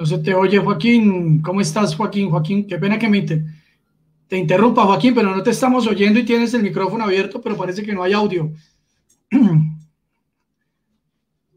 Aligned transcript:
No 0.00 0.06
se 0.06 0.16
te 0.16 0.32
oye, 0.32 0.58
Joaquín. 0.58 1.42
¿Cómo 1.42 1.60
estás, 1.60 1.94
Joaquín? 1.94 2.30
Joaquín, 2.30 2.66
qué 2.66 2.78
pena 2.78 2.98
que 2.98 3.06
me 3.06 3.20
te 3.20 4.38
interrumpa, 4.38 4.86
Joaquín, 4.86 5.14
pero 5.14 5.36
no 5.36 5.42
te 5.42 5.50
estamos 5.50 5.86
oyendo 5.86 6.18
y 6.18 6.24
tienes 6.24 6.54
el 6.54 6.62
micrófono 6.62 7.04
abierto, 7.04 7.42
pero 7.42 7.54
parece 7.54 7.82
que 7.82 7.92
no 7.92 8.02
hay 8.02 8.14
audio. 8.14 8.50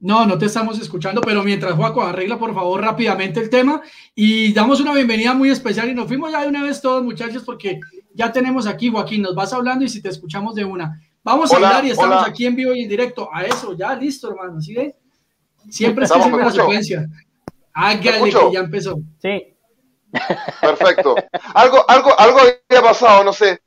No, 0.05 0.25
no 0.25 0.37
te 0.37 0.47
estamos 0.47 0.77
escuchando, 0.81 1.21
pero 1.21 1.45
mientras 1.45 1.75
Joaco 1.75 2.01
arregla 2.01 2.37
por 2.37 2.53
favor 2.53 2.81
rápidamente 2.81 3.39
el 3.39 3.49
tema 3.49 3.81
y 4.13 4.51
damos 4.51 4.81
una 4.81 4.93
bienvenida 4.93 5.33
muy 5.33 5.49
especial 5.49 5.89
y 5.89 5.93
nos 5.93 6.09
fuimos 6.09 6.29
ya 6.29 6.41
de 6.41 6.49
una 6.49 6.61
vez 6.61 6.81
todos 6.81 7.01
muchachos 7.01 7.43
porque 7.45 7.79
ya 8.13 8.29
tenemos 8.29 8.67
aquí 8.67 8.89
Joaquín, 8.89 9.21
nos 9.21 9.33
vas 9.33 9.53
hablando 9.53 9.85
y 9.85 9.87
si 9.87 10.01
te 10.01 10.09
escuchamos 10.09 10.55
de 10.55 10.65
una. 10.65 11.01
Vamos 11.23 11.53
a 11.53 11.55
hablar 11.55 11.85
y 11.85 11.91
estamos 11.91 12.27
aquí 12.27 12.45
en 12.45 12.53
vivo 12.53 12.75
y 12.75 12.81
en 12.81 12.89
directo. 12.89 13.29
A 13.33 13.45
eso, 13.45 13.77
ya 13.77 13.95
listo, 13.95 14.29
hermano, 14.29 14.59
¿sí 14.59 14.73
ve? 14.73 14.93
Siempre 15.69 16.03
es 16.03 16.11
que 16.11 16.21
sirve 16.21 16.37
la 16.37 16.51
secuencia. 16.51 17.09
Hágale 17.73 18.31
que 18.31 18.51
ya 18.51 18.59
empezó. 18.59 18.99
Sí. 19.21 19.55
Perfecto. 20.61 21.15
Algo, 21.53 21.83
algo, 21.87 22.19
algo 22.19 22.39
había 22.39 22.81
pasado, 22.81 23.23
no 23.23 23.33
sé. 23.33 23.59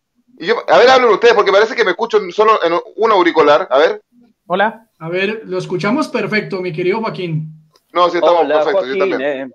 a 0.69 0.79
ver, 0.79 0.91
hablen 0.91 1.11
ustedes 1.11 1.35
porque 1.35 1.53
parece 1.53 1.75
que 1.75 1.85
me 1.85 1.91
escucho 1.91 2.21
solo 2.31 2.63
en 2.65 2.73
un 2.97 3.13
auricular. 3.13 3.67
A 3.71 3.79
ver. 3.79 4.03
Hola. 4.47 4.89
A 4.99 5.09
ver, 5.09 5.43
lo 5.45 5.59
escuchamos 5.59 6.09
perfecto, 6.09 6.61
mi 6.61 6.73
querido 6.73 7.01
Joaquín. 7.01 7.53
No, 7.93 8.09
sí, 8.09 8.17
estamos 8.17 8.47
perfectos, 8.47 8.87
yo 8.87 8.99
también. 8.99 9.23
Eh. 9.23 9.47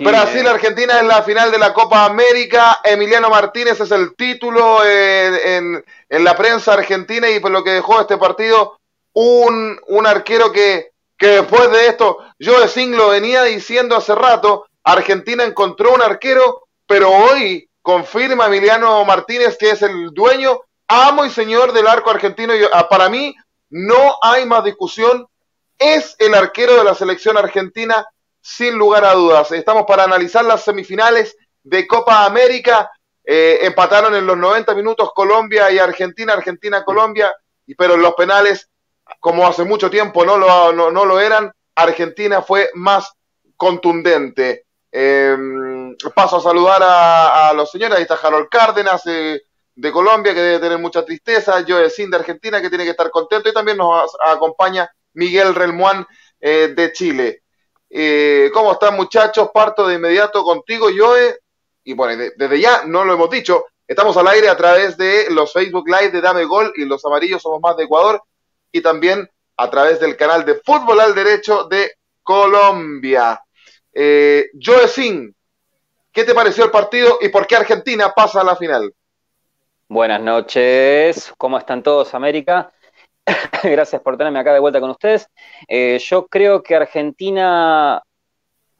Brasil, 0.00 0.46
Argentina 0.46 1.00
en 1.00 1.08
la 1.08 1.22
final 1.22 1.50
de 1.50 1.58
la 1.58 1.74
Copa 1.74 2.06
América. 2.06 2.78
Emiliano 2.82 3.28
Martínez 3.28 3.78
es 3.80 3.90
el 3.90 4.14
título 4.16 4.78
eh, 4.84 5.56
en, 5.56 6.24
la 6.24 6.34
prensa 6.34 6.72
argentina 6.72 7.28
y 7.28 7.40
por 7.40 7.50
lo 7.50 7.62
que 7.62 7.70
dejó 7.70 8.00
este 8.00 8.16
partido, 8.16 8.78
un, 9.12 9.78
un 9.88 10.06
arquero 10.06 10.50
que, 10.50 10.92
que 11.16 11.28
después 11.28 11.70
de 11.70 11.88
esto, 11.88 12.18
yo 12.38 12.60
de 12.60 12.68
Singh 12.68 12.94
lo 12.94 13.08
venía 13.08 13.42
diciendo 13.44 13.96
hace 13.96 14.14
rato, 14.14 14.66
Argentina 14.84 15.44
encontró 15.44 15.94
un 15.94 16.02
arquero, 16.02 16.68
pero 16.86 17.10
hoy 17.10 17.68
confirma 17.82 18.46
Emiliano 18.46 19.04
Martínez 19.04 19.56
que 19.58 19.70
es 19.70 19.82
el 19.82 20.10
dueño, 20.12 20.60
amo 20.88 21.24
y 21.24 21.30
señor 21.30 21.72
del 21.72 21.86
arco 21.86 22.10
argentino. 22.10 22.54
Y, 22.54 22.60
ah, 22.72 22.88
para 22.88 23.08
mí, 23.08 23.34
no 23.70 24.16
hay 24.22 24.46
más 24.46 24.64
discusión. 24.64 25.26
Es 25.78 26.16
el 26.18 26.34
arquero 26.34 26.76
de 26.76 26.84
la 26.84 26.94
selección 26.94 27.36
argentina, 27.36 28.06
sin 28.40 28.76
lugar 28.76 29.04
a 29.04 29.14
dudas. 29.14 29.52
Estamos 29.52 29.84
para 29.86 30.04
analizar 30.04 30.44
las 30.44 30.64
semifinales 30.64 31.36
de 31.62 31.86
Copa 31.86 32.24
América. 32.24 32.90
Eh, 33.24 33.58
empataron 33.62 34.14
en 34.14 34.26
los 34.26 34.36
90 34.36 34.74
minutos 34.74 35.10
Colombia 35.14 35.70
y 35.70 35.78
Argentina, 35.78 36.32
Argentina-Colombia, 36.32 37.34
pero 37.76 37.94
en 37.94 38.02
los 38.02 38.14
penales, 38.14 38.68
como 39.20 39.46
hace 39.46 39.64
mucho 39.64 39.90
tiempo 39.90 40.24
no 40.24 40.36
lo, 40.38 40.72
no, 40.72 41.04
lo 41.04 41.20
eran, 41.20 41.52
Argentina 41.74 42.42
fue 42.42 42.70
más 42.74 43.12
contundente. 43.56 44.66
Em, 44.90 45.96
paso 46.14 46.36
a 46.36 46.40
saludar 46.40 46.80
a, 46.82 47.52
los 47.54 47.70
señores, 47.70 47.96
ahí 47.96 48.02
está 48.02 48.14
Harold 48.14 48.48
Cárdenas, 48.48 49.02
eh, 49.06 49.42
de 49.74 49.92
Colombia, 49.92 50.32
que 50.32 50.40
debe 50.40 50.58
tener 50.58 50.78
mucha 50.78 51.04
tristeza, 51.04 51.62
Joe 51.66 51.90
Sin 51.90 52.10
de 52.10 52.16
Argentina, 52.16 52.62
que 52.62 52.70
tiene 52.70 52.84
que 52.84 52.90
estar 52.90 53.10
contento, 53.10 53.48
y 53.48 53.52
también 53.52 53.76
nos 53.76 54.16
acompaña 54.26 54.90
Miguel 55.12 55.54
Relmuán 55.54 56.06
eh, 56.40 56.72
de 56.74 56.92
Chile. 56.92 57.42
Eh, 57.90 58.50
¿Cómo 58.52 58.72
están 58.72 58.96
muchachos? 58.96 59.50
Parto 59.52 59.86
de 59.86 59.96
inmediato 59.96 60.42
contigo, 60.42 60.88
Joe. 60.96 61.38
Y 61.84 61.92
bueno, 61.92 62.30
desde 62.36 62.60
ya, 62.60 62.84
no 62.84 63.04
lo 63.04 63.14
hemos 63.14 63.30
dicho, 63.30 63.66
estamos 63.86 64.16
al 64.16 64.26
aire 64.28 64.48
a 64.48 64.56
través 64.56 64.96
de 64.96 65.30
los 65.30 65.52
Facebook 65.52 65.86
Live 65.86 66.10
de 66.10 66.20
Dame 66.20 66.44
Gol 66.44 66.72
y 66.76 66.84
los 66.84 67.04
amarillos 67.04 67.42
somos 67.42 67.60
más 67.60 67.76
de 67.76 67.84
Ecuador, 67.84 68.22
y 68.76 68.82
también 68.82 69.28
a 69.56 69.70
través 69.70 69.98
del 70.00 70.16
canal 70.16 70.44
de 70.44 70.56
Fútbol 70.56 71.00
al 71.00 71.14
Derecho 71.14 71.64
de 71.64 71.92
Colombia. 72.22 73.40
Eh, 73.92 74.50
Joe 74.62 74.86
Sin, 74.86 75.34
¿qué 76.12 76.24
te 76.24 76.34
pareció 76.34 76.64
el 76.64 76.70
partido 76.70 77.18
y 77.22 77.30
por 77.30 77.46
qué 77.46 77.56
Argentina 77.56 78.12
pasa 78.14 78.42
a 78.42 78.44
la 78.44 78.54
final? 78.54 78.92
Buenas 79.88 80.20
noches, 80.20 81.32
¿cómo 81.38 81.56
están 81.56 81.82
todos, 81.82 82.14
América? 82.14 82.70
Gracias 83.62 84.02
por 84.02 84.18
tenerme 84.18 84.40
acá 84.40 84.52
de 84.52 84.60
vuelta 84.60 84.80
con 84.80 84.90
ustedes. 84.90 85.26
Eh, 85.66 85.98
yo 85.98 86.26
creo 86.26 86.62
que 86.62 86.76
Argentina 86.76 88.02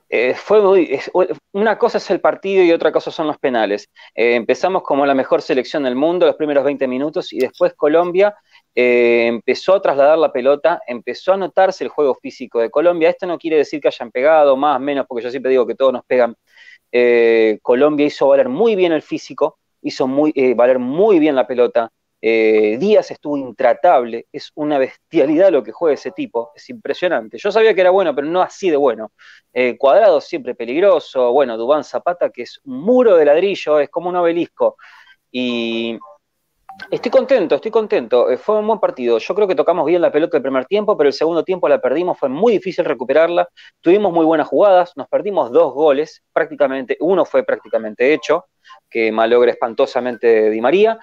eh, 0.08 0.34
fue 0.34 0.60
muy. 0.60 1.00
una 1.52 1.78
cosa 1.78 1.98
es 1.98 2.08
el 2.10 2.20
partido 2.20 2.62
y 2.62 2.72
otra 2.72 2.92
cosa 2.92 3.10
son 3.10 3.26
los 3.26 3.38
penales. 3.38 3.90
Eh, 4.14 4.34
empezamos 4.36 4.82
como 4.82 5.04
la 5.04 5.14
mejor 5.14 5.42
selección 5.42 5.82
del 5.82 5.96
mundo 5.96 6.26
los 6.26 6.36
primeros 6.36 6.64
20 6.64 6.86
minutos 6.86 7.32
y 7.32 7.38
después 7.38 7.74
Colombia 7.74 8.36
empezó 8.78 9.74
a 9.74 9.82
trasladar 9.82 10.18
la 10.18 10.30
pelota, 10.30 10.80
empezó 10.86 11.32
a 11.32 11.36
notarse 11.36 11.82
el 11.82 11.90
juego 11.90 12.14
físico 12.14 12.60
de 12.60 12.70
Colombia. 12.70 13.08
Esto 13.10 13.26
no 13.26 13.38
quiere 13.38 13.56
decir 13.56 13.80
que 13.80 13.88
hayan 13.88 14.10
pegado 14.10 14.56
más, 14.56 14.78
menos, 14.80 15.06
porque 15.08 15.24
yo 15.24 15.30
siempre 15.30 15.50
digo 15.50 15.66
que 15.66 15.74
todos 15.74 15.92
nos 15.92 16.04
pegan. 16.04 16.36
Colombia 17.62 18.06
hizo 18.06 18.28
valer 18.28 18.48
muy 18.48 18.76
bien 18.76 18.92
el 18.92 19.02
físico 19.02 19.58
hizo 19.86 20.06
muy, 20.06 20.32
eh, 20.34 20.54
valer 20.54 20.78
muy 20.78 21.18
bien 21.18 21.34
la 21.34 21.46
pelota. 21.46 21.90
Eh, 22.20 22.76
Díaz 22.78 23.10
estuvo 23.10 23.36
intratable, 23.36 24.26
es 24.32 24.50
una 24.54 24.78
bestialidad 24.78 25.50
lo 25.50 25.62
que 25.62 25.70
juega 25.70 25.94
ese 25.94 26.10
tipo, 26.10 26.50
es 26.56 26.68
impresionante. 26.70 27.38
Yo 27.38 27.52
sabía 27.52 27.74
que 27.74 27.82
era 27.82 27.90
bueno, 27.90 28.14
pero 28.14 28.26
no 28.26 28.42
así 28.42 28.70
de 28.70 28.76
bueno. 28.76 29.12
Eh, 29.52 29.76
cuadrado 29.78 30.20
siempre 30.20 30.54
peligroso, 30.54 31.30
bueno, 31.32 31.56
Dubán 31.56 31.84
Zapata, 31.84 32.30
que 32.30 32.42
es 32.42 32.60
un 32.64 32.80
muro 32.80 33.16
de 33.16 33.26
ladrillo, 33.26 33.78
es 33.80 33.90
como 33.90 34.08
un 34.08 34.16
obelisco. 34.16 34.76
Y 35.30 35.98
Estoy 36.90 37.10
contento, 37.10 37.56
estoy 37.56 37.70
contento. 37.70 38.30
Eh, 38.30 38.36
fue 38.36 38.58
un 38.58 38.66
buen 38.66 38.78
partido. 38.78 39.18
Yo 39.18 39.34
creo 39.34 39.48
que 39.48 39.54
tocamos 39.54 39.86
bien 39.86 40.00
la 40.00 40.12
pelota 40.12 40.36
el 40.36 40.42
primer 40.42 40.66
tiempo, 40.66 40.96
pero 40.96 41.08
el 41.08 41.14
segundo 41.14 41.42
tiempo 41.42 41.68
la 41.68 41.80
perdimos. 41.80 42.18
Fue 42.18 42.28
muy 42.28 42.52
difícil 42.52 42.84
recuperarla. 42.84 43.48
Tuvimos 43.80 44.12
muy 44.12 44.24
buenas 44.24 44.46
jugadas. 44.46 44.92
Nos 44.94 45.08
perdimos 45.08 45.50
dos 45.50 45.72
goles, 45.74 46.22
prácticamente. 46.32 46.96
Uno 47.00 47.24
fue 47.24 47.44
prácticamente 47.44 48.12
hecho, 48.12 48.44
que 48.90 49.10
malogra 49.10 49.50
espantosamente 49.50 50.50
Di 50.50 50.60
María. 50.60 50.98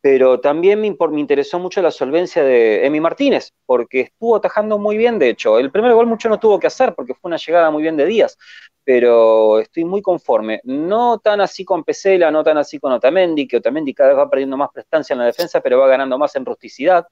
Pero 0.00 0.40
también 0.40 0.80
me, 0.80 0.88
interesó 0.88 1.60
mucho 1.60 1.80
la 1.80 1.92
solvencia 1.92 2.42
de 2.42 2.84
Emi 2.84 3.00
Martínez, 3.00 3.52
porque 3.64 4.00
estuvo 4.00 4.34
atajando 4.34 4.76
muy 4.76 4.96
bien, 4.96 5.18
de 5.20 5.28
hecho. 5.28 5.58
El 5.60 5.70
primer 5.70 5.94
gol 5.94 6.08
mucho 6.08 6.28
no 6.28 6.40
tuvo 6.40 6.58
que 6.58 6.66
hacer, 6.66 6.94
porque 6.94 7.14
fue 7.14 7.28
una 7.28 7.36
llegada 7.36 7.70
muy 7.70 7.82
bien 7.82 7.96
de 7.96 8.06
Díaz 8.06 8.36
pero 8.84 9.60
estoy 9.60 9.84
muy 9.84 10.02
conforme. 10.02 10.60
No 10.64 11.18
tan 11.18 11.40
así 11.40 11.64
con 11.64 11.84
Pesela, 11.84 12.30
no 12.30 12.42
tan 12.42 12.58
así 12.58 12.78
con 12.78 12.92
Otamendi, 12.92 13.46
que 13.46 13.58
Otamendi 13.58 13.94
cada 13.94 14.10
vez 14.10 14.18
va 14.18 14.30
perdiendo 14.30 14.56
más 14.56 14.70
prestancia 14.72 15.14
en 15.14 15.20
la 15.20 15.26
defensa, 15.26 15.60
pero 15.60 15.78
va 15.78 15.88
ganando 15.88 16.18
más 16.18 16.34
en 16.36 16.44
rusticidad. 16.44 17.06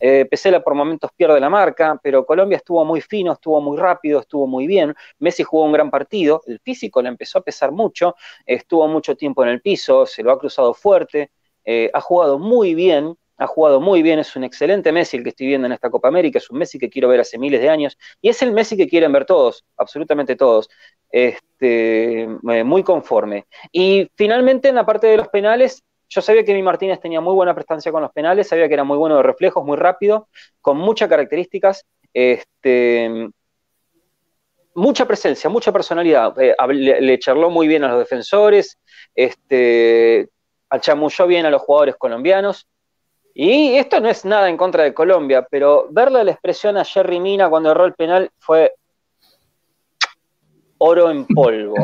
Eh, 0.00 0.26
Pesela 0.30 0.62
por 0.62 0.74
momentos 0.74 1.10
pierde 1.16 1.38
la 1.40 1.50
marca, 1.50 1.98
pero 2.02 2.26
Colombia 2.26 2.56
estuvo 2.56 2.84
muy 2.84 3.00
fino, 3.00 3.32
estuvo 3.32 3.60
muy 3.60 3.78
rápido, 3.78 4.20
estuvo 4.20 4.46
muy 4.46 4.66
bien. 4.66 4.94
Messi 5.18 5.42
jugó 5.42 5.64
un 5.64 5.72
gran 5.72 5.90
partido, 5.90 6.42
el 6.46 6.60
físico 6.60 7.02
le 7.02 7.08
empezó 7.08 7.38
a 7.38 7.42
pesar 7.42 7.72
mucho, 7.72 8.16
estuvo 8.46 8.88
mucho 8.88 9.16
tiempo 9.16 9.42
en 9.42 9.50
el 9.50 9.60
piso, 9.60 10.06
se 10.06 10.22
lo 10.22 10.32
ha 10.32 10.38
cruzado 10.38 10.74
fuerte, 10.74 11.30
eh, 11.64 11.90
ha 11.92 12.00
jugado 12.00 12.38
muy 12.38 12.74
bien, 12.74 13.16
ha 13.42 13.46
jugado 13.46 13.80
muy 13.80 14.02
bien, 14.02 14.18
es 14.18 14.34
un 14.36 14.44
excelente 14.44 14.92
Messi 14.92 15.16
el 15.16 15.22
que 15.22 15.30
estoy 15.30 15.48
viendo 15.48 15.66
en 15.66 15.72
esta 15.72 15.90
Copa 15.90 16.08
América, 16.08 16.38
es 16.38 16.50
un 16.50 16.58
Messi 16.58 16.78
que 16.78 16.88
quiero 16.88 17.08
ver 17.08 17.20
hace 17.20 17.38
miles 17.38 17.60
de 17.60 17.68
años, 17.68 17.98
y 18.20 18.28
es 18.28 18.40
el 18.42 18.52
Messi 18.52 18.76
que 18.76 18.88
quieren 18.88 19.12
ver 19.12 19.24
todos, 19.24 19.64
absolutamente 19.76 20.36
todos, 20.36 20.68
este, 21.10 22.22
eh, 22.22 22.64
muy 22.64 22.82
conforme. 22.82 23.46
Y 23.70 24.10
finalmente 24.14 24.68
en 24.68 24.76
la 24.76 24.86
parte 24.86 25.06
de 25.06 25.16
los 25.16 25.28
penales, 25.28 25.82
yo 26.08 26.20
sabía 26.20 26.44
que 26.44 26.54
mi 26.54 26.62
Martínez 26.62 27.00
tenía 27.00 27.20
muy 27.20 27.34
buena 27.34 27.54
prestancia 27.54 27.90
con 27.90 28.02
los 28.02 28.12
penales, 28.12 28.48
sabía 28.48 28.68
que 28.68 28.74
era 28.74 28.84
muy 28.84 28.98
bueno 28.98 29.16
de 29.16 29.22
reflejos, 29.22 29.64
muy 29.64 29.76
rápido, 29.76 30.28
con 30.60 30.76
muchas 30.76 31.08
características, 31.08 31.86
este, 32.12 33.30
mucha 34.74 35.06
presencia, 35.06 35.48
mucha 35.50 35.72
personalidad. 35.72 36.38
Eh, 36.40 36.54
le, 37.00 37.18
charló 37.18 37.50
muy 37.50 37.66
bien 37.66 37.84
a 37.84 37.88
los 37.88 37.98
defensores, 37.98 38.78
este, 39.14 40.28
achamulló 40.68 41.26
bien 41.26 41.46
a 41.46 41.50
los 41.50 41.62
jugadores 41.62 41.96
colombianos. 41.96 42.66
Y 43.34 43.76
esto 43.76 44.00
no 44.00 44.08
es 44.08 44.24
nada 44.24 44.48
en 44.48 44.56
contra 44.56 44.84
de 44.84 44.92
Colombia, 44.92 45.46
pero 45.50 45.86
verle 45.90 46.24
la 46.24 46.32
expresión 46.32 46.76
a 46.76 46.84
Jerry 46.84 47.18
Mina 47.18 47.48
cuando 47.48 47.70
erró 47.70 47.86
el 47.86 47.94
penal 47.94 48.30
fue 48.38 48.74
oro 50.84 51.10
en 51.10 51.24
polvo. 51.26 51.76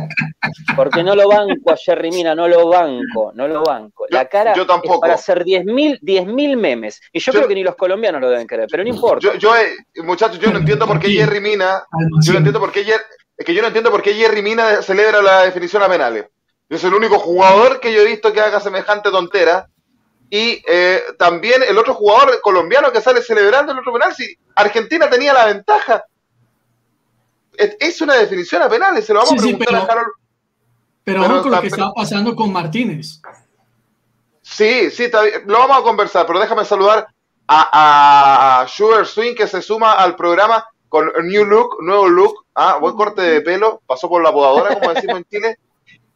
Porque 0.77 1.03
no 1.03 1.15
lo 1.15 1.29
banco 1.29 1.71
a 1.71 1.77
Jerry 1.77 2.11
Mina, 2.11 2.35
no 2.35 2.49
lo 2.49 2.69
banco, 2.69 3.33
no 3.35 3.47
lo 3.47 3.62
banco. 3.62 4.06
La 4.11 4.27
cara 4.27 4.55
yo 4.55 4.67
tampoco. 4.67 4.95
es 4.95 5.00
para 5.00 5.15
hacer 5.15 5.45
10.000 5.45 6.56
memes. 6.56 7.00
Y 7.12 7.21
yo, 7.21 7.33
creo 7.33 7.49
que 7.49 7.55
ni 7.55 7.62
los 7.62 7.77
colombianos 7.77 8.21
lo 8.21 8.29
deben 8.29 8.47
querer, 8.47 8.67
pero 8.71 8.83
no 8.83 8.89
importa. 8.89 9.37
Yo, 9.37 9.56
eh, 9.56 10.03
muchachos, 10.03 10.39
yo 10.39 10.50
no 10.50 10.59
entiendo 10.59 10.87
por 10.87 10.99
qué 10.99 11.09
Jerry 11.09 11.41
Mina, 11.41 11.85
yo 12.23 12.33
no 12.33 12.39
entiendo 12.39 12.61
por 12.61 12.73
qué 12.73 12.81
es 12.81 13.45
que 13.45 13.55
yo 13.55 13.62
no 13.62 13.69
entiendo 13.69 13.93
por 13.93 14.03
qué 14.03 14.15
Jerry 14.15 14.43
Mina 14.43 14.83
celebra 14.83 15.23
la 15.23 15.43
definición 15.43 15.83
a 15.83 15.89
penales. 15.89 16.27
Es 16.69 16.83
el 16.83 16.93
único 16.93 17.19
jugador 17.21 17.79
que 17.81 17.93
yo 17.93 18.00
he 18.00 18.05
visto 18.05 18.33
que 18.33 18.41
haga 18.41 18.59
semejante 18.59 19.11
tontera 19.11 19.69
y 20.30 20.62
eh, 20.69 21.02
también 21.19 21.62
el 21.66 21.78
otro 21.78 21.94
jugador 21.94 22.40
colombiano 22.42 22.92
que 22.92 23.00
sale 23.00 23.22
celebrando 23.22 23.72
el 23.72 23.78
otro 23.78 23.92
penal, 23.92 24.14
si 24.14 24.36
Argentina 24.54 25.08
tenía 25.08 25.32
la 25.32 25.46
ventaja. 25.46 26.04
Es, 27.52 28.00
una 28.00 28.14
definición 28.14 28.62
a 28.62 28.69
penales, 28.69 29.04
se 29.04 29.12
lo 29.12 29.20
vamos 29.20 29.32
a 29.32 29.42
preguntar 29.42 29.75
a 29.75 29.78
Harold. 29.82 30.12
Pero, 31.02 31.22
vamos 31.22 31.42
con 31.42 31.50
lo 31.50 31.60
que 31.60 31.66
estaba 31.69 31.92
pasando 31.92 32.36
con 32.36 32.52
Martínez. 32.52 33.20
Sí, 34.42 34.90
sí, 34.90 35.10
lo 35.46 35.58
vamos 35.58 35.78
a 35.78 35.82
conversar, 35.82 36.26
pero 36.26 36.38
déjame 36.38 36.64
saludar 36.64 37.08
a, 37.48 38.60
a 38.60 38.69
Sugar 38.69 39.06
Swing 39.06 39.34
que 39.34 39.48
se 39.48 39.60
suma 39.60 39.94
al 39.94 40.14
programa 40.14 40.64
con 40.88 41.10
New 41.25 41.44
Look, 41.44 41.82
nuevo 41.82 42.08
look. 42.08 42.46
Ah, 42.54 42.78
buen 42.80 42.94
corte 42.94 43.22
de 43.22 43.40
pelo, 43.40 43.82
pasó 43.86 44.08
por 44.08 44.22
la 44.22 44.32
podadora, 44.32 44.78
como 44.78 44.94
decimos 44.94 45.19
en 45.19 45.25
Chile. 45.25 45.58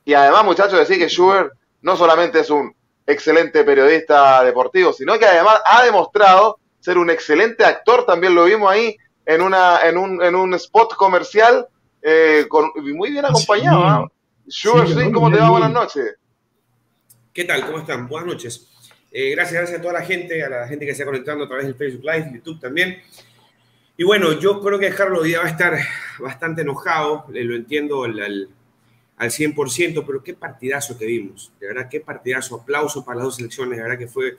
Y 0.05 0.15
además, 0.15 0.45
muchachos, 0.45 0.79
decir 0.79 0.99
que 0.99 1.09
Schubert 1.09 1.53
no 1.83 1.97
solamente 1.97 2.41
es 2.41 2.51
un 2.51 2.75
excelente 3.07 3.65
periodista 3.65 4.45
deportivo, 4.45 4.93
sino 4.93 5.19
que 5.19 5.27
además 5.27 5.61
ha 5.65 5.85
demostrado 5.85 6.59
ser 6.81 6.99
un 6.99 7.11
excelente 7.11 7.65
actor, 7.65 8.05
también 8.05 8.35
lo 8.35 8.45
vimos 8.45 8.71
ahí 8.71 8.97
en, 9.25 9.41
una, 9.41 9.81
en, 9.87 9.97
un, 9.97 10.23
en 10.23 10.35
un 10.35 10.55
spot 10.55 10.95
comercial, 10.95 11.67
eh, 12.03 12.47
con, 12.49 12.71
muy 12.77 13.11
bien 13.11 13.25
acompañado. 13.25 13.85
¿ah? 13.85 14.09
Schubert, 14.49 14.89
sí, 14.89 15.13
¿cómo 15.13 15.31
te 15.31 15.39
va? 15.39 15.51
Buenas 15.51 15.71
noches. 15.71 16.17
¿Qué 17.33 17.45
tal? 17.45 17.65
¿Cómo 17.65 17.79
están? 17.79 18.09
Buenas 18.09 18.27
noches. 18.27 18.69
Eh, 19.13 19.31
gracias, 19.31 19.61
gracias 19.61 19.79
a 19.79 19.83
toda 19.83 19.95
la 19.95 20.03
gente, 20.03 20.43
a 20.43 20.49
la 20.49 20.69
gente 20.69 20.85
que 20.85 20.93
se 20.93 21.03
está 21.03 21.05
conectando 21.05 21.45
a 21.45 21.49
través 21.49 21.67
del 21.67 21.75
Facebook 21.75 22.05
Live, 22.05 22.33
YouTube 22.35 22.61
también. 22.61 23.01
Y 23.97 24.05
bueno, 24.05 24.33
yo 24.39 24.61
creo 24.61 24.79
que 24.79 24.91
Carlos 24.91 25.25
Díaz 25.25 25.43
va 25.43 25.47
a 25.47 25.51
estar 25.51 25.79
bastante 26.19 26.63
enojado, 26.63 27.27
lo 27.29 27.55
entiendo 27.55 28.05
al, 28.05 28.49
al, 29.17 29.31
100%, 29.31 30.05
pero 30.07 30.23
qué 30.23 30.35
partidazo 30.35 30.99
que 30.99 31.07
vimos, 31.07 31.53
de 31.61 31.69
verdad, 31.69 31.89
qué 31.91 32.01
partidazo, 32.01 32.57
aplauso 32.57 33.05
para 33.05 33.19
las 33.19 33.27
dos 33.27 33.37
selecciones, 33.37 33.77
de 33.77 33.83
verdad 33.83 33.99
que 33.99 34.09
fue 34.09 34.39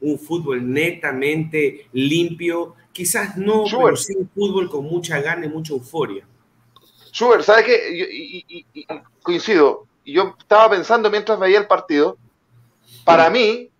un 0.00 0.18
fútbol 0.18 0.72
netamente 0.72 1.86
limpio, 1.92 2.74
quizás 2.92 3.36
no, 3.36 3.64
pero 3.64 3.96
sí 3.96 4.14
un 4.14 4.28
fútbol 4.28 4.68
con 4.68 4.84
mucha 4.84 5.20
gana 5.20 5.46
y 5.46 5.48
mucha 5.48 5.72
euforia. 5.72 6.26
Schubert, 7.12 7.44
¿sabes 7.44 7.64
qué? 7.64 8.66
y, 8.74 8.86
coincido, 9.22 9.86
yo 10.04 10.34
estaba 10.38 10.70
pensando 10.70 11.10
mientras 11.10 11.38
veía 11.38 11.58
el 11.58 11.66
partido, 11.66 12.18
para 13.04 13.30
mí 13.30 13.70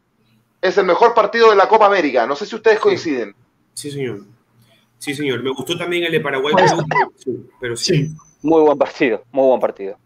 es 0.61 0.79
el 0.79 0.87
mejor 0.87 1.15
partido 1.15 1.51
de 1.51 1.57
la 1.57 1.69
Copa 1.69 1.87
América, 1.87 2.27
no 2.27 2.37
sé 2.37 2.47
si 2.47 2.55
ustedes 2.55 2.79
coinciden. 2.79 3.35
sí 3.75 3.91
señor. 3.91 4.25
Sí, 4.99 5.15
señor. 5.15 5.43
Me 5.43 5.51
gustó 5.51 5.77
también 5.77 6.05
el 6.05 6.13
de 6.13 6.21
Paraguay, 6.21 6.55
pero 7.61 7.77
sí. 7.77 8.15
Muy 8.43 8.63
buen 8.63 8.79
partido, 8.79 9.23
muy 9.31 9.47
buen 9.47 9.61
partido. 9.61 9.99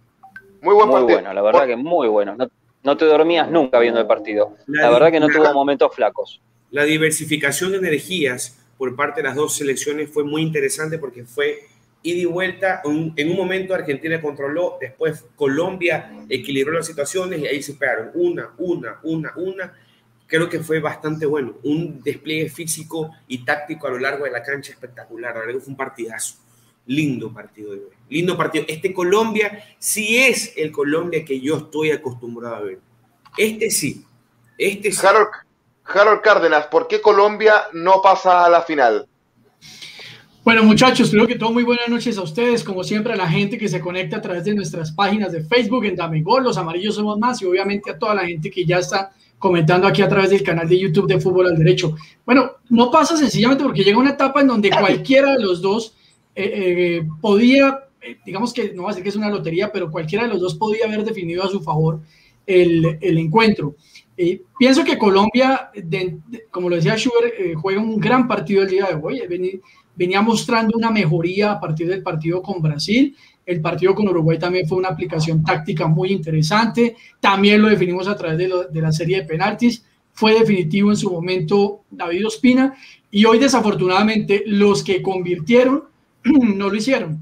Muy 0.63 0.75
buen 0.75 0.89
muy 0.89 1.03
bueno, 1.03 1.33
la 1.33 1.43
verdad 1.43 1.67
que 1.67 1.77
muy 1.77 2.09
bueno. 2.09 2.37
No, 2.83 2.97
te 2.97 3.05
dormías 3.05 3.51
nunca 3.51 3.79
viendo 3.79 4.01
el 4.01 4.07
partido. 4.07 4.57
La, 4.67 4.91
verdad 4.91 5.11
que 5.11 5.21
no 5.21 5.29
tuvo 5.29 5.53
momentos 5.53 5.95
flacos. 5.95 6.41
La 6.71 6.85
diversificación 6.85 7.73
de 7.73 7.79
energías 7.79 8.59
por 8.79 8.97
parte 8.97 9.21
de 9.21 9.29
las 9.29 9.37
dos 9.37 9.57
selecciones 9.57 10.11
fue 10.11 10.25
muy 10.25 10.43
interesante 10.43 10.99
porque 10.99 11.25
fue 11.25 11.61
ida 12.03 12.19
y 12.19 12.25
vuelta. 12.25 12.81
en 12.85 13.31
un 13.31 13.37
momento 13.37 13.75
Argentina 13.75 14.21
controló, 14.21 14.79
después 14.81 15.27
Colombia 15.37 16.13
equilibró 16.29 16.73
las 16.73 16.87
situaciones 16.87 17.41
y 17.41 17.47
ahí 17.47 17.63
se 17.63 17.75
pegaron 17.75 18.11
una, 18.15 18.51
una, 18.57 18.99
una, 19.03 19.33
una 19.37 19.75
creo 20.31 20.49
que 20.49 20.61
fue 20.61 20.81
bastante 20.81 21.27
bueno. 21.27 21.57
Un 21.65 22.03
despliegue 22.03 22.49
físico 22.49 23.11
y 23.27 23.45
táctico 23.45 23.89
a 23.89 23.91
lo 23.91 23.99
largo 23.99 24.25
de 24.25 24.31
la 24.31 24.43
cancha 24.43 24.73
espectacular. 24.73 25.35
La 25.35 25.41
verdad 25.41 25.55
que 25.55 25.61
fue 25.61 25.73
un 25.73 25.77
partidazo. 25.77 26.37
Lindo 26.91 27.33
partido 27.33 27.73
de 27.73 27.79
hoy. 27.79 27.93
Lindo 28.09 28.37
partido. 28.37 28.65
Este 28.67 28.93
Colombia 28.93 29.63
sí 29.79 30.17
es 30.17 30.55
el 30.57 30.73
Colombia 30.73 31.25
que 31.25 31.41
yo 31.41 31.59
estoy 31.59 31.93
acostumbrado 31.93 32.57
a 32.57 32.61
ver. 32.63 32.81
Este 33.37 33.71
sí. 33.71 34.05
Este 34.59 34.91
sí. 34.91 35.07
Harold, 35.87 36.21
Cárdenas, 36.21 36.67
¿por 36.67 36.89
qué 36.89 37.01
Colombia 37.01 37.63
no 37.75 38.03
pasa 38.03 38.45
a 38.45 38.51
la 38.51 38.63
final? 38.63 39.07
Bueno, 40.43 40.65
muchachos, 40.65 41.13
creo 41.13 41.29
que 41.29 41.37
todo 41.37 41.53
muy 41.53 41.63
buenas 41.63 41.89
noches 41.89 42.19
a 42.19 42.23
ustedes, 42.23 42.65
como 42.65 42.83
siempre 42.83 43.13
a 43.13 43.17
la 43.17 43.29
gente 43.29 43.57
que 43.57 43.69
se 43.69 43.81
conecta 43.81 44.17
a 44.17 44.21
través 44.21 44.45
de 44.45 44.55
nuestras 44.57 44.91
páginas 44.91 45.31
de 45.31 45.45
Facebook 45.45 45.85
en 45.85 45.95
Dame 45.95 46.23
Gol, 46.23 46.43
los 46.43 46.59
amarillos 46.59 46.97
somos 46.97 47.17
más 47.21 47.41
y 47.41 47.45
obviamente 47.45 47.93
a 47.93 47.99
toda 47.99 48.17
la 48.17 48.27
gente 48.27 48.51
que 48.51 48.65
ya 48.65 48.79
está 48.79 49.13
comentando 49.39 49.87
aquí 49.87 50.03
a 50.03 50.09
través 50.09 50.31
del 50.31 50.43
canal 50.43 50.69
de 50.69 50.81
YouTube 50.81 51.07
de 51.07 51.21
Fútbol 51.21 51.47
al 51.47 51.57
Derecho. 51.57 51.95
Bueno, 52.27 52.51
no 52.69 52.91
pasa 52.91 53.17
sencillamente 53.17 53.63
porque 53.63 53.85
llega 53.85 53.99
una 53.99 54.11
etapa 54.11 54.41
en 54.41 54.49
donde 54.49 54.71
cualquiera 54.71 55.35
de 55.35 55.45
los 55.45 55.63
dos 55.63 55.95
eh, 56.35 56.53
eh, 56.55 57.09
podía, 57.21 57.79
eh, 58.01 58.19
digamos 58.25 58.53
que 58.53 58.73
no 58.73 58.85
va 58.85 58.91
a 58.91 58.93
decir 58.93 59.03
que 59.03 59.11
es 59.11 59.17
una 59.17 59.31
lotería, 59.31 59.71
pero 59.73 59.91
cualquiera 59.91 60.25
de 60.25 60.31
los 60.31 60.41
dos 60.41 60.55
podía 60.55 60.87
haber 60.87 61.05
definido 61.05 61.45
a 61.45 61.49
su 61.49 61.61
favor 61.61 62.01
el, 62.47 62.99
el 63.01 63.19
encuentro. 63.19 63.77
pienso 64.59 64.85
que 64.85 64.99
Colombia, 64.99 65.71
como 66.51 66.69
lo 66.69 66.77
decía 66.77 66.97
Schubert, 66.97 67.35
juega 67.57 67.81
un 67.81 67.99
gran 67.99 68.27
partido 68.27 68.63
el 68.63 68.69
día 68.69 68.87
de 68.87 68.95
hoy. 68.95 69.23
venía 69.95 70.23
mostrando 70.23 70.77
una 70.77 70.91
mejoría 70.91 71.53
a 71.53 71.61
partir 71.61 71.87
del 71.89 72.03
partido 72.03 72.43
con 72.43 72.61
Brasil 72.61 73.15
el 73.51 73.61
partido 73.61 73.97
con 73.97 74.09
Uruguay 74.09 74.39
también 74.39 74.69
fue 74.69 74.79
una 74.79 74.91
aplicación 74.91 75.43
táctica 75.43 75.89
muy 75.89 76.13
interesante. 76.13 76.95
También 77.19 77.61
lo 77.61 77.69
definimos 77.69 78.07
a 78.07 78.17
través 78.17 78.39
de, 78.39 78.81
la 78.81 78.93
serie 78.93 79.19
de 79.19 79.27
penaltis. 79.27 79.85
Fue 80.13 80.39
definitivo 80.39 80.91
en 80.91 80.97
su 80.97 81.11
momento 81.11 81.83
David 81.91 82.29
Ospina. 82.29 82.75
Y 83.11 83.25
hoy, 83.25 83.41
desafortunadamente, 83.41 84.45
los 84.47 84.85
que 84.85 85.03
convirtieron 85.03 85.83
no 86.25 86.69
lo 86.69 86.77
hicieron. 86.77 87.21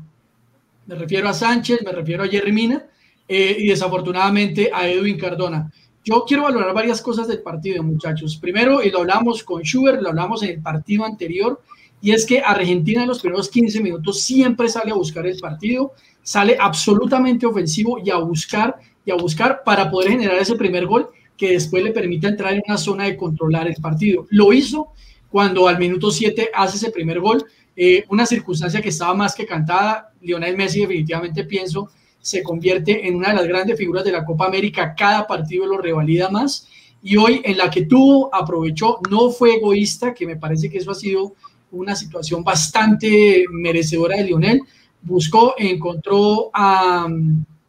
Me 0.86 0.94
refiero 0.94 1.28
a 1.28 1.34
Sánchez, 1.34 1.80
me 1.84 1.92
refiero 1.92 2.24
a 2.24 2.28
Jerry 2.28 2.52
Mina 2.52 2.86
eh, 3.26 3.56
y 3.58 3.68
desafortunadamente 3.68 4.70
a 4.72 4.88
Edwin 4.88 5.18
Cardona. 5.18 5.70
Yo 6.04 6.24
quiero 6.26 6.44
valorar 6.44 6.72
varias 6.72 7.02
cosas 7.02 7.28
del 7.28 7.42
partido, 7.42 7.82
muchachos. 7.82 8.36
Primero, 8.36 8.82
y 8.82 8.90
lo 8.90 9.00
hablamos 9.00 9.44
con 9.44 9.62
Schubert, 9.62 10.00
lo 10.00 10.08
hablamos 10.08 10.42
en 10.42 10.50
el 10.50 10.62
partido 10.62 11.04
anterior, 11.04 11.60
y 12.00 12.12
es 12.12 12.24
que 12.24 12.40
Argentina 12.40 13.02
en 13.02 13.08
los 13.08 13.20
primeros 13.20 13.50
15 13.50 13.82
minutos 13.82 14.22
siempre 14.22 14.68
sale 14.68 14.92
a 14.92 14.94
buscar 14.94 15.26
el 15.26 15.38
partido, 15.38 15.92
sale 16.22 16.56
absolutamente 16.58 17.44
ofensivo 17.44 17.98
y 18.02 18.10
a 18.10 18.16
buscar 18.16 18.76
y 19.04 19.10
a 19.10 19.16
buscar 19.16 19.62
para 19.64 19.90
poder 19.90 20.12
generar 20.12 20.38
ese 20.38 20.54
primer 20.54 20.86
gol 20.86 21.08
que 21.36 21.52
después 21.52 21.82
le 21.82 21.92
permita 21.92 22.28
entrar 22.28 22.54
en 22.54 22.62
una 22.66 22.78
zona 22.78 23.04
de 23.04 23.16
controlar 23.16 23.66
el 23.66 23.76
partido. 23.76 24.26
Lo 24.30 24.52
hizo 24.52 24.88
cuando 25.30 25.68
al 25.68 25.78
minuto 25.78 26.10
7 26.10 26.50
hace 26.54 26.76
ese 26.76 26.90
primer 26.90 27.20
gol, 27.20 27.44
eh, 27.80 28.04
una 28.08 28.26
circunstancia 28.26 28.82
que 28.82 28.88
estaba 28.88 29.14
más 29.14 29.36
que 29.36 29.46
cantada. 29.46 30.12
Lionel 30.20 30.56
Messi 30.56 30.80
definitivamente 30.80 31.44
pienso 31.44 31.90
se 32.20 32.42
convierte 32.42 33.06
en 33.06 33.14
una 33.14 33.28
de 33.28 33.36
las 33.36 33.46
grandes 33.46 33.78
figuras 33.78 34.04
de 34.04 34.10
la 34.10 34.24
Copa 34.24 34.46
América, 34.46 34.94
cada 34.96 35.26
partido 35.26 35.64
lo 35.64 35.78
revalida 35.78 36.28
más 36.28 36.66
y 37.02 37.16
hoy 37.16 37.40
en 37.44 37.56
la 37.56 37.70
que 37.70 37.86
tuvo, 37.86 38.34
aprovechó, 38.34 38.98
no 39.08 39.30
fue 39.30 39.54
egoísta, 39.54 40.12
que 40.12 40.26
me 40.26 40.36
parece 40.36 40.68
que 40.68 40.78
eso 40.78 40.90
ha 40.90 40.94
sido 40.96 41.34
una 41.70 41.94
situación 41.94 42.42
bastante 42.42 43.44
merecedora 43.50 44.16
de 44.16 44.24
Lionel. 44.24 44.62
Buscó, 45.02 45.54
encontró 45.56 46.50
a. 46.52 47.06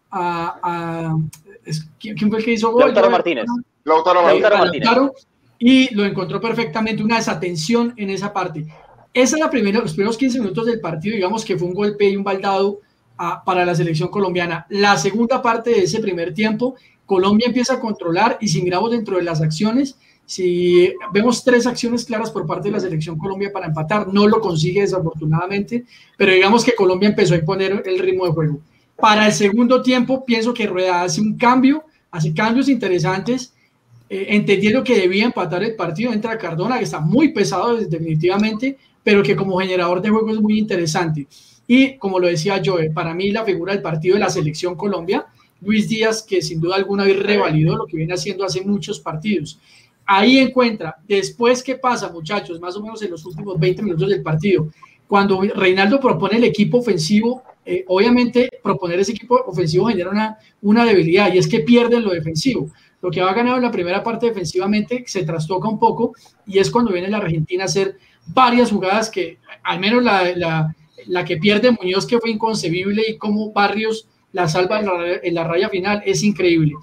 a, 0.10 1.16
¿quién, 2.00 2.18
fue 2.30 2.40
el 2.40 2.46
que 2.46 2.54
hizo 2.54 2.72
gol? 2.72 2.86
Lautaro 2.86 3.12
Martínez. 3.12 3.46
Lautaro, 3.84 4.24
Martínez. 4.24 4.88
y 5.60 5.94
lo 5.94 6.06
encontró 6.06 6.42
perfectamente, 6.42 7.04
una 7.04 7.18
desatención 7.18 7.94
en 7.98 8.10
esa 8.10 8.34
parte. 8.34 8.66
Esa 9.14 9.36
es 9.36 9.40
la 9.40 9.50
primera, 9.50 9.80
los 9.80 9.94
primeros 9.94 10.18
15 10.18 10.40
minutos 10.40 10.66
del 10.66 10.80
partido, 10.80 11.16
digamos 11.16 11.44
que 11.44 11.58
fue 11.58 11.68
un 11.68 11.74
golpe 11.74 12.10
y 12.10 12.16
un 12.16 12.24
baldado 12.24 12.82
ah, 13.18 13.42
para 13.44 13.66
la 13.66 13.74
selección 13.74 14.10
colombiana. 14.10 14.66
La 14.70 14.98
segunda 14.98 15.42
parte 15.42 15.72
de 15.72 15.84
ese 15.84 16.00
primer 16.00 16.34
tiempo, 16.34 16.76
Colombia 17.06 17.48
empieza 17.48 17.76
a 17.76 17.80
controlar 17.80 18.38
y 18.40 18.48
si 18.48 18.62
miramos 18.62 18.92
dentro 18.92 19.18
de 19.18 19.24
las 19.24 19.42
acciones, 19.42 19.98
si 20.28 20.94
vemos 21.12 21.44
tres 21.44 21.66
acciones 21.66 22.06
claras 22.06 22.30
por 22.30 22.46
parte 22.46 22.68
de 22.68 22.74
la 22.74 22.80
selección 22.80 23.18
Colombia 23.18 23.52
para 23.52 23.66
empatar, 23.66 24.14
no 24.14 24.28
lo 24.28 24.40
consigue 24.40 24.82
desafortunadamente, 24.82 25.86
pero 26.18 26.32
digamos 26.32 26.64
que 26.64 26.76
Colombia 26.76 27.10
empezó 27.10 27.34
a 27.34 27.38
imponer 27.38 27.82
el 27.84 27.98
ritmo 27.98 28.28
de 28.28 28.32
juego. 28.32 28.60
Para 28.96 29.26
el 29.26 29.34
segundo 29.34 29.82
tiempo, 29.82 30.24
pienso 30.24 30.54
que 30.54 30.68
Rueda 30.68 31.02
hace 31.02 31.20
un 31.20 31.36
cambio, 31.36 31.84
hace 32.12 32.32
cambios 32.32 32.70
interesantes, 32.70 33.56
eh, 34.08 34.28
entendiendo 34.30 34.84
que 34.84 35.00
debía 35.00 35.26
empatar 35.26 35.64
el 35.64 35.76
partido, 35.76 36.14
entra 36.14 36.38
Cardona, 36.38 36.78
que 36.78 36.84
está 36.84 37.00
muy 37.00 37.30
pesado 37.30 37.78
definitivamente, 37.78 38.78
pero 39.10 39.24
que 39.24 39.36
como 39.36 39.58
generador 39.58 40.04
de 40.04 40.10
juego 40.12 40.30
es 40.30 40.40
muy 40.40 40.60
interesante. 40.60 41.26
Y 41.66 41.98
como 41.98 42.20
lo 42.20 42.28
decía 42.28 42.62
yo, 42.62 42.78
para 42.94 43.16
mí 43.16 43.32
la 43.32 43.44
figura 43.44 43.74
del 43.74 43.82
partido 43.82 44.14
de 44.14 44.20
la 44.20 44.30
selección 44.30 44.76
Colombia, 44.76 45.26
Luis 45.62 45.90
Díaz, 45.90 46.22
que 46.22 46.44
sin 46.44 46.62
duda 46.62 46.76
alguna 46.76 47.06
revalidó 47.06 47.76
lo 47.76 47.88
que 47.88 47.98
viene 47.98 48.14
haciendo 48.14 48.46
hace 48.46 48.62
muchos 48.62 49.00
partidos 49.00 49.60
ahí 50.12 50.40
encuentra, 50.40 50.96
después 51.08 51.62
qué 51.62 51.76
pasa, 51.76 52.12
muchachos, 52.12 52.60
más 52.60 52.76
o 52.76 52.82
menos 52.82 53.00
en 53.04 53.12
los 53.12 53.24
últimos 53.26 53.60
20 53.60 53.84
minutos 53.84 54.10
del 54.10 54.24
partido, 54.24 54.68
cuando 55.08 55.40
Reinaldo 55.42 56.00
propone 56.00 56.38
el 56.38 56.44
equipo 56.46 56.80
ofensivo, 56.80 57.44
eh, 57.64 57.86
obviamente 57.88 58.50
proponer 58.64 59.00
ese 59.00 59.12
equipo 59.12 59.36
ofensivo 59.46 59.88
genera 59.88 60.10
una, 60.10 60.38
una 60.64 60.84
debilidad 60.84 61.32
y 61.32 61.38
es 61.38 61.48
que 61.48 61.60
pierden 61.60 62.04
lo 62.04 62.12
defensivo. 62.12 62.72
Lo 63.02 63.12
que 63.12 63.22
ha 63.22 63.32
ganado 63.34 63.58
en 63.58 63.64
la 63.64 63.72
primera 63.72 64.04
parte 64.04 64.26
defensivamente 64.26 65.04
se 65.06 65.24
trastoca 65.24 65.70
un 65.70 65.78
poco 65.78 66.14
y 66.48 66.58
es 66.58 66.72
cuando 66.72 66.92
viene 66.92 67.08
la 67.08 67.18
Argentina 67.18 67.64
a 67.64 67.66
hacer 67.66 67.98
varias 68.28 68.72
jugadas 68.72 69.10
que, 69.10 69.40
al 69.64 69.80
menos 69.80 70.04
la, 70.04 70.36
la, 70.36 70.76
la 71.08 71.26
que 71.26 71.38
pierde 71.38 71.72
Muñoz, 71.72 72.06
que 72.06 72.20
fue 72.20 72.32
inconcebible, 72.32 73.04
y 73.08 73.18
como 73.18 73.52
Barrios 73.52 74.08
la 74.32 74.48
salva 74.48 74.80
en 74.80 74.86
la, 74.86 74.94
en 75.24 75.34
la 75.34 75.44
raya 75.44 75.70
final, 75.70 76.02
es 76.06 76.24
increíble. 76.24 76.74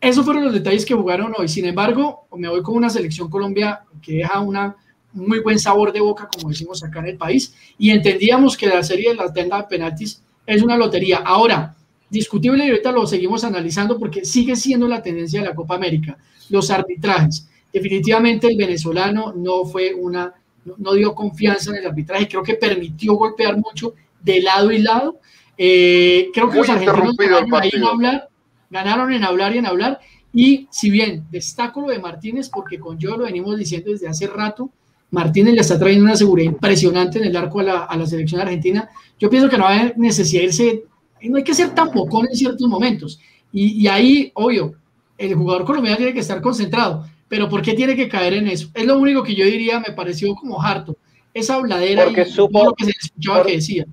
Esos 0.00 0.24
fueron 0.24 0.44
los 0.44 0.54
detalles 0.54 0.84
que 0.84 0.94
jugaron 0.94 1.32
hoy. 1.36 1.48
Sin 1.48 1.64
embargo, 1.64 2.26
me 2.36 2.48
voy 2.48 2.62
con 2.62 2.76
una 2.76 2.90
selección 2.90 3.28
Colombia 3.28 3.82
que 4.02 4.18
deja 4.18 4.40
una 4.40 4.76
muy 5.12 5.40
buen 5.40 5.58
sabor 5.58 5.92
de 5.92 6.00
boca, 6.00 6.28
como 6.32 6.50
decimos 6.50 6.84
acá 6.84 7.00
en 7.00 7.06
el 7.06 7.16
país, 7.16 7.54
y 7.78 7.90
entendíamos 7.90 8.56
que 8.56 8.66
la 8.66 8.82
serie 8.82 9.10
de 9.10 9.16
la 9.16 9.32
tenda 9.32 9.56
de 9.56 9.64
penaltis 9.64 10.22
es 10.46 10.62
una 10.62 10.76
lotería. 10.76 11.18
Ahora, 11.18 11.74
discutible 12.08 12.64
y 12.64 12.70
ahorita 12.70 12.92
lo 12.92 13.06
seguimos 13.06 13.42
analizando 13.42 13.98
porque 13.98 14.24
sigue 14.24 14.54
siendo 14.54 14.86
la 14.86 15.02
tendencia 15.02 15.40
de 15.40 15.48
la 15.48 15.54
Copa 15.54 15.74
América, 15.74 16.18
los 16.50 16.70
arbitrajes. 16.70 17.48
Definitivamente 17.72 18.46
el 18.46 18.56
venezolano 18.56 19.32
no 19.34 19.64
fue 19.64 19.94
una, 19.94 20.32
no, 20.78 20.94
dio 20.94 21.14
confianza 21.14 21.70
en 21.70 21.78
el 21.78 21.86
arbitraje, 21.86 22.28
creo 22.28 22.42
que 22.42 22.54
permitió 22.54 23.14
golpear 23.14 23.56
mucho 23.56 23.94
de 24.22 24.40
lado 24.40 24.70
y 24.70 24.78
lado. 24.78 25.20
Eh, 25.58 26.28
creo 26.32 26.50
que 26.50 26.58
los 26.58 26.68
argentinos 26.68 27.16
ganaron, 27.16 27.64
en 27.72 27.84
hablar, 27.84 28.28
ganaron 28.70 29.12
en 29.12 29.24
hablar 29.24 29.54
y 29.54 29.58
en 29.58 29.66
hablar. 29.66 30.00
Y 30.32 30.68
si 30.70 30.90
bien 30.90 31.26
destaco 31.30 31.80
lo 31.80 31.88
de 31.88 31.98
Martínez, 31.98 32.50
porque 32.50 32.78
con 32.78 32.98
yo 32.98 33.16
lo 33.16 33.24
venimos 33.24 33.56
diciendo 33.58 33.90
desde 33.90 34.08
hace 34.08 34.26
rato, 34.26 34.70
Martínez 35.10 35.54
le 35.54 35.60
está 35.60 35.78
trayendo 35.78 36.04
una 36.04 36.16
seguridad 36.16 36.52
impresionante 36.52 37.18
en 37.18 37.26
el 37.26 37.36
arco 37.36 37.60
a 37.60 37.62
la, 37.62 37.84
a 37.84 37.96
la 37.96 38.06
selección 38.06 38.40
argentina. 38.40 38.88
Yo 39.18 39.30
pienso 39.30 39.48
que 39.48 39.56
no 39.56 39.66
hay 39.66 39.92
necesidad 39.96 40.42
de 40.42 40.46
irse, 40.46 40.84
no 41.22 41.36
hay 41.36 41.44
que 41.44 41.54
ser 41.54 41.74
tan 41.74 41.90
bocón 41.90 42.26
en 42.28 42.36
ciertos 42.36 42.68
momentos. 42.68 43.20
Y, 43.52 43.82
y, 43.82 43.86
ahí, 43.86 44.30
obvio, 44.34 44.74
el 45.16 45.34
jugador 45.34 45.64
colombiano 45.64 45.96
tiene 45.96 46.12
que 46.12 46.20
estar 46.20 46.42
concentrado, 46.42 47.06
pero 47.28 47.48
¿por 47.48 47.62
qué 47.62 47.74
tiene 47.74 47.96
que 47.96 48.08
caer 48.08 48.34
en 48.34 48.48
eso? 48.48 48.68
Es 48.74 48.84
lo 48.84 48.98
único 48.98 49.22
que 49.22 49.34
yo 49.34 49.44
diría, 49.44 49.80
me 49.80 49.92
pareció 49.92 50.34
como 50.34 50.62
harto. 50.62 50.96
Esa 51.34 51.56
habladera 51.56 52.04
porque 52.04 52.22
y 52.22 52.26
supo, 52.26 52.64
lo 52.64 52.72
que 52.72 52.84
se 52.84 52.92
escuchaba 52.92 53.44
que 53.44 53.52
decía. 53.52 53.86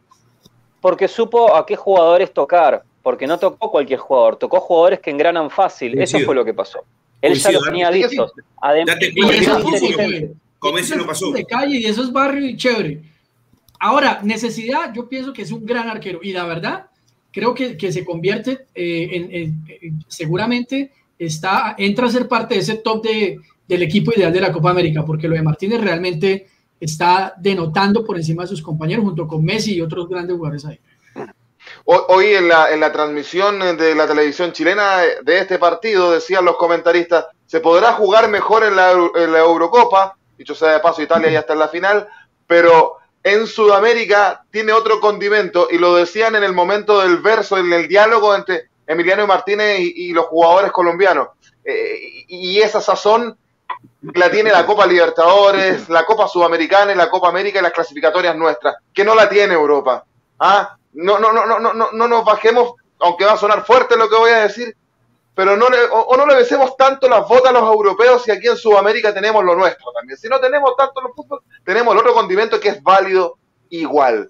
Porque 0.79 1.07
supo 1.07 1.55
a 1.55 1.65
qué 1.65 1.75
jugadores 1.75 2.33
tocar, 2.33 2.83
porque 3.01 3.27
no 3.27 3.37
tocó 3.37 3.71
cualquier 3.71 3.99
jugador, 3.99 4.37
tocó 4.37 4.59
jugadores 4.59 4.99
que 4.99 5.09
engranan 5.09 5.49
fácil. 5.49 5.99
Eso 5.99 6.19
fue 6.19 6.35
lo 6.35 6.45
que 6.45 6.53
pasó. 6.53 6.83
Él 7.21 7.35
ya 7.35 7.51
lo 7.51 7.61
tenía 7.61 7.89
visto. 7.89 8.31
Además, 8.61 8.97
no 10.97 11.05
pasó. 11.05 11.31
De 11.31 11.45
calle 11.45 11.77
y 11.77 11.85
eso 11.85 12.03
es 12.03 12.11
barrio 12.11 12.45
y 12.47 12.55
chévere. 12.55 13.01
Ahora, 13.79 14.21
necesidad, 14.23 14.93
yo 14.93 15.09
pienso 15.09 15.33
que 15.33 15.41
es 15.41 15.51
un 15.51 15.65
gran 15.65 15.89
arquero 15.89 16.19
y 16.21 16.31
la 16.31 16.45
verdad, 16.45 16.87
creo 17.31 17.53
que, 17.53 17.75
que 17.75 17.91
se 17.91 18.05
convierte 18.05 18.67
eh, 18.73 19.09
en, 19.81 20.05
seguramente 20.07 20.91
está, 21.25 21.75
entra 21.77 22.07
a 22.07 22.11
ser 22.11 22.27
parte 22.27 22.55
de 22.55 22.61
ese 22.61 22.75
top 22.75 23.03
de, 23.03 23.39
del 23.67 23.83
equipo 23.83 24.11
ideal 24.15 24.33
de 24.33 24.41
la 24.41 24.51
Copa 24.51 24.71
América, 24.71 25.03
porque 25.05 25.27
lo 25.27 25.35
de 25.35 25.41
Martínez 25.41 25.81
realmente 25.81 26.47
está 26.79 27.33
denotando 27.37 28.03
por 28.03 28.17
encima 28.17 28.43
de 28.43 28.49
sus 28.49 28.61
compañeros 28.61 29.05
junto 29.05 29.27
con 29.27 29.43
Messi 29.43 29.75
y 29.75 29.81
otros 29.81 30.09
grandes 30.09 30.35
jugadores 30.35 30.65
ahí. 30.65 30.79
Hoy 31.85 32.33
en 32.33 32.49
la, 32.49 32.71
en 32.71 32.79
la 32.79 32.91
transmisión 32.91 33.59
de 33.77 33.95
la 33.95 34.07
televisión 34.07 34.51
chilena 34.51 34.99
de 35.23 35.39
este 35.39 35.57
partido 35.57 36.11
decían 36.11 36.43
los 36.43 36.57
comentaristas, 36.57 37.27
se 37.45 37.59
podrá 37.61 37.93
jugar 37.93 38.29
mejor 38.29 38.63
en 38.63 38.75
la, 38.75 38.91
en 38.91 39.31
la 39.31 39.39
Eurocopa, 39.39 40.17
dicho 40.37 40.55
sea 40.55 40.73
de 40.73 40.79
paso, 40.79 41.01
Italia 41.01 41.29
ya 41.29 41.39
está 41.39 41.53
en 41.53 41.59
la 41.59 41.67
final, 41.67 42.07
pero 42.47 42.97
en 43.23 43.47
Sudamérica 43.47 44.45
tiene 44.51 44.73
otro 44.73 44.99
condimento 44.99 45.67
y 45.71 45.77
lo 45.77 45.95
decían 45.95 46.35
en 46.35 46.43
el 46.43 46.53
momento 46.53 47.01
del 47.01 47.17
verso, 47.17 47.57
en 47.57 47.71
el 47.71 47.87
diálogo 47.87 48.35
entre 48.35 48.69
Emiliano 48.85 49.27
Martínez 49.27 49.79
y, 49.79 50.11
los 50.11 50.25
jugadores 50.25 50.71
colombianos. 50.71 51.29
Eh, 51.63 52.25
y 52.27 52.59
esa 52.59 52.81
sazón 52.81 53.37
la 54.01 54.29
tiene 54.29 54.51
la 54.51 54.65
Copa 54.65 54.85
Libertadores, 54.85 55.87
la 55.89 56.05
Copa 56.05 56.27
Sudamericana 56.27 56.93
la 56.93 57.09
Copa 57.09 57.29
América 57.29 57.59
y 57.59 57.61
las 57.61 57.71
clasificatorias 57.71 58.35
nuestras, 58.35 58.75
que 58.93 59.03
no 59.03 59.15
la 59.15 59.29
tiene 59.29 59.53
Europa. 59.53 60.05
¿Ah? 60.39 60.75
No, 60.93 61.19
no, 61.19 61.31
no, 61.31 61.45
no, 61.45 61.59
no, 61.59 61.73
no, 61.73 61.91
no 61.91 62.07
nos 62.07 62.25
bajemos, 62.25 62.73
aunque 62.99 63.25
va 63.25 63.33
a 63.33 63.37
sonar 63.37 63.65
fuerte 63.65 63.95
lo 63.95 64.09
que 64.09 64.17
voy 64.17 64.31
a 64.31 64.41
decir, 64.41 64.75
pero 65.35 65.57
no 65.57 65.67
le, 65.69 65.77
o, 65.91 66.15
no 66.15 66.25
le 66.27 66.35
besemos 66.35 66.77
tanto 66.77 67.09
las 67.09 67.27
botas 67.27 67.49
a 67.49 67.53
los 67.53 67.63
europeos 67.63 68.23
si 68.23 68.31
aquí 68.31 68.47
en 68.47 68.57
Sudamérica 68.57 69.13
tenemos 69.13 69.43
lo 69.43 69.55
nuestro 69.55 69.91
también. 69.91 70.17
Si 70.17 70.27
no 70.27 70.39
tenemos 70.39 70.75
tanto 70.77 71.01
los 71.01 71.15
fútbol, 71.15 71.41
tenemos 71.63 71.93
el 71.93 71.99
otro 71.99 72.13
condimento 72.13 72.59
que 72.59 72.69
es 72.69 72.83
válido 72.83 73.37
igual. 73.69 74.29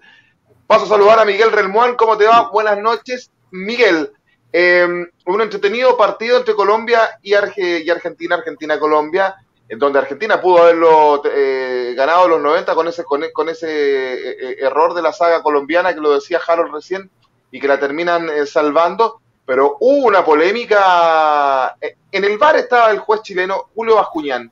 Paso 0.65 0.85
a 0.85 0.87
saludar 0.87 1.19
a 1.19 1.25
Miguel 1.25 1.51
Relmuán, 1.51 1.95
¿cómo 1.95 2.17
te 2.17 2.25
va? 2.25 2.49
Buenas 2.51 2.77
noches. 2.77 3.31
Miguel, 3.51 4.13
eh, 4.53 4.87
un 5.25 5.41
entretenido 5.41 5.97
partido 5.97 6.37
entre 6.37 6.55
Colombia 6.55 7.19
y, 7.21 7.31
y 7.31 7.89
Argentina, 7.89 8.35
Argentina-Colombia, 8.35 9.35
en 9.67 9.79
donde 9.79 9.99
Argentina 9.99 10.39
pudo 10.39 10.59
haberlo 10.59 11.21
eh, 11.25 11.93
ganado 11.97 12.27
los 12.27 12.41
90 12.41 12.75
con 12.75 12.87
ese, 12.87 13.03
con, 13.03 13.49
ese 13.49 14.13
eh, 14.13 14.57
error 14.59 14.93
de 14.93 15.01
la 15.01 15.11
saga 15.11 15.43
colombiana 15.43 15.93
que 15.93 15.99
lo 15.99 16.13
decía 16.13 16.39
Harold 16.45 16.73
recién 16.73 17.09
y 17.51 17.59
que 17.59 17.67
la 17.67 17.79
terminan 17.79 18.29
salvando 18.47 19.19
pero 19.45 19.77
hubo 19.79 20.07
una 20.07 20.23
polémica. 20.23 21.75
Eh, 21.81 21.97
en 22.11 22.23
el 22.23 22.37
bar 22.37 22.55
estaba 22.55 22.91
el 22.91 22.99
juez 22.99 23.21
chileno 23.21 23.69
Julio 23.75 23.95
Bascuñán. 23.95 24.51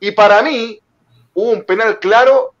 Y 0.00 0.12
para 0.12 0.42
mí 0.42 0.80
hubo 1.34 1.50
un 1.50 1.64
penal 1.64 1.98
claro 1.98 2.54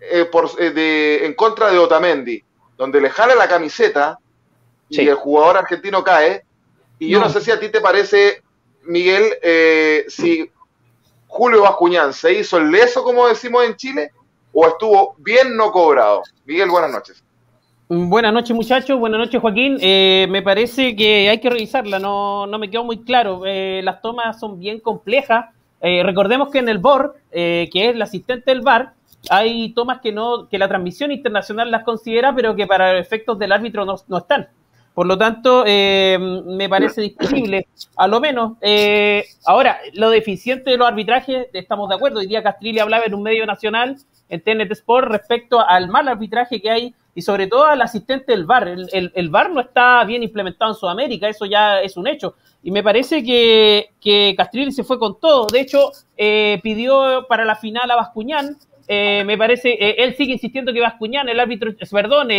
eh, 0.00 0.26
por, 0.26 0.50
eh, 0.58 0.70
de, 0.70 1.26
en 1.26 1.34
contra 1.34 1.70
de 1.70 1.78
Otamendi, 1.78 2.42
donde 2.76 3.00
le 3.00 3.10
jala 3.10 3.34
la 3.34 3.48
camiseta 3.48 4.18
y 4.90 5.08
el 5.08 5.14
jugador 5.14 5.58
argentino 5.58 6.02
cae. 6.02 6.44
Y 6.98 7.10
yo 7.10 7.20
no 7.20 7.28
sé 7.28 7.40
si 7.40 7.50
a 7.50 7.60
ti 7.60 7.68
te 7.68 7.80
parece, 7.80 8.42
Miguel, 8.82 9.24
si 10.08 10.50
Julio 11.28 11.62
Bascuñán 11.62 12.12
se 12.12 12.32
hizo 12.32 12.56
el 12.56 12.70
leso, 12.70 13.04
como 13.04 13.28
decimos 13.28 13.64
en 13.64 13.76
Chile, 13.76 14.10
o 14.52 14.66
estuvo 14.66 15.14
bien 15.18 15.56
no 15.56 15.70
cobrado. 15.70 16.22
Miguel, 16.44 16.70
buenas 16.70 16.90
noches. 16.90 17.22
Buenas 17.90 18.34
noches 18.34 18.54
muchachos, 18.54 18.98
buenas 18.98 19.18
noches 19.18 19.40
Joaquín. 19.40 19.78
Eh, 19.80 20.26
me 20.28 20.42
parece 20.42 20.94
que 20.94 21.30
hay 21.30 21.40
que 21.40 21.48
revisarla, 21.48 21.98
no, 21.98 22.46
no 22.46 22.58
me 22.58 22.68
quedó 22.68 22.84
muy 22.84 22.98
claro. 23.02 23.42
Eh, 23.46 23.80
las 23.82 24.02
tomas 24.02 24.38
son 24.38 24.58
bien 24.58 24.80
complejas. 24.80 25.46
Eh, 25.80 26.02
recordemos 26.02 26.50
que 26.50 26.58
en 26.58 26.68
el 26.68 26.78
BOR, 26.78 27.16
que 27.30 27.70
es 27.72 27.94
el 27.94 28.02
asistente 28.02 28.50
del 28.50 28.62
VAR, 28.62 28.92
hay 29.30 29.72
tomas 29.72 30.00
que 30.00 30.12
no 30.12 30.48
que 30.48 30.58
la 30.58 30.68
transmisión 30.68 31.12
internacional 31.12 31.70
las 31.70 31.84
considera, 31.84 32.34
pero 32.34 32.54
que 32.54 32.66
para 32.66 32.98
efectos 32.98 33.38
del 33.38 33.52
árbitro 33.52 33.84
no, 33.84 33.96
no 34.08 34.18
están. 34.18 34.48
Por 34.98 35.06
lo 35.06 35.16
tanto, 35.16 35.62
me 35.64 36.68
parece 36.68 37.02
discutible. 37.02 37.68
A 37.96 38.08
lo 38.08 38.18
menos, 38.18 38.54
ahora, 39.46 39.78
lo 39.92 40.10
deficiente 40.10 40.72
de 40.72 40.76
los 40.76 40.88
arbitrajes, 40.88 41.46
estamos 41.52 41.88
de 41.88 41.94
acuerdo. 41.94 42.18
Hoy 42.18 42.26
día 42.26 42.42
Castrilli 42.42 42.80
hablaba 42.80 43.04
en 43.04 43.14
un 43.14 43.22
medio 43.22 43.46
nacional, 43.46 43.96
en 44.28 44.40
TNT 44.40 44.72
Sport, 44.72 45.06
respecto 45.06 45.60
al 45.60 45.86
mal 45.86 46.08
arbitraje 46.08 46.60
que 46.60 46.68
hay 46.68 46.94
y 47.14 47.22
sobre 47.22 47.46
todo 47.46 47.66
al 47.66 47.80
asistente 47.80 48.32
del 48.32 48.44
VAR. 48.44 48.66
El, 48.66 49.12
el, 49.14 49.28
VAR 49.30 49.50
no 49.50 49.60
está 49.60 50.02
bien 50.02 50.24
implementado 50.24 50.72
en 50.72 50.76
Sudamérica, 50.76 51.28
eso 51.28 51.46
ya 51.46 51.80
es 51.80 51.96
un 51.96 52.08
hecho. 52.08 52.34
Y 52.64 52.72
me 52.72 52.82
parece 52.82 53.22
que, 53.22 53.90
que 54.00 54.34
Castrilli 54.36 54.72
se 54.72 54.82
fue 54.82 54.98
con 54.98 55.20
todo. 55.20 55.46
De 55.46 55.60
hecho, 55.60 55.92
eh, 56.16 56.58
pidió 56.60 57.24
para 57.28 57.44
la 57.44 57.54
final 57.54 57.88
a 57.88 57.94
Bascuñán. 57.94 58.56
Eh, 58.88 59.22
me 59.24 59.38
parece, 59.38 59.74
eh, 59.74 59.94
él 59.98 60.16
sigue 60.16 60.32
insistiendo 60.32 60.72
que 60.72 60.80
Bascuñán, 60.80 61.28
el 61.28 61.38
árbitro, 61.38 61.70
perdón, 61.88 62.30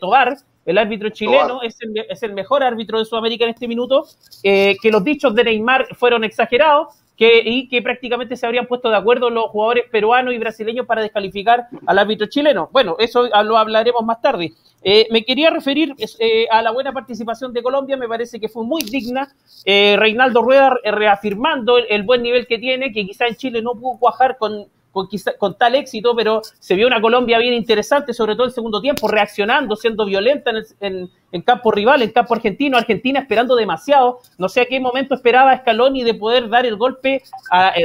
Tobar, 0.00 0.38
el 0.66 0.78
árbitro 0.78 1.08
chileno, 1.10 1.62
es 1.62 1.76
el, 1.80 1.96
es 2.08 2.22
el, 2.22 2.32
mejor 2.32 2.62
árbitro 2.62 2.98
de 2.98 3.04
Sudamérica 3.04 3.44
en 3.44 3.50
este 3.50 3.68
minuto. 3.68 4.06
que 4.42 4.90
los 4.90 5.02
dichos 5.04 5.34
de 5.34 5.44
Neymar 5.44 5.94
fueron 5.96 6.24
exagerados 6.24 6.88
y 7.20 7.68
que 7.68 7.82
prácticamente 7.82 8.36
se 8.36 8.46
habrían 8.46 8.66
puesto 8.66 8.88
de 8.88 8.96
acuerdo 8.96 9.28
los 9.28 9.50
jugadores 9.50 9.84
peruanos 9.90 10.32
y 10.32 10.38
brasileños 10.38 10.86
para 10.86 11.02
descalificar 11.02 11.66
al 11.86 11.98
árbitro 11.98 12.26
chileno. 12.28 12.70
Bueno, 12.72 12.96
eso 12.98 13.28
lo 13.44 13.58
hablaremos 13.58 14.02
más 14.04 14.22
tarde. 14.22 14.52
Eh, 14.82 15.06
me 15.10 15.24
quería 15.24 15.50
referir 15.50 15.94
eh, 16.18 16.46
a 16.50 16.62
la 16.62 16.70
buena 16.70 16.92
participación 16.92 17.52
de 17.52 17.62
Colombia, 17.62 17.98
me 17.98 18.08
parece 18.08 18.40
que 18.40 18.48
fue 18.48 18.64
muy 18.64 18.82
digna. 18.82 19.30
Eh, 19.66 19.96
Reinaldo 19.98 20.40
Rueda 20.40 20.74
reafirmando 20.82 21.76
el, 21.76 22.02
buen 22.04 22.22
nivel 22.22 22.46
que 22.46 22.58
tiene, 22.58 22.90
que 22.92 23.04
quizá 23.04 23.26
en 23.26 23.36
Chile 23.36 23.60
no 23.60 23.74
pudo 23.74 23.98
cuajar 23.98 24.38
con, 24.38 24.66
con, 24.92 25.56
tal 25.56 25.74
éxito, 25.74 26.14
pero 26.16 26.42
se 26.58 26.74
vio 26.74 26.86
una 26.86 27.00
Colombia 27.00 27.38
bien 27.38 27.54
interesante, 27.54 28.12
sobre 28.12 28.34
todo 28.34 28.46
el 28.46 28.52
segundo 28.52 28.80
tiempo, 28.80 29.08
reaccionando, 29.08 29.76
siendo 29.76 30.04
violenta 30.04 30.50
en, 30.80 31.42
campo 31.42 31.70
rival, 31.70 32.02
en 32.02 32.10
campo 32.10 32.34
argentino, 32.34 32.76
Argentina 32.76 33.20
esperando 33.20 33.54
demasiado, 33.54 34.18
no 34.38 34.48
sé 34.48 34.62
a 34.62 34.66
qué 34.66 34.80
momento 34.80 35.14
esperaba 35.14 35.56
Scaloni 35.58 36.02
de 36.02 36.14
poder 36.14 36.48
dar 36.48 36.66
el 36.66 36.76
golpe, 36.76 37.22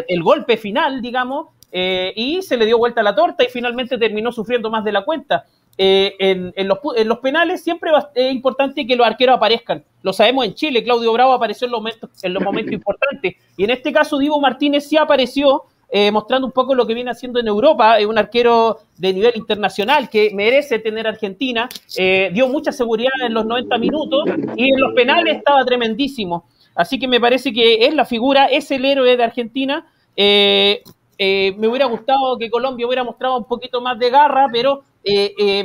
el, 0.08 0.24
golpe 0.24 0.58
final, 0.58 1.02
digamos, 1.02 1.48
eh, 1.72 2.14
y 2.16 2.42
se 2.42 2.58
le 2.58 2.66
dio 2.66 2.78
vuelta 2.78 3.02
a 3.02 3.04
la 3.04 3.16
torta 3.16 3.44
y 3.44 3.48
finalmente 3.48 3.98
terminó 3.98 4.32
sufriendo 4.32 4.70
más 4.70 4.84
de 4.84 4.92
la 4.92 5.04
cuenta. 5.04 5.46
Eh, 5.78 6.16
en, 6.56 6.68
los, 6.68 7.20
penales 7.20 7.62
siempre 7.62 7.92
es 8.14 8.34
importante 8.34 8.88
que 8.88 8.96
los 8.96 9.06
arqueros 9.06 9.36
aparezcan. 9.36 9.84
Lo 10.02 10.14
sabemos 10.14 10.46
en 10.46 10.54
Chile, 10.54 10.84
Claudio 10.84 11.12
Bravo 11.12 11.34
apareció 11.34 11.66
en 11.66 11.72
los 11.72 11.82
momentos, 11.82 12.10
en 12.24 12.34
los 12.34 12.42
momentos 12.42 12.74
importantes. 12.74 13.36
Y 13.58 13.64
en 13.66 13.70
este 13.70 13.92
caso, 13.92 14.18
Diego 14.18 14.40
Martínez 14.40 14.88
sí 14.88 14.98
apareció 14.98 15.64
eh, 15.90 16.12
mostrando 16.12 16.48
un 16.48 16.52
poco 16.52 16.74
lo 16.74 16.86
que 16.88 16.94
viene 16.94 17.12
haciendo 17.12 17.40
en 17.40 17.48
Europa, 17.48 18.00
es 18.00 18.06
un 18.06 18.18
arquero 18.18 18.80
de 18.98 19.14
nivel 19.14 19.34
internacional 19.36 20.10
que 20.10 20.32
merece 20.34 20.80
tener 20.80 21.08
Argentina, 21.08 21.70
eh, 21.98 22.32
dio 22.34 22.48
mucha 22.48 22.72
seguridad 22.72 23.12
en 23.24 23.34
los 23.34 23.46
90 23.46 23.78
minutos 23.78 24.26
y 24.56 24.74
en 24.74 24.80
los 24.80 24.94
penales 24.94 25.38
estaba 25.38 25.64
tremendísimo. 25.64 26.48
Así 26.76 27.00
que 27.00 27.08
me 27.08 27.20
parece 27.20 27.54
que 27.54 27.86
es 27.86 27.94
la 27.94 28.06
figura, 28.06 28.46
es 28.46 28.70
el 28.72 28.84
héroe 28.84 29.16
de 29.16 29.24
Argentina. 29.24 29.86
Eh, 30.18 30.84
me 31.18 31.68
hubiera 31.68 31.86
gustado 31.86 32.38
que 32.38 32.50
Colombia 32.50 32.86
hubiera 32.86 33.04
mostrado 33.04 33.38
un 33.38 33.46
poquito 33.46 33.80
más 33.80 33.98
de 33.98 34.10
garra, 34.10 34.48
pero 34.52 34.84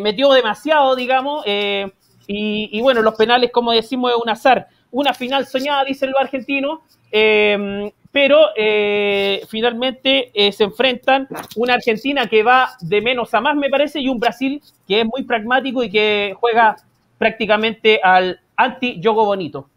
metió 0.01 0.31
demasiado, 0.33 0.95
digamos. 0.95 1.45
Y, 1.47 1.91
y, 2.71 2.81
bueno, 2.81 3.03
los 3.03 3.15
penales, 3.17 3.51
como 3.51 3.73
decimos, 3.73 4.13
es 4.13 4.19
un 4.23 4.29
azar. 4.29 4.69
Una 4.93 5.13
final 5.13 5.47
soñada, 5.47 5.85
dice 5.85 6.07
el 6.07 6.15
argentino 6.17 6.83
pero 8.13 8.49
eh, 8.57 9.43
finalmente 9.49 10.31
eh, 10.35 10.53
se 10.53 10.65
enfrentan 10.65 11.29
una 11.57 11.75
Argentina 11.75 12.29
que 12.29 12.43
va 12.43 12.71
de 12.81 13.01
menos 13.01 13.33
a 13.35 13.41
más, 13.41 13.57
me 13.57 13.71
parece, 13.71 14.01
y 14.01 14.09
un 14.09 14.19
Brasil 14.19 14.63
que 14.87 15.01
es 15.01 15.07
muy 15.07 15.25
pragmático 15.25 15.83
y 15.83 15.91
que 15.91 16.35
juega 16.39 16.77
prácticamente 17.19 18.01
al 18.03 18.41
anti-yogo 18.57 19.25
bonito. 19.25 19.69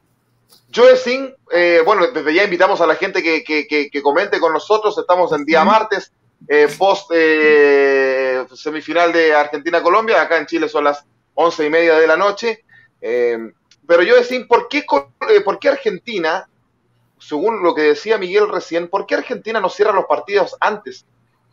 Joe 0.74 0.96
Singh, 0.96 1.34
eh, 1.52 1.82
bueno, 1.86 2.08
desde 2.12 2.34
ya 2.34 2.44
invitamos 2.44 2.82
a 2.82 2.88
la 2.88 2.96
gente 2.96 3.22
que, 3.22 3.44
que, 3.44 4.02
comente 4.02 4.40
con 4.40 4.54
nosotros, 4.54 4.98
estamos 4.98 5.32
en 5.34 5.46
día 5.46 5.64
martes, 5.64 6.12
post 6.78 7.12
semifinal 8.56 9.14
de 9.14 9.34
Argentina-Colombia, 9.34 10.22
acá 10.22 10.38
en 10.38 10.48
Chile 10.48 10.68
son 10.68 10.86
las 10.86 11.06
once 11.36 11.66
y 11.66 11.70
media 11.70 12.00
de 12.00 12.08
la 12.08 12.18
noche. 12.18 12.64
Eh, 13.02 13.38
pero 13.86 14.04
yo 14.04 14.16
¿por 14.48 14.70
qué, 14.70 14.80
eh, 15.30 15.42
¿por 15.44 15.60
qué 15.60 15.70
Argentina, 15.70 16.48
según 17.28 17.64
lo 17.64 17.74
que 17.74 17.84
decía 17.84 18.18
Miguel 18.18 18.50
recién, 18.50 18.90
¿por 18.90 19.06
qué 19.06 19.16
Argentina 19.16 19.60
no 19.60 19.70
cierra 19.70 19.94
los 19.94 20.06
partidos 20.06 20.56
antes? 20.60 21.06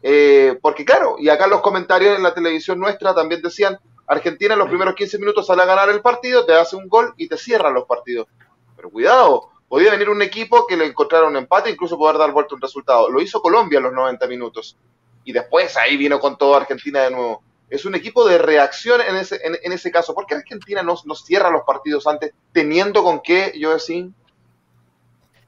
Eh, 0.03 0.59
porque 0.61 0.85
claro, 0.85 1.17
y 1.19 1.29
acá 1.29 1.47
los 1.47 1.61
comentarios 1.61 2.17
en 2.17 2.23
la 2.23 2.35
televisión 2.35 2.79
nuestra 2.79 3.15
también 3.15 3.41
decían, 3.43 3.79
Argentina 4.07 4.55
en 4.55 4.59
los 4.59 4.69
primeros 4.69 4.95
15 4.95 5.19
minutos 5.19 5.47
sale 5.47 5.63
a 5.63 5.67
ganar 5.67 5.89
el 5.91 6.01
partido, 6.01 6.45
te 6.45 6.55
hace 6.55 6.75
un 6.75 6.89
gol 6.89 7.15
y 7.17 7.29
te 7.29 7.37
cierra 7.37 7.71
los 7.71 7.85
partidos. 7.85 8.27
Pero 8.75 8.91
cuidado, 8.91 9.51
podía 9.69 9.93
venir 9.93 10.11
un 10.11 10.23
equipo 10.23 10.67
que 10.67 10.77
le 10.77 10.87
encontrara 10.87 11.29
un 11.29 11.37
empate, 11.37 11.71
incluso 11.71 11.97
poder 11.97 12.19
dar 12.19 12.33
vuelta 12.33 12.57
un 12.57 12.61
resultado. 12.61 13.09
Lo 13.09 13.23
hizo 13.23 13.41
Colombia 13.41 13.77
en 13.77 13.85
los 13.85 13.93
90 13.93 14.27
minutos. 14.27 14.77
Y 15.23 15.33
después 15.33 15.77
ahí 15.77 15.97
vino 15.97 16.19
con 16.19 16.37
todo 16.37 16.57
Argentina 16.57 17.03
de 17.03 17.11
nuevo. 17.13 17.43
Es 17.69 17.85
un 17.85 17.95
equipo 17.95 18.27
de 18.27 18.39
reacción 18.39 19.01
en 19.01 19.15
ese, 19.15 19.39
en, 19.45 19.73
ese 19.73 19.93
caso. 19.93 20.13
¿Por 20.13 20.27
qué 20.27 20.35
Argentina 20.35 20.83
no, 20.83 20.97
no, 21.05 21.15
cierra 21.15 21.51
los 21.51 21.63
partidos 21.63 22.07
antes, 22.09 22.33
teniendo 22.53 23.05
con 23.05 23.21
qué, 23.21 23.53
yo 23.57 23.73
decía? 23.73 24.09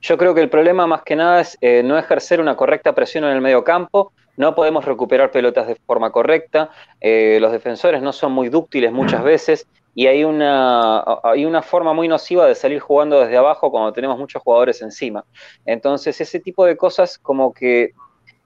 Yo 0.03 0.19
creo 0.19 0.35
que 0.35 0.41
el 0.41 0.51
problema 0.51 0.89
más 0.89 1.03
que 1.05 1.15
nada 1.15 1.41
es 1.41 1.57
eh, 1.61 1.83
no 1.85 1.97
ejercer 1.97 2.41
una 2.41 2.57
correcta 2.57 2.93
presión 2.93 3.23
en 3.23 3.31
el 3.31 3.41
medio 3.41 3.63
campo. 3.63 4.13
No 4.37 4.53
podemos 4.55 4.85
recuperar 4.85 5.31
pelotas 5.31 5.69
de 5.69 5.77
forma 5.77 6.11
correcta, 6.11 6.71
eh, 7.01 7.39
los 7.41 7.53
defensores 7.53 8.03
no 8.03 8.13
son 8.13 8.33
muy 8.33 8.49
dúctiles 8.49 8.91
muchas 8.91 9.23
veces. 9.23 9.69
Y 9.95 10.07
hay 10.07 10.25
una, 10.25 11.05
hay 11.23 11.45
una 11.45 11.63
forma 11.63 11.93
muy 11.93 12.09
nociva 12.09 12.47
de 12.47 12.55
salir 12.55 12.81
jugando 12.81 13.21
desde 13.21 13.37
abajo 13.37 13.71
cuando 13.71 13.93
tenemos 13.93 14.19
muchos 14.19 14.43
jugadores 14.43 14.83
encima. 14.83 15.25
Entonces 15.67 16.21
ese 16.21 16.41
tipo 16.41 16.65
de 16.65 16.77
cosas 16.77 17.19
como 17.19 17.53
que 17.53 17.93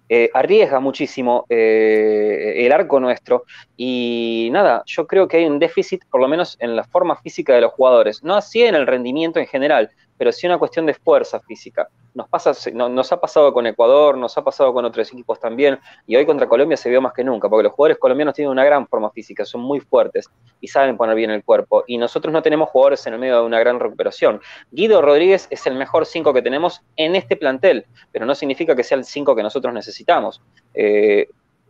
eh, 0.08 0.28
arriesga 0.34 0.80
muchísimo 0.80 1.46
el 1.48 2.70
arco 2.72 3.00
nuestro. 3.00 3.44
Y 3.76 4.48
nada, 4.52 4.82
yo 4.86 5.06
creo 5.06 5.28
que 5.28 5.38
hay 5.38 5.46
un 5.46 5.60
déficit 5.60 6.02
por 6.10 6.20
lo 6.20 6.28
menos 6.28 6.56
en 6.60 6.76
la 6.76 6.84
forma 6.84 7.16
física 7.16 7.54
de 7.54 7.62
los 7.62 7.72
jugadores, 7.72 8.22
no 8.25 8.34
así 8.34 8.62
en 8.62 8.75
el 8.75 8.86
rendimiento 8.86 9.38
en 9.38 9.46
general, 9.46 9.90
pero 10.18 10.32
sí 10.32 10.46
una 10.46 10.58
cuestión 10.58 10.87
de 10.87 10.94
fuerza 10.94 11.40
física. 11.40 11.88
Nos, 12.14 12.28
pasa, 12.28 12.52
nos 12.73 13.12
ha 13.12 13.20
pasado 13.20 13.52
con 13.52 13.66
Ecuador, 13.66 14.16
nos 14.16 14.37
ha 14.38 14.42
pasado 14.42 14.73
con 14.73 14.85
otros 14.85 15.12
equipos 15.12 15.38
también, 15.38 15.78
y 16.06 16.16
hoy 16.16 16.25
contra 16.25 16.49
Colombia 16.49 16.76
se 16.76 16.88
vio 16.88 17.02
más 17.02 17.12
que 17.12 17.25
nunca, 17.25 17.49
porque 17.49 17.64
los 17.64 17.73
jugadores 17.73 17.99
colombianos 17.99 18.34
tienen 18.34 18.50
una 18.50 18.64
gran 18.64 18.86
forma 18.86 19.10
física, 19.10 19.45
son 19.45 19.60
muy 19.60 19.80
fuertes 19.80 20.30
y 20.60 20.69
saben 20.69 20.97
poner 20.97 21.14
bien 21.14 21.30
el 21.30 21.45
cuerpo, 21.45 21.84
y 21.86 21.99
nosotros 21.99 22.32
no 22.32 22.43
tenemos 22.43 22.71
jugadores 22.71 23.06
en 23.06 23.14
el 23.14 23.19
medio 23.19 23.36
de 23.36 23.43
una 23.43 23.60
gran 23.60 23.78
recuperación. 23.78 24.40
Guido 24.71 25.02
Rodríguez 25.02 25.47
es 25.50 25.67
el 25.67 25.75
mejor 25.75 26.06
5 26.06 26.32
que 26.32 26.43
tenemos 26.43 26.82
en 26.97 27.17
este 27.17 27.36
plantel, 27.36 27.86
pero 28.12 28.25
no 28.25 28.34
significa 28.34 28.75
que 28.75 28.84
sea 28.84 28.99
el 28.99 29.04
5 29.04 29.36
que 29.36 29.43
nosotros 29.43 29.75
necesitamos. 29.75 30.40
Eh, 30.75 31.28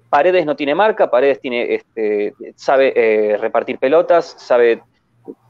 Paredes 0.09 0.47
no 0.47 0.57
tiene 0.57 0.75
marca, 0.75 1.11
Paredes 1.11 1.40
tiene, 1.40 1.75
este, 1.75 2.35
sabe 2.55 2.92
eh, 2.94 3.37
repartir 3.37 3.79
pelotas, 3.79 4.37
sabe, 4.38 4.83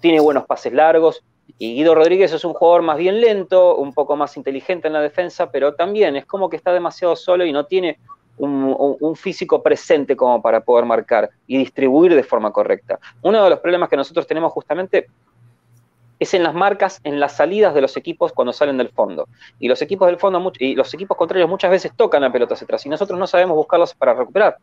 tiene 0.01 0.21
buenos 0.21 0.47
pases 0.47 0.73
largos, 0.73 1.23
y 1.59 1.75
Guido 1.75 1.95
Rodríguez 1.95 2.33
es 2.33 2.45
un 2.45 2.53
jugador 2.53 2.83
más 2.83 2.99
bien 2.99 3.21
lento, 3.21 3.77
un 3.77 3.93
poco 3.93 4.17
más 4.17 4.37
inteligente 4.37 4.89
en 4.89 4.93
la 4.93 5.01
defensa, 5.01 5.51
pero 5.51 5.75
también 5.75 6.17
es 6.17 6.27
como 6.27 6.51
que 6.51 6.57
está 6.57 6.73
demasiado 6.73 7.17
solo 7.17 7.45
y 7.45 7.53
no 7.53 7.67
tiene 7.67 7.99
un, 8.39 9.17
físico 9.17 9.63
presente 9.63 10.15
como 10.17 10.43
para 10.43 10.61
poder 10.61 10.85
marcar 10.85 11.31
y 11.47 11.57
distribuir 11.59 12.15
de 12.15 12.23
forma 12.23 12.53
correcta. 12.53 12.99
Uno 13.23 13.43
de 13.43 13.51
los 13.51 13.61
problemas 13.61 13.89
que 13.89 13.97
nosotros 13.97 14.27
tenemos 14.27 14.53
justamente 14.53 15.07
es 16.19 16.35
en 16.35 16.43
las 16.43 16.55
marcas, 16.55 17.01
en 17.05 17.21
las 17.21 17.37
salidas 17.37 17.75
de 17.75 17.81
los 17.81 17.97
equipos 17.97 18.33
cuando 18.33 18.53
salen 18.53 18.77
del 18.79 18.91
fondo. 18.91 19.29
Y 19.59 19.69
los 19.69 19.81
equipos 19.83 20.07
del 20.09 20.19
fondo 20.19 20.53
y 20.59 20.75
los 20.75 20.93
equipos 20.93 21.17
contrarios 21.17 21.49
muchas 21.49 21.71
veces 21.71 21.93
tocan 21.97 22.23
la 22.23 22.33
pelota 22.33 22.55
hacia 22.55 22.65
atrás 22.65 22.85
y 22.87 22.89
nosotros 22.89 23.19
no 23.19 23.27
sabemos 23.27 23.57
buscarlos 23.57 23.95
para 23.95 24.15
recuperar. 24.15 24.59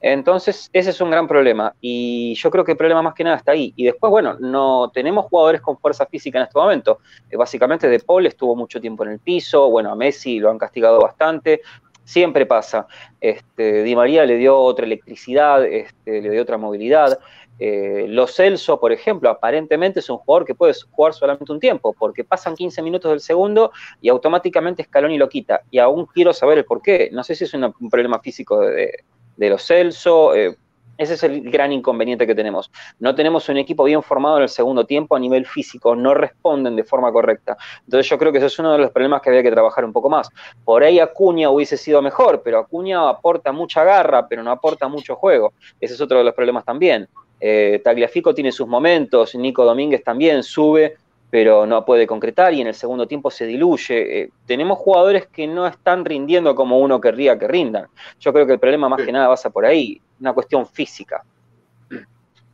Entonces, 0.00 0.70
ese 0.72 0.90
es 0.90 1.00
un 1.00 1.10
gran 1.10 1.26
problema 1.26 1.74
y 1.80 2.34
yo 2.34 2.50
creo 2.50 2.64
que 2.64 2.72
el 2.72 2.78
problema 2.78 3.02
más 3.02 3.14
que 3.14 3.24
nada 3.24 3.36
está 3.36 3.52
ahí. 3.52 3.72
Y 3.76 3.84
después, 3.84 4.10
bueno, 4.10 4.36
no 4.38 4.90
tenemos 4.94 5.26
jugadores 5.26 5.60
con 5.60 5.78
fuerza 5.78 6.06
física 6.06 6.38
en 6.38 6.44
este 6.44 6.58
momento. 6.58 6.98
Eh, 7.30 7.36
básicamente, 7.36 7.88
De 7.88 7.98
Paul 8.00 8.26
estuvo 8.26 8.54
mucho 8.54 8.80
tiempo 8.80 9.04
en 9.04 9.10
el 9.10 9.18
piso, 9.18 9.70
bueno, 9.70 9.90
a 9.90 9.96
Messi 9.96 10.38
lo 10.38 10.50
han 10.50 10.58
castigado 10.58 11.00
bastante, 11.00 11.62
siempre 12.04 12.46
pasa. 12.46 12.86
Este, 13.20 13.82
Di 13.82 13.96
María 13.96 14.24
le 14.24 14.36
dio 14.36 14.56
otra 14.56 14.86
electricidad, 14.86 15.64
este, 15.64 16.22
le 16.22 16.30
dio 16.30 16.42
otra 16.42 16.58
movilidad. 16.58 17.18
Eh, 17.58 18.06
Lo 18.08 18.28
Celso, 18.28 18.78
por 18.78 18.92
ejemplo, 18.92 19.28
aparentemente 19.28 19.98
es 19.98 20.08
un 20.08 20.18
jugador 20.18 20.46
que 20.46 20.54
puede 20.54 20.74
jugar 20.92 21.12
solamente 21.12 21.50
un 21.50 21.58
tiempo, 21.58 21.92
porque 21.92 22.22
pasan 22.22 22.54
15 22.54 22.82
minutos 22.82 23.10
del 23.10 23.20
segundo 23.20 23.72
y 24.00 24.08
automáticamente 24.08 24.84
Scaloni 24.84 25.18
lo 25.18 25.28
quita. 25.28 25.62
Y 25.72 25.78
aún 25.80 26.06
quiero 26.06 26.32
saber 26.32 26.58
el 26.58 26.64
por 26.64 26.80
qué. 26.80 27.10
No 27.12 27.24
sé 27.24 27.34
si 27.34 27.44
es 27.44 27.52
un 27.52 27.74
problema 27.90 28.20
físico 28.20 28.60
de 28.60 29.04
de 29.38 29.50
los 29.50 29.66
Celso. 29.66 30.34
Eh, 30.34 30.54
ese 30.98 31.14
es 31.14 31.22
el 31.22 31.48
gran 31.48 31.72
inconveniente 31.72 32.26
que 32.26 32.34
tenemos. 32.34 32.72
No 32.98 33.14
tenemos 33.14 33.48
un 33.48 33.56
equipo 33.56 33.84
bien 33.84 34.02
formado 34.02 34.38
en 34.38 34.42
el 34.42 34.48
segundo 34.48 34.84
tiempo 34.84 35.14
a 35.14 35.20
nivel 35.20 35.46
físico, 35.46 35.94
no 35.94 36.12
responden 36.12 36.74
de 36.74 36.82
forma 36.82 37.12
correcta. 37.12 37.56
Entonces 37.84 38.10
yo 38.10 38.18
creo 38.18 38.32
que 38.32 38.38
ese 38.38 38.48
es 38.48 38.58
uno 38.58 38.72
de 38.72 38.78
los 38.78 38.90
problemas 38.90 39.22
que 39.22 39.30
había 39.30 39.44
que 39.44 39.52
trabajar 39.52 39.84
un 39.84 39.92
poco 39.92 40.10
más. 40.10 40.28
Por 40.64 40.82
ahí 40.82 40.98
Acuña 40.98 41.50
hubiese 41.50 41.76
sido 41.76 42.02
mejor, 42.02 42.42
pero 42.42 42.58
Acuña 42.58 43.08
aporta 43.08 43.52
mucha 43.52 43.84
garra, 43.84 44.26
pero 44.26 44.42
no 44.42 44.50
aporta 44.50 44.88
mucho 44.88 45.14
juego. 45.14 45.52
Ese 45.80 45.94
es 45.94 46.00
otro 46.00 46.18
de 46.18 46.24
los 46.24 46.34
problemas 46.34 46.64
también. 46.64 47.08
Eh, 47.40 47.80
Tagliafico 47.84 48.34
tiene 48.34 48.50
sus 48.50 48.66
momentos, 48.66 49.36
Nico 49.36 49.64
Domínguez 49.64 50.02
también 50.02 50.42
sube, 50.42 50.96
pero 51.30 51.66
no 51.66 51.84
puede 51.84 52.06
concretar 52.06 52.54
y 52.54 52.60
en 52.60 52.68
el 52.68 52.74
segundo 52.74 53.06
tiempo 53.06 53.30
se 53.30 53.46
diluye. 53.46 54.22
Eh, 54.22 54.30
tenemos 54.46 54.78
jugadores 54.78 55.26
que 55.26 55.46
no 55.46 55.66
están 55.66 56.04
rindiendo 56.04 56.54
como 56.54 56.78
uno 56.78 57.00
querría 57.00 57.38
que 57.38 57.46
rindan. 57.46 57.86
Yo 58.18 58.32
creo 58.32 58.46
que 58.46 58.54
el 58.54 58.58
problema 58.58 58.88
más 58.88 59.02
que 59.02 59.12
nada 59.12 59.28
pasa 59.28 59.50
por 59.50 59.66
ahí, 59.66 60.00
una 60.20 60.32
cuestión 60.32 60.66
física. 60.66 61.22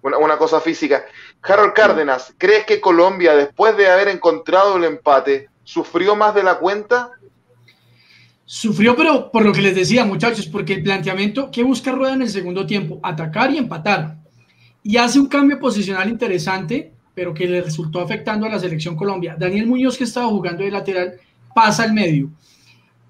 Una, 0.02 0.36
cosa 0.36 0.60
física. 0.60 1.06
Harold 1.42 1.72
Cárdenas, 1.72 2.34
¿crees 2.36 2.66
que 2.66 2.78
Colombia, 2.78 3.34
después 3.34 3.74
de 3.74 3.88
haber 3.88 4.08
encontrado 4.08 4.76
el 4.76 4.84
empate, 4.84 5.48
sufrió 5.62 6.14
más 6.14 6.34
de 6.34 6.42
la 6.42 6.58
cuenta? 6.58 7.12
Sufrió, 8.44 8.94
pero 8.94 9.30
por 9.30 9.46
lo 9.46 9.52
que 9.52 9.62
les 9.62 9.74
decía, 9.74 10.04
muchachos, 10.04 10.46
porque 10.46 10.74
el 10.74 10.82
planteamiento 10.82 11.50
que 11.50 11.62
busca 11.62 11.90
Rueda 11.92 12.12
en 12.12 12.20
el 12.20 12.28
segundo 12.28 12.66
tiempo, 12.66 13.00
atacar 13.02 13.50
y 13.50 13.56
empatar. 13.56 14.16
Y 14.82 14.98
hace 14.98 15.18
un 15.18 15.26
cambio 15.26 15.58
posicional 15.58 16.10
interesante 16.10 16.93
pero 17.14 17.32
que 17.32 17.46
le 17.46 17.60
resultó 17.60 18.00
afectando 18.00 18.46
a 18.46 18.48
la 18.48 18.58
selección 18.58 18.96
Colombia. 18.96 19.36
Daniel 19.38 19.66
Muñoz, 19.66 19.96
que 19.96 20.04
estaba 20.04 20.26
jugando 20.28 20.64
de 20.64 20.70
lateral, 20.70 21.14
pasa 21.54 21.84
al 21.84 21.92
medio. 21.92 22.30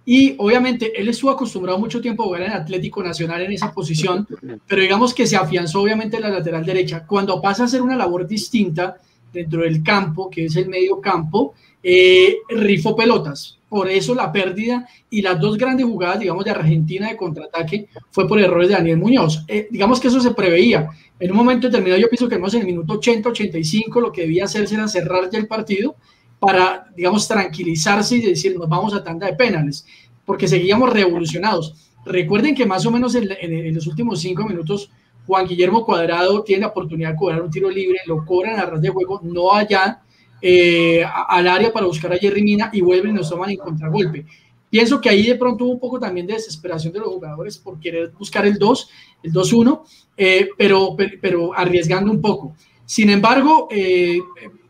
Y 0.07 0.35
obviamente 0.37 1.01
él 1.01 1.09
estuvo 1.09 1.31
acostumbrado 1.31 1.79
mucho 1.79 2.01
tiempo 2.01 2.23
a 2.23 2.27
jugar 2.27 2.43
en 2.43 2.53
Atlético 2.53 3.03
Nacional 3.03 3.41
en 3.41 3.53
esa 3.53 3.73
posición, 3.73 4.27
pero 4.67 4.83
digamos 4.83 5.15
que 5.15 5.27
se 5.27 5.37
afianzó 5.37 5.81
obviamente 5.81 6.17
en 6.17 6.25
la 6.25 6.29
lateral 6.29 6.65
derecha. 6.65 7.07
Cuando 7.07 7.41
pasa 7.41 7.63
a 7.63 7.67
hacer 7.67 7.81
una 7.81 7.97
labor 7.97 8.27
distinta 8.27 8.99
dentro 9.33 9.63
del 9.63 9.83
campo, 9.83 10.29
que 10.29 10.45
es 10.45 10.57
el 10.57 10.69
medio 10.69 11.01
campo, 11.01 11.55
eh, 11.87 12.39
rifó 12.49 12.97
pelotas. 12.97 13.59
Por 13.69 13.91
eso 13.91 14.15
la 14.15 14.33
pérdida 14.33 14.89
y 15.11 15.21
las 15.21 15.39
dos 15.39 15.59
grandes 15.59 15.85
jugadas, 15.85 16.21
digamos, 16.21 16.45
de 16.45 16.53
Argentina 16.53 17.09
de 17.09 17.17
contraataque 17.17 17.89
fue 18.11 18.27
por 18.27 18.41
errores 18.41 18.69
de 18.69 18.75
Daniel 18.75 18.97
Muñoz. 18.97 19.45
Eh, 19.47 19.69
digamos 19.71 20.01
que 20.01 20.09
eso 20.09 20.21
se 20.21 20.33
preveía. 20.33 20.89
En 21.21 21.31
un 21.31 21.37
momento 21.37 21.67
determinado, 21.67 22.01
yo 22.01 22.09
pienso 22.09 22.29
que 22.29 22.37
en 22.37 22.61
el 22.63 22.67
minuto 22.67 22.95
80, 22.95 23.29
85, 23.29 24.01
lo 24.01 24.13
que 24.13 24.23
debía 24.23 24.45
hacerse 24.45 24.77
era 24.77 24.89
cerrar 24.89 25.29
ya 25.31 25.39
el 25.39 25.47
partido 25.47 25.97
para, 26.39 26.87
digamos, 26.97 27.29
tranquilizarse 27.29 28.17
y 28.17 28.23
decir, 28.23 28.57
nos 28.57 28.69
vamos 28.69 28.95
a 28.95 29.05
tanda 29.05 29.27
de 29.27 29.35
penales, 29.35 29.85
porque 30.25 30.49
seguíamos 30.49 30.91
revolucionados. 30.91 31.75
Recuerden 32.07 32.55
que 32.55 32.65
más 32.65 32.87
o 32.87 32.91
menos 32.91 33.15
en, 33.15 33.31
en 33.31 33.75
los 33.75 33.87
últimos 33.87 34.21
cinco 34.21 34.45
minutos, 34.47 34.91
Juan 35.27 35.47
Guillermo 35.47 35.85
Cuadrado 35.85 36.43
tiene 36.43 36.63
la 36.63 36.69
oportunidad 36.69 37.11
de 37.11 37.17
cobrar 37.17 37.43
un 37.43 37.51
tiro 37.51 37.71
libre, 37.71 37.99
lo 38.07 38.25
cobran 38.25 38.59
a 38.59 38.67
ras 38.67 38.81
de 38.81 38.91
juego, 38.91 39.21
no 39.23 39.53
allá 39.53 40.01
eh, 40.47 41.03
al 41.03 41.49
área 41.49 41.73
para 41.73 41.87
buscar 41.87 42.13
a 42.13 42.19
Jerry 42.19 42.43
Mina 42.43 42.69
y 42.71 42.83
vuelven 42.83 43.13
y 43.13 43.15
nos 43.15 43.31
toman 43.31 43.49
en 43.49 43.57
contragolpe. 43.57 44.27
Pienso 44.69 45.01
que 45.01 45.09
ahí 45.09 45.23
de 45.27 45.37
pronto 45.37 45.65
hubo 45.65 45.73
un 45.73 45.81
poco 45.81 45.99
también 45.99 46.27
de 46.27 46.35
desesperación 46.35 46.93
de 46.93 46.99
los 46.99 47.09
jugadores 47.09 47.57
por 47.57 47.81
querer 47.81 48.11
buscar 48.11 48.45
el 48.45 48.59
2, 48.59 48.91
el 49.23 49.33
2-1, 49.33 49.83
eh, 50.19 50.51
pero, 50.59 50.95
pero 51.23 51.57
arriesgando 51.57 52.11
un 52.11 52.21
poco. 52.21 52.55
Sin 52.85 53.09
embargo, 53.09 53.69
eh, 53.71 54.19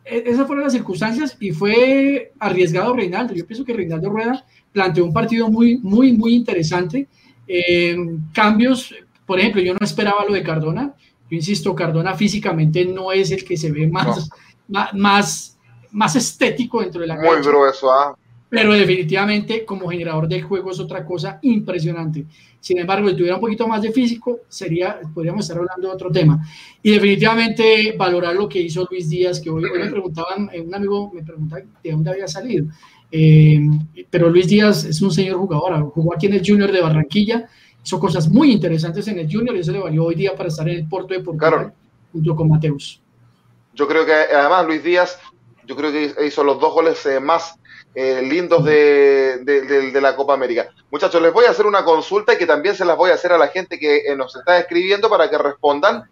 esas 0.05 0.47
fueron 0.47 0.63
las 0.63 0.75
circunstancias 0.75 1.37
y 1.41 1.51
fue 1.51 2.31
arriesgado 2.39 2.95
Reinaldo. 2.95 3.35
Yo 3.35 3.45
pienso 3.45 3.65
que 3.65 3.73
Reinaldo 3.73 4.11
Rueda 4.11 4.47
planteó 4.71 5.05
un 5.05 5.13
partido 5.13 5.49
muy, 5.49 5.79
muy, 5.79 6.13
muy 6.13 6.37
interesante. 6.37 7.09
cambios, 8.33 8.95
por 9.27 9.41
ejemplo, 9.41 9.61
yo 9.61 9.75
no 9.75 9.85
esperaba 9.85 10.25
lo 10.25 10.35
de 10.35 10.45
Cardona. 10.45 10.95
Yo 11.29 11.37
insisto, 11.37 11.75
Cardona 11.75 12.15
físicamente 12.15 12.85
no 12.85 13.11
es 13.11 13.33
el 13.33 13.45
que 13.45 13.57
se 13.57 13.73
ve 13.73 13.89
más, 13.89 14.31
más 14.69 14.95
más 14.95 15.54
estético 16.17 16.81
dentro 16.81 17.01
de 17.01 17.07
la 17.07 17.17
Muy 17.17 17.41
grueso, 17.43 17.91
¿ah? 17.93 18.17
Pero 18.49 18.73
definitivamente 18.73 19.65
como 19.65 19.89
generador 19.89 20.29
del 20.29 20.43
juego 20.43 20.71
es 20.71 20.79
otra 20.79 21.05
cosa 21.05 21.39
impresionante. 21.43 22.25
Sin 22.61 22.79
embargo, 22.79 23.09
si 23.09 23.17
tuviera 23.17 23.35
un 23.35 23.41
poquito 23.41 23.67
más 23.67 23.83
de 23.83 23.91
físico, 23.91 24.41
sería, 24.49 25.01
podríamos 25.13 25.45
estar 25.45 25.59
hablando 25.59 25.89
de 25.89 25.95
otro 25.95 26.11
tema. 26.11 26.41
Y 26.83 26.93
definitivamente 26.93 27.95
valorar 27.99 28.35
lo 28.35 28.49
que 28.49 28.61
hizo 28.61 28.87
Luis 28.89 29.11
Díaz, 29.11 29.41
que 29.41 29.51
hoy, 29.51 29.63
me 29.63 29.91
preguntaban, 29.91 30.49
eh, 30.53 30.61
un 30.61 30.75
amigo 30.75 31.11
me 31.13 31.23
preguntaba 31.23 31.63
de 31.83 31.91
dónde 31.91 32.11
había 32.11 32.29
salido. 32.29 32.67
Eh, 33.11 33.61
pero 34.09 34.31
Luis 34.31 34.49
Díaz 34.49 34.85
es 34.85 35.03
un 35.03 35.11
señor 35.11 35.37
jugador, 35.37 35.91
jugó 35.91 36.15
aquí 36.15 36.27
en 36.27 36.35
el 36.35 36.43
Junior 36.47 36.73
de 36.73 36.81
Barranquilla, 36.81 37.49
hizo 37.85 38.01
cosas 38.01 38.29
muy 38.29 38.53
interesantes 38.53 39.07
en 39.09 39.19
el 39.19 39.31
Junior 39.31 39.55
y 39.57 39.61
eso 39.61 39.73
le 39.73 39.81
valió 39.81 40.05
hoy 40.05 40.15
día 40.15 40.35
para 40.35 40.49
estar 40.49 40.69
en 40.69 40.77
el 40.77 40.89
Porto 40.89 41.13
de 41.13 41.21
Portugal. 41.21 41.73
junto 42.13 42.37
con 42.37 42.49
Mateus. 42.49 43.03
Yo 43.75 43.89
creo 43.89 44.07
que 44.07 44.13
además 44.13 44.67
Luis 44.67 44.85
Díaz, 44.85 45.19
yo 45.67 45.77
creo 45.77 45.93
que 45.93 46.27
hizo 46.27 46.45
los 46.45 46.59
dos 46.61 46.73
goles 46.73 47.05
eh, 47.07 47.21
más 47.21 47.55
eh, 47.95 48.23
lindos 48.23 48.65
de, 48.65 49.39
de, 49.45 50.01
la 50.01 50.17
Copa 50.17 50.35
América. 50.35 50.69
Muchachos, 50.91 51.23
les 51.23 51.33
voy 51.33 51.45
a 51.45 51.51
hacer 51.51 51.67
una 51.67 51.85
consulta 51.85 52.35
y 52.35 52.39
que 52.39 52.47
también 52.47 52.75
se 52.75 52.85
las 52.85 52.97
voy 52.97 53.11
a 53.11 53.15
hacer 53.15 53.33
a 53.33 53.39
la 53.39 53.49
gente 53.49 53.79
que 53.79 53.99
eh, 53.99 54.17
nos 54.17 54.35
está 54.35 54.59
escribiendo 54.59 55.09
para 55.09 55.31
que 55.31 55.39
respondan. 55.39 56.09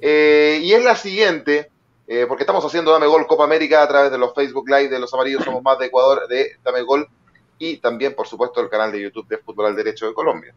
y 0.00 0.72
es 0.72 0.84
la 0.84 0.96
siguiente, 0.96 1.70
porque 2.28 2.42
estamos 2.42 2.64
haciendo 2.64 2.92
Dame 2.92 3.06
Gol 3.06 3.26
Copa 3.26 3.44
América 3.44 3.82
a 3.82 3.88
través 3.88 4.10
de 4.10 4.18
los 4.18 4.34
Facebook 4.34 4.68
Live 4.68 4.88
de 4.88 4.98
los 4.98 5.12
Amarillos 5.12 5.44
Somos 5.44 5.62
Más 5.62 5.78
de 5.78 5.86
Ecuador, 5.86 6.28
de 6.28 6.56
Dame 6.62 6.82
Gol 6.82 7.08
y 7.58 7.78
también, 7.78 8.14
por 8.14 8.26
supuesto, 8.26 8.60
el 8.60 8.68
canal 8.68 8.92
de 8.92 9.00
YouTube 9.00 9.28
de 9.28 9.38
Fútbol 9.38 9.66
al 9.66 9.76
Derecho 9.76 10.06
de 10.06 10.14
Colombia. 10.14 10.54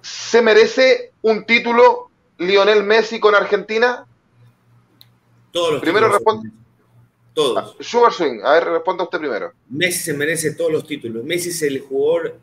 ¿Se 0.00 0.42
merece 0.42 1.12
un 1.22 1.44
título 1.46 2.10
Lionel 2.38 2.82
Messi 2.82 3.20
con 3.20 3.34
Argentina? 3.34 4.06
Todos 5.54 5.74
los 5.74 5.82
Primero 5.82 6.08
responde. 6.08 6.50
Todos. 7.32 7.76
Ah, 7.78 7.82
Sugar 7.82 8.12
Swing, 8.12 8.40
a 8.42 8.54
ver, 8.54 8.64
responda 8.64 9.04
usted 9.04 9.20
primero. 9.20 9.52
Messi 9.68 10.00
se 10.00 10.12
merece 10.12 10.52
todos 10.54 10.72
los 10.72 10.84
títulos. 10.84 11.24
Messi 11.24 11.50
es 11.50 11.62
el 11.62 11.78
jugador, 11.78 12.40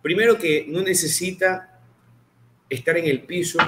primero 0.00 0.38
que 0.38 0.64
no 0.68 0.80
necesita 0.80 1.80
estar 2.70 2.96
en 2.98 3.06
el 3.06 3.22
piso 3.22 3.58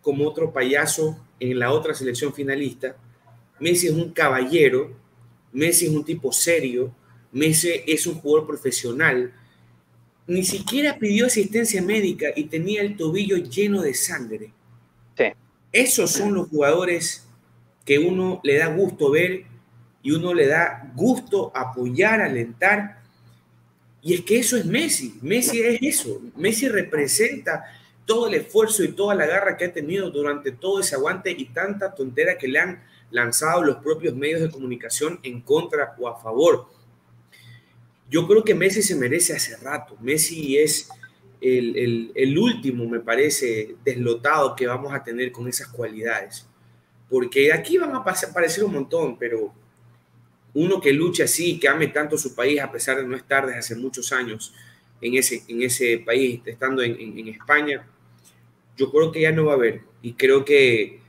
como 0.00 0.28
otro 0.28 0.52
payaso 0.52 1.18
en 1.40 1.58
la 1.58 1.72
otra 1.72 1.92
selección 1.92 2.32
finalista. 2.32 2.94
Messi 3.58 3.88
es 3.88 3.92
un 3.92 4.12
caballero, 4.12 4.92
Messi 5.50 5.86
es 5.86 5.90
un 5.90 6.04
tipo 6.04 6.30
serio, 6.30 6.94
Messi 7.32 7.82
es 7.84 8.06
un 8.06 8.14
jugador 8.20 8.46
profesional. 8.46 9.32
Ni 10.28 10.44
siquiera 10.44 11.00
pidió 11.00 11.26
asistencia 11.26 11.82
médica 11.82 12.28
y 12.36 12.44
tenía 12.44 12.80
el 12.82 12.96
tobillo 12.96 13.38
lleno 13.38 13.82
de 13.82 13.94
sangre. 13.94 14.52
Sí. 15.16 15.24
Esos 15.72 16.12
son 16.12 16.34
los 16.34 16.48
jugadores 16.48 17.27
que 17.88 17.98
uno 17.98 18.38
le 18.44 18.58
da 18.58 18.66
gusto 18.66 19.10
ver 19.10 19.44
y 20.02 20.10
uno 20.10 20.34
le 20.34 20.46
da 20.46 20.92
gusto 20.94 21.50
apoyar, 21.54 22.20
alentar. 22.20 23.00
Y 24.02 24.12
es 24.12 24.20
que 24.20 24.40
eso 24.40 24.58
es 24.58 24.66
Messi. 24.66 25.18
Messi 25.22 25.62
es 25.62 25.78
eso. 25.80 26.20
Messi 26.36 26.68
representa 26.68 27.64
todo 28.04 28.28
el 28.28 28.34
esfuerzo 28.34 28.84
y 28.84 28.88
toda 28.88 29.14
la 29.14 29.24
garra 29.24 29.56
que 29.56 29.64
ha 29.64 29.72
tenido 29.72 30.10
durante 30.10 30.52
todo 30.52 30.80
ese 30.80 30.96
aguante 30.96 31.30
y 31.30 31.46
tanta 31.46 31.94
tontera 31.94 32.36
que 32.36 32.46
le 32.46 32.58
han 32.58 32.84
lanzado 33.10 33.64
los 33.64 33.76
propios 33.76 34.14
medios 34.14 34.42
de 34.42 34.50
comunicación 34.50 35.18
en 35.22 35.40
contra 35.40 35.94
o 35.98 36.08
a 36.08 36.20
favor. 36.20 36.66
Yo 38.10 38.28
creo 38.28 38.44
que 38.44 38.54
Messi 38.54 38.82
se 38.82 38.96
merece 38.96 39.32
hace 39.32 39.56
rato. 39.56 39.96
Messi 40.02 40.58
es 40.58 40.90
el, 41.40 42.36
último, 42.38 42.86
me 42.86 43.00
parece, 43.00 43.76
deslotado 43.82 44.54
que 44.54 44.66
vamos 44.66 44.92
a 44.92 45.02
tener 45.02 45.32
con 45.32 45.48
esas 45.48 45.68
cualidades. 45.68 46.46
Porque 47.08 47.52
aquí 47.52 47.78
van 47.78 47.94
a 47.94 47.98
aparecer 47.98 48.64
un 48.64 48.72
montón, 48.74 49.18
pero 49.18 49.52
uno 50.54 50.80
que 50.80 50.92
luche 50.92 51.22
así, 51.22 51.58
que 51.58 51.68
ame 51.68 51.88
tanto 51.88 52.18
su 52.18 52.34
país, 52.34 52.60
a 52.60 52.70
pesar 52.70 52.98
de 52.98 53.04
no 53.04 53.16
estar 53.16 53.46
desde 53.46 53.58
hace 53.58 53.76
muchos 53.76 54.12
años 54.12 54.52
en 55.00 55.14
ese, 55.14 55.42
en 55.48 55.62
ese 55.62 55.98
país, 55.98 56.40
estando 56.44 56.82
en, 56.82 57.28
España, 57.28 57.86
yo 58.76 58.90
creo 58.90 59.12
que 59.12 59.20
ya 59.22 59.32
no 59.32 59.46
va 59.46 59.52
a 59.52 59.56
haber. 59.56 59.82
Y 60.02 60.14
creo 60.14 60.44
que 60.44 61.00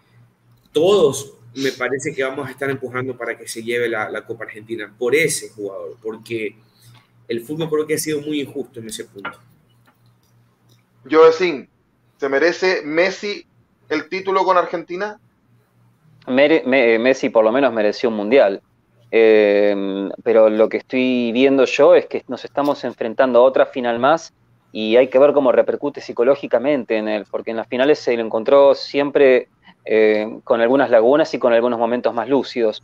todos 0.71 1.33
me 1.55 1.71
parece 1.71 2.13
que 2.13 2.23
vamos 2.23 2.47
a 2.47 2.51
estar 2.51 2.69
empujando 2.69 3.17
para 3.17 3.37
que 3.37 3.47
se 3.47 3.63
lleve 3.63 3.89
la, 3.89 4.09
la 4.09 4.25
Copa 4.25 4.45
Argentina 4.45 4.93
por 4.97 5.15
ese 5.15 5.49
jugador, 5.49 5.97
porque 6.01 6.55
el 7.27 7.41
fútbol 7.41 7.69
creo 7.69 7.87
que 7.87 7.95
ha 7.95 7.99
sido 7.99 8.21
muy 8.21 8.41
injusto 8.41 8.79
en 8.79 8.87
ese 8.87 9.05
punto. 9.05 9.39
Yo 11.05 11.25
decir, 11.25 11.67
¿se 12.17 12.29
merece 12.29 12.81
Messi 12.83 13.45
el 13.87 14.09
título 14.09 14.43
con 14.43 14.57
Argentina? 14.57 15.19
Messi 16.27 17.29
por 17.29 17.43
lo 17.43 17.51
menos 17.51 17.73
mereció 17.73 18.09
un 18.09 18.15
mundial. 18.15 18.61
Eh, 19.11 20.09
pero 20.23 20.49
lo 20.49 20.69
que 20.69 20.77
estoy 20.77 21.31
viendo 21.31 21.65
yo 21.65 21.95
es 21.95 22.05
que 22.05 22.23
nos 22.27 22.45
estamos 22.45 22.83
enfrentando 22.83 23.39
a 23.39 23.43
otra 23.43 23.65
final 23.65 23.97
más 23.97 24.33
y 24.71 24.97
hay 24.97 25.07
que 25.07 25.17
ver 25.17 25.33
cómo 25.33 25.51
repercute 25.51 26.01
psicológicamente 26.01 26.97
en 26.97 27.07
él, 27.07 27.25
porque 27.29 27.51
en 27.51 27.57
las 27.57 27.67
finales 27.67 27.99
se 27.99 28.15
lo 28.15 28.23
encontró 28.23 28.75
siempre 28.75 29.47
eh, 29.85 30.39
con 30.43 30.61
algunas 30.61 30.91
lagunas 30.91 31.33
y 31.33 31.39
con 31.39 31.53
algunos 31.53 31.79
momentos 31.79 32.13
más 32.13 32.29
lúcidos. 32.29 32.83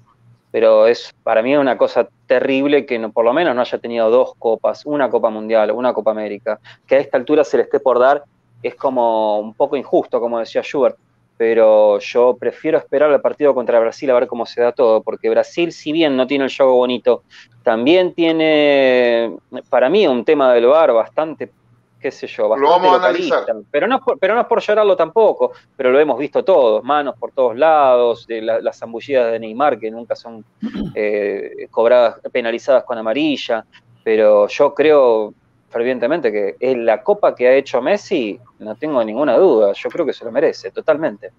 Pero 0.52 0.88
es 0.88 1.13
para 1.24 1.43
mí 1.43 1.56
una 1.56 1.78
cosa 1.78 2.08
terrible 2.28 2.86
que 2.86 2.98
no, 2.98 3.12
por 3.12 3.26
lo 3.26 3.34
menos 3.34 3.54
no 3.54 3.62
haya 3.62 3.78
tenido 3.78 4.10
dos 4.10 4.34
copas, 4.39 4.86
una 4.86 5.10
Copa 5.10 5.30
Mundial, 5.30 5.71
una 5.71 5.93
Copa 5.93 6.12
América, 6.12 6.60
que 6.88 6.95
a 6.95 7.00
esta 7.00 7.17
altura 7.17 7.43
se 7.43 7.58
le 7.58 7.63
esté 7.63 7.80
por 7.80 8.00
dar, 8.00 8.24
es 8.63 8.74
como 8.76 9.39
un 9.39 9.54
poco 9.54 9.76
injusto, 9.76 10.19
como 10.19 10.39
decía 10.39 10.63
Schubert, 10.63 10.98
pero 11.38 12.00
yo 12.00 12.38
prefiero 12.38 12.78
esperar 12.78 13.12
el 13.12 13.21
partido 13.21 13.54
contra 13.54 13.80
Brasil 13.80 14.10
a 14.10 14.13
ver 14.13 14.28
cómo 14.28 14.45
se 14.45 14.62
da 14.62 14.71
todo, 14.71 15.02
porque 15.02 15.30
Brasil, 15.30 15.71
si 15.71 15.91
bien 15.91 16.15
no 16.15 16.28
tiene 16.28 16.45
el 16.45 16.56
juego 16.56 16.76
bonito, 16.76 17.24
también 17.63 18.13
tiene, 18.13 19.36
para 19.69 19.89
mí, 19.89 20.08
un 20.08 20.24
tema 20.24 20.54
del 20.54 20.67
bar 20.67 20.93
bastante 20.93 21.52
qué 22.06 22.12
sé 22.12 22.28
yo, 22.28 22.48
bastante 22.50 22.62
lo 22.62 22.69
vamos 22.69 22.93
a 22.93 23.08
analizar. 23.08 23.43
Pero 23.71 23.88
no, 23.88 24.00
pero 24.19 24.36
no 24.36 24.41
es 24.41 24.45
por 24.45 24.62
llorarlo 24.62 24.95
tampoco, 24.95 25.54
pero 25.76 25.91
lo 25.91 26.00
hemos 26.00 26.19
visto 26.19 26.43
todos, 26.45 26.84
manos 26.84 27.15
por 27.17 27.32
todos 27.32 27.58
lados, 27.58 28.28
de 28.28 28.43
las 28.43 28.78
zambullidas 28.78 29.32
de 29.32 29.39
Neymar 29.39 29.80
que 29.80 29.89
nunca 29.89 30.15
son 30.15 30.45
eh, 30.93 31.67
cobradas, 31.71 32.19
penalizadas 32.32 32.84
con 32.84 33.00
amarilla, 33.00 33.65
pero 34.04 34.48
yo 34.48 34.76
creo 34.76 35.34
fervientemente 35.75 36.31
que 36.31 36.55
es 36.57 36.77
la 36.77 37.03
copa 37.03 37.35
que 37.35 37.49
ha 37.49 37.53
hecho 37.53 37.81
Messi, 37.81 38.39
no 38.59 38.77
tengo 38.77 39.03
ninguna 39.03 39.35
duda, 39.35 39.73
yo 39.73 39.89
creo 39.89 40.05
que 40.05 40.13
se 40.13 40.23
lo 40.23 40.31
merece, 40.31 40.71
totalmente. 40.71 41.31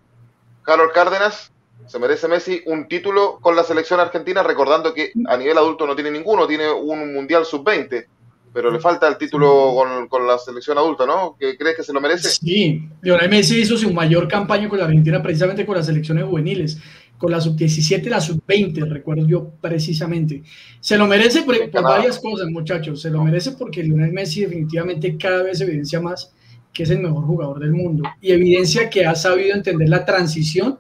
Carlos 0.63 0.89
Cárdenas, 0.93 1.51
¿se 1.87 1.99
merece 1.99 2.29
Messi 2.29 2.61
un 2.67 2.87
título 2.87 3.39
con 3.41 3.57
la 3.57 3.65
selección 3.65 3.99
argentina? 3.99 4.43
Recordando 4.43 4.93
que 4.93 5.13
a 5.27 5.39
nivel 5.39 5.57
adulto 5.57 5.87
no 5.87 5.95
tiene 5.95 6.11
ninguno, 6.11 6.47
tiene 6.47 6.71
un 6.71 7.15
Mundial 7.15 7.47
Sub-20 7.47 8.09
pero 8.53 8.71
le 8.71 8.81
falta 8.81 9.07
el 9.07 9.19
título 9.19 9.75
con, 10.09 10.27
la 10.27 10.39
selección 10.39 10.79
adulta, 10.79 11.05
¿no? 11.05 11.37
¿Qué 11.39 11.59
crees 11.59 11.77
que 11.77 11.83
se 11.83 11.93
lo 11.93 12.01
merece? 12.01 12.31
Sí, 12.31 12.89
Lionel 13.03 13.29
Messi 13.29 13.61
hizo 13.61 13.77
su 13.77 13.93
mayor 13.93 14.29
campaña 14.29 14.67
con 14.67 14.79
la 14.79 14.87
Argentina 14.87 15.23
precisamente 15.23 15.67
con 15.67 15.77
las 15.77 15.85
selecciones 15.85 16.25
juveniles, 16.25 16.79
con 17.19 17.31
la 17.31 17.41
sub-17 17.41 18.07
y 18.07 18.09
la 18.09 18.21
sub-20, 18.21 18.89
recuerdo 18.89 19.27
yo 19.27 19.53
precisamente. 19.61 20.43
Se 20.81 20.97
lo 20.97 21.07
merece 21.07 21.43
por, 21.43 21.57
varias 21.83 22.19
cosas, 22.19 22.49
muchachos. 22.49 23.01
Se 23.01 23.11
lo 23.11 23.23
merece 23.25 23.53
porque 23.53 23.83
Lionel 23.83 24.13
Messi 24.13 24.43
definitivamente 24.43 25.17
cada 25.17 25.43
vez 25.43 25.61
evidencia 25.61 26.01
más 26.01 26.33
que 26.77 26.83
es 26.83 26.91
el 26.91 27.01
mejor 27.01 27.25
jugador 27.25 27.59
del 27.59 27.73
mundo 27.73 28.05
y 28.21 28.33
evidencia 28.33 28.91
que 28.91 29.07
ha 29.07 29.15
sabido 29.15 29.55
entender 29.55 29.89
la 29.89 30.05
transición 30.05 30.79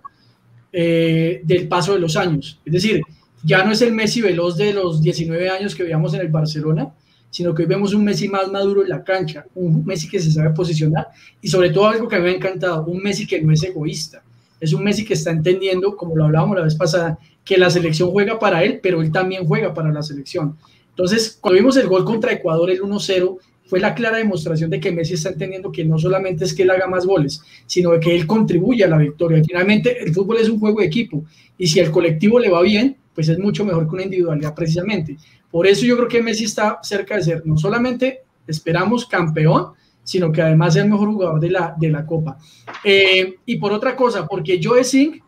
eh, 0.70 1.40
del 1.42 1.68
paso 1.68 1.94
de 1.94 2.00
los 2.00 2.16
años. 2.16 2.60
Es 2.66 2.72
decir, 2.74 3.00
ya 3.42 3.64
no 3.64 3.72
es 3.72 3.80
el 3.80 3.94
Messi 3.94 4.20
veloz 4.20 4.58
de 4.58 4.74
los 4.74 5.00
19 5.00 5.48
años 5.48 5.74
que 5.74 5.84
veíamos 5.84 6.12
en 6.12 6.20
el 6.20 6.28
Barcelona, 6.28 6.92
sino 7.30 7.54
que 7.54 7.62
hoy 7.62 7.68
vemos 7.68 7.94
un 7.94 8.04
Messi 8.04 8.28
más 8.28 8.50
maduro 8.52 8.82
en 8.82 8.90
la 8.90 9.02
cancha, 9.02 9.46
un 9.54 9.86
Messi 9.86 10.06
que 10.06 10.20
se 10.20 10.30
sabe 10.30 10.50
posicionar 10.50 11.08
y 11.40 11.48
sobre 11.48 11.70
todo 11.70 11.86
algo 11.86 12.08
que 12.08 12.18
me 12.18 12.28
ha 12.28 12.34
encantado, 12.34 12.84
un 12.84 13.02
Messi 13.02 13.26
que 13.26 13.40
no 13.40 13.54
es 13.54 13.62
egoísta, 13.62 14.22
es 14.60 14.72
un 14.72 14.84
Messi 14.84 15.04
que 15.04 15.14
está 15.14 15.30
entendiendo, 15.30 15.96
como 15.96 16.16
lo 16.16 16.24
hablábamos 16.24 16.56
la 16.56 16.64
vez 16.64 16.74
pasada, 16.74 17.18
que 17.44 17.56
la 17.56 17.70
selección 17.70 18.10
juega 18.10 18.38
para 18.38 18.64
él, 18.64 18.80
pero 18.82 19.02
él 19.02 19.12
también 19.12 19.46
juega 19.46 19.72
para 19.74 19.92
la 19.92 20.02
selección. 20.02 20.56
Entonces, 20.90 21.38
cuando 21.40 21.60
vimos 21.60 21.76
el 21.76 21.88
gol 21.88 22.04
contra 22.04 22.32
Ecuador, 22.32 22.70
el 22.70 22.80
1-0, 22.80 23.38
fue 23.66 23.80
la 23.80 23.94
clara 23.94 24.18
demostración 24.18 24.70
de 24.70 24.80
que 24.80 24.92
Messi 24.92 25.14
está 25.14 25.30
entendiendo 25.30 25.72
que 25.72 25.84
no 25.84 25.98
solamente 25.98 26.44
es 26.44 26.54
que 26.54 26.62
él 26.62 26.70
haga 26.70 26.86
más 26.86 27.04
goles, 27.04 27.42
sino 27.66 27.98
que 28.00 28.14
él 28.14 28.26
contribuye 28.26 28.84
a 28.84 28.88
la 28.88 28.98
victoria. 28.98 29.42
Finalmente, 29.44 30.02
el 30.02 30.14
fútbol 30.14 30.38
es 30.38 30.48
un 30.48 30.60
juego 30.60 30.80
de 30.80 30.86
equipo 30.86 31.24
y 31.58 31.66
si 31.66 31.80
al 31.80 31.90
colectivo 31.90 32.38
le 32.38 32.48
va 32.48 32.62
bien, 32.62 32.96
pues 33.14 33.28
es 33.28 33.38
mucho 33.38 33.64
mejor 33.64 33.88
que 33.88 33.94
una 33.94 34.04
individualidad 34.04 34.54
precisamente. 34.54 35.16
Por 35.50 35.66
eso 35.66 35.84
yo 35.84 35.96
creo 35.96 36.08
que 36.08 36.22
Messi 36.22 36.44
está 36.44 36.78
cerca 36.82 37.16
de 37.16 37.22
ser 37.22 37.42
no 37.46 37.56
solamente 37.56 38.20
esperamos 38.46 39.06
campeón, 39.06 39.72
sino 40.06 40.30
que 40.30 40.40
además 40.40 40.76
es 40.76 40.84
el 40.84 40.88
mejor 40.88 41.08
jugador 41.08 41.40
de 41.40 41.50
la, 41.50 41.74
de 41.76 41.90
la 41.90 42.06
Copa. 42.06 42.38
Eh, 42.84 43.38
y 43.44 43.56
por 43.56 43.72
otra 43.72 43.96
cosa, 43.96 44.24
porque 44.26 44.60
Joe 44.62 44.84
Singh 44.84 45.20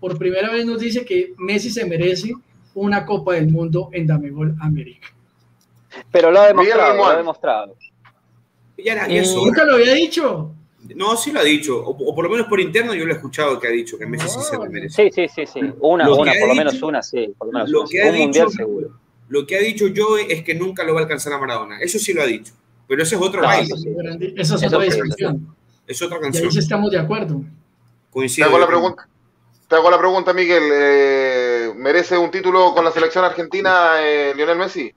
por 0.00 0.18
primera 0.18 0.50
vez 0.50 0.66
nos 0.66 0.80
dice 0.80 1.04
que 1.04 1.32
Messi 1.38 1.70
se 1.70 1.86
merece 1.86 2.32
una 2.74 3.06
Copa 3.06 3.34
del 3.34 3.48
Mundo 3.48 3.88
en 3.92 4.06
Damegol 4.06 4.56
América. 4.60 5.08
Pero 6.10 6.32
lo 6.32 6.40
ha 6.40 6.48
demostrado, 6.48 6.96
lo 6.96 7.06
ha 7.06 7.16
demostrado. 7.16 7.76
¿Nunca 9.36 9.64
lo 9.64 9.76
había 9.76 9.94
dicho? 9.94 10.52
No, 10.96 11.16
sí 11.16 11.30
lo 11.30 11.40
ha 11.40 11.44
dicho, 11.44 11.78
o, 11.84 12.14
por 12.14 12.24
lo 12.24 12.30
menos 12.30 12.48
por 12.48 12.60
interno 12.60 12.94
yo 12.94 13.06
lo 13.06 13.12
he 13.12 13.16
escuchado 13.16 13.58
que 13.60 13.68
ha 13.68 13.70
dicho 13.70 13.96
que 13.96 14.06
Messi 14.06 14.28
sí 14.28 14.40
se 14.40 14.56
lo 14.56 14.66
merece. 14.66 15.10
Sí, 15.10 15.10
sí, 15.12 15.28
sí, 15.34 15.46
sí. 15.46 15.60
Una, 15.80 16.12
una, 16.12 16.32
por 16.38 16.48
lo 16.48 16.54
menos 16.54 16.82
una, 16.82 17.00
sí. 17.00 17.32
Por 17.38 17.46
lo 17.46 17.52
menos 17.52 17.70
lo 17.70 17.86
que 17.86 18.02
ha 18.02 18.10
un 18.10 18.18
mundial 18.18 18.50
seguro. 18.50 18.90
Lo 19.28 19.46
que 19.46 19.56
ha 19.56 19.60
dicho 19.60 19.86
Joe 19.94 20.26
es 20.28 20.42
que 20.42 20.54
nunca 20.54 20.82
lo 20.82 20.94
va 20.94 21.00
a 21.00 21.02
alcanzar 21.04 21.32
a 21.32 21.38
Maradona. 21.38 21.80
Eso 21.80 21.98
sí 21.98 22.12
lo 22.12 22.22
ha 22.22 22.26
dicho. 22.26 22.52
Pero 22.86 23.02
ese 23.02 23.16
es 23.16 23.22
otro 23.22 23.42
baile. 23.42 23.74
Esa 24.36 24.54
es 24.54 24.64
otra 24.64 24.78
discusión. 24.80 25.56
Es 25.86 26.02
otra 26.02 26.20
canción. 26.20 26.44
Y 26.44 26.46
ahí 26.46 26.52
sí 26.52 26.58
estamos 26.58 26.90
de 26.90 26.98
acuerdo. 26.98 27.42
Te 28.12 28.44
hago 28.44 28.58
la 28.58 28.66
pregunta, 28.66 29.08
te 29.68 29.74
hago 29.76 29.90
la 29.90 29.98
pregunta 29.98 30.32
Miguel. 30.32 30.62
Eh, 30.72 31.72
¿Merece 31.76 32.16
un 32.16 32.30
título 32.30 32.72
con 32.74 32.84
la 32.84 32.90
selección 32.90 33.24
argentina 33.24 33.96
eh, 34.00 34.32
Lionel 34.34 34.58
Messi? 34.58 34.92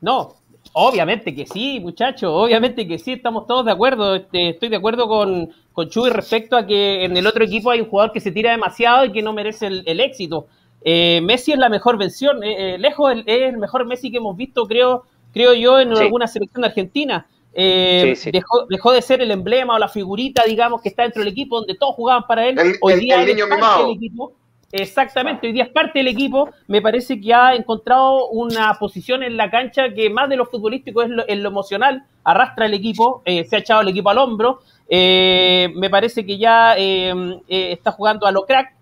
No, 0.00 0.36
Obviamente 0.76 1.32
que 1.32 1.46
sí, 1.46 1.78
muchachos, 1.78 2.28
obviamente 2.32 2.88
que 2.88 2.98
sí, 2.98 3.12
estamos 3.12 3.46
todos 3.46 3.64
de 3.64 3.70
acuerdo. 3.70 4.16
Este, 4.16 4.50
estoy 4.50 4.68
de 4.68 4.76
acuerdo 4.76 5.06
con, 5.06 5.50
con 5.72 5.88
Chuy 5.88 6.10
respecto 6.10 6.56
a 6.56 6.66
que 6.66 7.04
en 7.04 7.16
el 7.16 7.28
otro 7.28 7.44
equipo 7.44 7.70
hay 7.70 7.80
un 7.80 7.88
jugador 7.88 8.10
que 8.10 8.18
se 8.18 8.32
tira 8.32 8.50
demasiado 8.50 9.04
y 9.04 9.12
que 9.12 9.22
no 9.22 9.32
merece 9.32 9.68
el, 9.68 10.00
éxito. 10.00 10.48
Eh, 10.82 11.20
Messi 11.22 11.52
es 11.52 11.58
la 11.58 11.68
mejor 11.68 11.96
versión, 11.96 12.42
eh, 12.42 12.74
eh, 12.74 12.78
lejos 12.78 13.14
es 13.24 13.42
el 13.42 13.58
mejor 13.58 13.86
Messi 13.86 14.10
que 14.10 14.16
hemos 14.16 14.36
visto, 14.36 14.66
creo, 14.66 15.04
creo 15.34 15.52
yo, 15.52 15.78
en 15.78 15.92
alguna 15.92 16.26
selección 16.26 16.64
argentina. 16.64 17.26
Dejó, 17.54 18.66
dejó, 18.68 18.92
de 18.92 19.02
ser 19.02 19.20
el 19.20 19.30
emblema 19.30 19.76
o 19.76 19.78
la 19.78 19.88
figurita, 19.88 20.42
digamos, 20.44 20.80
que 20.80 20.88
está 20.88 21.02
dentro 21.02 21.22
del 21.22 21.32
equipo, 21.32 21.58
donde 21.58 21.74
todos 21.74 21.94
jugaban 21.94 22.26
para 22.26 22.48
él. 22.48 22.58
Hoy 22.80 22.94
día 22.94 23.22
el 23.22 23.28
niño 23.28 23.46
mimado. 23.46 23.92
equipo 23.92 24.32
Exactamente, 24.76 25.46
hoy 25.46 25.52
día 25.52 25.62
es 25.62 25.70
parte 25.70 26.00
del 26.00 26.08
equipo. 26.08 26.50
Me 26.66 26.82
parece 26.82 27.20
que 27.20 27.32
ha 27.32 27.54
encontrado 27.54 28.28
una 28.30 28.74
posición 28.74 29.22
en 29.22 29.36
la 29.36 29.48
cancha 29.48 29.94
que 29.94 30.10
más 30.10 30.28
de 30.28 30.34
lo 30.34 30.46
futbolístico 30.46 31.00
es 31.04 31.10
lo, 31.10 31.22
en 31.28 31.44
lo 31.44 31.50
emocional, 31.50 32.04
arrastra 32.24 32.66
el 32.66 32.74
equipo, 32.74 33.22
eh, 33.24 33.44
se 33.44 33.54
ha 33.54 33.60
echado 33.60 33.82
el 33.82 33.88
equipo 33.88 34.10
al 34.10 34.18
hombro. 34.18 34.62
Eh, 34.88 35.72
me 35.76 35.88
parece 35.90 36.26
que 36.26 36.38
ya 36.38 36.74
eh, 36.76 37.14
está 37.46 37.92
jugando 37.92 38.26
a 38.26 38.32
lo 38.32 38.46
crack, 38.46 38.74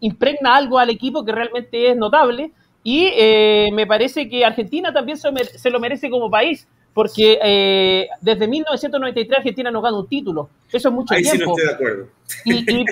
impregna 0.00 0.56
algo 0.56 0.80
al 0.80 0.90
equipo 0.90 1.24
que 1.24 1.30
realmente 1.30 1.90
es 1.92 1.96
notable. 1.96 2.50
Y 2.88 3.72
me 3.72 3.84
parece 3.84 4.28
que 4.28 4.44
Argentina 4.44 4.92
también 4.92 5.18
se 5.18 5.70
lo 5.70 5.80
merece 5.80 6.08
como 6.08 6.30
país 6.30 6.68
porque 6.96 7.38
eh, 7.42 8.08
desde 8.22 8.48
1993 8.48 9.36
Argentina 9.36 9.70
no 9.70 9.82
gana 9.82 9.98
un 9.98 10.08
título. 10.08 10.48
Eso 10.72 10.88
es 10.88 10.94
mucho 10.94 11.12
Ahí 11.12 11.22
tiempo. 11.22 11.38
Sí 11.38 11.44
no 11.44 11.52
estoy 11.52 11.66
de 11.66 11.74
acuerdo. 11.74 12.08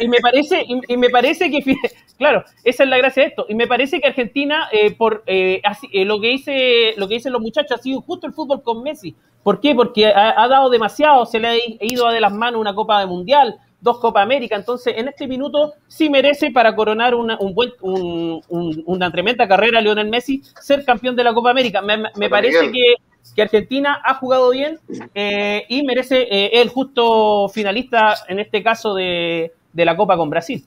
Y, 0.03 0.09
me 0.09 0.19
parece, 0.21 0.63
y, 0.89 0.97
me 0.99 1.09
parece 1.09 1.51
que, 1.51 1.65
claro, 2.19 2.45
esa 2.65 2.83
es 2.83 2.91
la 2.91 2.99
gracia 2.99 3.23
de 3.23 3.31
esto. 3.31 3.47
Y 3.49 3.55
me 3.55 3.67
parece 3.67 4.03
que 4.03 4.09
Argentina, 4.09 4.69
eh, 4.73 4.95
por 4.95 5.23
eh, 5.27 5.63
así, 5.65 5.89
lo 6.05 6.21
que 6.21 6.29
dice, 6.29 6.93
lo 6.99 7.09
que 7.09 7.15
dicen 7.15 7.33
los 7.33 7.41
muchachos, 7.41 7.79
ha 7.81 7.83
sido 7.83 8.03
justo 8.03 8.27
el 8.27 8.35
fútbol 8.35 8.63
con 8.63 8.83
Messi. 8.83 9.17
¿Por 9.43 9.59
qué? 9.59 9.75
Porque 9.75 10.09
ha, 10.09 10.49
dado 10.49 10.69
demasiado, 10.69 11.25
se 11.25 11.41
le 11.41 11.49
ha 11.49 11.55
ido 11.81 12.11
de 12.11 12.21
las 12.21 12.33
manos 12.35 12.61
una 12.61 12.75
Copa 12.75 13.01
de 13.01 13.07
Mundial, 13.07 13.59
dos 13.85 14.01
Copa 14.01 14.23
América. 14.23 14.57
Entonces, 14.57 14.95
en 14.97 15.07
este 15.07 15.29
minuto 15.29 15.75
sí 15.87 16.11
merece 16.11 16.51
para 16.51 16.75
coronar 16.75 17.15
una, 17.15 17.39
un 17.39 17.55
buen, 17.55 17.71
una 17.81 19.13
tremenda 19.13 19.47
carrera 19.47 19.81
Lionel 19.81 20.09
Messi 20.09 20.43
ser 20.61 20.85
campeón 20.85 21.15
de 21.15 21.23
la 21.23 21.33
Copa 21.35 21.51
América. 21.51 21.83
Me, 21.83 22.29
parece 22.29 22.73
que 22.73 22.95
que 23.35 23.43
Argentina 23.43 24.01
ha 24.05 24.15
jugado 24.15 24.51
bien 24.51 24.79
eh, 25.15 25.65
y 25.69 25.83
merece 25.83 26.23
eh, 26.31 26.61
el 26.61 26.69
justo 26.69 27.49
finalista, 27.49 28.15
en 28.29 28.39
este 28.39 28.63
caso, 28.63 28.95
de, 28.95 29.53
la 29.73 29.97
Copa 29.97 30.17
con 30.17 30.31
Brasil. 30.31 30.65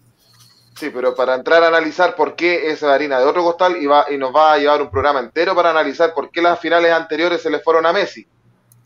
Sí, 0.75 0.89
pero 0.93 1.15
para 1.15 1.35
entrar 1.35 1.63
a 1.63 1.67
analizar 1.67 2.15
por 2.15 2.35
qué 2.35 2.69
es 2.69 2.83
harina 2.83 3.19
de 3.19 3.25
otro 3.25 3.43
costal 3.43 3.77
y, 3.81 3.85
va, 3.85 4.05
y 4.09 4.17
nos 4.17 4.35
va 4.35 4.53
a 4.53 4.57
llevar 4.57 4.81
un 4.81 4.91
programa 4.91 5.19
entero 5.19 5.55
para 5.55 5.71
analizar 5.71 6.13
por 6.13 6.29
qué 6.29 6.41
las 6.41 6.59
finales 6.59 6.91
anteriores 6.91 7.41
se 7.41 7.49
le 7.49 7.59
fueron 7.59 7.85
a 7.85 7.93
Messi. 7.93 8.27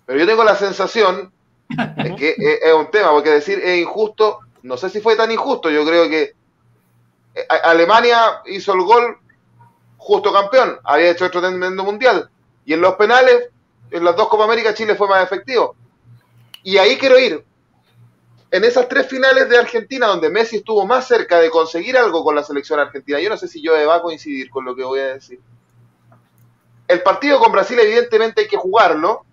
Pero 0.06 0.20
yo 0.20 0.28
tengo 0.28 0.44
la 0.44 0.56
sensación 0.56 1.34
de 1.98 2.16
que 2.16 2.36
es, 2.38 2.74
un 2.74 2.90
tema, 2.92 3.12
porque 3.12 3.30
decir 3.30 3.60
es 3.64 3.80
injusto, 3.80 4.40
no 4.64 4.78
sé 4.78 4.90
si 4.90 5.02
fue 5.02 5.16
tan 5.16 5.32
injusto, 5.32 5.70
yo 5.70 5.86
creo 5.86 6.10
que 6.10 6.34
eh, 7.36 7.48
Alemania 7.64 8.42
hizo 8.46 8.74
el 8.74 8.82
gol 8.82 9.18
justo 9.98 10.34
campeón, 10.34 10.80
había 10.84 11.12
hecho 11.12 11.26
otro 11.26 11.42
tremendo 11.42 11.84
mundial, 11.84 12.30
y 12.66 12.74
en 12.74 12.82
los 12.82 12.96
penales 12.96 13.50
en 13.92 14.04
las 14.04 14.16
dos 14.16 14.30
Copa 14.30 14.46
América 14.46 14.74
Chile 14.74 14.96
fue 14.96 15.08
más 15.08 15.24
efectivo. 15.24 15.76
Y 16.64 16.78
ahí 16.78 16.98
quiero 16.98 17.20
ir. 17.20 17.44
En 18.50 18.64
esas 18.64 18.88
tres 18.88 19.08
finales 19.08 19.48
de 19.50 19.58
Argentina, 19.58 20.08
donde 20.08 20.30
Messi 20.30 20.58
estuvo 20.58 20.86
más 20.86 21.08
cerca 21.08 21.40
de 21.40 21.50
conseguir 21.50 21.98
algo 21.98 22.24
con 22.24 22.36
la 22.36 22.44
selección 22.44 22.80
argentina, 22.80 23.20
yo 23.20 23.30
no 23.30 23.38
sé 23.38 23.48
si 23.48 23.62
yo 23.62 23.74
va 23.88 23.96
a 23.96 24.02
coincidir 24.02 24.50
con 24.50 24.66
lo 24.66 24.76
que 24.76 24.84
voy 24.84 25.00
a 25.00 25.14
decir. 25.14 25.40
El 26.88 27.02
partido 27.02 27.40
con 27.40 27.52
Brasil, 27.52 27.80
evidentemente, 27.80 28.42
hay 28.42 28.48
que 28.48 28.58
jugarlo. 28.58 29.26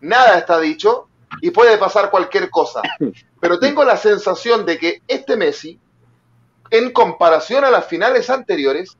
Nada 0.00 0.38
está 0.38 0.60
dicho 0.60 1.07
y 1.40 1.50
puede 1.50 1.78
pasar 1.78 2.10
cualquier 2.10 2.50
cosa. 2.50 2.82
Pero 3.40 3.58
tengo 3.58 3.84
la 3.84 3.96
sensación 3.96 4.66
de 4.66 4.78
que 4.78 5.02
este 5.06 5.36
Messi, 5.36 5.78
en 6.70 6.92
comparación 6.92 7.64
a 7.64 7.70
las 7.70 7.86
finales 7.86 8.30
anteriores, 8.30 8.96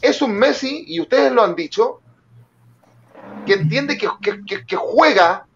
es 0.00 0.22
un 0.22 0.32
Messi, 0.32 0.84
y 0.86 1.00
ustedes 1.00 1.32
lo 1.32 1.42
han 1.42 1.54
dicho, 1.54 2.00
que 3.46 3.54
entiende 3.54 3.96
que, 3.96 4.76
juega, 4.76 5.46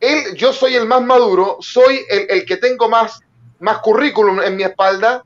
él, 0.00 0.34
yo 0.34 0.52
soy 0.52 0.74
el 0.74 0.86
más 0.86 1.02
maduro, 1.02 1.58
soy 1.60 2.00
el, 2.08 2.44
que 2.44 2.56
tengo 2.56 2.88
más, 2.88 3.20
más 3.60 3.78
currículum 3.78 4.40
en 4.40 4.56
mi 4.56 4.62
espalda 4.62 5.24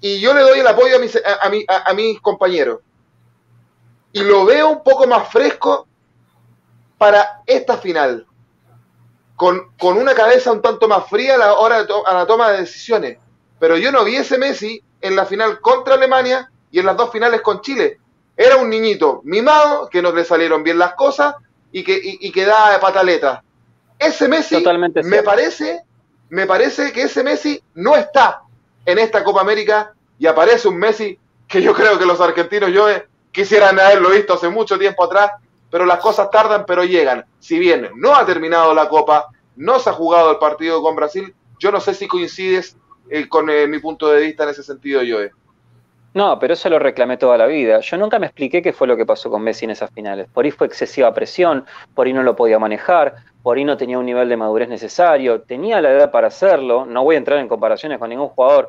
y 0.00 0.20
yo 0.20 0.34
le 0.34 0.40
doy 0.40 0.58
el 0.58 0.66
apoyo 0.66 0.96
a 0.96 0.98
mis, 0.98 1.16
a, 1.16 1.88
a, 1.88 1.94
mis 1.94 2.20
compañeros. 2.20 2.80
Y 4.12 4.20
lo 4.20 4.44
veo 4.44 4.68
un 4.70 4.82
poco 4.82 5.06
más 5.06 5.28
fresco 5.30 5.86
para 7.02 7.42
esta 7.46 7.78
final, 7.78 8.24
con, 9.34 9.72
con 9.76 9.98
una 9.98 10.14
cabeza 10.14 10.52
un 10.52 10.62
tanto 10.62 10.86
más 10.86 11.08
fría 11.10 11.34
a 11.34 11.38
la 11.38 11.54
hora 11.54 11.82
de 11.82 11.92
a 12.06 12.14
la 12.14 12.26
toma 12.28 12.52
de 12.52 12.60
decisiones. 12.60 13.18
Pero 13.58 13.76
yo 13.76 13.90
no 13.90 14.04
vi 14.04 14.14
ese 14.14 14.38
Messi 14.38 14.80
en 15.00 15.16
la 15.16 15.26
final 15.26 15.60
contra 15.60 15.94
Alemania 15.94 16.48
y 16.70 16.78
en 16.78 16.86
las 16.86 16.96
dos 16.96 17.10
finales 17.10 17.40
con 17.40 17.60
Chile. 17.60 17.98
Era 18.36 18.54
un 18.54 18.70
niñito 18.70 19.20
mimado, 19.24 19.88
que 19.88 20.00
no 20.00 20.12
le 20.12 20.24
salieron 20.24 20.62
bien 20.62 20.78
las 20.78 20.94
cosas 20.94 21.34
y 21.72 21.82
que, 21.82 22.00
y, 22.00 22.30
que 22.30 22.44
da 22.44 22.78
pataleta. 22.78 23.42
Ese 23.98 24.28
Messi, 24.28 24.64
me 25.02 25.24
parece, 25.24 25.82
me 26.28 26.46
parece 26.46 26.92
que 26.92 27.02
ese 27.02 27.24
Messi 27.24 27.60
no 27.74 27.96
está 27.96 28.42
en 28.86 29.00
esta 29.00 29.24
Copa 29.24 29.40
América 29.40 29.92
y 30.20 30.28
aparece 30.28 30.68
un 30.68 30.76
Messi 30.76 31.18
que 31.48 31.62
yo 31.62 31.74
creo 31.74 31.98
que 31.98 32.06
los 32.06 32.20
argentinos 32.20 32.70
yo 32.70 32.88
eh, 32.88 33.08
quisieran 33.32 33.80
haberlo 33.80 34.10
visto 34.10 34.34
hace 34.34 34.48
mucho 34.48 34.78
tiempo 34.78 35.02
atrás, 35.02 35.32
pero 35.72 35.86
las 35.86 36.00
cosas 36.00 36.30
tardan, 36.30 36.64
pero 36.66 36.84
llegan. 36.84 37.24
Si 37.40 37.58
bien 37.58 37.88
no 37.96 38.14
ha 38.14 38.26
terminado 38.26 38.74
la 38.74 38.90
Copa, 38.90 39.28
no 39.56 39.78
se 39.78 39.88
ha 39.88 39.94
jugado 39.94 40.30
el 40.30 40.36
partido 40.36 40.82
con 40.82 40.94
Brasil, 40.94 41.34
yo 41.58 41.72
no 41.72 41.80
sé 41.80 41.94
si 41.94 42.06
coincides 42.06 42.76
eh, 43.08 43.26
con 43.26 43.48
eh, 43.48 43.66
mi 43.66 43.78
punto 43.78 44.08
de 44.08 44.20
vista 44.20 44.44
en 44.44 44.50
ese 44.50 44.62
sentido, 44.62 45.00
Joe. 45.00 45.30
No, 46.12 46.38
pero 46.38 46.52
eso 46.52 46.68
lo 46.68 46.78
reclamé 46.78 47.16
toda 47.16 47.38
la 47.38 47.46
vida. 47.46 47.80
Yo 47.80 47.96
nunca 47.96 48.18
me 48.18 48.26
expliqué 48.26 48.60
qué 48.60 48.74
fue 48.74 48.86
lo 48.86 48.98
que 48.98 49.06
pasó 49.06 49.30
con 49.30 49.42
Messi 49.42 49.64
en 49.64 49.70
esas 49.70 49.90
finales. 49.90 50.28
Por 50.30 50.44
ahí 50.44 50.50
fue 50.50 50.66
excesiva 50.66 51.14
presión, 51.14 51.64
por 51.94 52.06
ahí 52.06 52.12
no 52.12 52.22
lo 52.22 52.36
podía 52.36 52.58
manejar, 52.58 53.14
por 53.42 53.56
ahí 53.56 53.64
no 53.64 53.78
tenía 53.78 53.98
un 53.98 54.04
nivel 54.04 54.28
de 54.28 54.36
madurez 54.36 54.68
necesario, 54.68 55.40
tenía 55.40 55.80
la 55.80 55.90
edad 55.90 56.10
para 56.10 56.26
hacerlo. 56.26 56.84
No 56.84 57.02
voy 57.02 57.14
a 57.14 57.18
entrar 57.18 57.38
en 57.38 57.48
comparaciones 57.48 57.98
con 57.98 58.10
ningún 58.10 58.28
jugador, 58.28 58.68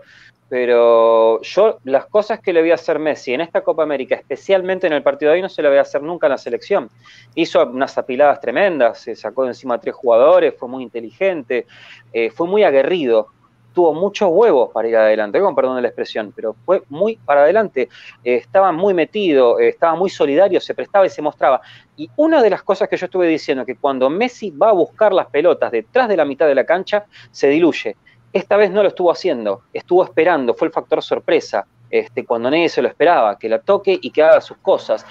pero 0.53 1.41
yo 1.41 1.79
las 1.83 2.05
cosas 2.05 2.39
que 2.39 2.53
le 2.53 2.61
voy 2.61 2.69
a 2.69 2.75
hacer 2.75 2.99
Messi 2.99 3.33
en 3.33 3.41
esta 3.41 3.61
Copa 3.61 3.81
América, 3.81 4.13
especialmente 4.13 4.85
en 4.85 4.93
el 4.93 5.01
partido 5.01 5.31
de 5.31 5.37
hoy, 5.37 5.41
no 5.41 5.49
se 5.49 5.63
le 5.63 5.67
voy 5.67 5.79
a 5.79 5.81
hacer 5.81 6.03
nunca 6.03 6.27
en 6.27 6.31
la 6.33 6.37
selección. 6.37 6.91
Hizo 7.33 7.65
unas 7.65 7.97
apiladas 7.97 8.39
tremendas, 8.39 8.99
se 8.99 9.15
sacó 9.15 9.45
de 9.45 9.47
encima 9.47 9.73
a 9.73 9.77
tres 9.79 9.95
jugadores, 9.95 10.53
fue 10.55 10.69
muy 10.69 10.83
inteligente, 10.83 11.65
eh, 12.13 12.29
fue 12.29 12.45
muy 12.45 12.63
aguerrido 12.63 13.29
tuvo 13.73 13.95
muchos 13.95 14.29
huevos 14.31 14.69
para 14.71 14.87
ir 14.87 14.95
adelante, 14.95 15.39
con 15.39 15.55
perdón 15.55 15.77
de 15.77 15.81
la 15.81 15.87
expresión, 15.87 16.31
pero 16.35 16.55
fue 16.63 16.83
muy 16.89 17.15
para 17.15 17.41
adelante, 17.41 17.89
eh, 18.23 18.35
estaba 18.35 18.71
muy 18.71 18.93
metido, 18.93 19.59
eh, 19.59 19.69
estaba 19.69 19.95
muy 19.95 20.11
solidario, 20.11 20.61
se 20.61 20.75
prestaba 20.75 21.07
y 21.07 21.09
se 21.09 21.23
mostraba. 21.23 21.59
Y 21.97 22.07
una 22.15 22.43
de 22.43 22.51
las 22.51 22.61
cosas 22.61 22.87
que 22.87 22.97
yo 22.97 23.07
estuve 23.07 23.27
diciendo, 23.27 23.65
que 23.65 23.75
cuando 23.75 24.11
Messi 24.11 24.51
va 24.51 24.69
a 24.69 24.73
buscar 24.73 25.11
las 25.11 25.25
pelotas 25.25 25.71
detrás 25.71 26.07
de 26.07 26.17
la 26.17 26.25
mitad 26.25 26.45
de 26.45 26.53
la 26.53 26.63
cancha, 26.63 27.05
se 27.31 27.47
diluye. 27.47 27.95
Esta 28.33 28.57
vez 28.57 28.71
no 28.71 28.81
lo 28.81 28.89
estuvo 28.89 29.11
haciendo, 29.11 29.61
estuvo 29.71 30.03
esperando, 30.03 30.55
fue 30.55 30.67
el 30.67 30.73
factor 30.73 31.03
sorpresa, 31.03 31.67
este, 31.91 32.25
cuando 32.25 32.49
nadie 32.49 32.67
se 32.67 32.81
lo 32.81 32.87
esperaba, 32.87 33.37
que 33.37 33.47
la 33.47 33.59
toque 33.59 33.99
y 34.01 34.09
que 34.09 34.23
haga 34.23 34.41
sus 34.41 34.57
cosas. 34.57 35.05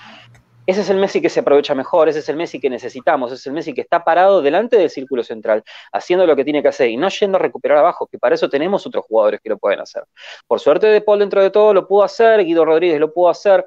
Ese 0.66 0.80
es 0.80 0.90
el 0.90 0.96
Messi 0.96 1.20
que 1.20 1.28
se 1.28 1.40
aprovecha 1.40 1.74
mejor, 1.74 2.08
ese 2.08 2.18
es 2.18 2.28
el 2.28 2.36
Messi 2.36 2.60
que 2.60 2.68
necesitamos, 2.68 3.30
ese 3.30 3.40
es 3.40 3.46
el 3.46 3.52
Messi 3.52 3.74
que 3.74 3.80
está 3.80 4.02
parado 4.02 4.42
delante 4.42 4.76
del 4.76 4.90
círculo 4.90 5.22
central, 5.22 5.62
haciendo 5.92 6.26
lo 6.26 6.34
que 6.34 6.44
tiene 6.44 6.62
que 6.62 6.68
hacer 6.68 6.88
y 6.88 6.96
no 6.96 7.08
yendo 7.08 7.36
a 7.36 7.40
recuperar 7.40 7.78
abajo, 7.78 8.08
que 8.08 8.18
para 8.18 8.34
eso 8.34 8.48
tenemos 8.48 8.84
otros 8.86 9.04
jugadores 9.06 9.40
que 9.40 9.50
lo 9.50 9.58
pueden 9.58 9.80
hacer. 9.80 10.04
Por 10.46 10.58
suerte 10.58 10.88
De 10.88 11.00
Paul 11.00 11.20
dentro 11.20 11.40
de 11.40 11.50
todo 11.50 11.72
lo 11.72 11.86
pudo 11.86 12.02
hacer, 12.02 12.44
Guido 12.44 12.64
Rodríguez 12.64 12.98
lo 12.98 13.12
pudo 13.12 13.28
hacer, 13.28 13.64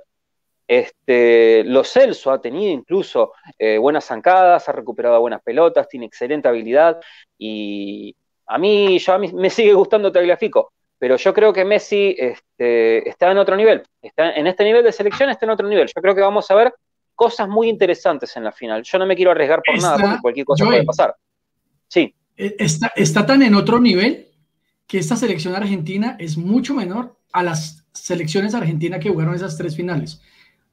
este, 0.67 1.63
Lo 1.63 1.83
Celso 1.83 2.31
ha 2.31 2.41
tenido 2.41 2.71
incluso 2.71 3.33
eh, 3.59 3.77
buenas 3.77 4.05
zancadas, 4.05 4.67
ha 4.67 4.71
recuperado 4.71 5.19
buenas 5.21 5.41
pelotas, 5.41 5.87
tiene 5.87 6.07
excelente 6.07 6.47
habilidad 6.47 6.99
y 7.37 8.15
a 8.47 8.57
mí, 8.57 8.99
yo 8.99 9.13
a 9.13 9.19
mí 9.19 9.31
me 9.33 9.49
sigue 9.49 9.73
gustando 9.73 10.11
Tagliafico, 10.11 10.71
pero 10.97 11.17
yo 11.17 11.33
creo 11.33 11.51
que 11.51 11.65
Messi 11.65 12.15
este, 12.17 13.07
está 13.07 13.31
en 13.31 13.37
otro 13.37 13.55
nivel, 13.55 13.83
está 14.01 14.31
en 14.31 14.47
este 14.47 14.63
nivel 14.63 14.83
de 14.83 14.91
selección 14.91 15.29
está 15.29 15.45
en 15.45 15.51
otro 15.51 15.67
nivel. 15.67 15.87
Yo 15.87 16.01
creo 16.01 16.15
que 16.15 16.21
vamos 16.21 16.49
a 16.49 16.55
ver 16.55 16.73
cosas 17.15 17.47
muy 17.47 17.69
interesantes 17.69 18.35
en 18.35 18.43
la 18.43 18.51
final. 18.51 18.83
Yo 18.83 18.99
no 18.99 19.05
me 19.05 19.15
quiero 19.15 19.31
arriesgar 19.31 19.61
por 19.65 19.81
nada, 19.81 19.97
porque 19.97 20.21
cualquier 20.21 20.45
cosa 20.45 20.65
puede 20.65 20.83
pasar. 20.83 21.15
Sí. 21.87 22.13
Eh, 22.37 22.55
está, 22.59 22.91
está 22.95 23.25
tan 23.25 23.41
en 23.41 23.55
otro 23.55 23.79
nivel 23.79 24.27
que 24.87 24.99
esta 24.99 25.15
selección 25.15 25.55
argentina 25.55 26.15
es 26.19 26.37
mucho 26.37 26.73
menor 26.73 27.17
a 27.31 27.43
las 27.43 27.85
selecciones 27.93 28.53
argentinas 28.53 28.99
que 28.99 29.09
jugaron 29.09 29.33
esas 29.35 29.57
tres 29.57 29.75
finales. 29.75 30.21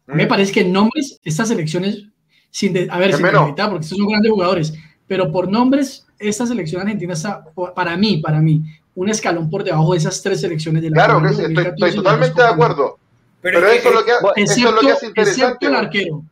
Me 0.06 0.26
mm. 0.26 0.28
parece 0.28 0.52
que 0.52 0.60
en 0.60 0.72
nombres, 0.72 1.20
estas 1.24 1.48
selecciones, 1.48 2.04
sin 2.50 2.76
a 2.90 2.98
ver, 2.98 3.14
sin 3.14 3.24
porque 3.24 3.80
estos 3.80 3.98
son 3.98 4.08
grandes 4.08 4.30
jugadores, 4.30 4.74
pero 5.12 5.30
por 5.30 5.46
nombres, 5.46 6.06
esta 6.18 6.46
selección 6.46 6.80
argentina 6.80 7.12
está, 7.12 7.44
para 7.74 7.98
mí, 7.98 8.16
para 8.16 8.40
mí, 8.40 8.62
un 8.94 9.10
escalón 9.10 9.50
por 9.50 9.62
debajo 9.62 9.92
de 9.92 9.98
esas 9.98 10.22
tres 10.22 10.40
selecciones 10.40 10.82
de 10.82 10.88
la 10.88 11.04
Claro, 11.04 11.28
estoy, 11.28 11.94
totalmente 11.94 12.40
de 12.40 12.48
acuerdo. 12.48 12.98
Pero, 13.42 13.58
eso, 13.68 13.90
es 13.90 13.94
lo 13.94 14.04
que, 14.06 14.12
eso 14.36 14.54
es 14.54 14.74
lo 14.74 14.80
que 14.80 14.90
hace 14.90 15.06
interesante. 15.08 15.66
el 15.66 15.74
arquero. 15.74 16.22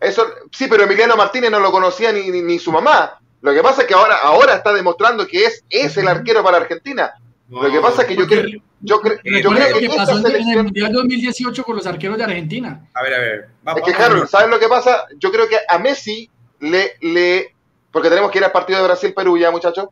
Eso, 0.00 0.24
sí, 0.50 0.68
pero 0.70 0.84
Emiliano 0.84 1.18
Martínez 1.18 1.50
no 1.50 1.60
lo 1.60 1.70
conocía 1.70 2.10
ni, 2.10 2.30
ni, 2.30 2.58
su 2.58 2.72
mamá. 2.72 3.20
Lo 3.42 3.52
que 3.52 3.60
pasa 3.60 3.82
es 3.82 3.86
que 3.86 3.92
ahora, 3.92 4.16
ahora 4.22 4.54
está 4.54 4.72
demostrando 4.72 5.26
que 5.26 5.44
es, 5.44 5.62
es 5.68 5.94
el 5.98 6.08
arquero 6.08 6.42
para 6.42 6.56
Argentina. 6.56 7.12
lo 7.50 7.70
que 7.70 7.80
pasa 7.80 8.00
es 8.00 8.08
que 8.08 8.16
yo, 8.16 8.26
creo, 8.26 8.46
yo, 8.80 9.02
creo 9.02 9.18
que, 9.20 9.90
pasó 9.94 10.16
en 10.26 10.48
el 10.48 10.62
Mundial 10.64 10.94
2018 10.94 11.62
con 11.62 11.76
los 11.76 11.86
arqueros 11.86 12.16
de 12.16 12.24
Argentina. 12.24 12.88
A 12.94 13.02
ver, 13.02 13.12
a 13.12 13.18
ver. 13.18 13.48
es 13.76 13.82
que, 13.82 14.02
Harold, 14.02 14.28
¿sabes 14.28 14.48
lo 14.48 14.58
que 14.58 14.68
pasa? 14.68 15.04
Yo 15.18 15.30
creo 15.30 15.46
que 15.46 15.58
a 15.68 15.78
Messi 15.78 16.30
le, 16.60 16.92
le 17.02 17.57
porque 17.92 18.08
tenemos 18.08 18.30
que 18.30 18.38
ir 18.38 18.44
al 18.44 18.52
partido 18.52 18.80
de 18.80 18.86
Brasil-Perú 18.86 19.38
ya, 19.38 19.50
muchachos. 19.50 19.88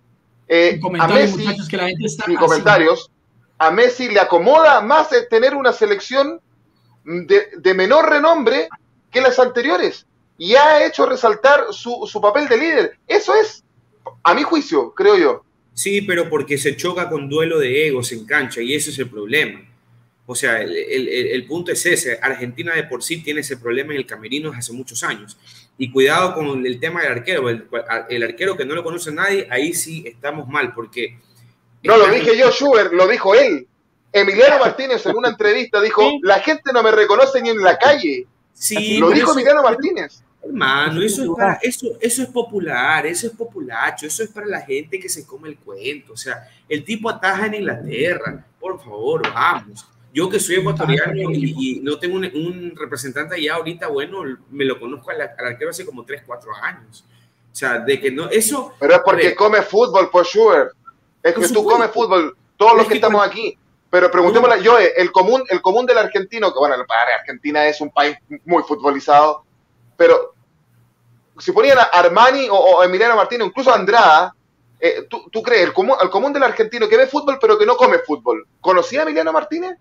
Eh, 0.49 0.81
a 1.01 1.09
Messi, 1.09 1.45
que 1.69 1.77
la 1.77 1.89
gente 1.89 2.07
está 2.07 2.25
comentarios, 2.39 3.11
a 3.59 3.71
Messi 3.71 4.09
le 4.09 4.21
acomoda 4.21 4.81
más 4.81 5.09
tener 5.29 5.55
una 5.55 5.73
selección 5.73 6.41
de, 7.05 7.49
de 7.57 7.75
menor 7.75 8.09
renombre 8.09 8.69
que 9.11 9.21
las 9.21 9.39
anteriores 9.39 10.07
y 10.39 10.55
ha 10.55 10.85
hecho 10.85 11.07
resaltar 11.07 11.67
su, 11.73 12.07
su 12.11 12.21
papel 12.21 12.49
de 12.49 12.57
líder. 12.57 12.99
Eso 13.07 13.35
es, 13.35 13.65
a 14.23 14.35
mi 14.35 14.43
juicio, 14.43 14.93
creo 14.93 15.17
yo. 15.17 15.45
Sí, 15.73 16.03
pero 16.03 16.29
porque 16.29 16.59
se 16.59 16.77
choca 16.77 17.09
con 17.09 17.29
duelo 17.29 17.59
de 17.59 17.89
egos 17.89 18.13
en 18.13 18.25
cancha 18.25 18.61
y 18.61 18.75
ese 18.75 18.91
es 18.91 18.99
el 18.99 19.11
problema. 19.11 19.61
O 20.27 20.35
sea, 20.35 20.61
el, 20.61 20.75
el, 20.75 21.09
el, 21.09 21.47
punto 21.47 21.71
es 21.71 21.87
ese. 21.87 22.19
Argentina 22.21 22.75
de 22.75 22.85
por 22.85 23.03
sí 23.03 23.23
tiene 23.23 23.41
ese 23.41 23.57
problema 23.57 23.93
en 23.93 23.99
el 23.99 24.07
camerino 24.07 24.49
desde 24.49 24.59
hace 24.59 24.73
muchos 24.73 25.03
años. 25.05 25.39
Y 25.79 25.91
cuidado 25.91 26.35
con 26.35 26.65
el 26.65 26.81
tema 26.81 27.03
del 27.03 27.13
arquero. 27.13 27.49
El, 27.49 28.23
arquero 28.23 28.57
que 28.57 28.65
no 28.65 28.75
lo 28.75 28.83
conoce 28.83 29.13
nadie, 29.13 29.47
ahí 29.51 29.75
sí 29.75 30.05
estamos 30.07 30.49
mal, 30.49 30.73
porque... 30.75 31.19
No, 31.83 31.97
lo 31.97 32.09
dije 32.09 32.37
yo, 32.37 32.51
Schubert, 32.51 32.93
lo 32.93 33.07
dijo 33.07 33.35
él. 33.35 33.67
Emiliano 34.13 34.59
Martínez 34.59 35.05
en 35.05 35.17
una 35.17 35.29
entrevista 35.29 35.81
dijo, 35.81 36.03
la 36.23 36.41
gente 36.41 36.73
no 36.73 36.83
me 36.83 36.91
reconoce 36.91 37.43
ni 37.43 37.51
en 37.51 37.63
la 37.63 37.79
calle. 37.79 38.27
Sí, 38.53 38.99
lo 38.99 39.11
dijo 39.11 39.33
Emiliano 39.33 39.63
Martínez. 39.63 40.23
Hermano, 40.43 41.03
eso 41.03 41.25
es, 41.25 41.31
para, 41.37 41.55
eso, 41.61 41.87
eso 42.01 42.23
es 42.23 42.29
popular, 42.29 43.05
eso 43.05 43.27
es 43.27 43.33
populacho, 43.33 44.07
eso 44.07 44.23
es 44.23 44.31
para 44.31 44.47
la 44.47 44.61
gente 44.61 45.01
que 45.01 45.09
se 45.09 45.27
come 45.27 45.49
el 45.49 45.59
cuento. 45.59 46.13
O 46.13 46.17
sea, 46.17 46.49
el 46.69 46.85
tipo 46.85 47.11
ataja 47.11 47.47
en 47.47 47.55
Inglaterra. 47.55 48.45
Por 48.61 48.79
favor, 48.79 49.23
vamos. 49.33 49.87
Yo 50.17 50.31
que 50.31 50.41
soy 50.41 50.57
ecuatoriano 50.57 51.13
y, 51.31 51.81
no 51.83 51.99
tengo 51.99 52.17
un, 52.17 52.73
representante 52.75 53.35
allá 53.35 53.57
ahorita, 53.57 53.89
bueno, 53.89 54.23
me 54.51 54.65
lo 54.65 54.81
conozco 54.81 55.11
al, 55.11 55.21
arquero 55.21 55.69
hace 55.69 55.85
como 55.85 56.07
3, 56.07 56.23
4 56.25 56.53
años. 56.63 57.05
O 57.53 57.55
sea, 57.55 57.81
de 57.81 58.01
que 58.01 58.11
no, 58.11 58.27
eso... 58.31 58.73
Pero 58.81 58.95
es 58.95 59.01
porque 59.05 59.35
come 59.35 59.61
fútbol, 59.61 60.09
por 60.09 60.25
sure. 60.25 60.71
Es 61.23 61.35
que 61.35 61.47
tú 61.51 61.63
comes 61.63 61.91
fútbol, 61.91 62.35
todos 62.57 62.79
los 62.79 62.87
que, 62.87 62.95
estamos 62.95 63.27
aquí. 63.27 63.59
Pero 63.91 64.11
preguntémosle, 64.11 64.63
yo, 64.63 64.79
el 64.79 65.13
común, 65.13 65.45
el 65.51 65.61
común 65.61 65.85
del 65.85 65.99
argentino, 65.99 66.51
que 66.51 66.61
bueno, 66.61 66.77
para 66.89 67.17
Argentina 67.17 67.67
es 67.67 67.83
un 67.83 67.91
país 67.91 68.17
muy 68.47 68.63
futbolizado, 68.63 69.45
pero 69.99 70.33
si 71.39 71.53
ponían 71.53 71.79
a 71.79 71.83
Armani 71.83 72.49
o, 72.51 72.83
Emiliano 72.83 73.17
Martínez, 73.17 73.49
incluso 73.49 73.71
Andrada, 73.71 74.35
eh, 74.81 75.07
¿tú, 75.11 75.43
crees, 75.43 75.65
el 75.65 75.75
común, 75.75 75.97
el 76.01 76.09
común 76.09 76.33
del 76.33 76.43
argentino 76.43 76.89
que 76.89 76.97
ve 76.97 77.07
fútbol 77.07 77.37
pero 77.39 77.59
que 77.59 77.67
no 77.67 77.77
come 77.77 77.99
fútbol, 77.99 78.47
¿conocía 78.63 79.01
a 79.01 79.03
Emiliano 79.03 79.31
Martínez? 79.31 79.77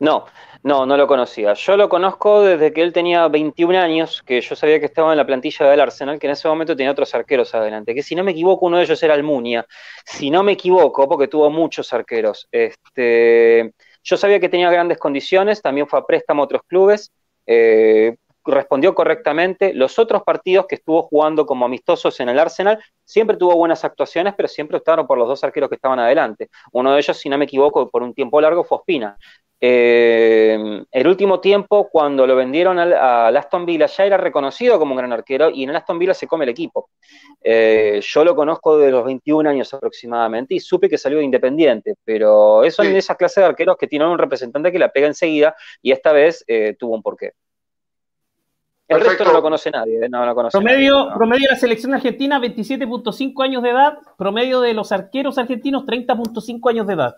No, 0.00 0.26
no, 0.62 0.86
no 0.86 0.96
lo 0.96 1.06
conocía. 1.06 1.54
Yo 1.54 1.76
lo 1.76 1.88
conozco 1.88 2.42
desde 2.42 2.72
que 2.72 2.82
él 2.82 2.92
tenía 2.92 3.28
21 3.28 3.76
años, 3.76 4.22
que 4.22 4.40
yo 4.40 4.56
sabía 4.56 4.80
que 4.80 4.86
estaba 4.86 5.12
en 5.12 5.18
la 5.18 5.26
plantilla 5.26 5.66
del 5.66 5.80
Arsenal, 5.80 6.18
que 6.18 6.26
en 6.26 6.32
ese 6.32 6.48
momento 6.48 6.76
tenía 6.76 6.90
otros 6.90 7.14
arqueros 7.14 7.54
adelante, 7.54 7.94
que 7.94 8.02
si 8.02 8.14
no 8.14 8.24
me 8.24 8.32
equivoco 8.32 8.66
uno 8.66 8.78
de 8.78 8.84
ellos 8.84 9.02
era 9.02 9.14
Almunia. 9.14 9.66
Si 10.04 10.30
no 10.30 10.42
me 10.42 10.52
equivoco, 10.52 11.08
porque 11.08 11.28
tuvo 11.28 11.48
muchos 11.50 11.92
arqueros. 11.92 12.48
Este, 12.50 13.72
yo 14.02 14.16
sabía 14.16 14.40
que 14.40 14.48
tenía 14.48 14.70
grandes 14.70 14.98
condiciones, 14.98 15.62
también 15.62 15.86
fue 15.86 15.98
a 16.00 16.04
préstamo 16.04 16.42
a 16.42 16.44
otros 16.46 16.62
clubes. 16.66 17.12
Eh, 17.46 18.16
respondió 18.44 18.94
correctamente. 18.94 19.72
Los 19.74 19.98
otros 19.98 20.22
partidos 20.22 20.66
que 20.66 20.76
estuvo 20.76 21.02
jugando 21.02 21.46
como 21.46 21.64
amistosos 21.64 22.18
en 22.20 22.28
el 22.28 22.38
Arsenal, 22.38 22.78
siempre 23.04 23.36
tuvo 23.36 23.56
buenas 23.56 23.84
actuaciones, 23.84 24.34
pero 24.36 24.48
siempre 24.48 24.76
optaron 24.76 25.06
por 25.06 25.18
los 25.18 25.28
dos 25.28 25.42
arqueros 25.44 25.68
que 25.68 25.76
estaban 25.76 25.98
adelante. 25.98 26.50
Uno 26.72 26.92
de 26.92 26.98
ellos, 26.98 27.16
si 27.16 27.28
no 27.28 27.38
me 27.38 27.44
equivoco, 27.46 27.88
por 27.90 28.02
un 28.02 28.14
tiempo 28.14 28.40
largo 28.40 28.64
fue 28.64 28.78
Ospina. 28.78 29.16
Eh, 29.66 30.84
el 30.90 31.06
último 31.06 31.40
tiempo, 31.40 31.88
cuando 31.88 32.26
lo 32.26 32.36
vendieron 32.36 32.78
al, 32.78 32.92
a 32.92 33.28
Aston 33.28 33.64
Villa, 33.64 33.86
ya 33.86 34.04
era 34.04 34.18
reconocido 34.18 34.78
como 34.78 34.92
un 34.92 34.98
gran 34.98 35.10
arquero 35.10 35.48
y 35.48 35.62
en 35.62 35.70
el 35.70 35.76
Aston 35.76 35.98
Villa 35.98 36.12
se 36.12 36.26
come 36.26 36.44
el 36.44 36.50
equipo. 36.50 36.90
Eh, 37.42 37.98
yo 38.02 38.24
lo 38.26 38.36
conozco 38.36 38.76
de 38.76 38.90
los 38.90 39.06
21 39.06 39.48
años 39.48 39.72
aproximadamente 39.72 40.54
y 40.54 40.60
supe 40.60 40.90
que 40.90 40.98
salió 40.98 41.16
de 41.16 41.24
Independiente, 41.24 41.94
pero 42.04 42.62
eso 42.62 42.82
es 42.82 42.92
de 42.92 42.98
esa 42.98 43.14
clase 43.14 43.40
de 43.40 43.46
arqueros 43.46 43.78
que 43.78 43.86
tienen 43.86 44.08
un 44.08 44.18
representante 44.18 44.70
que 44.70 44.78
la 44.78 44.90
pega 44.92 45.06
enseguida 45.06 45.54
y 45.80 45.92
esta 45.92 46.12
vez 46.12 46.44
eh, 46.46 46.76
tuvo 46.78 46.96
un 46.96 47.02
porqué. 47.02 47.32
El 48.86 49.00
resto 49.00 49.24
no 49.24 49.32
lo 49.32 49.40
conoce 49.40 49.70
nadie, 49.70 50.10
no 50.10 50.26
lo 50.26 50.34
conoce 50.34 50.58
promedio, 50.58 51.08
promedio 51.14 51.48
de 51.48 51.54
la 51.54 51.58
selección 51.58 51.94
argentina, 51.94 52.38
27.5 52.38 53.42
años 53.42 53.62
de 53.62 53.70
edad. 53.70 53.96
Promedio 54.18 54.60
de 54.60 54.74
los 54.74 54.92
arqueros 54.92 55.38
argentinos, 55.38 55.86
30.5 55.86 56.68
años 56.68 56.86
de 56.86 56.92
edad. 56.92 57.14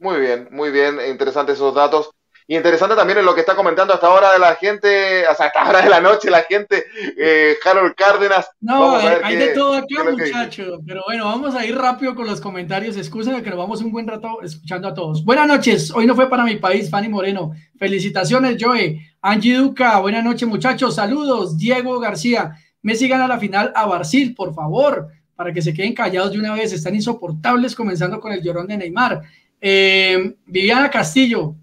Muy 0.00 0.18
bien, 0.18 0.48
muy 0.50 0.70
bien, 0.70 0.98
interesantes 1.08 1.56
esos 1.56 1.74
datos. 1.74 2.10
Y 2.46 2.56
interesante 2.56 2.96
también 2.96 3.18
en 3.18 3.26
lo 3.26 3.34
que 3.34 3.42
está 3.42 3.54
comentando 3.54 3.94
hasta 3.94 4.08
ahora 4.08 4.32
de 4.32 4.40
la 4.40 4.56
gente, 4.56 5.24
hasta 5.24 5.46
esta 5.46 5.68
hora 5.68 5.82
de 5.82 5.88
la 5.88 6.00
noche, 6.00 6.30
la 6.30 6.42
gente, 6.42 6.84
eh, 7.16 7.54
Harold 7.64 7.94
Cárdenas. 7.94 8.50
No, 8.60 8.96
hay, 8.96 9.36
de 9.36 9.48
todo 9.48 9.74
acá, 9.74 10.10
muchachos. 10.10 10.80
Pero 10.84 11.02
bueno, 11.06 11.26
vamos 11.26 11.54
a 11.54 11.64
ir 11.64 11.76
rápido 11.76 12.16
con 12.16 12.26
los 12.26 12.40
comentarios. 12.40 12.96
Excusen 12.96 13.40
que 13.44 13.50
nos 13.50 13.58
vamos 13.58 13.82
un 13.82 13.92
buen 13.92 14.08
rato 14.08 14.42
escuchando 14.42 14.88
a 14.88 14.94
todos. 14.94 15.24
Buenas 15.24 15.46
noches. 15.46 15.92
Hoy 15.92 16.06
no 16.06 16.16
fue 16.16 16.28
para 16.28 16.42
mi 16.42 16.56
país, 16.56 16.90
Fanny 16.90 17.08
Moreno. 17.08 17.52
Felicitaciones, 17.78 18.56
Joe. 18.58 18.98
Angie 19.22 19.54
Duca, 19.54 20.00
buenas 20.00 20.24
noches, 20.24 20.48
muchachos. 20.48 20.96
Saludos. 20.96 21.56
Diego 21.56 22.00
García. 22.00 22.56
Messi 22.82 23.06
gana 23.06 23.28
la 23.28 23.38
final 23.38 23.70
a 23.76 23.86
Brasil, 23.86 24.34
por 24.34 24.54
favor, 24.54 25.08
para 25.36 25.52
que 25.52 25.62
se 25.62 25.72
queden 25.72 25.94
callados 25.94 26.32
de 26.32 26.40
una 26.40 26.54
vez. 26.54 26.72
Están 26.72 26.96
insoportables 26.96 27.76
comenzando 27.76 28.18
con 28.18 28.32
el 28.32 28.42
llorón 28.42 28.66
de 28.66 28.78
Neymar. 28.78 29.22
Eh, 29.60 30.36
Viviana 30.46 30.90
Castillo 30.90 31.54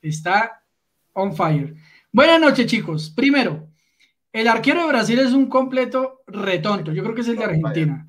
está 0.00 0.62
on 1.12 1.34
fire. 1.34 1.74
Buenas 2.10 2.40
noches, 2.40 2.66
chicos. 2.66 3.10
Primero, 3.14 3.68
el 4.32 4.48
arquero 4.48 4.82
de 4.82 4.88
Brasil 4.88 5.18
es 5.18 5.32
un 5.32 5.46
completo 5.46 6.22
retonto. 6.26 6.92
Yo 6.92 7.02
creo 7.02 7.14
que 7.14 7.20
es 7.20 7.28
el 7.28 7.36
de 7.36 7.44
Argentina. 7.44 8.06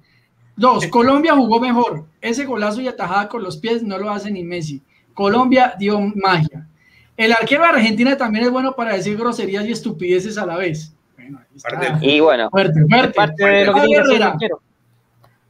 Dos, 0.55 0.87
Colombia 0.87 1.35
jugó 1.35 1.59
mejor. 1.59 2.05
Ese 2.21 2.45
golazo 2.45 2.81
y 2.81 2.87
atajada 2.87 3.27
con 3.27 3.43
los 3.43 3.57
pies 3.57 3.83
no 3.83 3.97
lo 3.97 4.09
hace 4.09 4.31
ni 4.31 4.43
Messi. 4.43 4.81
Colombia 5.13 5.75
dio 5.77 5.99
magia. 5.99 6.67
El 7.15 7.31
arquero 7.31 7.63
de 7.63 7.69
Argentina 7.69 8.17
también 8.17 8.45
es 8.45 8.51
bueno 8.51 8.75
para 8.75 8.93
decir 8.93 9.17
groserías 9.17 9.65
y 9.65 9.71
estupideces 9.71 10.37
a 10.37 10.45
la 10.45 10.57
vez. 10.57 10.95
Y 12.01 12.19
bueno, 12.19 12.49
fuerte, 12.49 12.85
fuerte. 12.89 13.13
Pablo, 13.15 13.93
Herrera. 13.95 14.37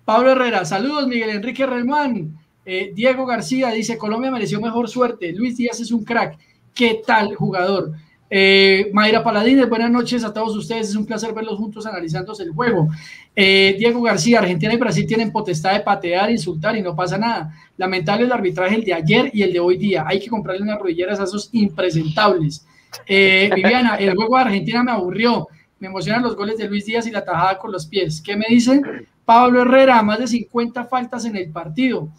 Pablo 0.05 0.31
Herrera, 0.31 0.65
saludos 0.65 1.07
Miguel 1.07 1.29
Enrique 1.29 1.65
Relmán. 1.65 2.37
Eh, 2.65 2.91
Diego 2.93 3.25
García 3.25 3.69
dice, 3.71 3.97
Colombia 3.97 4.31
mereció 4.31 4.59
mejor 4.61 4.89
suerte. 4.89 5.31
Luis 5.33 5.57
Díaz 5.57 5.79
es 5.79 5.91
un 5.91 6.03
crack. 6.03 6.37
¿Qué 6.73 7.01
tal 7.05 7.35
jugador? 7.35 7.91
Eh, 8.29 8.89
Mayra 8.93 9.23
Paladines, 9.23 9.69
buenas 9.69 9.91
noches 9.91 10.23
a 10.23 10.33
todos 10.33 10.55
ustedes. 10.55 10.89
Es 10.89 10.95
un 10.95 11.05
placer 11.05 11.33
verlos 11.33 11.57
juntos 11.57 11.85
analizándose 11.85 12.43
el 12.43 12.51
juego. 12.51 12.89
Eh, 13.35 13.75
Diego 13.77 14.01
García, 14.01 14.39
Argentina 14.39 14.73
y 14.73 14.77
Brasil 14.77 15.05
tienen 15.05 15.31
potestad 15.31 15.73
de 15.73 15.81
patear, 15.81 16.31
insultar 16.31 16.75
y 16.75 16.81
no 16.81 16.95
pasa 16.95 17.17
nada. 17.17 17.53
Lamentable 17.77 18.25
el 18.25 18.31
arbitraje 18.31 18.75
el 18.75 18.83
de 18.83 18.93
ayer 18.93 19.29
y 19.33 19.43
el 19.43 19.53
de 19.53 19.59
hoy 19.59 19.77
día. 19.77 20.05
Hay 20.07 20.19
que 20.19 20.29
comprarle 20.29 20.63
unas 20.63 20.79
rodilleras 20.79 21.19
a 21.19 21.25
esos 21.25 21.49
impresentables. 21.51 22.65
Viviana, 23.07 23.95
el 23.95 24.15
juego 24.15 24.37
de 24.37 24.43
Argentina 24.43 24.83
me 24.83 24.91
aburrió. 24.91 25.47
Me 25.79 25.87
emocionan 25.87 26.23
los 26.23 26.35
goles 26.35 26.57
de 26.57 26.67
Luis 26.67 26.85
Díaz 26.85 27.05
y 27.07 27.11
la 27.11 27.25
tajada 27.25 27.57
con 27.57 27.71
los 27.71 27.85
pies. 27.85 28.21
¿Qué 28.21 28.37
me 28.37 28.45
dicen? 28.47 29.05
Pablo 29.25 29.61
Herrera, 29.61 30.01
más 30.03 30.19
de 30.19 30.27
50 30.27 30.85
faltas 30.85 31.25
en 31.25 31.35
el 31.35 31.49
partido. 31.49 32.09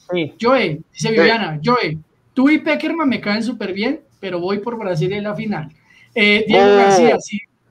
Joe, 0.41 0.81
dice 0.93 1.11
Viviana, 1.11 1.61
Joe, 1.63 1.99
tú 2.33 2.49
y 2.49 2.59
Peckerman 2.59 3.09
me 3.09 3.21
caen 3.21 3.43
súper 3.43 3.73
bien, 3.73 4.01
pero 4.21 4.41
voy 4.41 4.59
por 4.59 4.79
Brasil 4.79 5.13
en 5.13 5.25
la 5.25 5.35
final. 5.35 5.69
Eh, 6.15 6.45
Diego 6.47 6.67
oh. 6.67 6.77
García, 6.77 7.17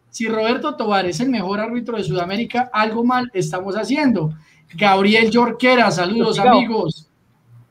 si, 0.10 0.28
Roberto 0.28 0.76
Tobar 0.76 1.08
es 1.08 1.20
el 1.20 1.30
mejor 1.30 1.60
árbitro 1.60 1.98
de 1.98 2.04
Sudamérica, 2.04 2.70
algo 2.72 3.04
mal 3.04 3.32
estamos 3.34 3.76
haciendo. 3.76 4.34
Gabriel 4.76 5.32
Yorquera, 5.32 5.90
saludos 5.90 6.38
amigos. 6.38 7.08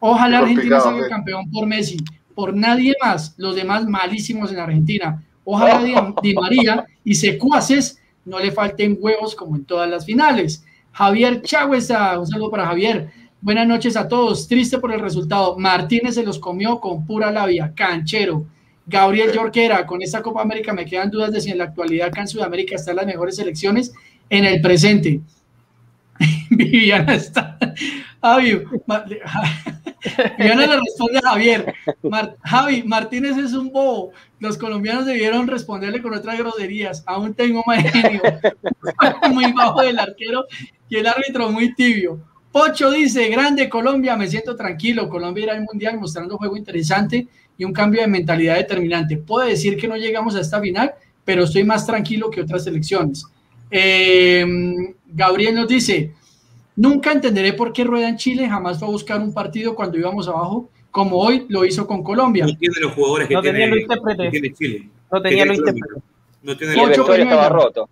Ojalá 0.00 0.38
Argentina 0.38 0.80
salga 0.80 1.08
campeón 1.08 1.48
por 1.48 1.66
Messi, 1.66 1.98
por 2.34 2.54
nadie 2.54 2.94
más, 3.00 3.34
los 3.36 3.54
demás 3.54 3.86
malísimos 3.86 4.50
en 4.50 4.58
Argentina. 4.58 5.22
Ojalá 5.44 5.80
Di, 6.22 6.34
María 6.34 6.84
y 7.04 7.14
Secuaces 7.14 8.00
no 8.24 8.40
le 8.40 8.50
falten 8.50 8.96
huevos 9.00 9.36
como 9.36 9.54
en 9.54 9.64
todas 9.64 9.88
las 9.88 10.04
finales. 10.04 10.64
Javier 10.92 11.40
Chagüesa, 11.42 12.18
un 12.18 12.26
saludo 12.26 12.50
para 12.50 12.66
Javier. 12.66 13.10
Buenas 13.40 13.66
noches 13.66 13.96
a 13.96 14.06
todos. 14.06 14.46
Triste 14.46 14.78
por 14.78 14.92
el 14.92 15.00
resultado. 15.00 15.58
Martínez 15.58 16.14
se 16.14 16.22
los 16.22 16.38
comió 16.38 16.78
con 16.80 17.06
pura 17.06 17.30
labia. 17.30 17.72
Canchero. 17.74 18.46
Gabriel 18.86 19.32
Yorquera, 19.32 19.86
con 19.86 20.02
esta 20.02 20.20
Copa 20.20 20.42
América 20.42 20.72
me 20.72 20.84
quedan 20.84 21.10
dudas 21.10 21.32
de 21.32 21.40
si 21.40 21.50
en 21.50 21.58
la 21.58 21.64
actualidad 21.64 22.08
acá 22.08 22.20
en 22.20 22.28
Sudamérica 22.28 22.74
están 22.74 22.96
las 22.96 23.06
mejores 23.06 23.36
selecciones 23.36 23.92
en 24.28 24.44
el 24.44 24.60
presente. 24.60 25.20
Viviana 26.50 27.14
está. 27.14 27.58
Viana 30.38 30.66
le 30.66 30.80
responde 30.80 31.18
a 31.18 31.30
Javier. 31.30 31.74
Javi, 32.42 32.82
Martínez 32.82 33.36
es 33.36 33.52
un 33.52 33.70
bobo. 33.70 34.12
Los 34.38 34.58
colombianos 34.58 35.06
debieron 35.06 35.46
responderle 35.46 36.02
con 36.02 36.14
otras 36.14 36.38
groserías. 36.38 37.02
Aún 37.06 37.34
tengo 37.34 37.62
más 37.66 37.84
muy 39.30 39.52
bajo 39.52 39.82
del 39.82 39.98
arquero 39.98 40.46
y 40.88 40.96
el 40.96 41.06
árbitro 41.06 41.50
muy 41.50 41.74
tibio. 41.74 42.20
Pocho 42.50 42.90
dice, 42.90 43.28
grande 43.28 43.68
Colombia, 43.68 44.16
me 44.16 44.28
siento 44.28 44.56
tranquilo. 44.56 45.08
Colombia 45.08 45.44
irá 45.44 45.52
al 45.54 45.62
Mundial 45.62 45.98
mostrando 45.98 46.34
un 46.34 46.38
juego 46.38 46.56
interesante 46.56 47.26
y 47.56 47.64
un 47.64 47.72
cambio 47.72 48.00
de 48.02 48.08
mentalidad 48.08 48.56
determinante. 48.56 49.16
Puedo 49.16 49.46
decir 49.46 49.76
que 49.76 49.88
no 49.88 49.96
llegamos 49.96 50.34
a 50.34 50.40
esta 50.40 50.60
final, 50.60 50.92
pero 51.24 51.44
estoy 51.44 51.64
más 51.64 51.86
tranquilo 51.86 52.30
que 52.30 52.42
otras 52.42 52.64
selecciones. 52.64 53.24
Eh, 53.70 54.44
Gabriel 55.06 55.54
nos 55.54 55.68
dice, 55.68 56.12
nunca 56.76 57.12
entenderé 57.12 57.52
por 57.52 57.72
qué 57.72 57.84
Rueda 57.84 58.08
en 58.08 58.16
Chile 58.16 58.48
jamás 58.48 58.78
fue 58.78 58.88
a 58.88 58.90
buscar 58.90 59.20
un 59.20 59.32
partido 59.32 59.74
cuando 59.74 59.98
íbamos 59.98 60.28
abajo, 60.28 60.70
como 60.90 61.16
hoy 61.16 61.46
lo 61.48 61.64
hizo 61.64 61.86
con 61.86 62.02
Colombia. 62.02 62.46
No 62.46 62.56
tiene 62.56 62.74
los 62.80 62.92
jugadores 62.92 63.28
que, 63.28 63.36
tiene, 63.40 64.52
Chile. 64.52 64.88
No 65.10 65.22
tenía 65.22 65.46
lo 65.46 65.54
intérprete. 65.54 66.02
No 66.42 66.56
tiene 66.56 66.74
el 66.74 66.90
estaba 66.90 67.48
roto. 67.48 67.88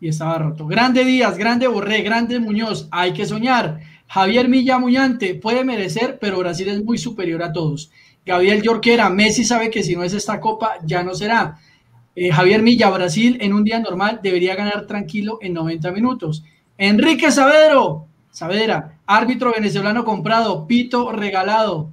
Y 0.00 0.08
estaba 0.08 0.38
roto. 0.38 0.66
Grande 0.66 1.04
Díaz, 1.04 1.36
grande 1.36 1.68
Borré, 1.68 2.02
grande 2.02 2.40
Muñoz, 2.40 2.88
hay 2.90 3.12
que 3.12 3.26
soñar. 3.26 3.80
Javier 4.08 4.48
Milla 4.48 4.78
Muñante 4.78 5.34
puede 5.34 5.64
merecer, 5.64 6.18
pero 6.20 6.38
Brasil 6.38 6.68
es 6.68 6.84
muy 6.84 6.98
superior 6.98 7.42
a 7.42 7.52
todos. 7.52 7.90
Gabriel 8.24 8.62
Yorquera, 8.62 9.08
Messi 9.08 9.44
sabe 9.44 9.70
que 9.70 9.82
si 9.82 9.96
no 9.96 10.04
es 10.04 10.12
esta 10.12 10.38
copa, 10.38 10.74
ya 10.84 11.02
no 11.02 11.14
será. 11.14 11.58
Eh, 12.14 12.30
Javier 12.30 12.62
Milla, 12.62 12.90
Brasil 12.90 13.38
en 13.40 13.52
un 13.52 13.64
día 13.64 13.80
normal 13.80 14.20
debería 14.22 14.54
ganar 14.54 14.86
tranquilo 14.86 15.38
en 15.40 15.54
90 15.54 15.90
minutos. 15.92 16.44
Enrique 16.78 17.30
Saavedra, 17.30 18.98
árbitro 19.06 19.52
venezolano 19.52 20.04
comprado, 20.04 20.66
pito 20.66 21.12
regalado. 21.12 21.92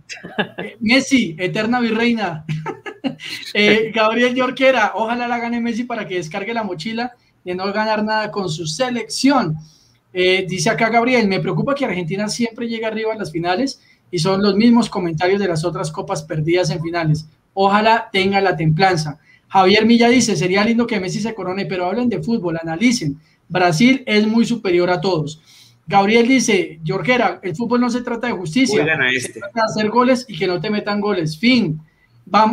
Eh, 0.57 0.77
Messi, 0.79 1.35
eterna 1.37 1.79
virreina. 1.79 2.45
Eh, 3.53 3.91
Gabriel 3.93 4.33
Yorquera, 4.33 4.93
ojalá 4.95 5.27
la 5.27 5.39
gane 5.39 5.59
Messi 5.59 5.83
para 5.83 6.07
que 6.07 6.15
descargue 6.15 6.53
la 6.53 6.63
mochila 6.63 7.13
de 7.43 7.53
no 7.53 7.71
ganar 7.73 8.03
nada 8.03 8.31
con 8.31 8.49
su 8.49 8.65
selección. 8.65 9.57
dice 10.13 10.69
acá 10.69 10.89
Gabriel, 10.89 11.27
me 11.27 11.41
preocupa 11.41 11.75
que 11.75 11.85
Argentina 11.85 12.29
siempre 12.29 12.67
llegue 12.67 12.85
arriba 12.85 13.11
en 13.11 13.19
las 13.19 13.31
finales 13.31 13.81
y 14.11 14.19
son 14.19 14.41
los 14.41 14.55
mismos 14.55 14.89
comentarios 14.89 15.39
de 15.39 15.47
las 15.47 15.65
otras 15.65 15.91
copas 15.91 16.23
perdidas 16.23 16.69
en 16.69 16.81
finales. 16.81 17.27
Ojalá 17.53 18.09
tenga 18.11 18.39
la 18.41 18.55
templanza. 18.55 19.19
Javier 19.47 19.85
Milla 19.85 20.09
dice, 20.09 20.35
sería 20.35 20.63
lindo 20.63 20.85
que 20.85 20.99
Messi 20.99 21.19
se 21.19 21.33
corone, 21.33 21.65
pero 21.65 21.85
hablen 21.85 22.07
de 22.07 22.21
fútbol, 22.21 22.57
analicen. 22.61 23.19
Brasil 23.49 24.03
es 24.05 24.25
muy 24.25 24.45
superior 24.45 24.89
a 24.89 25.01
todos. 25.01 25.41
Gabriel 25.85 26.27
dice, 26.27 26.79
Jorgera, 26.87 27.39
el 27.41 27.55
fútbol 27.55 27.81
no 27.81 27.89
se 27.89 28.01
trata 28.01 28.27
de 28.27 28.33
justicia, 28.33 28.85
se 28.85 29.17
este. 29.17 29.39
trata 29.39 29.61
de 29.61 29.65
hacer 29.65 29.89
goles 29.89 30.23
y 30.27 30.37
que 30.37 30.45
no 30.45 30.61
te 30.61 30.69
metan 30.69 31.01
goles. 31.01 31.37
Fin. 31.37 31.81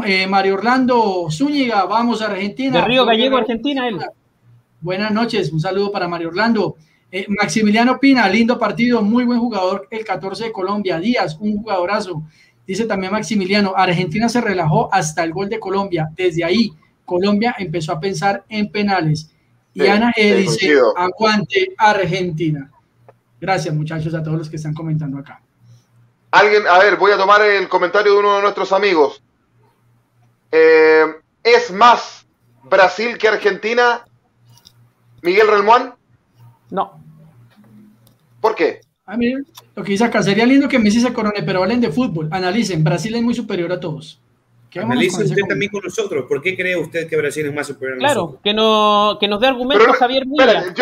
Eh, 0.06 0.26
Mario 0.26 0.54
Orlando 0.54 1.28
Zúñiga, 1.30 1.84
vamos 1.84 2.22
a 2.22 2.26
Argentina. 2.26 2.80
De 2.80 2.86
Río 2.86 3.04
Gallego, 3.04 3.36
Argentina, 3.36 3.86
él. 3.86 3.98
Buenas 4.80 5.12
noches, 5.12 5.52
un 5.52 5.60
saludo 5.60 5.92
para 5.92 6.08
Mario 6.08 6.28
Orlando. 6.28 6.76
Eh, 7.12 7.26
Maximiliano 7.28 8.00
Pina, 8.00 8.26
lindo 8.28 8.58
partido, 8.58 9.02
muy 9.02 9.24
buen 9.24 9.38
jugador, 9.38 9.86
el 9.90 10.02
14 10.02 10.44
de 10.44 10.52
Colombia. 10.52 10.98
Díaz, 10.98 11.36
un 11.38 11.58
jugadorazo. 11.58 12.22
Dice 12.66 12.86
también 12.86 13.12
Maximiliano, 13.12 13.74
Argentina 13.76 14.30
se 14.30 14.40
relajó 14.40 14.92
hasta 14.92 15.22
el 15.22 15.32
gol 15.32 15.50
de 15.50 15.60
Colombia. 15.60 16.08
Desde 16.16 16.42
ahí, 16.42 16.72
Colombia 17.04 17.54
empezó 17.58 17.92
a 17.92 18.00
pensar 18.00 18.44
en 18.48 18.70
penales. 18.70 19.30
Y 19.76 19.86
Ana 19.88 20.10
G 20.10 20.36
dice, 20.36 20.74
aguante 20.96 21.74
Argentina. 21.76 22.70
Gracias 23.38 23.74
muchachos 23.74 24.14
a 24.14 24.22
todos 24.22 24.38
los 24.38 24.48
que 24.48 24.56
están 24.56 24.72
comentando 24.72 25.18
acá. 25.18 25.42
Alguien, 26.30 26.66
a 26.66 26.78
ver, 26.78 26.96
voy 26.96 27.12
a 27.12 27.18
tomar 27.18 27.42
el 27.42 27.68
comentario 27.68 28.14
de 28.14 28.18
uno 28.18 28.36
de 28.36 28.42
nuestros 28.42 28.72
amigos. 28.72 29.22
Eh, 30.50 31.04
¿Es 31.42 31.70
más 31.70 32.26
Brasil 32.64 33.18
que 33.18 33.28
Argentina? 33.28 34.02
Miguel 35.20 35.46
Relmuán. 35.46 35.94
No. 36.70 36.98
¿Por 38.40 38.54
qué? 38.54 38.80
Ah, 39.04 39.18
miren, 39.18 39.46
lo 39.74 39.84
que 39.84 39.92
dice 39.92 40.04
acá, 40.04 40.22
sería 40.22 40.46
lindo 40.46 40.68
que 40.68 40.78
Messi 40.78 41.02
se 41.02 41.12
corone, 41.12 41.42
pero 41.42 41.62
hablen 41.62 41.82
de 41.82 41.92
fútbol. 41.92 42.30
Analicen, 42.32 42.82
Brasil 42.82 43.14
es 43.14 43.22
muy 43.22 43.34
superior 43.34 43.70
a 43.72 43.78
todos. 43.78 44.22
Analice 44.74 45.24
usted 45.24 45.42
también 45.48 45.70
con 45.70 45.82
nosotros. 45.82 46.26
¿Por 46.28 46.42
qué 46.42 46.56
cree 46.56 46.76
usted 46.76 47.08
que 47.08 47.16
Brasil 47.16 47.46
es 47.46 47.54
más 47.54 47.66
superior 47.66 47.98
a 47.98 48.02
nosotros? 48.02 48.40
Claro, 48.40 48.40
que, 48.42 48.54
no, 48.54 49.16
que 49.18 49.28
nos 49.28 49.40
dé 49.40 49.46
argumentos 49.46 49.96
Javier 49.96 50.26
Milla. 50.26 50.74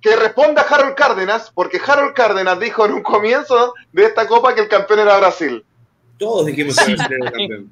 Que 0.00 0.14
responda 0.14 0.62
Harold 0.62 0.94
Cárdenas, 0.94 1.50
porque 1.54 1.80
Harold 1.84 2.14
Cárdenas 2.14 2.60
dijo 2.60 2.84
en 2.84 2.92
un 2.92 3.02
comienzo 3.02 3.74
de 3.92 4.04
esta 4.04 4.26
copa 4.26 4.54
que 4.54 4.60
el 4.60 4.68
campeón 4.68 5.00
era 5.00 5.16
Brasil. 5.18 5.64
Todos 6.18 6.46
dijimos 6.46 6.76
que 6.76 6.94
Brasil 6.94 7.06
era 7.10 7.24
el 7.24 7.32
campeón. 7.32 7.70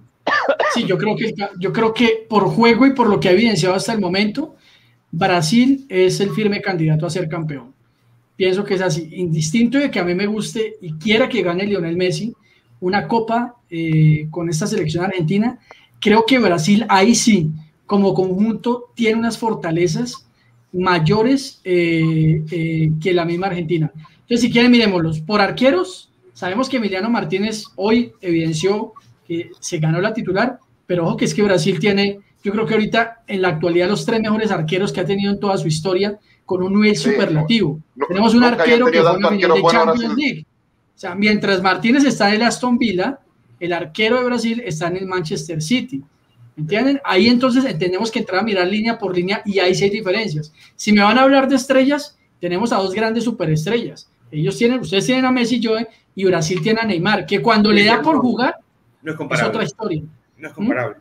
Sí, 0.73 0.85
yo 0.85 0.97
creo, 0.97 1.17
que, 1.17 1.35
yo 1.59 1.73
creo 1.73 1.93
que 1.93 2.27
por 2.29 2.45
juego 2.45 2.87
y 2.87 2.95
por 2.95 3.09
lo 3.09 3.21
que 3.21 3.29
ha 3.29 3.33
evidenciado 3.33 3.75
hasta 3.75 3.93
el 3.93 4.01
momento, 4.01 4.57
Brasil 5.11 5.87
es 5.89 6.19
el 6.21 6.31
firme 6.31 6.61
candidato 6.61 7.07
a 7.07 7.11
ser 7.11 7.29
campeón. 7.29 7.75
Pienso 8.37 8.65
que 8.65 8.75
es 8.75 8.81
así, 8.81 9.11
indistinto 9.13 9.79
de 9.79 9.91
que 9.91 10.01
a 10.01 10.05
mí 10.05 10.15
me 10.15 10.27
guste 10.27 10.77
y 10.81 10.95
quiera 10.95 11.29
que 11.29 11.43
gane 11.43 11.67
Lionel 11.67 11.97
Messi 11.97 12.35
una 12.85 13.09
copa 13.09 13.57
eh, 13.71 14.29
con 14.31 14.51
esta 14.51 14.67
selección 14.67 15.05
argentina, 15.05 15.59
creo 16.01 16.27
que 16.27 16.39
Brasil 16.39 16.85
ahí 16.91 17.15
sí, 17.15 17.51
como 17.87 18.13
conjunto, 18.13 18.91
tiene 18.95 19.19
unas 19.19 19.39
fortalezas 19.39 20.27
mayores 20.73 21.61
eh, 21.65 22.43
eh, 22.51 22.91
que 23.01 23.15
la 23.15 23.25
misma 23.25 23.47
Argentina. 23.47 23.91
Entonces, 23.95 24.41
si 24.43 24.51
quieren, 24.51 24.71
miremoslos. 24.71 25.21
Por 25.21 25.41
arqueros, 25.41 26.11
sabemos 26.35 26.69
que 26.69 26.77
Emiliano 26.77 27.09
Martínez 27.09 27.65
hoy 27.77 28.13
evidenció 28.21 28.93
que 29.27 29.51
se 29.61 29.79
ganó 29.79 30.01
la 30.01 30.13
titular, 30.13 30.59
pero 30.87 31.07
ojo 31.07 31.17
que 31.17 31.25
es 31.25 31.33
que 31.33 31.43
Brasil 31.43 31.79
tiene 31.79 32.21
yo 32.43 32.53
creo 32.53 32.67
que 32.67 32.75
ahorita 32.75 33.23
en 33.27 33.41
la 33.41 33.49
actualidad 33.49 33.89
los 33.89 34.05
tres 34.05 34.21
mejores 34.21 34.51
arqueros 34.51 34.93
que 34.93 35.01
ha 35.01 35.07
tenido 35.07 35.33
en 35.33 35.41
toda 35.41 35.57
su 35.57 35.67
historia 35.67 36.19
con 36.45 36.63
un 36.63 36.75
nivel 36.75 36.95
superlativo. 36.95 37.81
Tenemos 38.07 38.35
un 38.35 38.45
arquero 38.45 38.91
que 38.91 39.01
fue 39.01 39.17
final 39.17 39.55
de 39.55 39.63
Champions 39.63 40.15
League. 40.15 40.47
O 40.95 40.99
sea, 40.99 41.15
mientras 41.15 41.63
Martínez 41.63 42.05
está 42.05 42.29
en 42.29 42.37
el 42.37 42.43
Aston 42.43 42.79
Villa, 42.79 43.19
el 43.61 43.73
arquero 43.73 44.19
de 44.19 44.25
Brasil 44.25 44.63
está 44.65 44.89
en 44.89 44.97
el 44.97 45.07
Manchester 45.07 45.61
City. 45.61 46.03
¿Entienden? 46.57 47.01
Ahí 47.05 47.27
entonces 47.27 47.79
tenemos 47.79 48.13
que 48.13 48.21
entrar 48.21 48.41
a 48.41 48.45
mirar 48.45 48.69
línea 48.69 48.97
por 48.97 49.15
línea 49.15 49.43
y 49.45 49.59
ahí 49.59 49.75
sí 49.75 49.85
hay 49.85 49.91
diferencias. 49.91 50.53
Si 50.77 50.93
me 50.93 51.03
van 51.03 51.19
a 51.19 51.23
hablar 51.23 51.49
de 51.49 51.57
estrellas, 51.57 52.17
tenemos 52.41 52.73
a 52.73 52.77
dos 52.77 52.95
grandes 52.95 53.25
superestrellas. 53.25 54.09
Ellos 54.31 54.57
tienen, 54.57 54.81
ustedes 54.81 55.07
tienen 55.07 55.25
a 55.25 55.33
Messi 55.33 55.57
y 55.57 55.65
Joe 55.65 55.89
y 56.15 56.25
Brasil 56.25 56.61
tiene 56.63 56.81
a 56.81 56.85
Neymar, 56.85 57.27
que 57.27 57.43
cuando 57.43 57.73
le 57.73 57.85
da 57.85 58.03
por 58.03 58.19
jugar 58.19 58.57
no 59.03 59.13
es, 59.13 59.19
es 59.19 59.43
otra 59.43 59.65
historia. 59.65 60.03
No 60.37 60.49
es 60.49 60.55
comparable. 60.55 60.97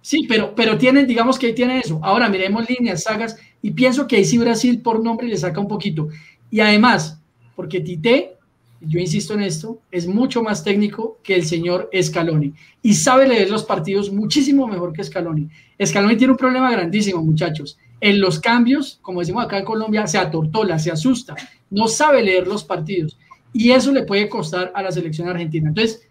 sí. 0.00 0.26
pero, 0.28 0.54
pero 0.54 0.78
tienen, 0.78 1.06
digamos 1.06 1.38
que 1.38 1.46
ahí 1.46 1.54
tienen 1.54 1.78
eso. 1.78 2.00
Ahora 2.02 2.28
miremos 2.28 2.68
líneas, 2.68 3.02
sagas, 3.02 3.36
y 3.60 3.72
pienso 3.72 4.06
que 4.06 4.16
ahí 4.16 4.24
sí 4.24 4.38
Brasil 4.38 4.80
por 4.80 5.02
nombre 5.02 5.26
le 5.26 5.36
saca 5.36 5.60
un 5.60 5.68
poquito. 5.68 6.08
Y 6.50 6.60
además, 6.60 7.20
porque 7.54 7.80
Tite, 7.80 8.35
yo 8.80 8.98
insisto 8.98 9.34
en 9.34 9.42
esto, 9.42 9.78
es 9.90 10.06
mucho 10.06 10.42
más 10.42 10.62
técnico 10.62 11.18
que 11.22 11.34
el 11.34 11.46
señor 11.46 11.90
Scaloni 12.00 12.52
y 12.82 12.94
sabe 12.94 13.26
leer 13.26 13.50
los 13.50 13.64
partidos 13.64 14.12
muchísimo 14.12 14.66
mejor 14.66 14.92
que 14.92 15.04
Scaloni. 15.04 15.48
Scaloni 15.84 16.16
tiene 16.16 16.32
un 16.32 16.38
problema 16.38 16.70
grandísimo, 16.70 17.22
muchachos. 17.22 17.78
En 18.00 18.20
los 18.20 18.38
cambios, 18.38 18.98
como 19.02 19.20
decimos 19.20 19.44
acá 19.44 19.58
en 19.58 19.64
Colombia, 19.64 20.06
se 20.06 20.18
atortola, 20.18 20.78
se 20.78 20.90
asusta, 20.90 21.34
no 21.70 21.88
sabe 21.88 22.22
leer 22.22 22.46
los 22.46 22.64
partidos 22.64 23.18
y 23.52 23.70
eso 23.70 23.92
le 23.92 24.02
puede 24.02 24.28
costar 24.28 24.70
a 24.74 24.82
la 24.82 24.92
selección 24.92 25.28
argentina. 25.28 25.68
Entonces, 25.68 26.06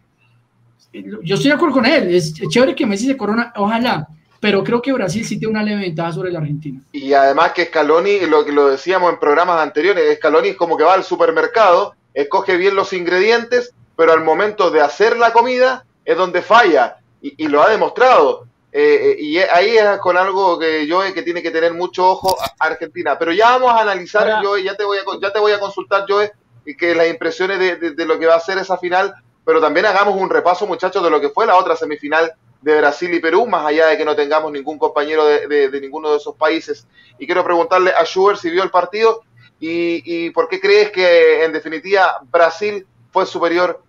yo 0.91 1.36
estoy 1.36 1.49
de 1.49 1.53
acuerdo 1.53 1.76
con 1.76 1.86
él, 1.86 2.13
es 2.16 2.34
chévere 2.34 2.74
que 2.74 2.86
Messi 2.86 3.05
se 3.05 3.18
corona, 3.18 3.53
ojalá, 3.55 4.07
pero 4.39 4.63
creo 4.63 4.82
que 4.82 4.93
Brasil 4.93 5.26
sí 5.26 5.38
tiene 5.38 5.51
una 5.51 5.63
leve 5.63 5.82
ventaja 5.82 6.13
sobre 6.13 6.32
la 6.32 6.39
Argentina. 6.39 6.80
Y 6.91 7.13
además 7.13 7.51
que 7.53 7.66
Scaloni, 7.66 8.22
lo 8.30 8.45
que 8.45 8.51
lo 8.51 8.68
decíamos 8.68 9.11
en 9.11 9.20
programas 9.20 9.61
anteriores, 9.61 10.18
Scaloni 10.18 10.49
es 10.49 10.55
como 10.55 10.78
que 10.78 10.84
va 10.84 10.93
al 10.93 11.03
supermercado, 11.03 11.95
escoge 12.16 12.57
bien 12.57 12.76
los 12.76 12.93
ingredientes, 12.93 13.74
pero 13.95 14.13
al 14.13 14.24
momento 14.24 14.72
de 14.72 14.82
hacer 14.82 15.18
la 15.18 15.32
comida 15.32 15.86
es 16.03 16.18
donde 16.18 16.41
falla, 16.41 16.97
y, 17.22 17.47
lo 17.47 17.61
ha 17.61 17.70
demostrado. 17.70 18.45
Eh, 18.72 19.11
eh, 19.11 19.16
y 19.20 19.38
ahí 19.38 19.78
es 19.78 19.99
con 19.99 20.18
algo 20.18 20.59
que 20.59 20.86
yo 20.86 21.01
que 21.13 21.22
tiene 21.22 21.41
que 21.41 21.51
tener 21.51 21.74
mucho 21.74 22.09
ojo 22.09 22.36
Argentina. 22.59 23.18
Pero 23.18 23.32
ya 23.32 23.51
vamos 23.51 23.72
a 23.72 23.82
analizar, 23.82 24.41
yo 24.43 24.57
ya 24.57 24.76
te 24.76 24.84
voy 24.84 24.97
a, 24.97 25.03
ya 25.22 25.32
te 25.32 25.39
voy 25.39 25.51
a 25.51 25.59
consultar, 25.59 26.05
Joe, 26.07 26.32
que 26.78 26.95
las 26.95 27.07
impresiones 27.07 27.80
de 27.80 28.05
lo 28.05 28.18
que 28.20 28.26
va 28.26 28.36
a 28.36 28.39
ser 28.39 28.57
esa 28.57 28.78
final 28.78 29.16
pero 29.45 29.61
también 29.61 29.86
hagamos 29.86 30.20
un 30.20 30.30
repaso, 30.30 30.66
muchachos, 30.66 31.03
de 31.03 31.09
lo 31.09 31.22
que 31.22 31.30
fue 31.30 31.45
la 31.45 31.55
otra 31.55 31.76
semifinal 31.76 32.34
de 32.61 32.78
Brasil 32.80 33.13
y 33.13 33.20
Perú, 33.20 33.45
más 33.45 33.63
allá 33.63 33.88
de 33.88 33.97
que 33.97 34.03
no 34.03 34.16
tengamos 34.16 34.51
ningún 34.51 34.80
compañero 34.80 35.24
de, 35.24 35.80
ninguno 35.80 36.09
de 36.09 36.18
esos 36.18 36.36
países. 36.36 36.88
Y 37.20 37.28
quiero 37.28 37.43
preguntarle 37.43 37.91
a 37.91 38.03
Schubert 38.03 38.39
si 38.39 38.49
vio 38.49 38.63
el 38.63 38.72
partido 38.72 39.22
y, 39.59 40.29
por 40.31 40.47
qué 40.47 40.59
crees 40.59 40.91
que, 40.91 41.43
en 41.43 41.51
definitiva, 41.51 42.19
Brasil 42.31 42.85
fue 43.11 43.25
superior 43.25 43.81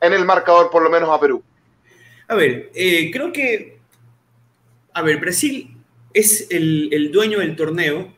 en 0.00 0.12
el 0.12 0.24
marcador, 0.24 0.70
por 0.70 0.82
lo 0.82 0.90
menos 0.90 1.08
a 1.10 1.20
Perú. 1.20 1.42
A 2.28 2.34
ver, 2.34 2.70
eh, 2.74 3.10
creo 3.12 3.32
que, 3.32 3.78
a 4.92 5.02
ver, 5.02 5.18
Brasil 5.18 5.76
es 6.12 6.48
el, 6.50 7.10
dueño 7.12 7.38
del 7.38 7.56
torneo, 7.56 8.12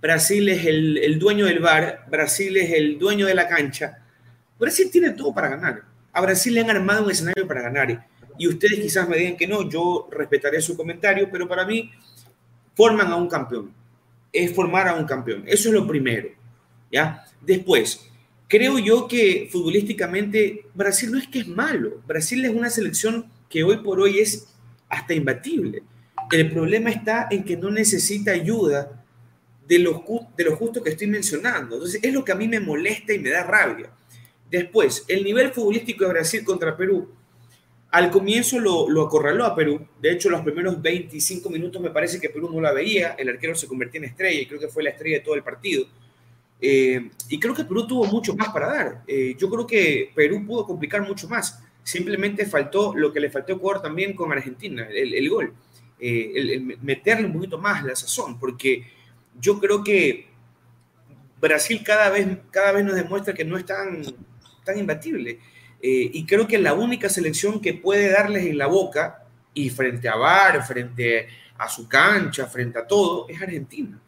Brasil 0.00 0.48
es 0.48 0.66
el, 0.66 0.98
el 0.98 1.18
dueño 1.18 1.46
del 1.46 1.60
bar, 1.60 2.06
Brasil 2.10 2.56
es 2.56 2.72
el 2.72 2.98
dueño 2.98 3.26
de 3.26 3.34
la 3.34 3.48
cancha. 3.48 3.98
Brasil 4.58 4.88
tiene 4.92 5.10
todo 5.10 5.34
para 5.34 5.48
ganar 5.48 5.82
A 6.12 6.20
Brasil 6.20 6.54
le 6.54 6.60
han 6.60 6.70
armado 6.70 7.04
un 7.04 7.10
escenario 7.10 7.48
para 7.48 7.62
ganar. 7.62 8.06
Y 8.38 8.48
ustedes 8.48 8.80
quizás 8.80 9.08
me 9.08 9.16
digan 9.16 9.36
que 9.36 9.46
no, 9.46 9.68
yo 9.68 10.08
respetaré 10.10 10.60
su 10.60 10.76
comentario, 10.76 11.28
pero 11.30 11.48
para 11.48 11.66
mí 11.66 11.90
forman 12.74 13.08
a 13.08 13.16
un 13.16 13.28
campeón. 13.28 13.72
Es 14.32 14.54
formar 14.54 14.88
a 14.88 14.94
un 14.94 15.04
campeón. 15.04 15.44
Eso 15.46 15.68
es 15.68 15.74
lo 15.74 15.86
primero. 15.86 16.30
¿ya? 16.92 17.24
Después, 17.40 18.08
creo 18.48 18.78
yo 18.78 19.08
que 19.08 19.48
futbolísticamente 19.50 20.66
Brasil 20.74 21.10
no 21.10 21.18
es 21.18 21.26
que 21.26 21.40
es 21.40 21.48
malo. 21.48 22.02
Brasil 22.06 22.44
es 22.44 22.50
una 22.50 22.70
selección 22.70 23.26
que 23.48 23.64
hoy 23.64 23.78
por 23.78 24.00
hoy 24.00 24.20
es 24.20 24.48
hasta 24.88 25.14
imbatible. 25.14 25.82
El 26.30 26.50
problema 26.50 26.90
está 26.90 27.28
en 27.30 27.44
que 27.44 27.56
no 27.56 27.70
necesita 27.70 28.30
ayuda 28.30 29.04
de 29.66 29.78
lo, 29.78 30.04
de 30.36 30.44
lo 30.44 30.56
justo 30.56 30.82
que 30.82 30.90
estoy 30.90 31.06
mencionando. 31.06 31.76
Entonces, 31.76 32.00
es 32.02 32.12
lo 32.12 32.24
que 32.24 32.32
a 32.32 32.36
mí 32.36 32.48
me 32.48 32.60
molesta 32.60 33.12
y 33.12 33.18
me 33.18 33.30
da 33.30 33.42
rabia. 33.42 33.90
Después, 34.50 35.04
el 35.08 35.24
nivel 35.24 35.50
futbolístico 35.50 36.04
de 36.04 36.10
Brasil 36.10 36.44
contra 36.44 36.76
Perú. 36.76 37.08
Al 37.92 38.10
comienzo 38.10 38.58
lo, 38.58 39.02
acorraló 39.02 39.44
a 39.44 39.54
Perú. 39.54 39.86
De 40.00 40.10
hecho, 40.10 40.30
los 40.30 40.40
primeros 40.40 40.80
25 40.80 41.50
minutos 41.50 41.80
me 41.80 41.90
parece 41.90 42.18
que 42.18 42.30
Perú 42.30 42.50
no 42.50 42.60
la 42.60 42.72
veía. 42.72 43.10
El 43.18 43.28
arquero 43.28 43.54
se 43.54 43.68
convirtió 43.68 43.98
en 43.98 44.06
estrella 44.06 44.40
y 44.40 44.46
creo 44.46 44.58
que 44.58 44.68
fue 44.68 44.82
la 44.82 44.90
estrella 44.90 45.18
de 45.18 45.24
todo 45.24 45.34
el 45.34 45.42
partido. 45.42 45.86
Eh, 46.60 47.10
y 47.28 47.38
creo 47.38 47.54
que 47.54 47.64
Perú 47.64 47.86
tuvo 47.86 48.04
mucho 48.06 48.34
más 48.34 48.48
para 48.48 48.66
dar. 48.66 49.02
Eh, 49.06 49.36
yo 49.38 49.50
creo 49.50 49.66
que 49.66 50.10
Perú 50.14 50.44
pudo 50.46 50.66
complicar 50.66 51.06
mucho 51.06 51.28
más. 51.28 51.62
Simplemente 51.82 52.46
faltó 52.46 52.94
lo 52.96 53.12
que 53.12 53.20
le 53.20 53.30
faltó 53.30 53.52
a 53.52 53.56
Ecuador 53.56 53.82
también 53.82 54.14
con 54.14 54.32
Argentina, 54.32 54.88
el, 54.88 55.12
el 55.12 55.28
gol. 55.28 55.52
Eh, 56.04 56.32
el, 56.34 56.78
meterle 56.80 57.26
un 57.26 57.32
poquito 57.32 57.58
más 57.58 57.84
la 57.84 57.94
sazón, 57.94 58.36
porque 58.40 58.84
yo 59.38 59.60
creo 59.60 59.84
que 59.84 60.26
Brasil 61.40 61.80
cada 61.84 62.10
vez, 62.10 62.26
cada 62.50 62.72
vez 62.72 62.84
nos 62.84 62.96
demuestra 62.96 63.32
que 63.34 63.44
no 63.44 63.56
es 63.56 63.64
tan, 63.64 64.02
tan 64.64 64.78
imbatible. 64.78 65.38
Eh, 65.82 66.10
y 66.12 66.24
creo 66.24 66.46
que 66.46 66.58
la 66.58 66.74
única 66.74 67.08
selección 67.08 67.60
que 67.60 67.74
puede 67.74 68.10
darles 68.10 68.46
en 68.46 68.56
la 68.56 68.68
boca, 68.68 69.24
y 69.54 69.68
frente 69.68 70.08
a 70.08 70.16
Bar, 70.16 70.64
frente 70.64 71.28
a 71.58 71.68
su 71.68 71.88
cancha, 71.88 72.46
frente 72.46 72.78
a 72.78 72.86
todo, 72.86 73.28
es 73.28 73.40
Argentina. 73.42 74.00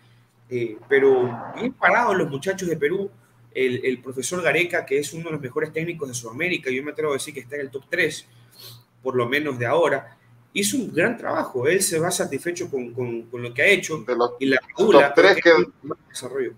Eh, 0.48 0.76
pero 0.88 1.36
bien 1.56 1.72
parados 1.72 2.16
los 2.16 2.30
muchachos 2.30 2.68
de 2.68 2.76
Perú, 2.76 3.10
el, 3.52 3.84
el, 3.84 4.00
profesor 4.00 4.42
Gareca, 4.42 4.84
que 4.84 4.98
es 4.98 5.12
uno 5.12 5.24
de 5.24 5.32
los 5.32 5.40
mejores 5.40 5.72
técnicos 5.72 6.08
de 6.08 6.14
Sudamérica, 6.14 6.70
yo 6.70 6.82
me 6.82 6.92
atrevo 6.92 7.12
a 7.12 7.16
decir 7.16 7.34
que 7.34 7.40
está 7.40 7.56
en 7.56 7.62
el 7.62 7.70
top 7.70 7.84
3, 7.88 8.26
por 9.02 9.16
lo 9.16 9.28
menos 9.28 9.58
de 9.58 9.66
ahora, 9.66 10.16
hizo 10.52 10.76
un 10.76 10.92
gran 10.92 11.16
trabajo. 11.16 11.66
Él 11.68 11.82
se 11.82 11.98
va 11.98 12.10
satisfecho 12.10 12.70
con, 12.70 12.92
con, 12.92 13.22
con 13.22 13.42
lo 13.42 13.52
que 13.52 13.62
ha 13.62 13.66
hecho. 13.66 13.98
De 13.98 14.16
los 14.16 14.32
y 14.38 14.46
la 14.46 14.60
top 14.76 15.14
3 15.14 15.36
que, 15.42 15.50
desarrollo. 16.08 16.52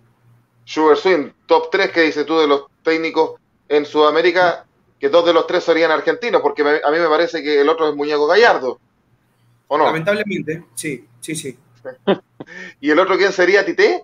Sugar 0.65 0.97
Swing, 0.97 1.31
top 1.47 1.71
3 1.71 1.91
que 1.91 2.03
dices 2.03 2.27
tú 2.27 2.39
de 2.39 2.47
los 2.47 2.67
técnicos 2.83 3.41
en 3.69 3.85
Sudamérica, 3.85 4.66
que 4.99 5.09
dos 5.09 5.25
de 5.27 5.33
los 5.33 5.47
tres 5.47 5.65
serían 5.65 5.91
argentinos, 5.91 6.41
porque 6.41 6.63
a 6.63 6.91
mí 6.91 6.99
me 6.99 7.09
parece 7.09 7.43
que 7.43 7.61
el 7.61 7.69
otro 7.69 7.91
es 7.91 7.97
Muñeco 7.97 8.27
Gallardo. 8.27 8.81
¿O 9.69 9.79
no? 9.79 9.85
Lamentablemente, 9.85 10.65
sí, 10.75 11.05
sí, 11.21 11.35
sí. 11.35 11.57
¿Y 12.81 12.91
el 12.91 12.99
otro 12.99 13.17
quién 13.17 13.33
sería 13.33 13.65
Tite? 13.65 14.03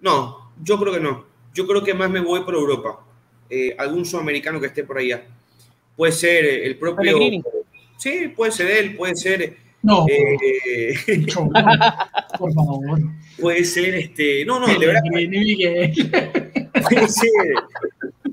No, 0.00 0.52
yo 0.62 0.78
creo 0.78 0.92
que 0.92 1.00
no. 1.00 1.24
Yo 1.54 1.66
creo 1.66 1.82
que 1.82 1.94
más 1.94 2.10
me 2.10 2.20
voy 2.20 2.40
por 2.44 2.54
Europa. 2.54 3.04
Eh, 3.48 3.74
algún 3.78 4.04
sudamericano 4.04 4.60
que 4.60 4.66
esté 4.66 4.84
por 4.84 4.98
allá. 4.98 5.24
Puede 5.96 6.12
ser 6.12 6.44
el 6.44 6.76
propio. 6.76 7.18
Sí, 7.98 8.32
puede 8.34 8.52
ser 8.52 8.70
él, 8.70 8.96
puede 8.96 9.14
ser. 9.14 9.56
No, 9.82 10.06
eh, 10.08 10.94
por 12.38 12.52
favor. 12.52 13.00
Puede 13.38 13.64
ser 13.64 13.94
este. 13.94 14.44
No, 14.44 14.58
no, 14.60 14.66
de 14.66 14.86
verdad. 14.86 15.02
Puede 16.88 17.08
ser. 17.08 17.30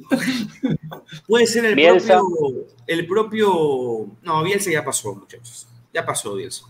Puede 1.27 1.47
ser 1.47 1.65
el 1.65 1.75
propio. 1.75 2.67
El 2.87 3.07
propio. 3.07 4.07
No, 4.21 4.43
Bielsa 4.43 4.71
ya 4.71 4.83
pasó, 4.83 5.15
muchachos. 5.15 5.67
Ya 5.93 6.05
pasó 6.05 6.35
Bielsa. 6.35 6.65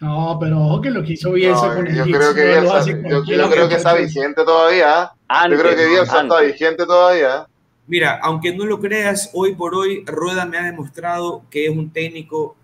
No, 0.00 0.36
pero 0.38 0.60
ojo 0.60 0.80
que 0.82 0.90
lo 0.90 1.02
que 1.02 1.14
hizo 1.14 1.32
Bielsa 1.32 1.74
con 1.74 1.86
el 1.86 1.96
yo 1.96 2.04
creo 2.04 2.34
que 2.34 2.46
Bielsa, 2.46 2.84
yo, 2.86 3.24
yo, 3.24 3.50
creo 3.50 3.68
que 3.68 3.76
está 3.76 3.94
vigente 3.94 4.44
todavía. 4.44 5.12
yo 5.50 5.58
creo 5.58 5.76
que 5.76 5.86
Bielsa 5.86 6.22
está 6.22 6.40
vigente 6.40 6.86
todavía. 6.86 7.46
Mira, 7.86 8.18
aunque 8.22 8.54
no 8.54 8.66
lo 8.66 8.80
creas, 8.80 9.30
hoy 9.32 9.54
por 9.54 9.74
hoy 9.74 10.04
Rueda 10.04 10.44
me 10.44 10.58
ha 10.58 10.64
demostrado 10.64 11.44
que 11.50 11.66
es 11.66 11.70
un 11.70 11.92
técnico. 11.92 12.56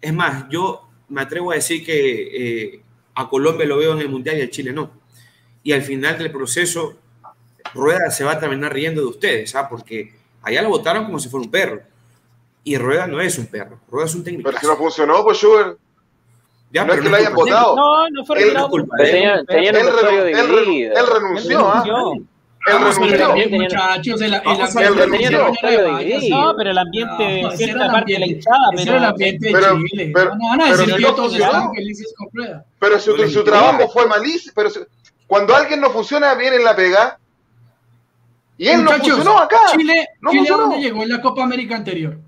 Es 0.00 0.12
más, 0.12 0.46
yo 0.50 0.86
me 1.08 1.22
atrevo 1.22 1.50
a 1.52 1.54
decir 1.54 1.84
que 1.84 2.72
eh, 2.72 2.82
a 3.14 3.28
Colombia 3.28 3.66
lo 3.66 3.78
veo 3.78 3.92
en 3.92 4.00
el 4.00 4.08
Mundial 4.08 4.38
y 4.38 4.42
a 4.42 4.50
Chile 4.50 4.72
no. 4.72 4.90
Y 5.62 5.72
al 5.72 5.82
final 5.82 6.18
del 6.18 6.30
proceso, 6.30 6.98
Rueda 7.74 8.10
se 8.10 8.24
va 8.24 8.32
a 8.32 8.40
terminar 8.40 8.72
riendo 8.72 9.00
de 9.00 9.08
ustedes, 9.08 9.50
¿sabes? 9.50 9.68
Porque 9.68 10.14
allá 10.42 10.62
lo 10.62 10.68
votaron 10.68 11.04
como 11.04 11.18
si 11.18 11.28
fuera 11.28 11.44
un 11.44 11.50
perro. 11.50 11.82
Y 12.62 12.78
Rueda 12.78 13.06
no 13.06 13.20
es 13.20 13.36
un 13.38 13.46
perro, 13.46 13.80
Rueda 13.90 14.06
es 14.06 14.14
un 14.14 14.24
técnico. 14.24 14.48
Pero 14.48 14.60
si 14.60 14.66
no 14.66 14.76
funcionó, 14.76 15.22
pues 15.22 15.38
Schubert. 15.38 15.78
Ya, 16.70 16.84
no 16.84 16.92
es 16.92 17.00
que 17.02 17.08
lo 17.08 17.16
hayan 17.16 17.34
votado. 17.34 17.76
No, 17.76 18.08
no 18.10 18.24
fue 18.24 18.42
él, 18.42 18.56
culpa. 18.68 18.96
Él, 18.98 19.06
él, 19.06 19.46
él, 19.48 19.76
él, 19.76 21.06
renunció. 21.06 21.68
¿ah? 21.68 21.84
El 22.66 23.22
ambiente, 23.22 23.58
muchachos, 23.58 24.20
el, 24.22 24.34
ambiente. 24.34 25.36
No, 26.30 26.54
pero 26.56 26.70
el 26.70 26.78
ambiente, 26.78 27.42
no, 27.42 27.50
cierta 27.52 27.92
parte 27.92 28.14
de 28.14 28.18
la 28.18 28.26
hinchada. 28.26 28.70
Pero 28.74 28.96
el 28.96 29.04
ambiente 29.04 29.46
de 29.48 29.84
Chile. 29.88 30.12
Pero, 30.14 30.34
no 30.34 30.64
a 30.64 30.70
decir 30.70 30.94
que 30.96 31.02
todos 31.02 31.34
están 31.34 31.74
felices 31.74 32.14
con. 32.16 32.28
Pero 32.78 32.98
su, 32.98 33.28
su 33.28 33.44
trabajo 33.44 33.88
fue 33.90 34.06
malísimo. 34.06 34.54
Pero 34.56 34.70
cuando 35.26 35.54
alguien 35.54 35.80
no 35.80 35.90
funciona 35.90 36.34
bien 36.34 36.54
en 36.54 36.64
la 36.64 36.74
pega, 36.74 37.18
y 38.56 38.68
él 38.68 38.82
muchachos, 38.82 39.08
no 39.08 39.14
funcionó 39.14 39.38
acá. 39.38 39.58
Chile, 39.76 40.08
no 40.20 40.30
Chile 40.30 40.40
funcionó. 40.40 40.62
¿dónde 40.62 40.80
llegó 40.80 41.02
en 41.02 41.08
la 41.08 41.20
Copa 41.20 41.44
América 41.44 41.76
anterior? 41.76 42.18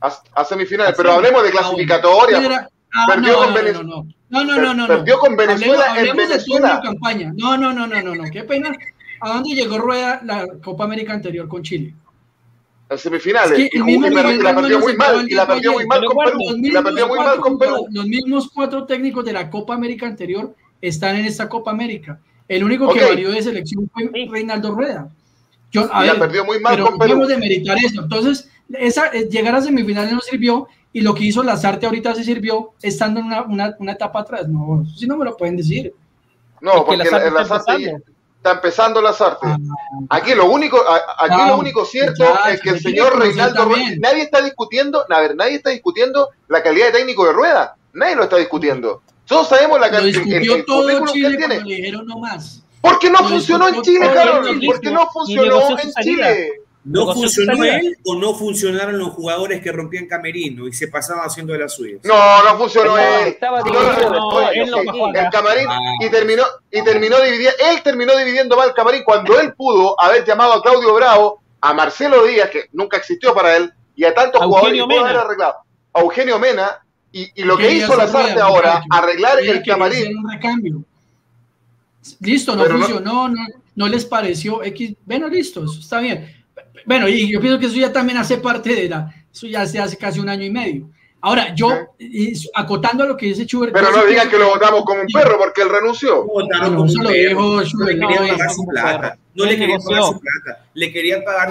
A, 0.00 0.12
a 0.34 0.44
semifinales, 0.44 0.94
pero 0.96 1.12
hablemos 1.12 1.42
de 1.42 1.50
clasificatoria. 1.50 2.68
Ah, 2.94 3.06
perdió 3.06 3.32
no, 3.32 3.38
con 3.38 3.54
Venezuela. 3.54 3.90
No, 4.30 4.44
no, 4.44 4.44
no, 4.44 4.62
no, 4.62 4.74
no, 4.74 4.86
Perdió 4.86 5.18
con 5.18 5.36
Venezuela 5.36 5.90
hablemos, 5.90 6.10
en 6.10 6.16
Venezuela. 6.16 6.76
De 6.76 6.82
campaña. 6.82 7.32
No, 7.36 7.56
no, 7.56 7.72
no, 7.72 7.86
no, 7.86 8.02
no, 8.02 8.14
no. 8.14 8.24
Qué 8.30 8.44
pena 8.44 8.72
¿A 9.20 9.34
dónde 9.34 9.54
llegó 9.54 9.78
Rueda 9.78 10.20
la 10.24 10.46
Copa 10.62 10.84
América 10.84 11.12
anterior 11.12 11.48
con 11.48 11.62
Chile? 11.62 11.94
A 12.88 12.96
semifinales. 12.96 13.58
Es 13.58 13.70
que 13.70 13.78
y, 13.78 13.94
y, 13.94 13.98
la 13.98 14.54
perdió 14.54 14.78
muy 14.78 14.96
mal. 14.96 15.26
Y 15.28 15.34
la 15.34 15.46
perdió 15.46 15.72
muy 15.72 15.86
mal 15.86 16.04
con 16.04 16.16
Perú. 16.16 16.38
Y 16.62 16.70
la 16.70 16.82
perdió 16.82 17.08
muy 17.08 17.18
mal 17.18 17.40
con 17.40 17.58
Perú. 17.58 17.86
Los 17.90 18.06
mismos 18.06 18.50
cuatro 18.54 18.86
técnicos 18.86 19.24
de 19.24 19.32
la 19.32 19.50
Copa 19.50 19.74
América 19.74 20.06
anterior 20.06 20.54
están 20.80 21.16
en 21.16 21.26
esta 21.26 21.48
Copa 21.48 21.70
América. 21.70 22.20
El 22.46 22.64
único 22.64 22.92
que 22.92 23.04
varió 23.04 23.30
de 23.30 23.42
selección 23.42 23.90
fue 23.92 24.10
Reinaldo 24.30 24.74
Rueda. 24.74 25.10
Yo, 25.70 25.88
a 25.92 26.04
y 26.04 26.08
ver, 26.08 26.18
la 26.18 26.26
perdió 26.26 26.44
muy 26.44 26.60
mal 26.60 26.74
pero 26.74 26.86
con 26.86 26.98
Perú. 26.98 27.26
de 27.26 27.36
meritar 27.36 27.76
eso. 27.78 28.02
Entonces, 28.02 28.50
esa, 28.70 29.08
eh, 29.08 29.28
llegar 29.28 29.54
a 29.54 29.62
semifinales 29.62 30.12
no 30.12 30.20
sirvió 30.20 30.68
y 30.92 31.00
lo 31.02 31.14
que 31.14 31.24
hizo 31.24 31.42
Lazarte 31.42 31.86
ahorita 31.86 32.14
se 32.14 32.24
sirvió 32.24 32.72
estando 32.82 33.20
en 33.20 33.26
una, 33.26 33.42
una, 33.42 33.76
una 33.78 33.92
etapa 33.92 34.20
atrás. 34.20 34.48
No, 34.48 34.84
si 34.96 35.06
no 35.06 35.16
me 35.16 35.24
lo 35.24 35.36
pueden 35.36 35.56
decir. 35.56 35.92
No, 36.60 36.84
porque 36.84 36.96
Lazarte, 36.96 37.30
Lazarte 37.30 38.02
está 38.38 38.52
empezando 38.52 39.02
las 39.02 39.20
artes. 39.20 39.50
Ah. 39.50 39.56
Aquí 40.10 40.34
lo 40.34 40.50
único, 40.50 40.78
aquí 41.18 41.36
lo 41.36 41.54
ah, 41.54 41.56
único 41.56 41.84
cierto 41.84 42.24
es 42.50 42.60
que 42.60 42.70
el 42.70 42.80
señor 42.80 43.18
Reinaldo 43.18 43.64
Rueda, 43.64 43.94
nadie 43.98 44.22
está 44.22 44.40
discutiendo, 44.40 45.04
a 45.08 45.20
ver, 45.20 45.36
nadie 45.36 45.56
está 45.56 45.70
discutiendo 45.70 46.30
la 46.48 46.62
calidad 46.62 46.86
de 46.86 46.92
técnico 46.92 47.26
de 47.26 47.32
Rueda, 47.32 47.76
nadie 47.92 48.16
lo 48.16 48.24
está 48.24 48.36
discutiendo. 48.36 49.02
Todos 49.26 49.48
sabemos 49.48 49.78
la 49.78 49.90
calidad 49.90 50.20
de 50.20 50.24
que 50.24 50.40
tiene. 50.40 51.64
dijeron 51.64 52.06
no 52.06 52.18
más. 52.18 52.62
¿Por 52.88 52.98
qué 52.98 53.10
no 53.10 53.18
funcionó 53.18 53.68
en 53.68 53.82
Chile, 53.82 54.10
Carlos? 54.12 54.56
¿Por 54.64 54.80
qué 54.80 54.90
no 54.90 55.10
funcionó 55.10 55.78
en 55.78 55.92
Chile? 56.02 56.52
¿No 56.84 57.12
funcionó 57.12 57.64
él 57.64 57.98
o 58.06 58.14
no 58.14 58.34
funcionaron 58.34 58.98
los 58.98 59.10
jugadores 59.10 59.60
que 59.60 59.70
rompían 59.70 60.06
camerino 60.06 60.66
y 60.66 60.72
se 60.72 60.88
pasaban 60.88 61.26
haciendo 61.26 61.52
de 61.52 61.58
las 61.58 61.74
suyas? 61.74 62.00
No, 62.02 62.44
no 62.44 62.56
funcionó 62.56 62.96
él. 62.96 63.28
Estaba 63.28 63.58
el 63.58 65.30
camarín 65.30 65.66
ah. 65.68 65.78
y 66.00 66.08
terminó 66.08 66.44
y 66.70 66.82
terminó 66.82 67.20
dividiendo, 67.20 67.58
él 67.70 67.82
terminó 67.82 68.16
dividiendo 68.16 68.56
mal 68.56 68.68
el 68.68 68.74
camarín 68.74 69.02
cuando 69.04 69.38
él 69.38 69.52
pudo 69.54 70.00
haber 70.00 70.24
llamado 70.24 70.54
a 70.54 70.62
Claudio 70.62 70.94
Bravo, 70.94 71.42
a 71.60 71.74
Marcelo 71.74 72.24
Díaz 72.24 72.48
que 72.48 72.68
nunca 72.72 72.96
existió 72.96 73.34
para 73.34 73.56
él 73.56 73.70
y 73.94 74.04
a 74.04 74.14
tantos 74.14 74.42
jugadores 74.42 74.82
que 74.86 74.98
haber 74.98 75.16
arreglado, 75.16 75.56
a 75.92 76.00
Eugenio 76.00 76.38
Mena 76.38 76.80
y, 77.12 77.28
y 77.34 77.44
lo 77.44 77.58
que 77.58 77.70
hizo 77.70 77.96
Lazarte 77.96 78.40
ahora, 78.40 78.82
arreglar 78.90 79.40
el 79.40 79.62
camarín. 79.62 80.16
Listo, 82.20 82.56
no 82.56 82.64
funcionó, 82.64 83.28
no, 83.28 83.46
no, 83.74 83.88
les 83.88 84.04
pareció 84.04 84.62
X. 84.62 84.94
Bueno, 85.04 85.28
listo, 85.28 85.64
está 85.64 86.00
bien 86.00 86.38
bueno, 86.88 87.06
y 87.06 87.30
yo 87.30 87.38
pienso 87.40 87.58
que 87.58 87.66
eso 87.66 87.76
ya 87.76 87.92
también 87.92 88.18
hace 88.18 88.38
parte 88.38 88.74
de 88.74 88.88
la, 88.88 89.14
eso 89.30 89.46
ya 89.46 89.66
se 89.66 89.78
hace 89.78 89.96
casi 89.96 90.20
un 90.20 90.28
año 90.30 90.44
y 90.44 90.50
medio. 90.50 90.90
Ahora, 91.20 91.52
yo, 91.52 91.70
acotando 92.54 93.02
a 93.02 93.06
lo 93.06 93.16
que 93.16 93.26
dice 93.26 93.44
Schubert. 93.44 93.72
Pero 93.72 93.90
no 93.90 94.06
digan 94.06 94.30
que 94.30 94.38
lo 94.38 94.50
votamos 94.50 94.84
como 94.84 95.00
un 95.00 95.08
perro 95.08 95.36
porque 95.36 95.62
él 95.62 95.68
renunció. 95.68 96.24
No, 96.24 96.70
no, 96.70 96.86
no, 96.86 97.10
le 97.10 97.98
querían 97.98 98.28
pagar 98.28 98.50
su 98.50 98.64
plata. 98.64 99.18
No 99.34 99.44
le 99.44 99.56
querían 99.56 99.80
pagar 99.82 100.02
su 100.04 100.20
plata. 100.20 100.64
Le 100.74 100.92
querían 100.92 101.24
pagar, 101.24 101.48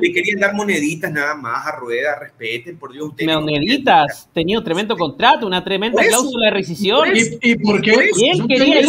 le, 0.00 0.12
querían 0.12 0.38
dar 0.38 0.54
moneditas 0.54 1.10
nada 1.10 1.34
más 1.34 1.66
a 1.66 1.76
rueda, 1.76 2.20
respeten, 2.20 2.78
por 2.78 2.92
Dios. 2.92 3.10
Moneditas, 3.20 4.28
tenía 4.32 4.58
un 4.58 4.64
tremendo 4.64 4.96
contrato, 4.96 5.44
una 5.44 5.64
tremenda 5.64 6.02
cláusula 6.04 6.46
de 6.46 6.50
rescisión. 6.52 7.08
¿Y, 7.14 7.56
por 7.56 7.80
qué? 7.80 7.92
él 7.92 8.46
quería 8.46 8.80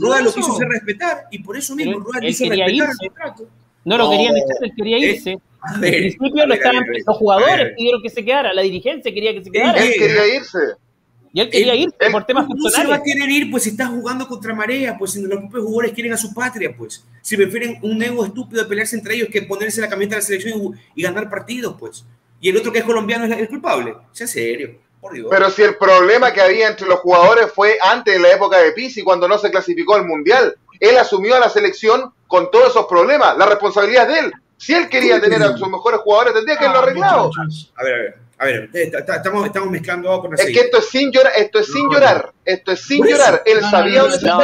Rueda 0.00 0.22
lo 0.22 0.32
quiso 0.32 0.52
hacer 0.54 0.68
respetar 0.68 1.26
y 1.30 1.40
por 1.40 1.56
eso 1.58 1.76
mismo 1.76 1.98
Rueda 1.98 2.20
quiso 2.20 2.44
respetar 2.48 2.88
el 2.90 2.96
contrato. 2.96 3.46
No 3.84 3.98
lo 3.98 4.10
querían 4.10 4.36
echar, 4.36 4.56
él 4.62 4.72
quería 4.74 4.98
irse. 4.98 5.38
Al 5.60 5.80
principio 5.80 6.46
lo 6.46 6.54
estaban, 6.54 6.84
los 7.06 7.16
jugadores 7.16 7.74
pidieron 7.76 8.02
que 8.02 8.10
se 8.10 8.24
quedara, 8.24 8.52
la 8.52 8.62
dirigencia 8.62 9.12
quería 9.12 9.32
que 9.32 9.44
se 9.44 9.50
quedara. 9.50 9.82
Él 9.82 9.92
quería 9.98 10.36
irse. 10.36 10.58
Y 11.32 11.40
él 11.40 11.50
quería 11.50 11.74
irse 11.74 11.96
por 12.10 12.24
temas 12.24 12.46
personales. 12.46 12.74
¿Cómo 12.74 12.82
se 12.82 12.86
va 12.86 12.94
a 12.96 13.02
querer 13.02 13.28
ir? 13.28 13.50
Pues 13.50 13.64
si 13.64 13.70
está 13.70 13.86
jugando 13.86 14.26
contra 14.26 14.54
marea, 14.54 14.96
pues 14.96 15.12
si 15.12 15.22
los 15.22 15.38
propios 15.38 15.64
jugadores 15.64 15.92
quieren 15.92 16.12
a 16.12 16.16
su 16.16 16.32
patria, 16.32 16.74
pues. 16.76 17.04
Si 17.22 17.36
prefieren 17.36 17.78
un 17.82 18.02
ego 18.02 18.24
estúpido 18.24 18.62
de 18.62 18.68
pelearse 18.68 18.96
entre 18.96 19.14
ellos 19.14 19.28
que 19.30 19.42
ponerse 19.42 19.80
la 19.80 19.88
camiseta 19.88 20.16
de 20.16 20.22
la 20.22 20.26
selección 20.26 20.78
y, 20.94 21.02
ganar 21.02 21.28
partidos, 21.28 21.76
pues. 21.78 22.04
Y 22.40 22.48
el 22.48 22.56
otro 22.56 22.72
que 22.72 22.78
es 22.78 22.84
colombiano 22.84 23.24
es 23.24 23.38
el 23.38 23.48
culpable. 23.48 23.94
Sea 24.12 24.26
serio. 24.26 24.78
Por 25.00 25.12
Dios. 25.12 25.28
Pero 25.30 25.50
si 25.50 25.62
el 25.62 25.76
problema 25.76 26.32
que 26.32 26.40
había 26.40 26.68
entre 26.68 26.88
los 26.88 27.00
jugadores 27.00 27.52
fue 27.52 27.78
antes 27.82 28.14
de 28.14 28.20
la 28.20 28.32
época 28.32 28.58
de 28.58 28.72
Pizzi, 28.72 29.02
cuando 29.02 29.28
no 29.28 29.38
se 29.38 29.50
clasificó 29.50 29.94
al 29.94 30.06
Mundial. 30.06 30.56
Él 30.80 30.96
asumió 30.96 31.34
a 31.34 31.40
la 31.40 31.48
selección 31.48 32.12
con 32.26 32.50
todos 32.50 32.70
esos 32.70 32.86
problemas. 32.86 33.36
La 33.36 33.46
responsabilidad 33.46 34.08
es 34.08 34.14
de 34.14 34.20
él. 34.26 34.32
Si 34.58 34.74
él 34.74 34.88
quería 34.88 35.20
tener 35.20 35.42
a 35.42 35.56
sus 35.56 35.68
mejores 35.68 36.00
jugadores, 36.00 36.34
tendría 36.34 36.58
que 36.58 36.66
haberlo 36.66 36.80
ah, 36.80 36.82
arreglado. 36.82 37.30
A 37.76 37.84
ver, 37.84 37.94
a 37.94 37.96
ver. 37.96 38.28
A 38.40 38.44
ver, 38.44 38.70
estamos, 38.72 39.46
estamos 39.46 39.68
mezclando 39.68 40.20
con 40.20 40.32
Es 40.34 40.46
que 40.46 40.60
esto 40.60 40.78
es 40.78 40.88
sin 40.88 41.10
llorar, 41.10 41.32
esto 41.36 41.58
es 41.58 41.66
sin 41.66 41.90
llorar, 41.90 42.32
esto 42.44 42.70
es 42.70 42.80
sin 42.80 43.04
llorar. 43.04 43.42
Él 43.44 43.60
sabía 43.62 44.02
dónde 44.02 44.18
no, 44.22 44.38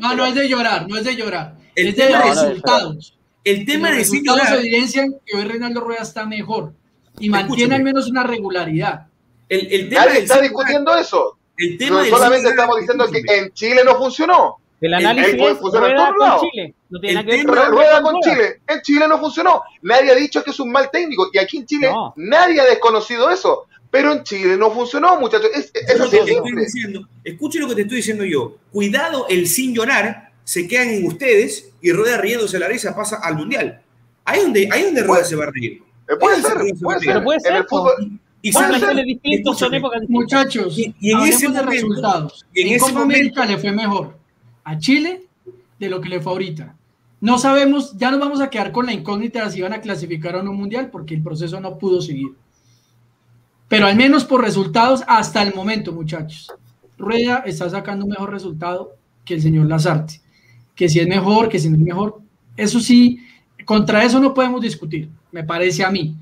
no, 0.00 0.14
no, 0.14 0.26
es 0.26 0.34
de 0.34 0.48
llorar, 0.48 0.86
no 0.86 0.98
es 0.98 1.04
de 1.04 1.16
llorar. 1.16 1.54
El 1.74 1.88
es 1.88 1.96
de 1.96 2.08
resultados. 2.08 3.18
El 3.42 3.64
tema 3.64 3.90
de 3.90 4.04
sin 4.04 4.22
llorar. 4.22 4.56
evidencian 4.56 5.14
que 5.24 5.36
hoy 5.36 5.44
Reinaldo 5.44 5.80
Rueda 5.80 6.02
está 6.02 6.26
mejor 6.26 6.74
y 7.18 7.30
mantiene 7.30 7.76
al 7.76 7.82
menos 7.82 8.06
una 8.08 8.22
regularidad. 8.22 9.06
El, 9.48 9.72
el 9.72 9.88
tema 9.88 10.06
Nadie 10.06 10.18
está 10.18 10.40
discutiendo 10.42 10.94
eso. 10.94 11.38
El 11.56 11.78
tema 11.78 12.02
no, 12.02 12.08
solamente 12.08 12.50
estamos 12.50 12.78
diciendo 12.78 13.06
que 13.10 13.38
en 13.38 13.52
Chile 13.52 13.82
no 13.82 13.96
funcionó. 13.96 14.56
El 14.80 14.94
análisis 14.94 15.34
es 15.34 15.60
rueda 15.60 16.14
con 16.16 16.50
Chile. 16.50 16.74
No 16.90 17.00
tiene 17.00 17.24
que 17.24 17.36
ver 17.36 17.46
rueda 17.46 18.02
con 18.02 18.20
Chile. 18.20 18.60
En 18.66 18.80
Chile 18.82 19.08
no 19.08 19.18
funcionó. 19.18 19.62
Nadie 19.82 20.10
ha 20.10 20.14
dicho 20.14 20.42
que 20.44 20.50
es 20.50 20.60
un 20.60 20.70
mal 20.70 20.90
técnico. 20.90 21.28
Y 21.32 21.38
aquí 21.38 21.58
en 21.58 21.66
Chile 21.66 21.90
nadie 22.16 22.60
ha 22.60 22.64
desconocido 22.64 23.30
eso. 23.30 23.66
Pero 23.90 24.12
en 24.12 24.24
Chile 24.24 24.56
no 24.56 24.70
funcionó, 24.70 25.18
muchachos. 25.18 25.50
Es, 25.54 25.72
diciendo. 25.72 27.08
Escuche 27.24 27.58
lo 27.58 27.68
que 27.68 27.74
te 27.76 27.82
estoy 27.82 27.98
diciendo 27.98 28.24
yo. 28.24 28.56
Cuidado, 28.70 29.26
el 29.28 29.46
sin 29.46 29.74
llorar 29.74 30.32
se 30.44 30.68
quedan 30.68 30.90
en 30.90 31.06
ustedes 31.06 31.70
y 31.80 31.92
Rueda 31.92 32.18
riéndose 32.18 32.58
la 32.58 32.68
risa 32.68 32.94
pasa 32.94 33.16
al 33.22 33.36
Mundial. 33.36 33.80
Ahí 34.24 34.42
donde, 34.42 34.68
ahí 34.70 34.82
donde 34.82 35.02
Rueda 35.02 35.24
se 35.24 35.36
va 35.36 35.44
a 35.44 35.50
reír. 35.50 35.82
Puede 36.20 36.42
ser, 36.42 36.54
puede 36.82 37.00
ser. 37.00 37.24
puede 37.24 37.40
ser. 37.40 37.52
En 37.52 37.56
el 37.58 37.64
fútbol, 37.64 38.20
y 38.42 38.52
son 38.52 38.70
distintos, 39.04 39.58
son 39.58 39.74
épocas 39.74 40.02
Muchachos, 40.08 40.78
y, 40.78 40.94
en 41.00 41.20
ese 41.22 41.48
momento, 41.48 41.70
resultados. 41.70 42.46
Y 42.54 42.62
en, 42.62 42.74
en 42.74 42.78
Copa 42.78 43.02
América 43.02 43.44
le 43.44 43.58
fue 43.58 43.72
mejor 43.72 44.15
a 44.66 44.78
Chile 44.78 45.22
de 45.78 45.88
lo 45.88 46.00
que 46.00 46.08
le 46.08 46.20
fue 46.20 46.32
ahorita. 46.32 46.74
No 47.20 47.38
sabemos, 47.38 47.96
ya 47.96 48.10
nos 48.10 48.18
vamos 48.18 48.40
a 48.40 48.50
quedar 48.50 48.72
con 48.72 48.86
la 48.86 48.92
incógnita 48.92 49.44
de 49.44 49.50
si 49.52 49.62
van 49.62 49.72
a 49.72 49.80
clasificar 49.80 50.34
o 50.34 50.42
no 50.42 50.52
mundial 50.52 50.90
porque 50.90 51.14
el 51.14 51.22
proceso 51.22 51.60
no 51.60 51.78
pudo 51.78 52.02
seguir. 52.02 52.32
Pero 53.68 53.86
al 53.86 53.94
menos 53.94 54.24
por 54.24 54.42
resultados 54.42 55.04
hasta 55.06 55.40
el 55.42 55.54
momento, 55.54 55.92
muchachos. 55.92 56.52
Rueda 56.98 57.44
está 57.46 57.70
sacando 57.70 58.04
un 58.04 58.10
mejor 58.10 58.32
resultado 58.32 58.96
que 59.24 59.34
el 59.34 59.42
señor 59.42 59.66
Lazarte. 59.66 60.20
Que 60.74 60.88
si 60.88 60.98
es 60.98 61.06
mejor, 61.06 61.48
que 61.48 61.60
si 61.60 61.70
no 61.70 61.76
es 61.76 61.82
mejor. 61.82 62.20
Eso 62.56 62.80
sí, 62.80 63.20
contra 63.64 64.02
eso 64.02 64.18
no 64.18 64.34
podemos 64.34 64.60
discutir, 64.60 65.08
me 65.30 65.44
parece 65.44 65.84
a 65.84 65.90
mí. 65.90 66.16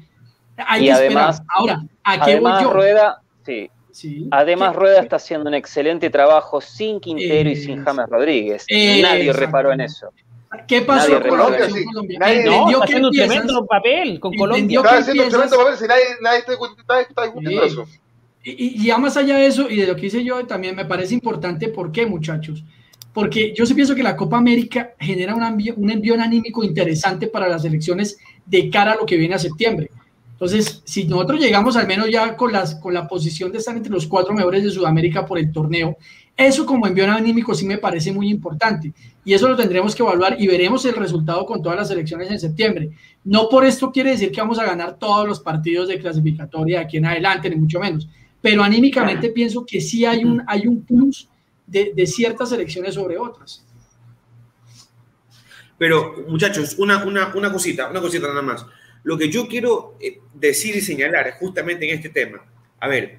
Hay 0.56 0.84
y 0.84 0.90
además, 0.90 1.42
Ahora, 1.48 1.82
¿a 2.02 2.24
qué 2.26 2.38
voy 2.38 2.52
yo? 2.60 2.72
Rueda, 2.72 3.22
sí, 3.44 3.70
Además, 4.30 4.74
Rueda 4.74 5.00
está 5.00 5.16
haciendo 5.16 5.48
un 5.48 5.54
excelente 5.54 6.10
trabajo 6.10 6.60
sin 6.60 7.00
Quintero 7.00 7.50
y 7.50 7.56
sin 7.56 7.84
James 7.84 8.08
Rodríguez. 8.08 8.66
Nadie 8.70 9.32
reparó 9.32 9.72
en 9.72 9.82
eso. 9.82 10.10
¿Qué 10.68 10.82
pasó 10.82 11.20
con 11.20 11.38
la 11.38 11.58
Colombia? 11.58 12.18
Nadie 12.18 12.44
no, 12.44 12.70
está 12.70 12.84
haciendo 12.84 13.08
un 13.08 13.14
tremendo 13.14 13.66
papel 13.66 14.20
con 14.20 14.34
Colombia. 14.34 14.80
Está 14.80 14.98
haciendo 14.98 15.24
un 15.24 15.28
tremendo 15.30 15.56
papel 15.56 15.76
si 15.76 15.86
nadie, 15.86 16.04
nadie 16.22 16.38
está, 16.38 16.52
discutiendo 17.22 17.64
eso. 17.64 17.86
Y, 18.42 18.82
y, 18.82 18.86
ya 18.86 18.98
más 18.98 19.16
allá 19.16 19.38
de 19.38 19.46
eso, 19.46 19.70
y 19.70 19.76
de 19.76 19.86
lo 19.86 19.96
que 19.96 20.06
hice 20.06 20.22
yo, 20.22 20.46
también 20.46 20.76
me 20.76 20.84
parece 20.84 21.14
importante, 21.14 21.68
¿por 21.68 21.90
qué, 21.90 22.04
muchachos? 22.04 22.62
Porque 23.14 23.54
yo 23.54 23.64
sí 23.64 23.72
pienso 23.72 23.94
que 23.94 24.02
la 24.02 24.16
Copa 24.16 24.36
América 24.36 24.92
genera 24.98 25.34
un, 25.34 25.42
un 25.42 25.90
envío 25.90 26.14
anímico 26.20 26.62
interesante 26.62 27.26
para 27.26 27.48
las 27.48 27.64
elecciones 27.64 28.18
de 28.44 28.68
cara 28.68 28.92
a 28.92 28.96
lo 28.96 29.06
que 29.06 29.16
viene 29.16 29.36
a 29.36 29.38
septiembre. 29.38 29.90
Entonces, 30.34 30.82
si 30.84 31.04
nosotros 31.04 31.40
llegamos 31.40 31.76
al 31.76 31.86
menos 31.86 32.10
ya 32.10 32.36
con, 32.36 32.52
las, 32.52 32.74
con 32.74 32.92
la 32.92 33.06
posición 33.06 33.52
de 33.52 33.58
estar 33.58 33.76
entre 33.76 33.92
los 33.92 34.06
cuatro 34.06 34.34
mejores 34.34 34.64
de 34.64 34.70
Sudamérica 34.70 35.24
por 35.24 35.38
el 35.38 35.52
torneo, 35.52 35.96
eso 36.36 36.66
como 36.66 36.88
envío 36.88 37.08
anímico 37.10 37.54
sí 37.54 37.64
me 37.64 37.78
parece 37.78 38.10
muy 38.10 38.28
importante. 38.28 38.92
Y 39.24 39.32
eso 39.32 39.48
lo 39.48 39.54
tendremos 39.54 39.94
que 39.94 40.02
evaluar 40.02 40.36
y 40.38 40.48
veremos 40.48 40.84
el 40.86 40.96
resultado 40.96 41.46
con 41.46 41.62
todas 41.62 41.78
las 41.78 41.90
elecciones 41.92 42.30
en 42.32 42.40
septiembre. 42.40 42.90
No 43.22 43.48
por 43.48 43.64
esto 43.64 43.92
quiere 43.92 44.10
decir 44.10 44.32
que 44.32 44.40
vamos 44.40 44.58
a 44.58 44.64
ganar 44.64 44.98
todos 44.98 45.26
los 45.28 45.38
partidos 45.38 45.86
de 45.86 46.00
clasificatoria 46.00 46.80
de 46.80 46.84
aquí 46.84 46.96
en 46.96 47.06
adelante, 47.06 47.48
ni 47.48 47.54
mucho 47.54 47.78
menos. 47.78 48.08
Pero 48.42 48.64
anímicamente 48.64 49.30
pienso 49.30 49.64
que 49.64 49.80
sí 49.80 50.04
hay 50.04 50.24
un, 50.24 50.42
hay 50.48 50.66
un 50.66 50.82
plus 50.82 51.28
de, 51.64 51.92
de 51.94 52.06
ciertas 52.08 52.50
elecciones 52.50 52.94
sobre 52.94 53.16
otras. 53.16 53.64
Pero, 55.78 56.24
muchachos, 56.28 56.74
una, 56.78 57.04
una, 57.04 57.32
una 57.34 57.52
cosita, 57.52 57.88
una 57.88 58.00
cosita 58.00 58.28
nada 58.28 58.42
más. 58.42 58.66
Lo 59.04 59.16
que 59.16 59.30
yo 59.30 59.46
quiero 59.46 59.96
eh, 60.00 60.18
decir 60.32 60.74
y 60.74 60.80
señalar 60.80 61.38
justamente 61.38 61.88
en 61.88 61.94
este 61.94 62.08
tema, 62.08 62.44
a 62.80 62.88
ver, 62.88 63.18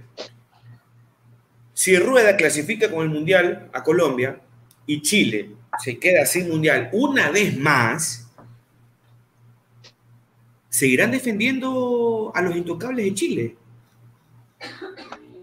si 1.74 1.98
Rueda 1.98 2.36
clasifica 2.36 2.90
con 2.92 3.04
el 3.04 3.10
Mundial 3.10 3.70
a 3.72 3.84
Colombia 3.84 4.42
y 4.86 5.02
Chile 5.02 5.52
se 5.80 5.98
queda 6.00 6.26
sin 6.26 6.50
Mundial 6.50 6.90
una 6.94 7.30
vez 7.32 7.58
más, 7.58 8.32
seguirán 10.70 11.12
defendiendo 11.12 12.32
a 12.34 12.42
los 12.42 12.56
intocables 12.56 13.06
de 13.06 13.14
Chile. 13.14 13.56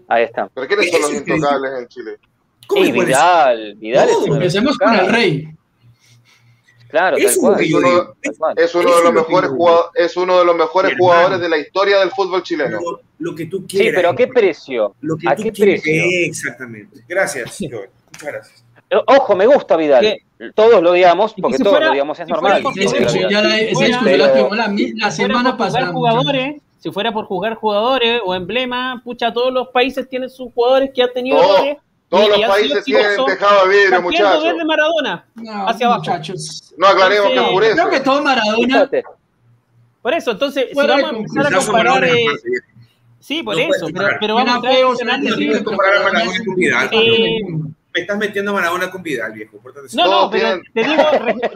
Ahí 0.07 0.23
está. 0.23 0.49
¿Pero 0.53 0.67
quiénes 0.67 0.91
son 0.91 1.01
los 1.01 1.13
intocables 1.13 1.71
en 1.79 1.87
Chile? 1.87 2.19
¿Cómo 2.67 2.81
Vidal, 2.81 3.75
Vidal. 3.75 4.09
empecemos 4.25 4.77
con 4.77 4.93
el 4.93 5.11
rey. 5.11 5.55
Claro, 6.93 7.17
es, 7.17 7.37
uno, 7.37 7.55
de 7.55 7.67
los 9.03 9.13
mejores 9.13 9.49
jugadores, 9.49 9.89
es 9.95 10.15
uno 10.15 10.37
de 10.37 10.45
los 10.45 10.55
mejores 10.55 10.93
jugadores 10.95 11.39
de 11.39 11.49
la 11.49 11.57
historia 11.57 11.97
del 11.97 12.11
fútbol 12.11 12.43
chileno. 12.43 12.79
Lo, 13.17 13.33
que 13.33 13.47
tú 13.47 13.65
quieras. 13.65 13.87
Sí, 13.87 13.95
pero 13.95 14.09
¿a 14.11 14.15
qué 14.15 14.27
precio? 14.27 14.93
¿A 15.25 15.35
qué 15.35 15.51
precio? 15.51 15.91
Exactamente. 15.91 17.03
Gracias, 17.07 17.59
Muchas 17.61 17.89
gracias. 18.21 18.63
Eh, 18.91 18.97
ojo, 19.07 19.35
me 19.35 19.47
gusta 19.47 19.75
Vidal. 19.75 20.19
Todos 20.53 20.83
lo 20.83 20.91
digamos, 20.91 21.33
porque 21.33 21.57
todos 21.57 21.79
lo 21.79 21.93
digamos, 21.93 22.19
es 22.19 22.27
normal. 22.27 22.61
la, 24.95 25.09
semana 25.09 25.57
pasada. 25.57 25.87
Jugadores, 25.87 26.61
si 26.77 26.91
fuera 26.91 27.11
por 27.11 27.25
jugar 27.25 27.55
jugadores 27.55 28.21
o 28.23 28.35
emblema, 28.35 29.01
pucha, 29.03 29.33
todos 29.33 29.51
los 29.51 29.69
países 29.69 30.07
tienen 30.07 30.29
sus 30.29 30.53
jugadores 30.53 30.91
que 30.93 31.01
han 31.01 31.11
tenido 31.11 31.41
todos 32.13 32.29
los 32.29 32.47
países 32.47 32.83
tienen 32.83 33.25
tejado 33.25 33.67
de 33.67 33.75
vidrio, 33.75 34.01
muchachos. 34.03 34.43
de 34.43 34.65
Maradona 34.65 35.25
no, 35.33 35.67
hacia 35.67 35.87
abajo. 35.87 36.01
Muchachos. 36.01 36.73
No 36.77 36.87
aclaremos 36.87 37.29
que 37.29 37.35
es 37.35 37.41
por 37.41 37.63
eso. 37.63 37.75
Creo 37.75 37.89
que 37.89 37.99
todo 38.01 38.23
Maradona. 38.23 38.89
Por 40.01 40.13
eso, 40.13 40.31
entonces, 40.31 40.67
si 40.69 40.75
vamos 40.75 41.03
a 41.03 41.15
empezar 41.15 41.47
a 41.47 41.65
comparar. 41.65 42.03
Eh, 42.03 42.25
sí, 43.19 43.41
por 43.41 43.59
eso, 43.59 43.87
pero, 43.91 44.07
pero 44.19 44.35
vamos 44.35 44.57
a 44.57 44.61
traer. 44.61 45.63
comparar 45.63 45.95
a 45.95 46.03
Maradona 46.03 46.43
con 46.45 46.55
Vidal. 46.55 46.89
Eh, 46.91 47.39
me 47.95 48.01
estás 48.01 48.17
metiendo 48.17 48.51
a 48.51 48.53
Maradona 48.53 48.91
con 48.91 49.01
Vidal, 49.01 49.31
viejo. 49.31 49.59
No, 49.93 50.07
no, 50.07 50.29
pero 50.29 50.61
te 50.71 50.83
digo 50.83 51.03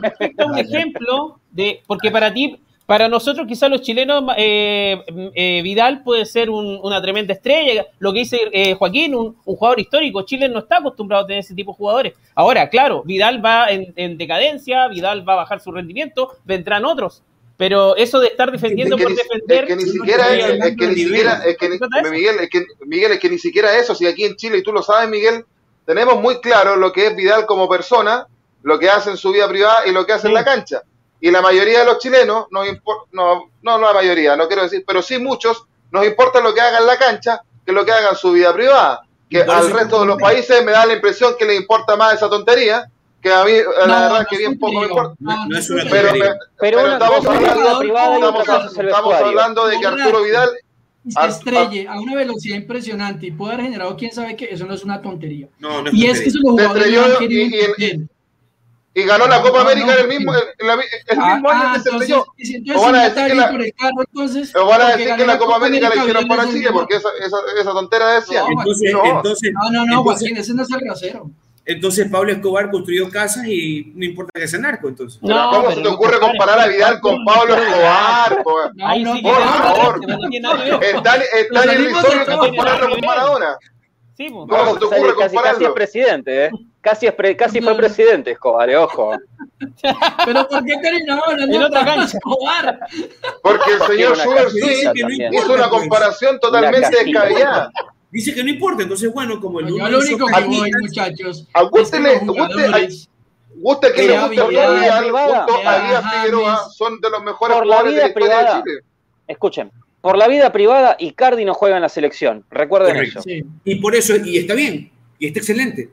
respecto 0.02 0.44
a 0.44 0.46
un 0.48 0.58
ejemplo 0.58 1.40
de. 1.52 1.84
Porque 1.86 2.10
para 2.10 2.34
ti 2.34 2.60
para 2.88 3.10
nosotros, 3.10 3.46
quizás 3.46 3.70
los 3.70 3.82
chilenos, 3.82 4.24
eh, 4.38 5.04
eh, 5.36 5.62
Vidal 5.62 6.04
puede 6.04 6.26
ser 6.26 6.50
una 6.50 7.02
tremenda 7.02 7.34
estrella. 7.34 7.86
Lo 8.00 8.14
que 8.14 8.20
dice 8.20 8.40
eh, 8.54 8.76
Joaquín, 8.76 9.14
un, 9.14 9.36
jugador 9.44 9.82
histórico. 9.82 10.22
Chile 10.22 10.48
no 10.48 10.60
está 10.60 10.78
acostumbrado 10.78 11.26
a 11.26 11.28
tener 11.28 11.42
ese 11.42 11.54
tipo 11.54 11.74
de 11.74 11.78
jugadores. 11.78 12.14
Ahora, 12.34 12.70
claro, 12.70 13.04
Vidal 13.04 13.44
va 13.44 13.68
en, 13.70 14.18
decadencia, 14.18 14.88
Vidal 14.88 15.28
va 15.28 15.34
a 15.34 15.36
bajar 15.36 15.60
su 15.60 15.74
rendimiento, 15.74 16.38
vendrán 16.46 16.86
otros. 16.86 17.24
Pero 17.58 17.98
eso 17.98 18.22
de 18.22 18.28
estar 18.28 18.50
defendiendo 18.54 18.98
por 18.98 19.14
defender. 19.14 19.66
Es 19.66 19.68
que 19.68 19.76
ni 19.76 19.92
siquiera 19.92 20.34
es, 20.34 20.78
que 20.78 20.88
ni 20.88 20.96
siquiera, 20.96 21.44
es 21.46 21.58
que 21.58 21.70
Miguel, 22.10 22.36
es 22.40 22.50
que, 22.50 22.66
Miguel, 22.86 23.12
es 23.12 23.20
que 23.20 23.30
ni 23.30 23.38
siquiera 23.38 23.78
eso, 23.78 23.96
si 23.96 24.08
aquí 24.08 24.24
en 24.24 24.38
Chile, 24.38 24.60
y 24.60 24.64
tú 24.64 24.72
lo 24.72 24.82
sabes, 24.82 25.10
Miguel, 25.10 25.44
tenemos 25.86 26.22
muy 26.22 26.40
claro 26.40 26.78
lo 26.78 26.94
que 26.94 27.08
es 27.08 27.16
Vidal 27.18 27.46
como 27.48 27.68
persona, 27.68 28.28
lo 28.64 28.80
que 28.80 28.90
hace 28.90 29.10
en 29.10 29.18
su 29.18 29.34
vida 29.34 29.50
privada 29.50 29.86
y 29.86 29.92
lo 29.92 30.06
que 30.06 30.14
hace 30.14 30.28
en 30.30 30.36
la 30.36 30.46
cancha. 30.46 30.84
Y 31.20 31.32
la 31.32 31.42
mayoría 31.42 31.80
de 31.80 31.86
los 31.86 32.00
chilenos, 32.00 32.46
no, 32.52 32.62
no, 33.12 33.50
no 33.62 33.78
la 33.80 33.94
mayoría, 33.94 34.36
no 34.36 34.48
quiero 34.48 34.64
decir, 34.64 34.84
pero 34.86 35.02
sí 35.02 35.18
muchos, 35.18 35.66
nos 35.92 36.06
importa 36.06 36.40
lo 36.42 36.54
que 36.54 36.62
haga 36.62 36.80
en 36.80 36.86
la 36.86 36.98
cancha 36.98 37.42
que 37.66 37.72
lo 37.72 37.86
que 37.86 37.92
haga 37.92 38.12
en 38.12 38.16
su 38.16 38.32
vida 38.32 38.54
privada. 38.54 39.02
Que 39.30 39.42
al 39.42 39.72
resto 39.72 40.00
de 40.00 40.06
los 40.06 40.18
países 40.22 40.64
me 40.64 40.72
da 40.72 40.86
la 40.86 40.94
impresión 40.94 41.36
que 41.38 41.44
le 41.44 41.56
importa 41.56 41.98
más 41.98 42.14
esa 42.14 42.30
tontería, 42.30 42.90
que 43.22 43.30
a 43.30 43.44
mí 43.44 43.52
la 43.86 44.02
verdad 44.02 44.22
es 44.22 44.28
que 44.28 44.38
bien 44.38 44.58
poco 44.58 44.80
me 44.80 44.88
importa. 44.88 45.16
No, 45.20 45.58
es 45.58 45.70
una 45.70 45.84
pero, 45.90 46.14
pero, 46.58 46.94
estamos, 46.94 47.26
hablando, 47.26 48.42
estamos, 48.42 49.14
hablando 49.16 49.68
de 49.68 49.80
que 49.80 49.86
Arturo 49.86 50.24
Vidal 50.24 50.50
se 51.10 51.28
estrelle 51.28 51.88
a 51.90 52.00
una 52.00 52.16
velocidad 52.16 52.56
impresionante 52.56 53.28
y 53.28 53.32
puede 53.32 53.54
haber 53.54 53.66
generado 53.66 53.98
quién 53.98 54.14
sabe 54.14 54.38
qué, 54.38 54.48
eso 54.52 54.66
no 54.66 54.74
es 54.74 54.84
una 54.86 55.02
tontería. 55.02 55.50
y 55.92 56.06
es 56.06 56.22
que 56.22 56.30
eso 56.30 56.40
los 56.42 56.52
jugadores 56.52 56.94
no 56.94 57.04
han 57.04 57.18
querido 57.18 57.48
y 57.78 58.08
ganó 59.04 59.28
la 59.28 59.42
Copa 59.42 59.62
América 59.62 59.94
en 59.94 60.00
el 60.00 60.08
mismo, 60.08 60.34
el, 60.34 61.18
mismo 61.18 61.50
año 61.50 61.74
que 61.74 61.80
se 61.80 61.98
leyó. 61.98 62.26
O 62.76 62.82
van 62.82 62.96
a 62.96 63.10
decir 63.10 63.28
que 63.28 63.36
la, 63.36 63.52
o 64.56 64.66
van 64.68 64.82
a 64.82 64.96
decir 64.96 65.16
que 65.16 65.26
la 65.26 65.38
Copa 65.38 65.56
América 65.58 65.90
la 65.90 65.96
hicieron 65.96 66.28
para 66.28 66.50
Chile, 66.50 66.70
porque 66.72 66.96
esa, 66.96 67.10
esa, 67.20 67.38
esa 67.60 67.72
tontera 67.72 68.16
decía. 68.16 68.44
Entonces, 68.50 68.94
no, 68.94 69.06
entonces, 69.06 69.54
no, 69.54 69.72
no, 69.72 69.86
no, 69.86 70.04
Joaquín, 70.04 70.38
ese 70.38 70.54
no 70.54 70.64
es 70.64 70.72
el 70.72 70.80
grosero. 70.80 71.30
Entonces 71.68 72.10
Pablo 72.10 72.32
Escobar 72.32 72.72
construyó 72.72 73.10
casas 73.10 73.46
y 73.46 73.92
no 73.94 74.06
importa 74.06 74.40
que 74.40 74.48
sea 74.48 74.60
narco, 74.60 74.88
entonces. 74.88 75.22
No, 75.22 75.50
¿Cómo 75.52 75.72
se 75.72 75.82
te 75.82 75.88
ocurre 75.90 76.18
comparar 76.18 76.62
a 76.62 76.68
Vidal 76.68 77.02
con 77.02 77.26
Pablo 77.26 77.56
Escobar? 77.56 78.42
por 78.42 78.74
favor. 79.44 80.00
Está 80.82 81.64
el 81.66 81.82
irrisorio 81.82 82.26
de 82.26 82.38
compararlo 82.38 82.90
con 82.90 83.02
Maradona. 83.02 83.58
Sí, 84.18 84.30
¿Cómo 84.32 84.74
se 84.74 84.80
te 84.80 84.86
ocurre 84.86 85.16
casi, 85.16 85.38
casi 85.38 85.64
es 85.64 85.70
presidente, 85.70 86.46
¿eh? 86.46 86.52
Casi, 86.82 87.06
es 87.06 87.14
pre, 87.14 87.38
casi 87.38 87.62
fue 87.62 87.76
presidente 87.78 88.32
Escobar, 88.32 88.68
eh, 88.68 88.76
ojo. 88.76 89.12
Pero 90.26 90.48
¿por 90.48 90.66
qué 90.66 90.74
hablando 90.74 91.56
en 91.56 91.62
otra 91.62 91.86
cancha? 91.86 92.18
Escobar? 92.18 92.80
Porque 93.44 93.74
el 93.74 93.82
señor 93.82 94.18
Schubert 94.18 94.50
sí 94.50 94.84
hizo 95.32 95.54
una 95.54 95.70
comparación 95.70 96.40
totalmente 96.40 96.90
descabellada. 97.04 97.72
Dice 98.10 98.34
que 98.34 98.44
no 98.44 98.50
importa, 98.50 98.82
entonces 98.82 99.14
bueno, 99.14 99.40
como 99.40 99.60
el 99.60 99.68
Yo 99.68 99.88
lo 99.88 100.00
único 100.00 100.26
que 100.26 100.42
voy, 100.46 100.72
muchachos. 100.82 101.48
A 101.54 101.64
usted 101.64 102.00
le 102.00 102.20
guste 103.56 103.94
que 103.94 104.08
le 104.08 104.20
guste 104.20 104.48
Vidal, 104.48 105.12
junto 105.12 105.58
a 105.64 105.80
Díaz 105.80 106.12
Figueroa, 106.12 106.70
son 106.70 107.00
de 107.00 107.10
los 107.12 107.24
mejores 107.24 107.58
jugadores 107.58 107.94
de 107.94 108.02
la 108.02 108.08
historia 108.08 108.38
de 108.38 108.46
Chile. 108.64 108.82
Escuchen, 109.28 109.72
por 110.08 110.18
la 110.18 110.30
vida 110.30 110.54
privada, 110.54 110.96
Icardi 110.98 111.44
no 111.44 111.54
juega 111.54 111.76
en 111.76 111.82
la 111.82 111.90
selección. 111.90 112.46
Recuerden 112.50 112.96
eso. 112.96 113.20
Y 113.66 113.76
por 113.76 113.94
eso, 113.94 114.16
y 114.16 114.38
está 114.38 114.54
bien, 114.54 114.90
y 115.20 115.28
está 115.28 115.40
excelente. 115.40 115.90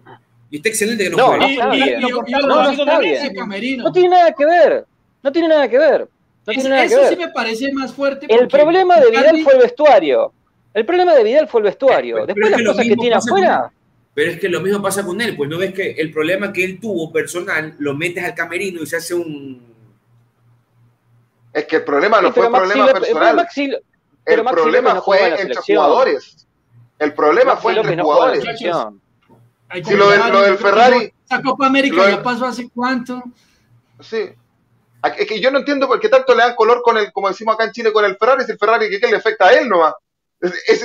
Y 0.53 0.59
está 0.59 0.69
excelente 0.69 1.03
que 1.03 1.11
no, 1.11 1.27
juegue. 1.27 1.59
No, 1.59 1.73
tiene 3.93 4.09
nada 4.09 4.33
que 4.33 4.47
ver. 4.47 4.87
No 5.23 5.33
tiene 5.33 5.49
nada 5.49 5.67
que 5.67 5.77
ver. 5.79 6.07
No 6.47 6.53
tiene 6.53 6.69
nada 6.69 6.89
que 6.89 6.97
ver. 6.97 7.09
sí 7.11 7.17
me 7.17 7.29
parece 7.31 7.73
más 7.73 7.93
fuerte. 7.93 8.27
El 8.29 8.47
problema 8.47 9.01
de 9.01 9.11
Vidal 9.11 9.43
fue 9.43 9.55
el 9.55 9.59
vestuario. 9.59 10.33
El 10.73 10.87
problema 10.87 11.13
de 11.13 11.25
Vidal 11.25 11.49
fue 11.49 11.63
el 11.63 11.65
vestuario. 11.65 12.25
Después 12.25 12.53
las 12.53 12.63
cosas 12.63 12.87
que 12.87 12.97
tiene 12.97 13.17
afuera. 13.17 13.73
pero 14.15 14.31
es 14.31 14.39
que 14.39 14.49
lo 14.49 14.61
mismo 14.61 14.81
pasa 14.81 15.05
con 15.05 15.21
él, 15.21 15.37
pues 15.37 15.51
no 15.51 15.59
ves 15.59 15.75
que 15.75 15.91
el 15.91 16.13
problema 16.13 16.53
que 16.53 16.63
él 16.63 16.79
tuvo 16.79 17.13
personal 17.13 17.75
lo 17.81 17.95
metes 17.95 18.23
al 18.23 18.37
camerino 18.37 18.81
y 18.81 18.87
se 18.87 18.95
hace 18.95 19.13
un. 19.13 19.61
Es 21.53 21.65
que 21.65 21.77
el 21.77 21.83
problema 21.83 22.21
no 22.21 22.33
fue 22.33 22.49
problema 22.49 22.93
personal. 22.93 23.45
El 24.27 24.45
problema 24.45 25.01
fue 25.01 25.41
entre 25.41 25.57
jugadores. 25.57 26.47
El 26.99 27.15
problema 27.15 27.57
fue 27.57 27.77
entre 27.77 28.01
jugadores. 28.01 28.45
Si 28.61 29.95
lo, 29.95 30.11
del, 30.11 30.33
lo 30.33 30.43
del 30.43 30.59
Ferrari. 30.59 31.13
La 31.29 31.43
Copa 31.43 31.67
América 31.67 32.09
ya 32.09 32.23
pasó 32.23 32.47
hace 32.47 32.69
cuánto. 32.69 33.23
Sí. 34.01 34.31
Es 35.19 35.27
que 35.27 35.41
yo 35.41 35.51
no 35.51 35.59
entiendo 35.59 35.87
por 35.87 36.01
qué 36.01 36.09
tanto 36.09 36.35
le 36.35 36.43
dan 36.43 36.55
color 36.55 36.81
con 36.83 36.97
el, 36.97 37.13
como 37.13 37.29
decimos 37.29 37.55
acá 37.55 37.65
en 37.65 37.73
Chile, 37.73 37.93
con 37.93 38.05
el 38.05 38.17
Ferrari, 38.17 38.45
si 38.45 38.53
el 38.53 38.59
Ferrari 38.59 38.89
que, 38.89 39.07
le 39.07 39.17
afecta 39.17 39.49
a 39.49 39.53
él 39.53 39.69
nomás. 39.69 39.95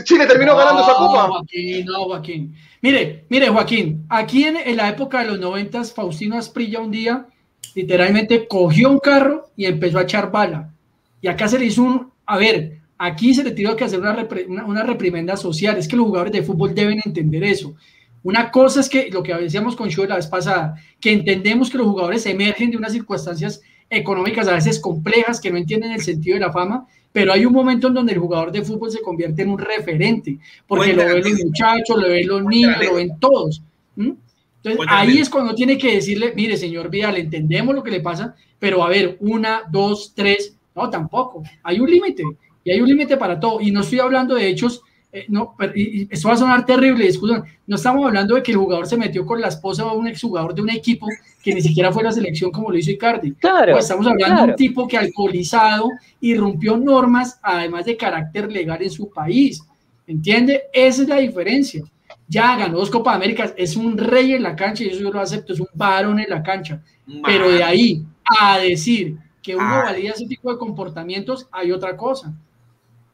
Chile 0.04 0.26
terminó 0.26 0.56
ganando 0.56 0.82
esa 0.82 0.94
copa. 0.94 1.28
Joaquín, 1.28 1.86
no, 1.86 2.06
Joaquín. 2.06 2.56
Mire, 2.82 3.26
mire, 3.30 3.50
Joaquín, 3.50 4.06
aquí 4.10 4.46
en, 4.46 4.76
la 4.76 4.90
época 4.90 5.20
de 5.20 5.26
los 5.26 5.40
noventas, 5.40 5.94
Faustino 5.94 6.38
Asprilla 6.38 6.80
un 6.80 6.92
día 6.92 7.28
literalmente 7.76 8.48
cogió 8.48 8.90
un 8.90 9.00
carro 9.00 9.52
y 9.56 9.66
empezó 9.66 10.00
a 10.00 10.04
echar 10.04 10.32
bala. 10.32 10.74
Y 11.22 11.28
acá 11.28 11.48
se 11.48 11.60
le 11.60 11.66
hizo 11.66 11.84
un, 11.84 12.12
a 12.26 12.38
ver, 12.38 12.79
aquí 13.00 13.34
se 13.34 13.43
le 13.43 13.52
tuvo 13.52 13.76
que 13.76 13.86
hacer 13.86 14.00
una, 14.00 14.28
una, 14.66 14.84
reprimenda 14.84 15.36
social. 15.36 15.78
Es 15.78 15.88
que 15.88 15.95
los 15.95 16.06
jugadores 16.06 16.34
de 16.34 16.43
fútbol 16.43 16.76
deben 16.76 17.02
entender 17.04 17.43
eso. 17.43 17.74
Una 18.22 18.52
cosa 18.52 18.82
es 18.82 18.89
que 18.89 19.10
lo 19.10 19.24
que 19.24 19.34
decíamos 19.34 19.76
con 19.76 19.89
Show 19.89 20.06
la 20.06 20.18
vez 20.18 20.28
pasada, 20.28 20.76
que 21.00 21.12
entendemos 21.12 21.70
que 21.70 21.78
los 21.78 21.88
jugadores 21.88 22.26
emergen 22.26 22.70
de 22.70 22.78
unas 22.78 22.91
circunstancias 22.91 23.62
económicas 23.89 24.47
a 24.47 24.54
veces 24.54 24.80
complejas, 24.80 25.39
que 25.39 25.50
no 25.50 25.58
entienden 25.58 25.93
el 25.93 26.02
sentido 26.02 26.36
de 26.36 26.41
la 26.41 26.52
fama, 26.52 26.86
pero 27.12 27.32
hay 27.34 27.45
un 27.45 27.54
momento 27.54 27.88
en 27.88 27.93
donde 27.93 28.14
el 28.14 28.20
jugador 28.20 28.52
de 28.52 28.62
fútbol 28.62 28.91
se 28.91 29.02
convierte 29.02 29.41
en 29.41 29.50
un 29.50 29.58
referente, 29.58 30.38
porque 30.68 30.93
lo 30.93 31.06
ven 31.06 31.24
los 31.24 31.43
muchachos, 31.45 31.97
lo 31.97 32.10
ven 32.10 32.28
los 32.28 32.43
niños, 32.43 32.76
lo 32.84 32.95
ven 32.95 33.18
todos. 33.20 33.64
Entonces 33.95 34.86
ahí 34.89 35.18
es 35.20 35.30
cuando 35.30 35.56
tiene 35.56 35.78
que 35.78 35.95
decirle, 35.95 36.34
mire, 36.36 36.58
señor 36.58 36.89
Vidal, 36.89 37.18
entendemos 37.18 37.74
lo 37.74 37.82
que 37.82 37.91
le 37.91 38.02
pasa, 38.02 38.36
pero 38.60 38.84
a 38.84 38.89
ver, 38.89 39.18
una, 39.22 39.64
dos, 39.72 40.12
tres, 40.14 40.56
no, 40.76 40.89
tampoco. 40.89 41.43
Hay 41.64 41.80
un 41.80 41.89
límite, 41.89 42.24
y 42.70 42.74
hay 42.74 42.82
un 42.82 42.88
límite 42.88 43.18
para 43.18 43.40
todo. 43.40 43.60
Y 43.60 43.72
no 43.72 43.82
estoy 43.82 44.00
hablando 44.00 44.36
de 44.36 44.48
hechos 44.48 44.84
eh, 45.12 45.26
no, 45.28 45.56
y, 45.74 46.08
esto 46.14 46.28
va 46.28 46.36
a 46.36 46.38
sonar 46.38 46.66
terrible, 46.68 47.04
disculpen, 47.06 47.42
no 47.66 47.76
estamos 47.78 48.06
hablando 48.06 48.36
de 48.36 48.44
que 48.44 48.52
el 48.52 48.60
jugador 48.60 48.86
se 48.86 48.96
metió 48.96 49.26
con 49.26 49.42
la 49.42 49.48
esposa 49.48 49.84
de 49.84 49.98
un 49.98 50.08
exjugador 50.08 50.54
de 50.54 50.62
un 50.62 50.70
equipo 50.70 51.08
que 51.42 51.52
ni 51.52 51.62
siquiera 51.62 51.92
fue 51.92 52.04
la 52.04 52.12
selección 52.12 52.52
como 52.52 52.70
lo 52.70 52.78
hizo 52.78 52.92
Icardi. 52.92 53.34
Claro, 53.34 53.72
pues 53.72 53.86
estamos 53.86 54.06
hablando 54.06 54.44
de 54.44 54.50
un 54.52 54.56
tipo 54.56 54.88
que 54.88 54.98
alcoholizado 54.98 55.90
irrumpió 56.22 56.78
normas, 56.78 57.40
además 57.42 57.86
de 57.86 57.98
carácter 57.98 58.52
legal 58.52 58.84
en 58.84 58.92
su 58.92 59.10
país. 59.10 59.64
¿Entiende? 60.06 60.64
Esa 60.72 61.02
es 61.04 61.08
la 61.08 61.18
diferencia. 61.18 61.84
Ya 62.28 62.56
ganó 62.56 62.78
dos 62.78 62.92
Copas 62.92 63.16
Américas, 63.16 63.54
es 63.58 63.76
un 63.76 63.98
rey 63.98 64.34
en 64.34 64.44
la 64.44 64.56
cancha 64.56 64.84
y 64.84 64.90
eso 64.90 65.00
yo 65.00 65.12
lo 65.12 65.22
acepto, 65.22 65.54
es 65.54 65.60
un 65.60 65.68
varón 65.74 66.20
en 66.20 66.30
la 66.30 66.44
cancha. 66.44 66.84
Pero 67.26 67.50
de 67.50 67.64
ahí 67.64 68.04
a 68.40 68.60
decir 68.60 69.18
que 69.42 69.56
uno 69.56 69.66
ah. 69.66 69.84
valía 69.86 70.12
ese 70.12 70.28
tipo 70.28 70.52
de 70.52 70.60
comportamientos, 70.60 71.48
hay 71.52 71.72
otra 71.72 71.98
cosa. 71.98 72.32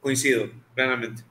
Coincido, 0.06 0.48
plenamente. 0.72 1.24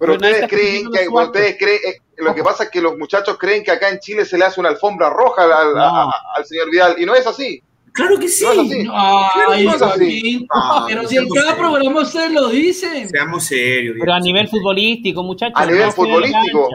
Pero 0.00 0.14
ustedes 0.14 0.48
creen 0.48 0.90
que 0.90 1.08
ustedes 1.08 1.56
creen, 1.56 1.78
eh, 1.86 2.00
lo 2.16 2.34
que 2.34 2.42
pasa 2.42 2.64
es 2.64 2.70
que 2.70 2.80
los 2.80 2.98
muchachos 2.98 3.38
creen 3.38 3.62
que 3.62 3.70
acá 3.70 3.88
en 3.88 4.00
Chile 4.00 4.24
se 4.24 4.36
le 4.36 4.44
hace 4.44 4.58
una 4.58 4.70
alfombra 4.70 5.10
roja 5.10 5.44
al, 5.44 6.44
señor 6.44 6.68
Vidal 6.68 6.96
y 6.98 7.06
no 7.06 7.14
es 7.14 7.24
así. 7.24 7.62
Claro 7.92 8.18
que 8.18 8.26
sí. 8.26 8.44
No 8.44 8.50
es 8.50 8.58
así. 8.58 8.88
Ay, 8.92 9.64
no 9.64 9.74
es 9.76 9.80
así. 9.82 10.48
pero 10.88 11.06
si 11.06 11.18
en 11.18 11.28
cada 11.28 11.56
programa 11.56 12.00
ustedes 12.00 12.32
lo 12.32 12.48
dicen. 12.48 13.08
Seamos 13.08 13.44
serios. 13.44 13.94
Pero 14.00 14.12
a 14.12 14.18
nivel 14.18 14.48
futbolístico, 14.48 15.22
muchachos. 15.22 15.62
A 15.62 15.64
nivel 15.64 15.92
futbolístico. 15.92 16.68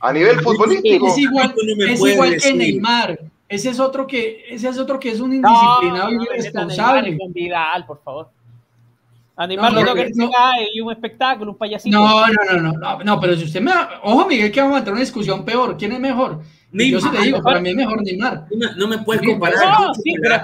A 0.00 0.12
nivel 0.12 0.40
futbolístico. 0.40 1.06
Es 1.06 1.18
igual, 1.18 1.54
es 1.88 2.00
igual 2.00 2.36
que 2.36 2.52
Neymar. 2.52 3.20
Ese 3.48 3.70
es 3.70 3.78
otro 3.78 4.08
que, 4.08 4.44
ese 4.48 4.68
es 4.68 4.76
otro 4.76 4.98
que 4.98 5.10
es 5.10 5.20
un 5.20 5.34
indisciplinado 5.34 6.10
y 6.10 6.24
irresponsable. 6.24 7.16
Vidal, 7.28 7.86
por 7.86 8.02
favor. 8.02 8.30
Animar 9.40 9.72
no, 9.72 9.94
que 9.94 10.10
no, 10.16 10.30
y 10.70 10.82
un 10.82 10.92
espectáculo, 10.92 11.52
un 11.52 11.56
payasito. 11.56 11.96
No, 11.96 12.26
no, 12.26 12.60
no, 12.60 12.72
no, 12.74 12.98
no, 13.02 13.20
pero 13.20 13.34
si 13.34 13.44
usted 13.44 13.62
me. 13.62 13.72
Ojo, 14.02 14.26
Miguel, 14.26 14.52
que 14.52 14.60
vamos 14.60 14.76
a 14.76 14.80
tener 14.80 14.92
una 14.92 15.00
discusión 15.00 15.46
peor. 15.46 15.78
¿Quién 15.78 15.92
es 15.92 15.98
mejor? 15.98 16.42
Neymar, 16.70 17.00
Yo 17.00 17.08
sí 17.08 17.16
te 17.16 17.22
digo, 17.24 17.40
para 17.42 17.58
mí 17.58 17.70
es 17.70 17.74
mejor 17.74 18.02
Neymar. 18.02 18.48
No, 18.76 18.86
me 18.86 18.98
puedes 18.98 19.26
comparar. 19.26 19.56
No, 19.80 19.94
sí, 19.94 20.12
pero 20.20 20.36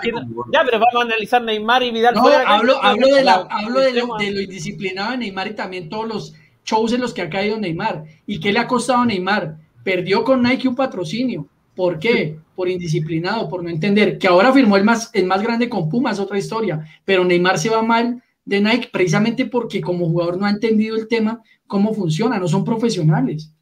ya, 0.50 0.62
pero 0.64 0.78
vamos 0.78 0.94
a 0.94 1.00
analizar 1.02 1.42
Neymar 1.42 1.82
y 1.82 1.90
Vidal. 1.90 2.14
No, 2.14 2.26
hablo, 2.26 2.82
hablo, 2.82 3.14
de, 3.14 3.22
la, 3.22 3.46
hablo 3.50 3.80
de, 3.80 3.92
lo, 3.92 4.16
de 4.16 4.30
lo 4.30 4.40
indisciplinado 4.40 5.10
de 5.10 5.18
Neymar 5.18 5.48
y 5.48 5.54
también 5.54 5.90
todos 5.90 6.08
los 6.08 6.34
shows 6.64 6.94
en 6.94 7.02
los 7.02 7.12
que 7.12 7.20
ha 7.20 7.28
caído 7.28 7.58
Neymar. 7.58 8.02
¿Y 8.26 8.40
qué 8.40 8.50
le 8.50 8.60
ha 8.60 8.66
costado 8.66 9.02
a 9.02 9.04
Neymar? 9.04 9.58
Perdió 9.84 10.24
con 10.24 10.42
Nike 10.42 10.68
un 10.68 10.74
patrocinio. 10.74 11.46
¿Por 11.74 11.98
qué? 11.98 12.38
Por 12.54 12.70
indisciplinado, 12.70 13.46
por 13.46 13.62
no 13.62 13.68
entender. 13.68 14.16
Que 14.16 14.26
ahora 14.26 14.54
firmó 14.54 14.78
el 14.78 14.84
más, 14.84 15.10
el 15.12 15.26
más 15.26 15.42
grande 15.42 15.68
con 15.68 15.90
Pumas, 15.90 16.18
otra 16.18 16.38
historia. 16.38 16.82
Pero 17.04 17.26
Neymar 17.26 17.58
se 17.58 17.68
va 17.68 17.82
mal 17.82 18.22
de 18.46 18.60
Nike 18.60 18.88
precisamente 18.90 19.44
porque 19.46 19.82
como 19.82 20.06
jugador 20.06 20.38
no 20.38 20.46
ha 20.46 20.50
entendido 20.50 20.96
el 20.96 21.08
tema, 21.08 21.42
cómo 21.66 21.92
funciona, 21.92 22.38
no 22.38 22.48
son 22.48 22.64
profesionales. 22.64 23.52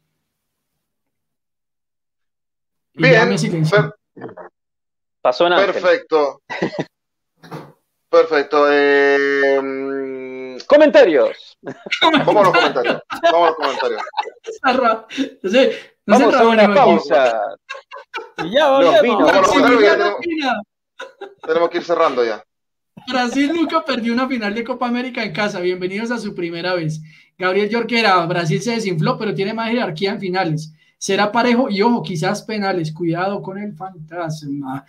Bien, 2.93 3.35
pasó 5.21 5.49
nada. 5.49 5.65
Perfecto. 5.65 6.41
Perfecto. 8.09 8.67
Eh, 8.71 10.57
comentarios. 10.67 11.57
Vamos 11.61 12.35
a 12.35 12.43
los 12.43 12.53
comentarios. 12.53 13.01
Vamos 13.23 13.47
a 13.47 13.47
los 13.47 13.55
comentarios. 13.57 14.01
Vamos 16.05 16.35
a 16.35 16.47
una 16.47 16.73
pausa. 16.73 17.41
ya 18.53 18.71
volvemos. 18.71 19.31
tenemos 21.41 21.69
que 21.69 21.77
ir 21.79 21.83
cerrando 21.83 22.23
ya. 22.23 22.41
Brasil 23.07 23.51
nunca 23.53 23.83
perdió 23.83 24.13
una 24.13 24.27
final 24.27 24.55
de 24.55 24.63
Copa 24.63 24.87
América 24.87 25.23
en 25.23 25.33
casa. 25.33 25.59
Bienvenidos 25.59 26.11
a 26.11 26.17
su 26.17 26.33
primera 26.33 26.73
vez. 26.73 27.01
Gabriel 27.37 27.69
Yorquera, 27.69 28.25
Brasil 28.25 28.61
se 28.61 28.71
desinfló, 28.71 29.17
pero 29.17 29.35
tiene 29.35 29.53
más 29.53 29.69
jerarquía 29.69 30.11
en 30.11 30.19
finales. 30.19 30.73
Será 30.97 31.31
parejo 31.31 31.69
y 31.69 31.81
ojo, 31.81 32.01
quizás 32.01 32.41
penales. 32.43 32.91
Cuidado 32.93 33.41
con 33.41 33.57
el 33.59 33.75
fantasma. 33.75 34.85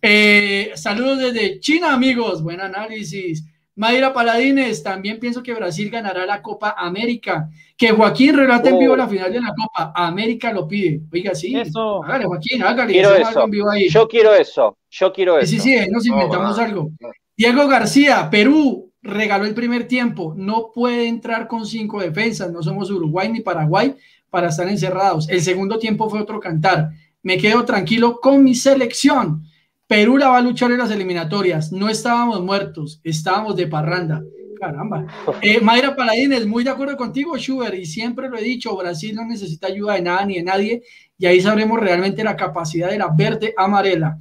Eh, 0.00 0.70
saludos 0.76 1.18
desde 1.18 1.60
China, 1.60 1.92
amigos. 1.92 2.42
Buen 2.42 2.60
análisis. 2.60 3.44
Mayra 3.74 4.12
Paladines, 4.12 4.82
también 4.82 5.20
pienso 5.20 5.42
que 5.42 5.54
Brasil 5.54 5.90
ganará 5.90 6.26
la 6.26 6.42
Copa 6.42 6.74
América. 6.76 7.48
Que 7.76 7.90
Joaquín 7.90 8.34
relate 8.36 8.70
en 8.70 8.78
vivo 8.78 8.94
oh. 8.94 8.96
la 8.96 9.08
final 9.08 9.32
de 9.32 9.40
la 9.40 9.54
Copa. 9.54 9.92
América 9.94 10.52
lo 10.52 10.66
pide. 10.66 11.02
Oiga, 11.12 11.34
sí. 11.34 11.54
Eso. 11.54 12.02
Hágale, 12.02 12.24
Joaquín, 12.24 12.62
hágale. 12.62 12.92
Quiero 12.92 13.14
eso. 13.14 13.46
Yo 13.90 14.08
quiero 14.08 14.34
eso. 14.34 14.78
Yo 14.90 15.12
quiero 15.12 15.38
eso. 15.38 15.50
Sí, 15.50 15.60
sí, 15.60 15.76
nos 15.90 16.06
inventamos 16.06 16.58
algo. 16.58 16.90
Diego 17.38 17.68
García, 17.68 18.28
Perú 18.30 18.90
regaló 19.00 19.44
el 19.44 19.54
primer 19.54 19.86
tiempo. 19.86 20.34
No 20.36 20.72
puede 20.74 21.06
entrar 21.06 21.46
con 21.46 21.64
cinco 21.66 22.00
defensas. 22.00 22.50
No 22.50 22.64
somos 22.64 22.90
Uruguay 22.90 23.28
ni 23.28 23.42
Paraguay 23.42 23.94
para 24.28 24.48
estar 24.48 24.66
encerrados. 24.66 25.28
El 25.28 25.40
segundo 25.40 25.78
tiempo 25.78 26.10
fue 26.10 26.20
otro 26.20 26.40
cantar. 26.40 26.90
Me 27.22 27.38
quedo 27.38 27.64
tranquilo 27.64 28.18
con 28.20 28.42
mi 28.42 28.56
selección. 28.56 29.44
Perú 29.86 30.16
la 30.16 30.30
va 30.30 30.38
a 30.38 30.42
luchar 30.42 30.72
en 30.72 30.78
las 30.78 30.90
eliminatorias. 30.90 31.70
No 31.70 31.88
estábamos 31.88 32.42
muertos, 32.42 33.00
estábamos 33.04 33.54
de 33.54 33.68
parranda. 33.68 34.20
Caramba. 34.58 35.06
Eh, 35.40 35.60
Mayra 35.60 35.94
Paladines, 35.94 36.44
muy 36.44 36.64
de 36.64 36.70
acuerdo 36.70 36.96
contigo, 36.96 37.38
Schubert, 37.38 37.76
y 37.76 37.86
siempre 37.86 38.28
lo 38.28 38.36
he 38.36 38.42
dicho, 38.42 38.76
Brasil 38.76 39.14
no 39.14 39.24
necesita 39.24 39.68
ayuda 39.68 39.94
de 39.94 40.02
nada 40.02 40.26
ni 40.26 40.38
de 40.38 40.42
nadie, 40.42 40.82
y 41.16 41.26
ahí 41.26 41.40
sabremos 41.40 41.78
realmente 41.78 42.24
la 42.24 42.34
capacidad 42.34 42.90
de 42.90 42.98
la 42.98 43.10
verde 43.16 43.54
amarela. 43.56 44.18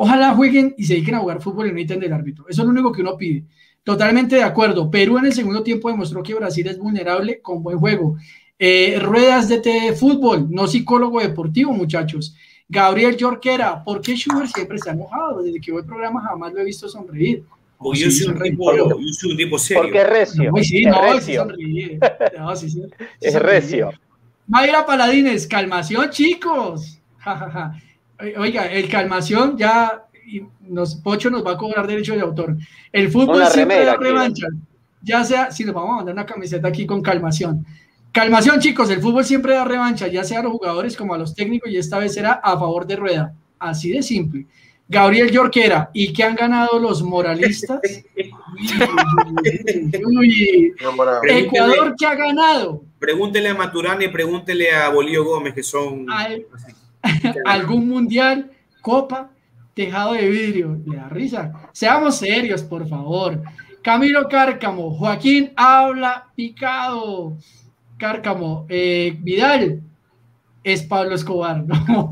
Ojalá 0.00 0.32
jueguen 0.32 0.76
y 0.78 0.84
se 0.84 0.94
dediquen 0.94 1.16
a 1.16 1.18
jugar 1.18 1.42
fútbol 1.42 1.66
y 1.66 1.84
no 1.84 1.98
del 1.98 2.12
árbitro. 2.12 2.44
Eso 2.48 2.62
es 2.62 2.66
lo 2.66 2.72
único 2.72 2.92
que 2.92 3.00
uno 3.00 3.16
pide. 3.16 3.42
Totalmente 3.82 4.36
de 4.36 4.44
acuerdo. 4.44 4.88
Perú 4.88 5.18
en 5.18 5.26
el 5.26 5.32
segundo 5.32 5.64
tiempo 5.64 5.90
demostró 5.90 6.22
que 6.22 6.34
Brasil 6.34 6.68
es 6.68 6.78
vulnerable 6.78 7.40
con 7.40 7.64
buen 7.64 7.78
juego. 7.78 8.16
Eh, 8.60 9.00
ruedas 9.00 9.48
de 9.48 9.92
fútbol, 9.98 10.46
no 10.50 10.68
psicólogo 10.68 11.20
deportivo, 11.20 11.72
muchachos. 11.72 12.36
Gabriel 12.68 13.16
Jorquera, 13.18 13.82
¿por 13.82 14.00
qué 14.00 14.14
Schubert 14.14 14.54
siempre 14.54 14.78
se 14.78 14.88
ha 14.88 14.92
enojado? 14.92 15.42
Desde 15.42 15.60
que 15.60 15.72
voy 15.72 15.80
al 15.80 15.86
programa 15.88 16.22
jamás 16.22 16.52
lo 16.52 16.60
he 16.60 16.64
visto 16.64 16.88
sonreír. 16.88 17.42
Porque 17.76 17.98
yo, 17.98 18.10
soy 18.12 18.28
un 18.28 18.38
tipo, 18.40 18.76
yo 18.76 18.88
soy 19.14 19.32
un 19.32 19.36
tipo 19.36 19.58
serio. 19.58 19.82
Porque 19.82 19.98
es 19.98 20.08
recio. 20.08 20.52
No, 20.52 20.62
sí, 20.62 20.84
es 20.84 20.86
no, 20.86 21.12
recio. 21.12 21.48
Sí 21.56 21.98
no, 22.38 22.56
sí, 22.56 22.70
sí, 22.70 22.82
es 23.20 23.34
recio. 23.34 23.90
Mayra 24.46 24.86
Paladines, 24.86 25.48
calmación, 25.48 26.08
chicos. 26.10 27.00
Oiga, 28.36 28.66
el 28.66 28.88
calmación 28.88 29.56
ya 29.56 30.04
nos, 30.60 30.96
Pocho 30.96 31.30
nos 31.30 31.46
va 31.46 31.52
a 31.52 31.56
cobrar 31.56 31.86
derecho 31.86 32.14
de 32.14 32.20
autor. 32.20 32.56
El 32.92 33.10
fútbol 33.10 33.46
siempre 33.46 33.84
da 33.84 33.96
revancha. 33.96 34.46
Ya 35.02 35.24
sea, 35.24 35.50
si 35.50 35.64
nos 35.64 35.74
vamos 35.74 35.92
a 35.92 35.96
mandar 35.96 36.14
una 36.14 36.26
camiseta 36.26 36.68
aquí 36.68 36.84
con 36.86 37.00
calmación. 37.00 37.64
Calmación, 38.12 38.58
chicos, 38.58 38.90
el 38.90 39.00
fútbol 39.00 39.24
siempre 39.24 39.54
da 39.54 39.64
revancha, 39.64 40.08
ya 40.08 40.24
sea 40.24 40.40
a 40.40 40.42
los 40.42 40.52
jugadores 40.52 40.96
como 40.96 41.14
a 41.14 41.18
los 41.18 41.34
técnicos, 41.34 41.70
y 41.70 41.76
esta 41.76 41.98
vez 41.98 42.14
será 42.14 42.32
a 42.32 42.58
favor 42.58 42.86
de 42.86 42.96
Rueda. 42.96 43.32
Así 43.58 43.92
de 43.92 44.02
simple. 44.02 44.46
Gabriel 44.88 45.30
Yorquera, 45.30 45.90
¿y 45.92 46.12
qué 46.12 46.24
han 46.24 46.34
ganado 46.34 46.78
los 46.78 47.02
moralistas? 47.02 47.80
Ecuador, 51.28 51.94
¿qué 51.98 52.06
ha 52.06 52.14
ganado? 52.14 52.82
Pregúntele 52.98 53.50
a 53.50 53.54
Maturana 53.54 54.04
y 54.04 54.08
pregúntele 54.08 54.72
a 54.72 54.88
Bolío 54.88 55.24
Gómez, 55.24 55.54
que 55.54 55.62
son. 55.62 56.06
¿Algún 57.46 57.88
mundial? 57.88 58.50
¿Copa? 58.80 59.30
Tejado 59.74 60.14
de 60.14 60.28
vidrio. 60.28 60.78
Le 60.86 60.96
da 60.96 61.08
risa. 61.08 61.52
Seamos 61.72 62.16
serios, 62.16 62.62
por 62.62 62.86
favor. 62.88 63.42
Camilo 63.82 64.28
Cárcamo, 64.28 64.90
Joaquín 64.90 65.52
habla 65.56 66.26
picado. 66.34 67.36
Cárcamo, 67.96 68.66
eh, 68.68 69.16
Vidal, 69.20 69.80
es 70.62 70.82
Pablo 70.82 71.14
Escobar. 71.14 71.64
No, 71.88 72.10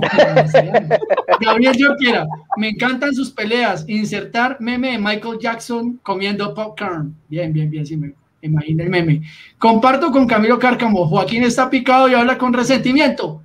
Gabriel 1.41 1.77
quiera. 1.99 2.27
me 2.57 2.71
encantan 2.71 3.15
sus 3.15 3.31
peleas. 3.31 3.85
Insertar 3.89 4.57
meme 4.61 4.93
de 4.93 4.99
Michael 4.99 5.39
Jackson 5.41 6.01
comiendo 6.03 6.55
popcorn. 6.55 7.15
Bien, 7.29 7.53
bien, 7.53 7.69
bien, 7.71 7.85
sí, 7.85 7.97
me 7.97 8.15
imagino 8.41 8.83
el 8.83 8.91
meme. 8.91 9.23
Comparto 9.59 10.11
con 10.11 10.27
Camilo 10.27 10.59
Cárcamo. 10.59 11.07
Joaquín 11.07 11.43
está 11.43 11.69
picado 11.69 12.09
y 12.09 12.15
habla 12.15 12.39
con 12.39 12.53
resentimiento. 12.53 13.43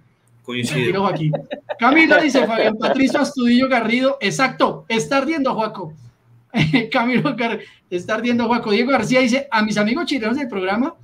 Coincido. 0.51 1.01
Joaquín. 1.01 1.31
Camilo 1.79 2.21
dice 2.21 2.45
Fabián 2.45 2.77
Patricio 2.77 3.19
Astudillo 3.19 3.69
Garrido. 3.69 4.17
Exacto, 4.19 4.85
está 4.89 5.17
ardiendo, 5.17 5.53
Joaco. 5.53 5.93
Camilo 6.91 7.35
está 7.89 8.15
ardiendo, 8.15 8.47
Joaco. 8.47 8.71
Diego 8.71 8.91
García 8.91 9.21
dice: 9.21 9.47
A 9.49 9.63
mis 9.63 9.77
amigos 9.77 10.05
chilenos 10.05 10.37
del 10.37 10.47
programa, 10.47 10.95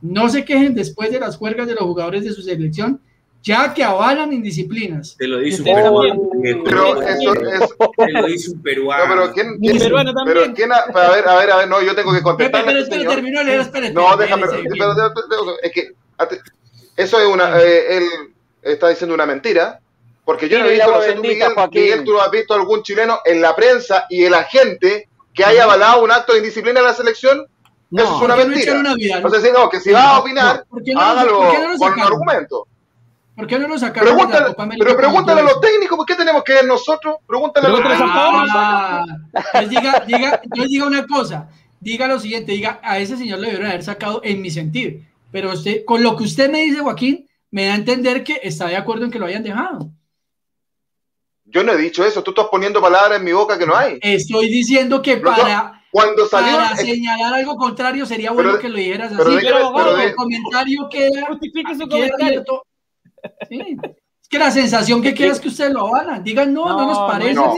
no 0.00 0.28
se 0.28 0.44
quejen 0.44 0.74
después 0.74 1.10
de 1.12 1.20
las 1.20 1.36
juergas 1.36 1.66
de 1.66 1.74
los 1.74 1.84
jugadores 1.84 2.24
de 2.24 2.32
su 2.32 2.42
selección 2.42 3.00
ya 3.42 3.72
que 3.72 3.84
avalan 3.84 4.32
indisciplinas. 4.32 5.16
Te 5.16 5.26
lo 5.26 5.38
dice 5.38 5.62
un 5.62 5.74
peruano. 5.74 6.30
Pero 6.64 7.02
eso 7.02 7.34
es. 7.34 7.68
Te 7.96 8.12
lo 8.12 8.26
dice 8.26 8.50
un 8.50 8.62
peruano. 8.62 9.06
No, 9.06 9.10
pero 9.10 9.32
¿quién? 9.32 9.58
quién 9.58 9.78
peruano 9.78 10.12
también. 10.12 10.38
Pero 10.38 10.54
¿quién? 10.54 10.72
A, 10.72 10.76
a 10.76 11.10
ver, 11.10 11.28
a 11.28 11.36
ver, 11.36 11.50
a 11.50 11.56
ver, 11.58 11.68
no, 11.68 11.82
yo 11.82 11.94
tengo 11.94 12.12
que 12.12 12.22
contestar. 12.22 12.64
Pero, 12.64 12.80
pero, 12.84 12.88
pero 12.90 13.10
terminó 13.10 13.42
leer, 13.42 13.60
espérate. 13.60 13.92
No, 13.92 14.16
déjame. 14.16 14.46
es 15.62 15.72
que 15.72 15.92
eso 16.96 17.20
es 17.20 17.26
una. 17.26 17.60
Eh, 17.60 17.96
él 17.96 18.02
está 18.62 18.88
diciendo 18.88 19.14
una 19.14 19.26
mentira. 19.26 19.80
Porque 20.24 20.46
yo 20.46 20.58
no 20.58 20.66
he 20.66 20.72
visto, 20.72 20.90
no 20.90 21.00
sé 21.00 21.12
tú, 21.14 21.22
Miguel, 21.22 21.54
Miguel, 21.72 22.04
tú 22.04 22.20
has 22.20 22.30
visto 22.30 22.52
algún 22.52 22.82
chileno 22.82 23.20
en 23.24 23.40
la 23.40 23.56
prensa 23.56 24.04
y 24.10 24.24
el 24.24 24.34
agente 24.34 25.08
que 25.32 25.42
haya 25.42 25.64
avalado 25.64 26.04
un 26.04 26.10
acto 26.10 26.32
de 26.32 26.40
indisciplina 26.40 26.80
en 26.80 26.86
la 26.86 26.92
selección. 26.92 27.46
No, 27.90 28.02
eso 28.02 28.16
es 28.16 28.22
una 28.22 28.36
mentira. 28.36 28.74
Entonces, 29.16 29.42
si 29.42 29.50
no, 29.50 29.70
que 29.70 29.80
si 29.80 29.90
va 29.90 30.16
a 30.16 30.18
opinar, 30.18 30.66
hágalo 30.98 31.38
con 31.78 31.92
un 31.92 32.00
argumento. 32.00 32.66
¿Por 33.34 33.46
qué 33.46 33.58
no 33.58 33.68
lo 33.68 33.78
sacaron 33.78 34.08
pregúntale, 34.08 34.40
de 34.40 34.40
la 34.40 34.48
Copa 34.48 34.62
América? 34.64 34.84
Pero 34.84 34.98
pregúntale 34.98 35.40
a 35.40 35.44
los 35.44 35.60
técnicos, 35.60 35.96
¿por 35.96 36.06
qué 36.06 36.16
tenemos 36.16 36.42
que 36.42 36.54
ver 36.54 36.66
nosotros? 36.66 37.16
Pregúntale 37.24 37.68
a 37.68 37.70
los 37.70 37.80
técnicos. 37.80 39.70
Diga, 39.70 40.04
diga, 40.06 40.42
yo 40.56 40.64
diga 40.64 40.86
una 40.86 41.06
cosa, 41.06 41.48
diga 41.80 42.08
lo 42.08 42.18
siguiente, 42.18 42.50
diga, 42.50 42.80
a 42.82 42.98
ese 42.98 43.16
señor 43.16 43.38
le 43.38 43.46
debieron 43.46 43.70
haber 43.70 43.84
sacado 43.84 44.20
en 44.24 44.42
mi 44.42 44.50
sentido. 44.50 45.00
Pero 45.30 45.52
usted, 45.52 45.84
con 45.84 46.02
lo 46.02 46.16
que 46.16 46.24
usted 46.24 46.50
me 46.50 46.64
dice, 46.64 46.80
Joaquín, 46.80 47.27
me 47.50 47.66
da 47.66 47.72
a 47.72 47.76
entender 47.76 48.24
que 48.24 48.40
está 48.42 48.66
de 48.66 48.76
acuerdo 48.76 49.04
en 49.04 49.10
que 49.10 49.18
lo 49.18 49.26
hayan 49.26 49.42
dejado. 49.42 49.90
Yo 51.44 51.62
no 51.64 51.72
he 51.72 51.78
dicho 51.78 52.04
eso, 52.04 52.22
tú 52.22 52.32
estás 52.32 52.46
poniendo 52.50 52.80
palabras 52.80 53.18
en 53.18 53.24
mi 53.24 53.32
boca 53.32 53.58
que 53.58 53.66
no 53.66 53.74
hay. 53.74 53.98
Estoy 54.02 54.48
diciendo 54.48 55.00
que 55.00 55.16
para, 55.16 55.82
cuando 55.90 56.26
salió, 56.26 56.56
para 56.56 56.76
señalar 56.76 57.32
algo 57.34 57.56
contrario 57.56 58.04
sería 58.04 58.32
bueno 58.32 58.58
que 58.58 58.68
lo 58.68 58.76
dijeras 58.76 59.12
así. 59.12 59.36
Pero, 59.40 59.72
pero, 59.74 59.96
el 59.96 60.14
comentario 60.14 60.88
queda, 60.90 61.26
justifique 61.26 61.74
su 61.74 61.88
comentario. 61.88 62.44
Es 63.50 64.28
que 64.28 64.38
la 64.38 64.50
sensación 64.50 65.00
que 65.00 65.14
queda 65.14 65.32
es 65.32 65.40
que 65.40 65.48
ustedes 65.48 65.72
lo 65.72 65.86
avalan. 65.86 66.22
Digan, 66.22 66.52
no, 66.52 66.68
no, 66.68 66.86
nos 66.86 66.98
parece. 67.10 67.34
No. 67.34 67.54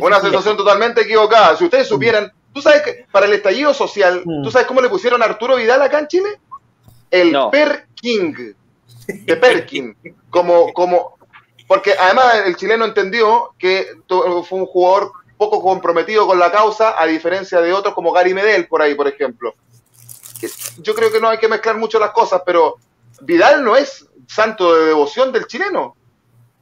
Una 0.00 0.20
sensación 0.20 0.56
totalmente 0.56 1.00
equivocada. 1.00 1.56
Si 1.56 1.64
ustedes 1.64 1.88
supieran, 1.88 2.32
tú 2.52 2.62
sabes 2.62 2.82
que 2.82 3.06
para 3.10 3.26
el 3.26 3.32
estallido 3.32 3.74
social, 3.74 4.22
mm. 4.24 4.44
¿tú 4.44 4.52
sabes 4.52 4.68
cómo 4.68 4.80
le 4.80 4.88
pusieron 4.88 5.20
a 5.20 5.24
Arturo 5.24 5.56
Vidal 5.56 5.82
acá 5.82 5.98
en 5.98 6.06
Chile? 6.06 6.28
El 7.10 7.36
Perking. 7.50 8.54
De 9.06 9.36
Perkin. 9.36 9.96
Como, 10.30 10.72
como, 10.72 11.16
porque 11.66 11.94
además 11.98 12.42
el 12.46 12.56
chileno 12.56 12.84
entendió 12.84 13.54
que 13.58 13.86
fue 14.08 14.58
un 14.58 14.66
jugador 14.66 15.12
poco 15.36 15.62
comprometido 15.62 16.26
con 16.26 16.38
la 16.38 16.50
causa, 16.50 17.00
a 17.00 17.06
diferencia 17.06 17.60
de 17.60 17.72
otros 17.72 17.94
como 17.94 18.12
Gary 18.12 18.34
Medel, 18.34 18.66
por 18.66 18.82
ahí, 18.82 18.94
por 18.94 19.08
ejemplo. 19.08 19.54
Yo 20.78 20.94
creo 20.94 21.10
que 21.10 21.20
no 21.20 21.28
hay 21.28 21.38
que 21.38 21.48
mezclar 21.48 21.76
mucho 21.76 21.98
las 21.98 22.10
cosas, 22.10 22.42
pero 22.44 22.76
Vidal 23.20 23.64
no 23.64 23.76
es 23.76 24.06
santo 24.28 24.74
de 24.74 24.86
devoción 24.86 25.32
del 25.32 25.46
chileno. 25.46 25.96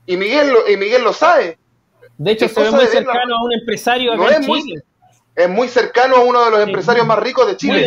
Y 0.06 0.16
Miguel 0.16 0.52
lo, 0.52 0.68
y 0.68 0.76
Miguel 0.76 1.02
lo 1.02 1.12
sabe. 1.12 1.58
De 2.18 2.32
hecho, 2.32 2.48
se 2.48 2.62
ve 2.62 2.70
muy 2.70 2.86
cercano 2.86 3.36
a 3.36 3.44
un 3.44 3.52
empresario 3.52 4.16
no 4.16 4.28
es 4.28 4.46
Muy, 4.46 4.82
es 5.34 5.48
muy 5.48 5.68
cercano 5.68 6.16
a 6.16 6.20
uno 6.20 6.44
de 6.44 6.50
los 6.50 6.60
empresarios 6.60 7.06
más 7.06 7.18
ricos 7.18 7.46
de 7.46 7.56
Chile. 7.56 7.86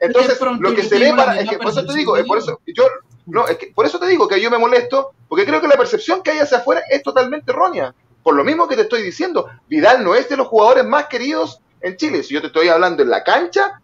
Entonces, 0.00 0.38
lo 0.58 0.74
que 0.74 0.82
se 0.82 0.98
ve 0.98 1.14
para. 1.14 1.40
Es 1.40 1.48
que, 1.48 1.58
por 1.58 1.70
eso 1.70 1.84
te 1.84 1.94
digo, 1.94 2.16
es 2.16 2.26
por 2.26 2.38
eso, 2.38 2.60
yo, 2.66 2.84
no, 3.26 3.46
es 3.46 3.56
que, 3.56 3.68
por 3.68 3.86
eso 3.86 3.98
te 3.98 4.06
digo 4.06 4.26
que 4.26 4.40
yo 4.40 4.50
me 4.50 4.58
molesto, 4.58 5.12
porque 5.28 5.44
creo 5.44 5.60
que 5.60 5.68
la 5.68 5.76
percepción 5.76 6.22
que 6.22 6.32
hay 6.32 6.38
hacia 6.38 6.58
afuera 6.58 6.82
es 6.90 7.02
totalmente 7.02 7.52
errónea. 7.52 7.94
Por 8.22 8.34
lo 8.34 8.44
mismo 8.44 8.68
que 8.68 8.76
te 8.76 8.82
estoy 8.82 9.02
diciendo, 9.02 9.48
Vidal 9.68 10.04
no 10.04 10.14
es 10.14 10.28
de 10.28 10.36
los 10.36 10.48
jugadores 10.48 10.84
más 10.84 11.06
queridos 11.06 11.60
en 11.80 11.96
Chile. 11.96 12.22
Si 12.22 12.34
yo 12.34 12.40
te 12.40 12.48
estoy 12.48 12.68
hablando 12.68 13.02
en 13.02 13.10
la 13.10 13.24
cancha, 13.24 13.80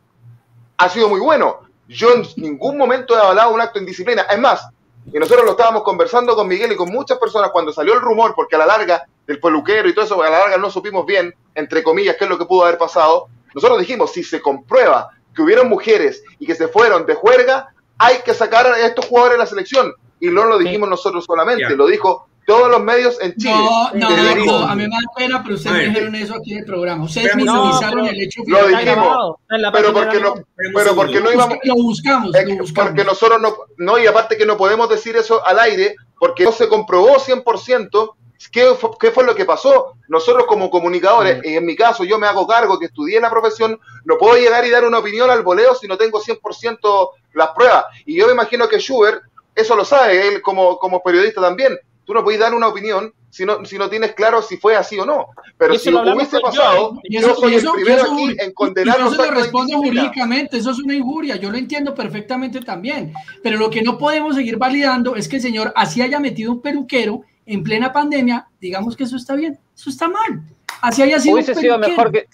ha 0.77 0.89
sido 0.89 1.09
muy 1.09 1.21
bueno. 1.21 1.61
Yo 1.89 2.15
en 2.15 2.23
ningún 2.37 2.77
momento 2.77 3.17
he 3.17 3.21
avalado 3.21 3.53
un 3.53 3.61
acto 3.61 3.75
de 3.75 3.85
indisciplina. 3.85 4.23
Es 4.23 4.39
más, 4.39 4.69
y 5.13 5.19
nosotros 5.19 5.45
lo 5.45 5.53
estábamos 5.53 5.83
conversando 5.83 6.37
con 6.37 6.47
Miguel 6.47 6.73
y 6.73 6.77
con 6.77 6.91
muchas 6.91 7.19
personas 7.19 7.51
cuando 7.51 7.73
salió 7.73 7.95
el 7.95 8.01
rumor, 8.01 8.35
porque 8.35 8.57
a 8.57 8.59
la 8.59 8.67
larga 8.67 9.07
del 9.27 9.41
peluquero 9.41 9.89
y 9.89 9.95
todo 9.95 10.05
eso, 10.05 10.23
a 10.23 10.31
la 10.31 10.39
larga 10.39 10.57
no 10.59 10.71
supimos 10.71 11.07
bien, 11.07 11.35
entre 11.55 11.83
comillas, 11.83 12.17
qué 12.17 12.25
es 12.25 12.31
lo 12.31 12.39
que 12.39 12.45
pudo 12.45 12.65
haber 12.65 12.79
pasado. 12.79 13.29
Nosotros 13.55 13.79
dijimos, 13.81 14.13
si 14.13 14.23
se 14.23 14.41
comprueba 14.41 15.11
que 15.35 15.43
hubieron 15.43 15.69
mujeres 15.69 16.23
y 16.39 16.47
que 16.47 16.55
se 16.55 16.69
fueron 16.69 17.07
de 17.07 17.15
juerga, 17.15 17.73
hay 17.99 18.19
que 18.25 18.35
sacar 18.35 18.67
a 18.67 18.87
estos 18.87 19.07
jugadores 19.07 19.39
de 19.39 19.45
la 19.45 19.47
selección. 19.47 19.93
Y 20.21 20.29
no 20.29 20.45
lo 20.45 20.59
dijimos 20.59 20.89
nosotros 20.89 21.25
solamente, 21.25 21.77
lo 21.77 21.87
dijo 21.87 22.29
todos 22.49 22.71
los 22.71 22.83
medios 22.83 23.21
en 23.21 23.35
Chile. 23.35 23.53
No, 23.53 23.91
no, 23.93 24.09
no, 24.47 24.59
a 24.67 24.75
mí 24.75 24.85
me 24.85 24.89
da 24.89 24.97
pena, 25.15 25.43
pero 25.43 25.57
ustedes 25.57 25.89
dijeron 25.91 26.15
eso 26.15 26.35
aquí 26.35 26.53
en 26.55 26.59
el 26.61 26.65
programa. 26.65 27.05
Ustedes 27.05 27.37
minimizaron 27.37 28.07
el 28.07 28.21
hecho 28.23 28.43
que 28.43 28.51
lo 28.51 28.69
dijimos, 28.69 29.37
pero 29.71 29.93
porque 29.93 30.19
no, 30.19 30.35
pero 30.75 30.97
porque 30.97 31.21
no 31.21 31.31
íbamos. 31.31 31.59
Lo 31.63 31.75
buscamos, 31.75 32.33
lo 32.33 32.57
buscamos. 32.57 32.91
Porque 32.91 33.05
nosotros 33.05 33.41
no, 33.41 33.55
no, 33.77 33.99
y 33.99 34.07
aparte 34.07 34.39
que 34.39 34.47
no 34.47 34.57
podemos 34.57 34.89
decir 34.89 35.15
eso 35.15 35.45
al 35.47 35.59
aire, 35.59 35.95
porque 36.19 36.45
no 36.45 36.53
se 36.53 36.69
comprobó 36.69 37.17
100% 37.17 38.15
¿Qué 38.53 38.75
fue, 38.75 38.91
¿Qué 39.01 39.11
fue, 39.11 39.25
lo 39.25 39.35
que 39.35 39.45
pasó? 39.45 39.95
Nosotros 40.09 40.47
como 40.47 40.71
comunicadores, 40.71 41.45
y 41.45 41.57
en 41.57 41.67
mi 41.67 41.75
caso 41.75 42.05
yo 42.05 42.19
me 42.19 42.27
hago 42.27 42.47
cargo 42.47 42.79
que 42.79 42.87
estudié 42.87 43.21
la 43.21 43.31
profesión, 43.31 43.79
no 44.05 44.17
puedo 44.17 44.37
llegar 44.37 44.65
y 44.65 44.71
dar 44.71 44.85
una 44.85 44.99
opinión 44.99 45.29
al 45.29 45.43
voleo 45.43 45.75
si 45.75 45.89
no 45.89 45.99
tengo 45.99 46.21
100% 46.23 47.11
las 47.35 47.51
pruebas. 47.51 47.87
Y 48.07 48.17
yo 48.17 48.27
me 48.27 48.33
imagino 48.33 48.69
que 48.69 48.79
Schubert 48.79 49.23
eso 49.59 49.75
lo 49.75 49.85
sabe, 49.85 50.29
él 50.29 50.41
como, 50.41 50.79
como 50.79 51.03
periodista 51.03 51.41
también. 51.41 51.77
Tú 52.05 52.15
no 52.15 52.23
puedes 52.23 52.41
dar 52.41 52.55
una 52.55 52.69
opinión 52.69 53.13
si 53.29 53.45
no, 53.45 53.65
si 53.65 53.77
no 53.77 53.91
tienes 53.91 54.15
claro 54.15 54.41
si 54.41 54.57
fue 54.57 54.77
así 54.77 54.99
o 54.99 55.05
no. 55.05 55.27
Pero 55.59 55.75
si 55.75 55.91
lo 55.91 56.01
hubiese 56.01 56.41
pasado, 56.41 56.99
yo, 57.11 57.35
soy 57.35 57.57
el 57.57 57.69
primero 57.71 58.13
aquí 58.13 58.37
en 58.39 58.53
condenar 58.53 59.01
Eso 59.01 59.11
lo 59.11 59.31
respondo 59.33 59.77
jurídicamente, 59.79 60.59
eso 60.59 60.71
es 60.71 60.79
una 60.79 60.95
injuria, 60.95 61.37
yo 61.37 61.51
lo 61.51 61.59
entiendo 61.59 61.95
perfectamente 61.95 62.61
también. 62.61 63.13
Pero 63.43 63.59
lo 63.59 63.69
que 63.69 63.83
no 63.83 63.99
podemos 63.99 64.37
seguir 64.37 64.57
validando 64.57 65.17
es 65.17 65.29
que 65.29 65.37
el 65.37 65.43
señor 65.43 65.73
así 65.77 66.01
haya 66.01 66.21
metido 66.21 66.53
un 66.53 66.63
peluquero 66.63 67.23
en 67.49 67.63
plena 67.63 67.93
pandemia, 67.93 68.47
digamos 68.61 68.97
que 68.97 69.05
eso 69.05 69.17
está 69.17 69.35
bien, 69.35 69.59
eso 69.75 69.91
está 69.91 70.09
mal. 70.09 70.43
Así 70.83 71.03
haya 71.03 71.19
sido. 71.19 71.35
Hubiese 71.35 71.55
sido 71.55 71.79
mejor 71.79 72.13
que. 72.13 72.27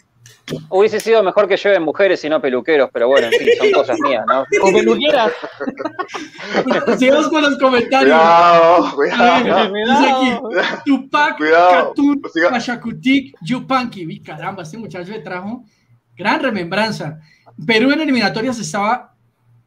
Hubiese 0.69 1.01
sido 1.01 1.23
mejor 1.23 1.49
que 1.49 1.57
lleven 1.57 1.83
mujeres 1.83 2.23
y 2.25 2.29
no 2.29 2.39
peluqueros, 2.39 2.91
pero 2.93 3.09
bueno, 3.09 3.29
en 3.29 3.33
fin, 3.33 3.49
son 3.57 3.71
cosas 3.73 3.99
mías, 4.01 4.25
¿no? 4.27 4.43
O 4.63 4.73
peluqueras. 4.73 5.33
Sigamos 6.99 7.29
con 7.29 7.43
los 7.43 7.59
comentarios. 7.59 8.15
Cuidado, 8.15 8.95
cuidado. 8.95 9.73
Dice 9.73 10.11
aquí, 10.11 10.81
Tupac 10.85 11.39
Katun 11.39 12.21
Pachacutic 12.51 13.37
Yupanqui. 13.41 14.21
Caramba, 14.21 14.65
este 14.65 14.77
muchacho 14.77 15.11
le 15.13 15.21
trajo 15.21 15.65
gran 16.17 16.41
remembranza. 16.41 17.21
Perú 17.67 17.91
en 17.93 18.01
eliminatorias 18.01 18.59
estaba 18.59 19.15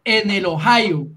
en 0.03 0.29
el 0.29 0.45
Ohio, 0.45 1.07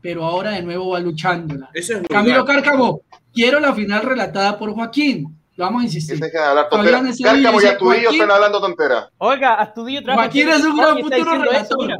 pero 0.00 0.24
ahora 0.24 0.52
de 0.52 0.62
nuevo 0.62 0.90
va 0.90 1.00
luchándola. 1.00 1.70
Camilo 2.08 2.44
Cárcamo, 2.44 3.02
quiero 3.32 3.60
la 3.60 3.74
final 3.74 4.02
relatada 4.02 4.58
por 4.58 4.72
Joaquín. 4.72 5.36
Lo 5.56 5.64
vamos 5.64 5.82
a 5.82 5.84
insistir. 5.86 6.18
Dejen 6.18 6.40
de 6.40 6.46
hablar. 6.46 6.68
Cárcamo 6.70 7.60
y 7.60 7.66
Astudillo 7.66 8.10
están 8.10 8.30
hablando 8.30 8.60
tonteras. 8.60 9.08
Oiga, 9.18 9.54
Astudillo 9.54 10.02
trabaja. 10.02 10.28
Joaquín 10.28 10.48
es 10.48 10.64
un 10.64 10.76
gran 10.76 10.98
futuro 10.98 11.42
relator. 11.42 11.90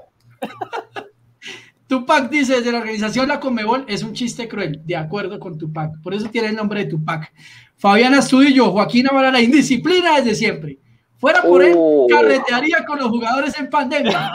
Tupac 1.88 2.28
dice 2.28 2.56
desde 2.56 2.70
la 2.70 2.78
organización 2.78 3.28
La 3.28 3.40
Comebol 3.40 3.86
es 3.88 4.02
un 4.02 4.12
chiste 4.12 4.46
cruel, 4.46 4.82
de 4.84 4.94
acuerdo 4.94 5.40
con 5.40 5.56
Tupac, 5.56 6.02
por 6.02 6.12
eso 6.12 6.28
tiene 6.28 6.48
el 6.48 6.54
nombre 6.54 6.84
de 6.84 6.90
Tupac. 6.90 7.32
Fabián 7.78 8.12
Astudillo, 8.14 8.70
Joaquín 8.72 9.08
habla 9.08 9.30
la 9.30 9.40
indisciplina 9.40 10.16
desde 10.16 10.34
siempre. 10.34 10.78
Fuera 11.16 11.42
por 11.42 11.64
él, 11.64 11.74
uh. 11.74 12.06
carretearía 12.08 12.84
con 12.84 12.98
los 12.98 13.08
jugadores 13.08 13.58
en 13.58 13.70
pandemia. 13.70 14.32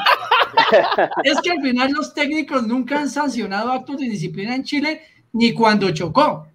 es 1.23 1.39
que 1.41 1.51
al 1.51 1.61
final 1.61 1.91
los 1.91 2.13
técnicos 2.13 2.65
nunca 2.65 2.99
han 2.99 3.09
sancionado 3.09 3.71
actos 3.71 3.97
de 3.97 4.05
indisciplina 4.05 4.55
en 4.55 4.63
Chile 4.63 5.01
ni 5.31 5.53
cuando 5.53 5.91
chocó. 5.91 6.47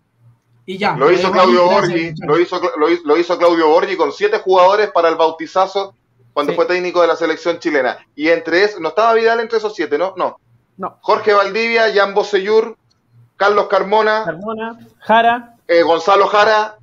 Y 0.68 0.76
ya. 0.76 0.94
Lo 0.96 1.10
hizo 1.10 1.32
Claudio 1.32 1.64
Borgi, 1.64 2.12
lo 2.26 2.38
hizo, 2.38 2.60
lo, 2.76 3.16
hizo 3.16 3.38
Claudio 3.38 3.68
Borgi 3.68 3.96
con 3.96 4.12
siete 4.12 4.40
jugadores 4.40 4.90
para 4.90 5.08
el 5.08 5.16
bautizazo 5.16 5.94
cuando 6.34 6.52
fue 6.52 6.66
técnico 6.66 7.00
de 7.00 7.06
la 7.06 7.16
selección 7.16 7.58
chilena. 7.58 7.96
Y 8.14 8.28
entre 8.28 8.64
esos, 8.64 8.78
no 8.78 8.90
estaba 8.90 9.14
Vidal 9.14 9.40
entre 9.40 9.56
esos 9.56 9.74
siete, 9.74 9.96
¿no? 9.96 10.12
No. 10.18 10.38
no. 10.76 10.98
Jorge 11.00 11.32
Valdivia, 11.32 11.90
Jan 11.94 12.12
Bosellur, 12.12 12.76
Carlos 13.38 13.66
Carmona, 13.68 14.24
Carmona 14.26 14.78
Jara, 14.98 15.54
eh, 15.66 15.80
Gonzalo 15.80 16.26
Jara, 16.26 16.76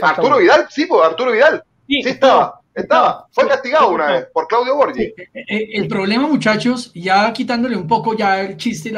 Arturo 0.00 0.38
Vidal, 0.38 0.68
sí, 0.70 0.86
pues 0.86 1.04
Arturo 1.04 1.32
Vidal. 1.32 1.64
Sí, 1.88 2.02
estaba. 2.04 2.60
Estaba, 2.72 3.26
fue 3.32 3.48
castigado 3.48 3.90
una 3.90 4.12
vez 4.12 4.28
por 4.32 4.46
Claudio 4.46 4.76
Borgi. 4.76 5.02
Eh, 5.02 5.14
eh, 5.34 5.68
el 5.74 5.88
problema, 5.88 6.28
muchachos, 6.28 6.92
ya 6.94 7.32
quitándole 7.32 7.76
un 7.76 7.88
poco 7.88 8.14
ya 8.14 8.40
el 8.40 8.56
chiste, 8.56 8.92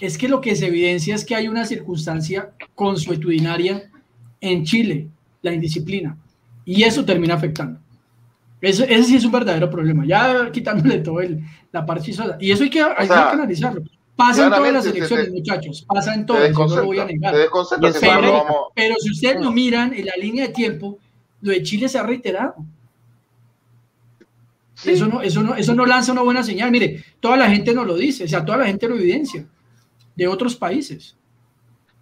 es 0.00 0.16
que 0.16 0.28
lo 0.28 0.40
que 0.40 0.54
se 0.54 0.66
evidencia 0.66 1.14
es 1.14 1.24
que 1.24 1.34
hay 1.34 1.48
una 1.48 1.64
circunstancia 1.64 2.50
consuetudinaria 2.74 3.90
en 4.40 4.64
Chile, 4.64 5.08
la 5.42 5.52
indisciplina, 5.52 6.16
y 6.64 6.82
eso 6.82 7.04
termina 7.04 7.34
afectando. 7.34 7.80
Eso, 8.60 8.84
ese 8.84 9.04
sí 9.04 9.16
es 9.16 9.24
un 9.24 9.32
verdadero 9.32 9.70
problema, 9.70 10.04
ya 10.06 10.50
quitándole 10.52 10.98
todo 10.98 11.20
el, 11.20 11.40
la 11.72 11.84
parte 11.86 12.10
Y 12.40 12.50
eso 12.50 12.64
hay 12.64 12.70
que, 12.70 12.82
hay 12.82 13.06
que 13.06 13.14
analizarlo. 13.14 13.82
Pasa 14.16 14.46
en 14.46 14.50
todas 14.50 14.72
las 14.72 14.86
elecciones, 14.86 15.30
muchachos, 15.30 15.86
pasa 15.86 16.14
en 16.14 16.26
todas, 16.26 16.50
no 16.50 16.66
lo 16.66 16.84
voy 16.86 16.98
a 16.98 17.04
negar. 17.04 17.34
Pero, 18.00 18.72
pero 18.74 18.96
si 18.98 19.12
ustedes 19.12 19.40
lo 19.40 19.52
miran 19.52 19.92
en 19.94 20.06
la 20.06 20.14
línea 20.20 20.48
de 20.48 20.52
tiempo, 20.52 20.98
lo 21.40 21.52
de 21.52 21.62
Chile 21.62 21.88
se 21.88 21.98
ha 21.98 22.02
reiterado. 22.02 22.56
Eso, 24.84 25.06
no, 25.06 25.22
eso, 25.22 25.42
no, 25.42 25.54
eso 25.54 25.74
no 25.74 25.86
lanza 25.86 26.12
una 26.12 26.22
buena 26.22 26.42
señal. 26.42 26.70
Mire, 26.70 27.04
toda 27.20 27.36
la 27.36 27.48
gente 27.48 27.74
nos 27.74 27.86
lo 27.86 27.96
dice, 27.96 28.24
o 28.24 28.28
sea, 28.28 28.44
toda 28.44 28.58
la 28.58 28.66
gente 28.66 28.88
lo 28.88 28.96
evidencia 28.96 29.46
de 30.18 30.26
otros 30.26 30.56
países. 30.56 31.16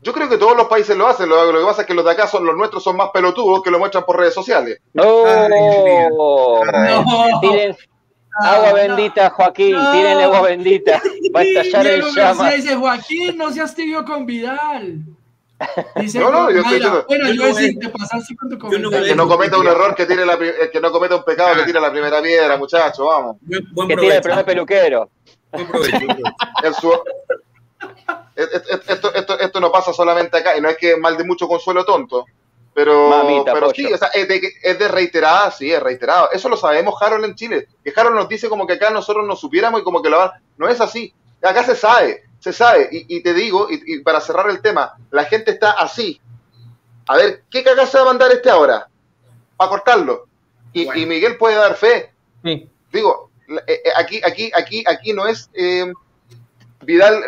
Yo 0.02 0.12
creo 0.14 0.28
que 0.28 0.38
todos 0.38 0.56
los 0.56 0.68
países 0.68 0.96
lo 0.96 1.06
hacen. 1.06 1.28
Lo, 1.28 1.52
que 1.52 1.64
pasa 1.66 1.82
es 1.82 1.86
que 1.86 1.92
los 1.92 2.04
de 2.04 2.12
acá 2.12 2.26
son 2.26 2.46
los 2.46 2.56
nuestros 2.56 2.82
son 2.82 2.96
más 2.96 3.10
pelotudos 3.10 3.62
que 3.62 3.70
lo 3.70 3.78
muestran 3.78 4.04
por 4.04 4.18
redes 4.18 4.32
sociales. 4.32 4.80
No, 4.94 5.26
agua 8.38 8.72
bendita, 8.72 9.30
Joaquín. 9.30 9.76
Tienen 9.92 10.18
agua 10.20 10.40
bendita. 10.42 11.02
Va 11.34 11.40
a 11.40 11.42
estallar 11.42 11.86
el 11.86 12.04
llama. 12.14 12.50
Dice 12.52 12.74
Joaquín, 12.74 13.36
no 13.36 13.52
seas 13.52 13.74
tibio 13.74 14.02
con 14.04 14.24
Vidal. 14.24 15.02
Dice, 15.96 16.20
no, 16.20 16.30
no, 16.30 16.50
yo 16.50 16.60
estoy 16.60 16.74
diciendo. 16.74 17.04
Bueno, 17.06 17.32
yo, 17.32 17.46
decir, 17.46 17.78
te 17.78 17.88
pasaste 17.90 18.34
con 18.36 18.48
tu 18.48 18.58
comentario. 18.58 19.06
Que 19.06 19.14
no 19.14 19.28
cometa 19.28 19.58
un 19.58 19.66
error, 19.66 19.94
que 19.94 20.06
tire 20.06 20.24
la, 20.24 20.38
que 20.38 20.80
no 20.80 20.90
cometa 20.90 21.16
un 21.16 21.24
pecado, 21.24 21.54
que 21.56 21.64
tire 21.64 21.80
la 21.80 21.90
primera 21.90 22.22
piedra, 22.22 22.56
muchacho, 22.56 23.06
vamos. 23.06 23.36
que 23.88 23.96
tire 23.96 24.16
el 24.16 24.22
primer 24.22 24.44
peluquero. 24.44 25.10
el 26.62 26.74
su... 26.74 26.92
esto, 28.34 29.14
esto, 29.14 29.38
esto, 29.38 29.60
no 29.60 29.72
pasa 29.72 29.92
solamente 29.92 30.36
acá, 30.38 30.56
y 30.56 30.60
no 30.60 30.68
es 30.68 30.76
que 30.76 30.96
mal 30.96 31.16
de 31.16 31.24
mucho 31.24 31.48
consuelo 31.48 31.84
tonto, 31.84 32.26
pero, 32.74 33.10
pero 33.44 33.70
sí, 33.70 33.86
o 33.86 33.96
sea, 33.96 34.08
es, 34.08 34.28
de, 34.28 34.40
es 34.62 34.78
de 34.78 34.88
reiterada, 34.88 35.50
sí, 35.50 35.72
es 35.72 35.82
reiterado. 35.82 36.30
Eso 36.30 36.48
lo 36.50 36.56
sabemos 36.58 37.00
Harold 37.00 37.24
en 37.24 37.34
Chile, 37.34 37.68
que 37.82 37.92
Harold 37.96 38.16
nos 38.16 38.28
dice 38.28 38.48
como 38.48 38.66
que 38.66 38.74
acá 38.74 38.90
nosotros 38.90 39.26
no 39.26 39.34
supiéramos 39.34 39.80
y 39.80 39.84
como 39.84 40.02
que 40.02 40.10
lo 40.10 40.30
No 40.58 40.68
es 40.68 40.80
así, 40.80 41.14
acá 41.42 41.64
se 41.64 41.74
sabe 41.74 42.26
se 42.46 42.52
sabe. 42.52 42.88
Y, 42.92 43.22
te 43.22 43.34
digo, 43.34 43.68
y, 43.70 44.00
para 44.00 44.20
cerrar 44.20 44.48
el 44.50 44.60
tema, 44.60 44.94
la 45.10 45.24
gente 45.24 45.50
está 45.50 45.72
así. 45.72 46.20
A 47.08 47.16
ver, 47.16 47.42
¿qué 47.50 47.62
cagada 47.62 47.86
se 47.86 47.98
va 47.98 48.04
a 48.04 48.06
mandar 48.06 48.30
este 48.32 48.50
ahora? 48.50 48.88
Para 49.56 49.70
cortarlo. 49.70 50.26
Y, 50.72 51.06
Miguel 51.06 51.36
puede 51.38 51.56
dar 51.56 51.74
fe. 51.74 52.12
Digo, 52.92 53.30
eh, 53.48 53.82
eh, 53.84 53.90
aquí, 53.96 54.20
aquí, 54.24 54.52
aquí, 54.54 54.84
aquí 54.86 55.12
no 55.12 55.26
es 55.26 55.50
eh, 55.54 55.92
Vidal 56.86 57.22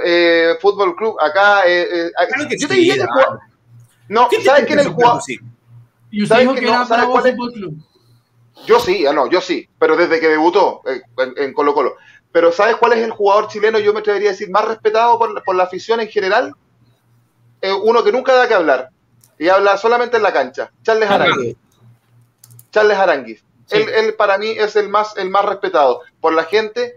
Fútbol 0.61 0.97
Club. 0.97 1.17
Acá, 1.21 1.65
yo 2.59 2.69
te 2.69 2.75
diría 2.75 2.95
que 2.95 3.05
No, 4.09 4.29
¿sabes 4.45 4.65
quién 4.65 4.79
es 4.79 4.87
el 4.87 4.93
jugador? 4.93 5.23
¿Sabes 6.27 6.49
que 6.59 6.63
no? 6.63 6.87
¿Sabes 6.87 7.07
cuál 7.07 7.27
es? 7.27 7.37
Yo 8.67 8.81
sí, 8.81 9.07
ah, 9.07 9.13
no, 9.13 9.31
yo 9.31 9.41
sí, 9.41 9.69
pero 9.79 9.97
desde 9.97 10.21
que 10.21 10.29
debutó 10.29 10.83
en 11.37 11.53
Colo 11.53 11.75
Colo. 11.75 11.97
Pero 12.33 12.53
¿sabes 12.53 12.77
cuál 12.77 12.93
es 12.93 12.99
el 12.99 13.11
jugador 13.11 13.49
chileno, 13.49 13.79
yo 13.79 13.93
me 13.93 14.01
atrevería 14.01 14.31
a 14.31 14.33
decir, 14.33 14.51
más 14.51 14.67
respetado 14.67 15.19
por, 15.19 15.55
la 15.55 15.65
afición 15.65 16.01
en 16.01 16.09
general? 16.09 16.55
uno 17.83 18.05
que 18.05 18.13
nunca 18.13 18.35
da 18.35 18.47
que 18.47 18.55
hablar 18.55 18.91
y 19.37 19.49
habla 19.49 19.77
solamente 19.77 20.17
en 20.17 20.23
la 20.23 20.33
cancha, 20.33 20.71
Charles 20.83 21.11
Aranguis. 21.11 21.57
Charles 22.71 22.99
Aranguis. 22.99 23.45
Él, 23.71 24.15
para 24.15 24.39
mí 24.39 24.51
es 24.51 24.77
el 24.77 24.89
más, 24.89 25.17
el 25.17 25.31
más 25.31 25.45
respetado 25.45 26.03
por 26.21 26.33
la 26.33 26.45
gente 26.45 26.97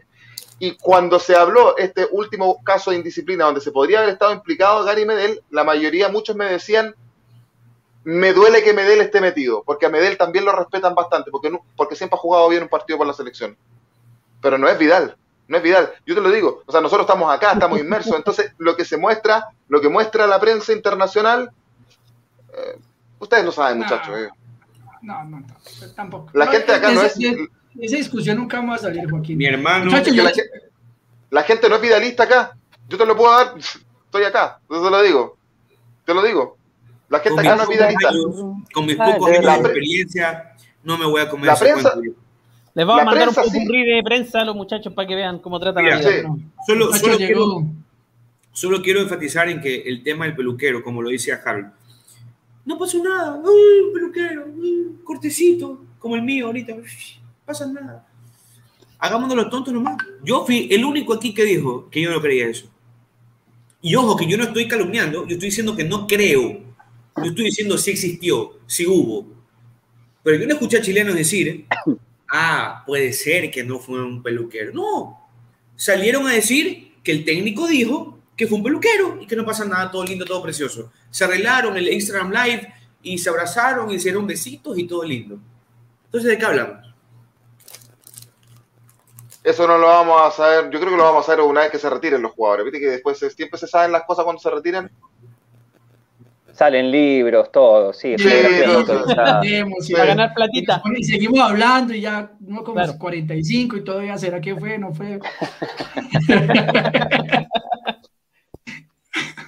y 0.62 0.78
cuando 0.78 1.18
se 1.18 1.36
habló 1.36 1.76
este 1.76 2.07
último 2.12 2.64
caso 2.64 2.91
de 2.91 2.97
indisciplina 2.97 3.45
donde 3.45 3.62
se 3.62 3.72
podría 3.72 3.97
haber 3.97 4.12
estado 4.12 4.32
implicado 4.32 4.84
Gary 4.84 5.07
Medel, 5.07 5.41
la 5.49 5.64
mayoría, 5.64 6.07
muchos 6.09 6.36
me 6.36 6.45
decían, 6.45 6.93
me 8.03 8.32
duele 8.32 8.62
que 8.62 8.72
Medel 8.72 9.01
esté 9.01 9.22
metido, 9.22 9.64
porque 9.66 9.88
a 9.88 9.89
Medel 9.89 10.18
también 10.18 10.45
lo 10.45 10.51
respetan 10.51 10.93
bastante, 10.93 11.32
porque, 11.32 11.51
porque 11.76 11.95
siempre 11.95 12.16
ha 12.16 12.20
jugado 12.20 12.47
bien 12.47 12.62
un 12.62 12.70
partido 12.70 12.99
por 12.99 13.07
la 13.07 13.14
selección. 13.14 13.57
Pero 14.39 14.59
no 14.59 14.70
es 14.70 14.78
Vidal 14.78 15.18
no 15.47 15.57
es 15.57 15.64
Vidal. 15.64 15.91
Yo 16.05 16.14
te 16.14 16.22
lo 16.22 16.30
digo, 16.30 16.64
o 16.66 16.72
sea, 16.72 16.80
nosotros 16.80 17.05
estamos 17.05 17.34
acá, 17.34 17.53
estamos 17.53 17.80
inmersos, 17.80 18.16
entonces 18.16 18.53
lo 18.59 18.78
que 18.78 18.86
se 18.86 18.97
muestra, 18.97 19.49
lo 19.68 19.82
que 19.82 19.89
muestra 19.89 20.26
la 20.28 20.39
prensa 20.39 20.72
internacional, 20.74 21.51
eh, 22.53 22.80
ustedes 23.20 23.43
lo 23.43 23.51
saben, 23.51 23.80
muchachos. 23.80 24.16
Eh. 24.18 24.30
No, 25.01 25.26
no, 25.26 25.43
tampoco. 25.93 26.30
La 26.34 26.47
gente 26.47 26.72
acá 26.72 26.91
no 26.91 27.01
es... 27.01 27.18
Esa 27.80 27.97
discusión 27.97 28.38
nunca 28.38 28.61
va 28.61 28.76
a 28.76 28.78
salir, 28.78 29.09
Joaquín. 29.09 29.38
Mi 29.38 29.45
hermano... 29.45 29.91
la, 31.30 31.43
gente 31.43 31.69
no 31.69 31.76
es 31.76 31.82
vidalista 31.82 32.24
acá. 32.24 32.57
Yo 32.89 32.97
te 32.97 33.05
lo 33.05 33.15
puedo 33.15 33.32
dar, 33.32 33.53
estoy 34.05 34.24
acá, 34.24 34.59
yo 34.69 34.84
te 34.84 34.89
lo 34.89 35.01
digo. 35.01 35.38
Te 36.05 36.13
lo 36.13 36.24
digo. 36.24 36.57
La 37.09 37.19
gente 37.19 37.41
acá 37.41 37.55
no 37.55 37.63
es 37.63 37.69
vidalista. 37.69 38.09
con 38.74 38.86
mis 38.86 38.95
pocos 38.95 39.30
años 39.30 39.45
de 39.45 39.53
experiencia, 39.53 40.55
no 40.84 40.97
me 40.97 41.05
voy 41.05 41.22
a 41.22 41.30
comer 41.30 41.47
la 41.47 41.55
prensa, 41.55 41.93
les 42.74 42.86
vamos 42.86 43.01
a 43.01 43.05
mandar 43.05 43.28
un 43.28 43.36
poco 43.36 43.49
de 43.49 44.01
prensa 44.03 44.41
a 44.41 44.45
los 44.45 44.55
muchachos 44.55 44.93
para 44.93 45.07
que 45.07 45.15
vean 45.15 45.39
cómo 45.39 45.59
tratan 45.59 45.86
la 45.86 45.97
vida. 45.97 46.24
Solo, 46.65 46.93
solo, 46.93 47.17
quiero, 47.17 47.65
solo, 48.53 48.82
quiero, 48.82 49.01
enfatizar 49.01 49.49
en 49.49 49.59
que 49.59 49.82
el 49.82 50.03
tema 50.03 50.24
del 50.26 50.36
peluquero, 50.36 50.82
como 50.82 51.01
lo 51.01 51.09
dice 51.09 51.34
Harold, 51.34 51.72
no 52.63 52.78
pasó 52.78 53.03
nada. 53.03 53.34
un 53.36 53.93
peluquero, 53.93 54.47
cortecito, 55.03 55.82
como 55.99 56.15
el 56.15 56.22
mío 56.22 56.47
ahorita. 56.47 56.76
Pasa 57.52 57.66
nada. 57.68 58.08
Hagámonos 58.99 59.36
los 59.36 59.49
tontos 59.49 59.74
nomás. 59.74 59.97
Yo 60.24 60.45
fui 60.45 60.68
el 60.72 60.86
único 60.86 61.14
aquí 61.14 61.34
que 61.34 61.43
dijo 61.43 61.89
que 61.89 62.02
yo 62.02 62.12
no 62.12 62.22
creía 62.22 62.47
eso. 62.47 62.70
Y 63.82 63.95
ojo, 63.95 64.16
que 64.16 64.28
yo 64.28 64.38
no 64.38 64.43
estoy 64.43 64.68
calumniando, 64.68 65.26
yo 65.26 65.34
estoy 65.34 65.49
diciendo 65.49 65.76
que 65.76 65.84
no 65.84 66.08
creo. 66.08 66.62
Yo 67.18 67.26
estoy 67.26 67.45
diciendo 67.45 67.78
si 67.78 67.91
existió, 67.91 68.60
si 68.68 68.86
hubo. 68.86 69.28
Pero 70.24 70.38
yo 70.38 70.47
no 70.47 70.54
escuché 70.54 70.78
a 70.78 70.82
chilenos 70.82 71.16
decir 71.16 71.66
ah, 72.32 72.84
puede 72.86 73.12
ser 73.12 73.52
que 73.52 73.64
no 73.64 73.80
fue 73.80 74.04
un 74.04 74.24
peluquero. 74.24 74.72
No, 74.72 75.30
salieron 75.76 76.28
a 76.28 76.34
decir 76.34 76.93
que 77.04 77.12
el 77.12 77.26
técnico 77.26 77.68
dijo 77.68 78.20
que 78.38 78.47
fue 78.47 78.58
un 78.60 78.64
peluquero 78.64 79.20
y 79.22 79.28
que 79.28 79.36
no 79.36 79.45
pasa 79.45 79.66
nada, 79.66 79.91
todo 79.91 80.06
lindo, 80.06 80.26
todo 80.26 80.41
precioso. 80.41 80.91
Se 81.10 81.26
arreglaron 81.26 81.76
el 81.76 81.89
Instagram 81.89 82.32
Live 82.32 82.74
y 83.04 83.18
se 83.18 83.30
abrazaron, 83.30 83.91
hicieron 83.91 84.26
besitos 84.26 84.78
y 84.78 84.88
todo 84.88 85.04
lindo. 85.04 85.39
Entonces, 86.06 86.30
¿de 86.30 86.38
qué 86.38 86.45
hablamos? 86.45 86.90
Eso 89.43 89.65
no 89.67 89.77
lo 89.77 89.87
vamos 89.87 90.21
a 90.21 90.31
saber, 90.31 90.69
yo 90.71 90.79
creo 90.79 90.91
que 90.91 90.97
lo 90.97 91.03
vamos 91.03 91.23
a 91.23 91.31
saber 91.31 91.43
una 91.45 91.61
vez 91.61 91.71
que 91.71 91.79
se 91.79 91.89
retiren 91.89 92.21
los 92.21 92.33
jugadores. 92.33 92.65
Viste 92.65 92.79
que 92.79 92.91
después 92.91 93.17
siempre 93.17 93.59
se 93.59 93.67
saben 93.67 93.91
las 93.91 94.03
cosas 94.03 94.23
cuando 94.23 94.39
se 94.39 94.49
retiran. 94.49 94.91
Salen 96.53 96.91
libros, 96.91 97.51
todo, 97.51 97.93
sí. 97.93 98.15
sí, 98.17 98.27
para 99.93 100.05
ganar 100.05 100.33
platita. 100.33 100.81
Y 100.95 101.03
seguimos 101.03 101.39
hablando 101.39 101.93
y 101.93 102.01
ya 102.01 102.31
no 102.41 102.63
como 102.63 102.81
45 102.97 103.77
y 103.77 103.83
todavía 103.83 104.17
será 104.17 104.41
que 104.41 104.55
fue, 104.55 104.77
no 104.77 104.93
fue. 104.93 105.19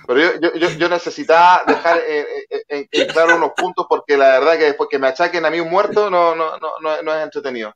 Pero 0.05 0.39
yo, 0.39 0.53
yo, 0.55 0.69
yo 0.71 0.89
necesitaba 0.89 1.63
dejar 1.65 1.99
eh, 2.07 2.25
eh, 2.49 2.87
en, 2.91 3.07
claro 3.07 3.37
unos 3.37 3.51
puntos 3.55 3.85
porque 3.87 4.17
la 4.17 4.39
verdad 4.39 4.57
que 4.57 4.65
después 4.65 4.89
que 4.89 4.99
me 4.99 5.07
achaquen 5.07 5.45
a 5.45 5.49
mí 5.49 5.59
un 5.59 5.69
muerto 5.69 6.09
no, 6.09 6.35
no, 6.35 6.57
no, 6.57 7.01
no, 7.01 7.15
es 7.15 7.23
entretenido. 7.23 7.71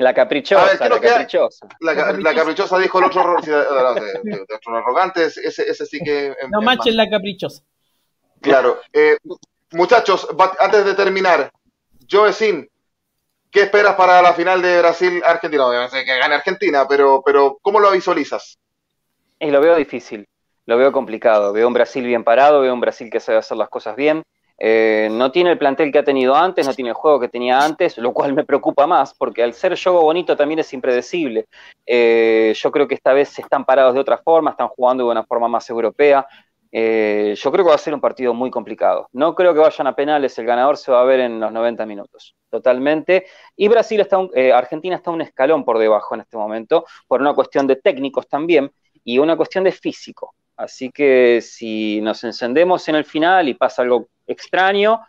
La 0.00 0.14
caprichosa, 0.14 0.88
la 0.88 0.98
caprichosa. 0.98 1.68
La, 1.80 2.34
caprichosa 2.34 2.78
dijo 2.78 2.98
el 3.00 3.04
otro, 3.04 3.36
de, 3.42 4.54
otro 4.54 4.76
arrogante, 4.76 5.26
ese, 5.26 5.68
ese 5.68 5.84
sí 5.84 5.98
que... 6.02 6.34
No 6.50 6.62
manches 6.62 6.94
la 6.94 7.08
caprichosa. 7.08 7.62
Claro. 8.40 8.80
Eh, 8.92 9.18
muchachos, 9.72 10.26
antes 10.58 10.86
de 10.86 10.94
terminar, 10.94 11.52
Joe 12.10 12.32
¿qué 13.50 13.60
esperas 13.60 13.94
para 13.94 14.22
la 14.22 14.32
final 14.32 14.62
de 14.62 14.78
Brasil-Argentina? 14.78 15.66
Obviamente 15.66 16.04
que 16.04 16.18
gane 16.18 16.34
Argentina, 16.34 16.86
pero, 16.88 17.22
pero 17.24 17.58
¿cómo 17.60 17.78
lo 17.78 17.90
visualizas? 17.90 18.58
Y 19.38 19.50
lo 19.50 19.60
veo 19.60 19.76
difícil, 19.76 20.26
lo 20.64 20.78
veo 20.78 20.92
complicado. 20.92 21.52
Veo 21.52 21.68
un 21.68 21.74
Brasil 21.74 22.06
bien 22.06 22.24
parado, 22.24 22.62
veo 22.62 22.72
un 22.72 22.80
Brasil 22.80 23.10
que 23.10 23.20
sabe 23.20 23.38
hacer 23.38 23.58
las 23.58 23.68
cosas 23.68 23.96
bien. 23.96 24.22
Eh, 24.62 25.08
no 25.10 25.32
tiene 25.32 25.50
el 25.52 25.58
plantel 25.58 25.90
que 25.90 25.98
ha 25.98 26.04
tenido 26.04 26.34
antes, 26.34 26.66
no 26.66 26.74
tiene 26.74 26.90
el 26.90 26.94
juego 26.94 27.18
que 27.18 27.28
tenía 27.28 27.58
antes, 27.58 27.96
lo 27.96 28.12
cual 28.12 28.34
me 28.34 28.44
preocupa 28.44 28.86
más, 28.86 29.14
porque 29.14 29.42
al 29.42 29.54
ser 29.54 29.80
juego 29.82 30.02
bonito 30.02 30.36
también 30.36 30.58
es 30.60 30.70
impredecible. 30.74 31.46
Eh, 31.86 32.52
yo 32.54 32.70
creo 32.70 32.86
que 32.86 32.94
esta 32.94 33.14
vez 33.14 33.38
están 33.38 33.64
parados 33.64 33.94
de 33.94 34.00
otra 34.00 34.18
forma, 34.18 34.50
están 34.50 34.68
jugando 34.68 35.04
de 35.04 35.10
una 35.10 35.24
forma 35.24 35.48
más 35.48 35.68
europea. 35.70 36.26
Eh, 36.72 37.34
yo 37.36 37.50
creo 37.50 37.64
que 37.64 37.70
va 37.70 37.74
a 37.74 37.78
ser 37.78 37.94
un 37.94 38.00
partido 38.00 38.32
muy 38.32 38.50
complicado. 38.50 39.08
No 39.12 39.34
creo 39.34 39.52
que 39.54 39.60
vayan 39.60 39.86
a 39.86 39.96
penales, 39.96 40.38
el 40.38 40.46
ganador 40.46 40.76
se 40.76 40.92
va 40.92 41.00
a 41.00 41.04
ver 41.04 41.20
en 41.20 41.40
los 41.40 41.50
90 41.50 41.84
minutos, 41.86 42.36
totalmente. 42.50 43.26
Y 43.56 43.68
Brasil 43.68 44.00
está, 44.00 44.18
eh, 44.34 44.52
Argentina 44.52 44.96
está 44.96 45.10
un 45.10 45.22
escalón 45.22 45.64
por 45.64 45.78
debajo 45.78 46.14
en 46.14 46.20
este 46.20 46.36
momento, 46.36 46.84
por 47.08 47.20
una 47.20 47.34
cuestión 47.34 47.66
de 47.66 47.76
técnicos 47.76 48.28
también 48.28 48.70
y 49.04 49.18
una 49.18 49.36
cuestión 49.36 49.64
de 49.64 49.72
físico. 49.72 50.34
Así 50.56 50.90
que 50.90 51.40
si 51.40 52.00
nos 52.02 52.22
encendemos 52.22 52.86
en 52.88 52.96
el 52.96 53.04
final 53.04 53.48
y 53.48 53.54
pasa 53.54 53.82
algo 53.82 54.08
extraño, 54.30 55.00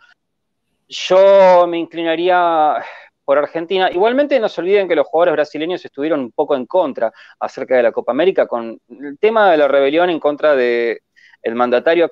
yo 0.88 1.66
me 1.66 1.78
inclinaría 1.78 2.84
por 3.24 3.38
Argentina. 3.38 3.90
Igualmente 3.90 4.38
no 4.40 4.48
se 4.48 4.60
olviden 4.60 4.88
que 4.88 4.96
los 4.96 5.06
jugadores 5.06 5.32
brasileños 5.32 5.84
estuvieron 5.84 6.20
un 6.20 6.32
poco 6.32 6.56
en 6.56 6.66
contra 6.66 7.12
acerca 7.38 7.76
de 7.76 7.82
la 7.82 7.92
Copa 7.92 8.12
América 8.12 8.46
con 8.46 8.80
el 8.88 9.18
tema 9.18 9.50
de 9.50 9.56
la 9.56 9.68
rebelión 9.68 10.10
en 10.10 10.20
contra 10.20 10.54
de, 10.54 11.02
el 11.42 11.54
mandatario, 11.54 12.10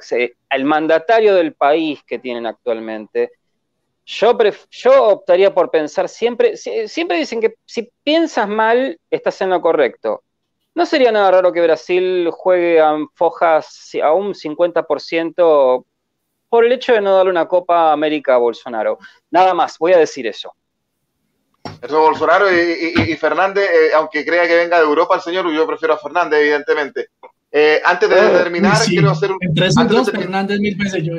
el 0.50 0.64
mandatario 0.64 1.34
del 1.34 1.54
país 1.54 2.02
que 2.04 2.18
tienen 2.18 2.46
actualmente, 2.46 3.32
yo, 4.04 4.36
yo 4.70 5.04
optaría 5.08 5.54
por 5.54 5.70
pensar 5.70 6.08
siempre, 6.08 6.56
siempre 6.56 7.18
dicen 7.18 7.40
que 7.40 7.54
si 7.64 7.90
piensas 8.02 8.48
mal, 8.48 8.98
estás 9.11 9.40
en 9.40 9.50
lo 9.50 9.61
correcto. 9.61 10.24
No 10.74 10.86
sería 10.86 11.12
nada 11.12 11.30
raro 11.30 11.52
que 11.52 11.61
Brasil 11.61 12.28
juegue 12.32 12.80
a 12.80 12.96
fojas 13.14 13.90
a 14.02 14.12
un 14.12 14.34
50% 14.34 15.84
por 16.51 16.66
el 16.66 16.72
hecho 16.72 16.92
de 16.92 17.01
no 17.01 17.16
darle 17.16 17.30
una 17.30 17.46
Copa 17.46 17.92
América 17.92 18.34
a 18.34 18.38
Bolsonaro. 18.38 18.98
Nada 19.30 19.55
más, 19.55 19.78
voy 19.78 19.92
a 19.94 19.98
decir 19.98 20.26
eso. 20.26 20.53
Eso 21.80 22.01
Bolsonaro 22.01 22.46
y, 22.51 23.16
Fernández, 23.16 23.70
eh, 23.70 23.94
aunque 23.94 24.24
crea 24.24 24.46
que 24.46 24.57
venga 24.57 24.78
de 24.78 24.84
Europa 24.84 25.14
el 25.14 25.20
señor, 25.20 25.51
yo 25.53 25.66
prefiero 25.66 25.94
a 25.94 25.98
Fernández, 25.98 26.40
evidentemente. 26.40 27.11
Eh, 27.53 27.80
antes 27.84 28.09
de 28.09 28.16
oh, 28.16 28.32
terminar, 28.32 28.78
quiero 28.84 29.11
hacer 29.11 29.30
un. 29.30 29.38
Entre 29.40 29.70
Fernández 29.70 30.59
mil 30.59 30.76
veces 30.76 31.03
yo. 31.03 31.14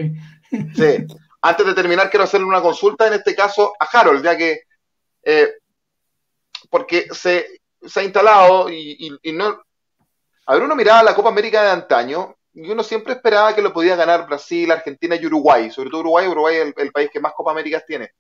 Sí. 0.76 1.06
Antes 1.42 1.66
de 1.66 1.74
terminar, 1.74 2.10
quiero 2.10 2.26
hacerle 2.26 2.46
una 2.46 2.62
consulta, 2.62 3.08
en 3.08 3.14
este 3.14 3.34
caso 3.34 3.74
a 3.80 3.86
Harold, 3.86 4.24
ya 4.24 4.38
que. 4.38 4.62
Eh, 5.24 5.50
porque 6.70 7.08
se, 7.12 7.62
se, 7.82 8.00
ha 8.00 8.04
instalado 8.04 8.70
y, 8.70 9.18
no. 9.34 9.62
A 10.46 10.54
ver, 10.54 10.64
uno 10.64 10.76
miraba 10.76 11.04
la 11.04 11.16
Copa 11.16 11.30
América 11.30 11.64
de 11.64 11.72
antaño 11.72 12.36
y 12.54 12.70
uno 12.70 12.84
siempre 12.84 13.14
esperaba 13.14 13.56
que 13.56 13.62
lo 13.62 13.74
podía 13.74 13.96
ganar 13.96 14.28
Brasil, 14.28 14.72
Argentina 14.72 15.16
y 15.16 15.26
Uruguay. 15.26 15.72
Sobre 15.72 15.90
todo 15.90 16.02
Uruguay, 16.02 16.28
Uruguay 16.28 16.56
es 16.58 16.74
el, 16.78 16.92
país 16.92 17.10
que 17.12 17.20
más 17.20 17.34
Copa 17.34 17.52
Américas 17.52 17.86
tiene. 17.86 18.12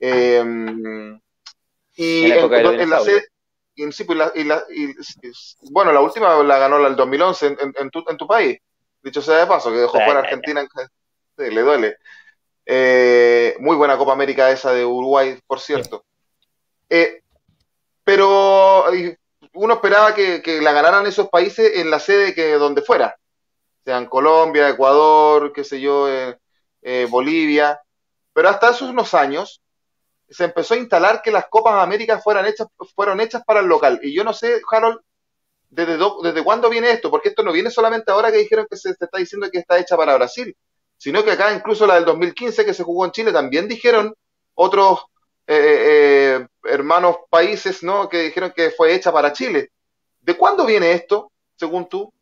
Eh, 0.00 0.42
y 1.96 2.30
en, 2.30 2.90
la 2.90 3.00
sede, 3.00 3.24
y, 3.74 4.04
pues, 4.04 5.56
bueno, 5.70 5.92
la 5.92 6.00
última 6.00 6.42
la 6.42 6.58
ganó 6.58 6.78
la 6.78 6.88
del 6.88 6.96
2011 6.96 7.46
en, 7.46 7.74
en, 7.76 7.90
tu, 7.90 8.04
en 8.08 8.16
tu 8.16 8.26
país, 8.26 8.58
dicho 9.02 9.22
sea 9.22 9.38
de 9.38 9.46
paso, 9.46 9.70
que 9.70 9.78
dejó 9.78 9.98
fuera 10.00 10.20
Argentina, 10.20 10.66
le 11.36 11.62
duele. 11.62 11.96
Eh, 12.66 13.56
muy 13.60 13.76
buena 13.76 13.96
Copa 13.96 14.12
América 14.12 14.50
esa 14.50 14.72
de 14.72 14.84
Uruguay, 14.84 15.38
por 15.46 15.58
cierto. 15.58 16.04
Eh, 16.88 17.22
pero 18.04 18.84
uno 19.54 19.74
esperaba 19.74 20.14
que, 20.14 20.60
la 20.62 20.72
ganaran 20.72 21.06
esos 21.06 21.28
países 21.28 21.76
en 21.76 21.90
la 21.90 21.98
sede 21.98 22.34
que 22.34 22.52
donde 22.54 22.82
fuera, 22.82 23.17
sean 23.88 24.04
Colombia, 24.04 24.68
Ecuador, 24.68 25.50
qué 25.50 25.64
sé 25.64 25.80
yo, 25.80 26.06
eh, 26.10 27.06
Bolivia. 27.08 27.80
Pero 28.34 28.50
hasta 28.50 28.68
esos 28.68 28.90
unos 28.90 29.14
años, 29.14 29.62
se 30.28 30.44
empezó 30.44 30.74
a 30.74 30.76
instalar 30.76 31.22
que 31.22 31.30
las 31.30 31.46
Copas 31.48 31.82
Américas 31.82 32.22
fueran 32.22 32.44
hechas, 32.44 32.68
fueron 32.94 33.18
hechas 33.22 33.42
para 33.46 33.60
el 33.60 33.66
local. 33.66 33.98
Y 34.02 34.12
yo 34.12 34.24
no 34.24 34.34
sé, 34.34 34.60
Harold, 34.70 35.00
desde, 35.70 35.96
desde 36.22 36.44
cuándo 36.44 36.68
viene 36.68 36.90
esto, 36.90 37.10
porque 37.10 37.30
esto 37.30 37.42
no 37.42 37.50
viene 37.50 37.70
solamente 37.70 38.12
ahora 38.12 38.30
que 38.30 38.36
dijeron 38.36 38.66
que 38.68 38.76
se, 38.76 38.90
está 38.90 39.16
diciendo 39.16 39.48
que 39.50 39.58
está 39.58 39.78
hecha 39.78 39.96
para 39.96 40.16
Brasil, 40.16 40.54
sino 40.98 41.24
que 41.24 41.30
acá 41.30 41.54
incluso 41.54 41.86
la 41.86 41.94
del 41.94 42.04
2015 42.04 42.66
que 42.66 42.74
se 42.74 42.82
jugó 42.82 43.06
en 43.06 43.12
Chile 43.12 43.32
también 43.32 43.68
dijeron 43.68 44.14
otros 44.52 45.00
eh, 45.46 45.56
eh, 45.56 46.36
eh, 46.42 46.46
hermanos 46.64 47.16
países, 47.30 47.82
¿no? 47.82 48.06
Que 48.06 48.24
dijeron 48.24 48.52
que 48.54 48.70
fue 48.70 48.94
hecha 48.94 49.10
para 49.10 49.32
Chile. 49.32 49.70
¿De 50.20 50.36
cuándo 50.36 50.66
viene 50.66 50.92
esto, 50.92 51.32
según 51.56 51.88
tú? 51.88 52.12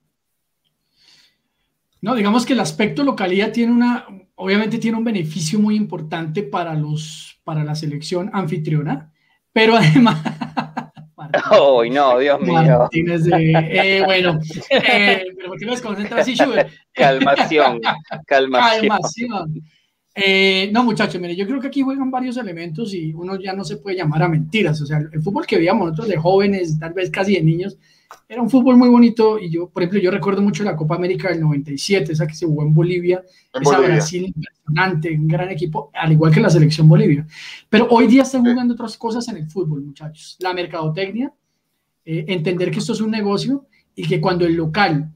No, 2.07 2.15
digamos 2.15 2.47
que 2.47 2.53
el 2.53 2.61
aspecto 2.61 3.03
localidad 3.03 3.51
tiene 3.51 3.73
una, 3.73 4.07
obviamente 4.37 4.78
tiene 4.78 4.97
un 4.97 5.03
beneficio 5.03 5.59
muy 5.59 5.74
importante 5.74 6.45
para 6.45 6.73
los, 6.77 7.41
para 7.43 7.65
la 7.65 7.74
selección 7.74 8.31
anfitriona, 8.33 9.12
pero 9.53 9.74
además. 9.74 10.23
¡Uy, 11.81 11.91
no, 11.91 12.16
Dios 12.20 12.41
mío! 12.43 12.89
eh, 12.93 14.03
bueno, 14.05 14.39
eh, 14.70 15.24
pero 15.37 15.49
¿por 15.49 15.59
qué 15.59 15.66
nos 15.66 15.81
concentras 15.81 16.20
así, 16.20 16.37
Schubert? 16.37 16.70
Calmación, 16.93 17.81
calmación. 18.28 18.89
calmación. 18.89 19.62
Eh, 20.15 20.70
no, 20.73 20.85
muchachos, 20.85 21.20
mire, 21.20 21.35
yo 21.35 21.45
creo 21.45 21.61
que 21.61 21.66
aquí 21.66 21.83
juegan 21.83 22.12
varios 22.12 22.37
elementos 22.37 22.95
y 22.95 23.12
uno 23.15 23.35
ya 23.35 23.53
no 23.53 23.65
se 23.65 23.78
puede 23.78 23.97
llamar 23.97 24.23
a 24.23 24.28
mentiras. 24.28 24.81
O 24.81 24.87
sea, 24.87 24.99
el 24.99 25.23
fútbol 25.23 25.45
que 25.45 25.57
veíamos 25.57 25.89
nosotros 25.89 26.07
de 26.07 26.19
jóvenes, 26.19 26.78
tal 26.78 26.93
vez 26.93 27.11
casi 27.11 27.35
de 27.35 27.43
niños, 27.43 27.77
era 28.28 28.43
un 28.43 28.51
fútbol 28.51 28.77
muy 28.77 28.89
bonito 28.89 29.39
y 29.39 29.51
yo, 29.51 29.69
por 29.69 29.83
ejemplo, 29.83 30.01
yo 30.01 30.11
recuerdo 30.11 30.43
mucho 30.43 30.65
la 30.65 30.77
Copa 30.77 30.97
América 30.97 31.28
del 31.28 31.41
97, 31.41 32.12
esa 32.12 32.27
que 32.27 32.35
se 32.35 32.47
jugó 32.47 32.62
en 32.62 32.74
Bolivia, 32.74 33.23
esa 33.53 33.78
Brasil 33.78 34.27
impresionante, 34.35 35.11
un 35.12 35.28
gran 35.28 35.51
equipo, 35.51 35.91
al 35.95 36.12
igual 36.12 36.33
que 36.33 36.41
la 36.41 36.51
selección 36.51 36.89
Bolivia. 36.89 37.27
Pero 37.69 37.87
hoy 37.91 38.07
día 38.07 38.23
están 38.23 38.45
jugando 38.45 38.74
otras 38.74 38.97
cosas 38.97 39.27
en 39.28 39.37
el 39.37 39.49
fútbol, 39.49 39.83
muchachos. 39.83 40.37
La 40.41 40.53
mercadotecnia, 40.53 41.33
eh, 42.05 42.24
entender 42.28 42.70
que 42.70 42.78
esto 42.78 42.93
es 42.93 43.01
un 43.01 43.11
negocio 43.11 43.66
y 43.95 44.07
que 44.07 44.20
cuando 44.20 44.45
el 44.45 44.55
local 44.55 45.12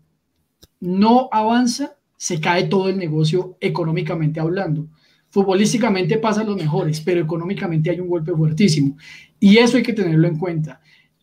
no 0.81 1.29
avanza, 1.33 1.97
se 2.17 2.41
cae 2.41 2.65
todo 2.65 2.89
el 2.89 2.99
negocio 2.99 3.57
económicamente 3.61 4.41
hablando. 4.41 4.89
Futbolísticamente 5.31 6.19
pasan 6.19 6.47
los 6.47 6.57
mejores, 6.57 7.01
pero 7.01 7.21
económicamente 7.21 7.91
hay 7.91 8.01
un 8.01 8.09
golpe 8.09 8.33
fuertísimo. 8.33 8.97
Y 9.39 9.59
eso 9.59 9.77
hay 9.77 9.83
que 9.83 9.93
tenerlo 9.93 10.27
en 10.27 10.37
cuenta. 10.37 10.81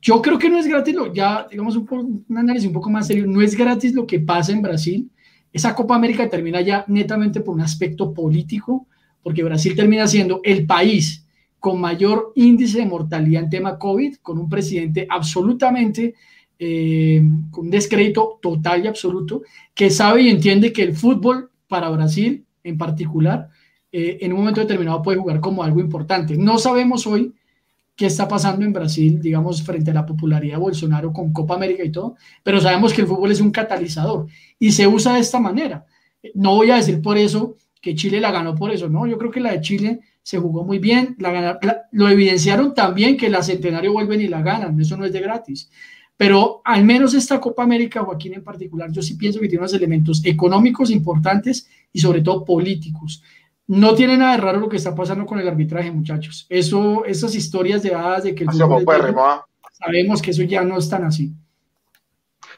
Yo 0.08 0.22
creo 0.22 0.40
que 0.40 0.50
no 0.50 0.58
es 0.58 0.66
gratis, 0.66 0.96
lo, 0.96 1.14
ya 1.14 1.46
digamos 1.52 1.76
un, 1.76 2.26
análisis 2.30 2.66
un 2.66 2.72
poco 2.72 2.90
más 2.90 3.08
serio, 3.08 3.28
no 3.28 3.42
es 3.42 3.58
gratis 3.58 3.94
lo 3.94 4.08
que 4.08 4.22
pasa 4.22 4.54
en 4.54 4.62
Brasil. 4.62 5.12
Esa 5.52 5.76
Copa 5.76 5.98
América 5.98 6.30
termina 6.30 6.62
ya 6.62 6.86
netamente 6.88 7.42
por 7.42 7.56
un 7.56 7.60
aspecto 7.60 8.14
político, 8.14 8.88
porque 9.22 9.44
Brasil 9.44 9.76
termina 9.76 10.08
siendo 10.08 10.40
el 10.46 10.66
país 10.66 11.28
con 11.60 11.82
mayor 11.82 12.32
índice 12.36 12.78
de 12.78 12.86
mortalidad 12.86 13.44
en 13.44 13.50
tema 13.50 13.78
COVID, 13.78 14.16
con 14.22 14.38
un 14.38 14.48
presidente 14.48 15.06
absolutamente 15.10 16.16
eh, 16.58 17.22
con 17.52 17.66
un 17.66 17.70
descrédito 17.70 18.40
total 18.42 18.86
y 18.86 18.88
absoluto, 18.88 19.42
que 19.76 19.90
sabe 19.90 20.22
y 20.22 20.30
entiende 20.30 20.72
que 20.72 20.84
el 20.84 20.96
fútbol 20.96 21.52
para 21.68 21.90
Brasil 21.90 22.46
en 22.64 22.78
particular, 22.78 23.50
eh, 23.92 24.20
en 24.22 24.32
un 24.32 24.40
momento 24.40 24.62
determinado 24.62 25.02
puede 25.02 25.18
jugar 25.18 25.42
como 25.42 25.64
algo 25.64 25.82
importante. 25.82 26.38
No 26.38 26.58
sabemos 26.60 27.06
hoy 27.06 27.34
qué 27.98 28.06
está 28.06 28.28
pasando 28.28 28.64
en 28.64 28.72
Brasil, 28.72 29.20
digamos, 29.20 29.64
frente 29.64 29.90
a 29.90 29.96
la 29.96 30.06
popularidad 30.06 30.54
de 30.54 30.62
Bolsonaro 30.62 31.12
con 31.12 31.34
Copa 31.34 31.56
América 31.56 31.84
y 31.84 31.92
todo, 31.92 32.16
pero 32.44 32.62
sabemos 32.62 32.94
que 32.94 33.02
el 33.02 33.08
fútbol 33.08 33.32
es 33.32 33.42
un 33.42 33.50
catalizador 33.50 34.28
y 34.60 34.72
se 34.72 34.86
usa 34.88 35.16
de 35.16 35.20
esta 35.20 35.40
manera. 35.40 35.84
No 36.36 36.56
voy 36.56 36.70
a 36.70 36.76
decir 36.76 37.02
por 37.02 37.18
eso 37.18 37.58
que 37.82 37.96
Chile 37.96 38.20
la 38.20 38.32
ganó 38.32 38.54
por 38.54 38.72
eso, 38.72 38.88
no, 38.88 39.08
yo 39.08 39.18
creo 39.18 39.32
que 39.32 39.40
la 39.40 39.52
de 39.52 39.62
Chile 39.62 40.00
se 40.22 40.38
jugó 40.38 40.64
muy 40.64 40.78
bien, 40.78 41.16
la, 41.18 41.60
lo 41.92 42.08
evidenciaron 42.08 42.76
también 42.76 43.18
que 43.18 43.30
la 43.30 43.42
Centenario 43.42 43.94
vuelven 43.94 44.22
y 44.22 44.28
la 44.28 44.44
ganan, 44.44 44.80
eso 44.80 44.96
no 44.96 45.06
es 45.06 45.12
de 45.12 45.22
gratis. 45.22 45.70
pero 46.18 46.62
al 46.66 46.84
menos 46.86 47.16
esta 47.16 47.40
Copa 47.40 47.64
América, 47.64 48.04
Joaquín 48.04 48.36
en 48.36 48.44
particular, 48.44 48.92
yo 48.92 49.02
sí 49.02 49.16
pienso 49.16 49.40
que 49.40 49.48
tiene 49.48 49.62
unos 49.62 49.74
elementos 49.74 50.24
económicos 50.24 50.92
importantes 50.92 51.68
y 51.92 52.00
sobre 52.00 52.22
todo 52.22 52.46
políticos. 52.46 53.24
No 53.68 53.94
tiene 53.96 54.18
nada 54.18 54.32
de 54.32 54.42
raro 54.42 54.60
lo 54.60 54.70
que 54.70 54.78
está 54.78 54.96
pasando 54.96 55.26
con 55.26 55.40
el 55.40 55.48
arbitraje, 55.48 55.92
muchachos. 55.92 56.46
Eso, 56.50 57.04
esas 57.06 57.36
historias 57.36 57.84
de 57.84 57.94
hadas 57.94 58.24
de 58.24 58.34
que 58.34 58.44
el 58.46 58.50
¿ah? 58.50 59.46
sabemos 59.74 60.22
que 60.22 60.32
eso 60.32 60.44
ya 60.44 60.64
no 60.64 60.78
es 60.78 60.90
tan 60.90 61.04
así. 61.04 61.34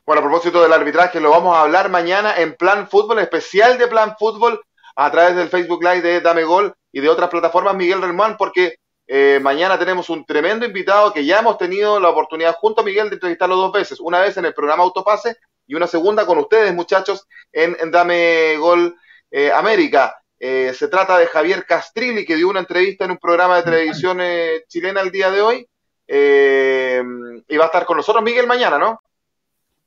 Bueno, 0.05 0.21
a 0.21 0.23
propósito 0.23 0.61
del 0.61 0.73
arbitraje, 0.73 1.19
lo 1.19 1.31
vamos 1.31 1.55
a 1.55 1.61
hablar 1.61 1.89
mañana 1.89 2.35
en 2.37 2.55
Plan 2.55 2.87
Fútbol, 2.87 3.19
especial 3.19 3.77
de 3.77 3.87
Plan 3.87 4.15
Fútbol, 4.17 4.61
a 4.95 5.11
través 5.11 5.35
del 5.35 5.49
Facebook 5.49 5.83
Live 5.83 6.01
de 6.01 6.21
Dame 6.21 6.43
Gol 6.43 6.73
y 6.91 6.99
de 6.99 7.09
otras 7.09 7.29
plataformas, 7.29 7.75
Miguel 7.75 8.01
Relmán, 8.01 8.35
porque 8.37 8.75
eh, 9.07 9.39
mañana 9.41 9.79
tenemos 9.79 10.09
un 10.09 10.25
tremendo 10.25 10.65
invitado 10.65 11.13
que 11.13 11.25
ya 11.25 11.39
hemos 11.39 11.57
tenido 11.57 11.99
la 11.99 12.09
oportunidad 12.09 12.55
junto 12.55 12.81
a 12.81 12.83
Miguel 12.83 13.09
de 13.09 13.15
entrevistarlo 13.15 13.55
dos 13.55 13.71
veces, 13.71 13.99
una 13.99 14.19
vez 14.19 14.37
en 14.37 14.45
el 14.45 14.53
programa 14.53 14.83
Autopase 14.83 15.37
y 15.65 15.73
una 15.73 15.87
segunda 15.87 16.25
con 16.25 16.37
ustedes, 16.37 16.73
muchachos, 16.73 17.27
en, 17.51 17.75
Dame 17.91 18.57
Gol 18.57 18.95
eh, 19.31 19.51
América. 19.51 20.18
Eh, 20.39 20.73
se 20.73 20.87
trata 20.87 21.17
de 21.17 21.27
Javier 21.27 21.65
Castrilli, 21.65 22.25
que 22.25 22.35
dio 22.35 22.49
una 22.49 22.61
entrevista 22.61 23.05
en 23.05 23.11
un 23.11 23.17
programa 23.17 23.57
de 23.57 23.63
televisión 23.63 24.19
chilena 24.67 25.01
el 25.01 25.11
día 25.11 25.29
de 25.31 25.41
hoy. 25.41 25.67
y 26.07 27.57
va 27.57 27.65
a 27.65 27.67
estar 27.67 27.85
con 27.85 27.97
nosotros 27.97 28.23
Miguel 28.23 28.47
mañana, 28.47 28.77
¿no? 28.77 29.01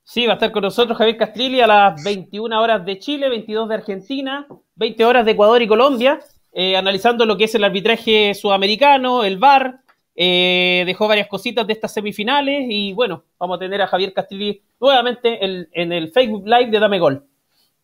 Sí, 0.05 0.27
va 0.27 0.33
a 0.33 0.35
estar 0.35 0.53
con 0.53 0.63
nosotros 0.63 0.99
Javier 0.99 1.17
Castrilli 1.17 1.61
a 1.61 1.67
las 1.67 2.03
21 2.03 2.61
horas 2.61 2.85
de 2.85 2.99
Chile, 2.99 3.29
22 3.29 3.69
de 3.69 3.75
Argentina, 3.75 4.47
20 4.75 5.05
horas 5.05 5.25
de 5.25 5.33
Ecuador 5.33 5.63
y 5.63 5.69
Colombia. 5.69 6.21
Eh, 6.53 6.77
analizando 6.77 7.25
lo 7.25 7.37
que 7.37 7.45
es 7.45 7.55
el 7.55 7.65
arbitraje 7.65 8.35
sudamericano, 8.35 9.25
el 9.25 9.39
VAR, 9.39 9.81
eh, 10.15 10.83
dejó 10.85 11.09
varias 11.09 11.29
cositas 11.29 11.67
de 11.67 11.73
estas 11.73 11.95
semifinales 11.95 12.67
y 12.69 12.93
bueno, 12.93 13.25
vamos 13.39 13.57
a 13.57 13.61
tener 13.61 13.81
a 13.81 13.87
Javier 13.87 14.13
Castilli 14.13 14.63
nuevamente 14.79 15.43
en, 15.43 15.93
el 15.93 16.13
Facebook 16.13 16.47
Live 16.47 16.71
de 16.71 16.79
Dame 16.79 16.99
Gol. 16.99 17.25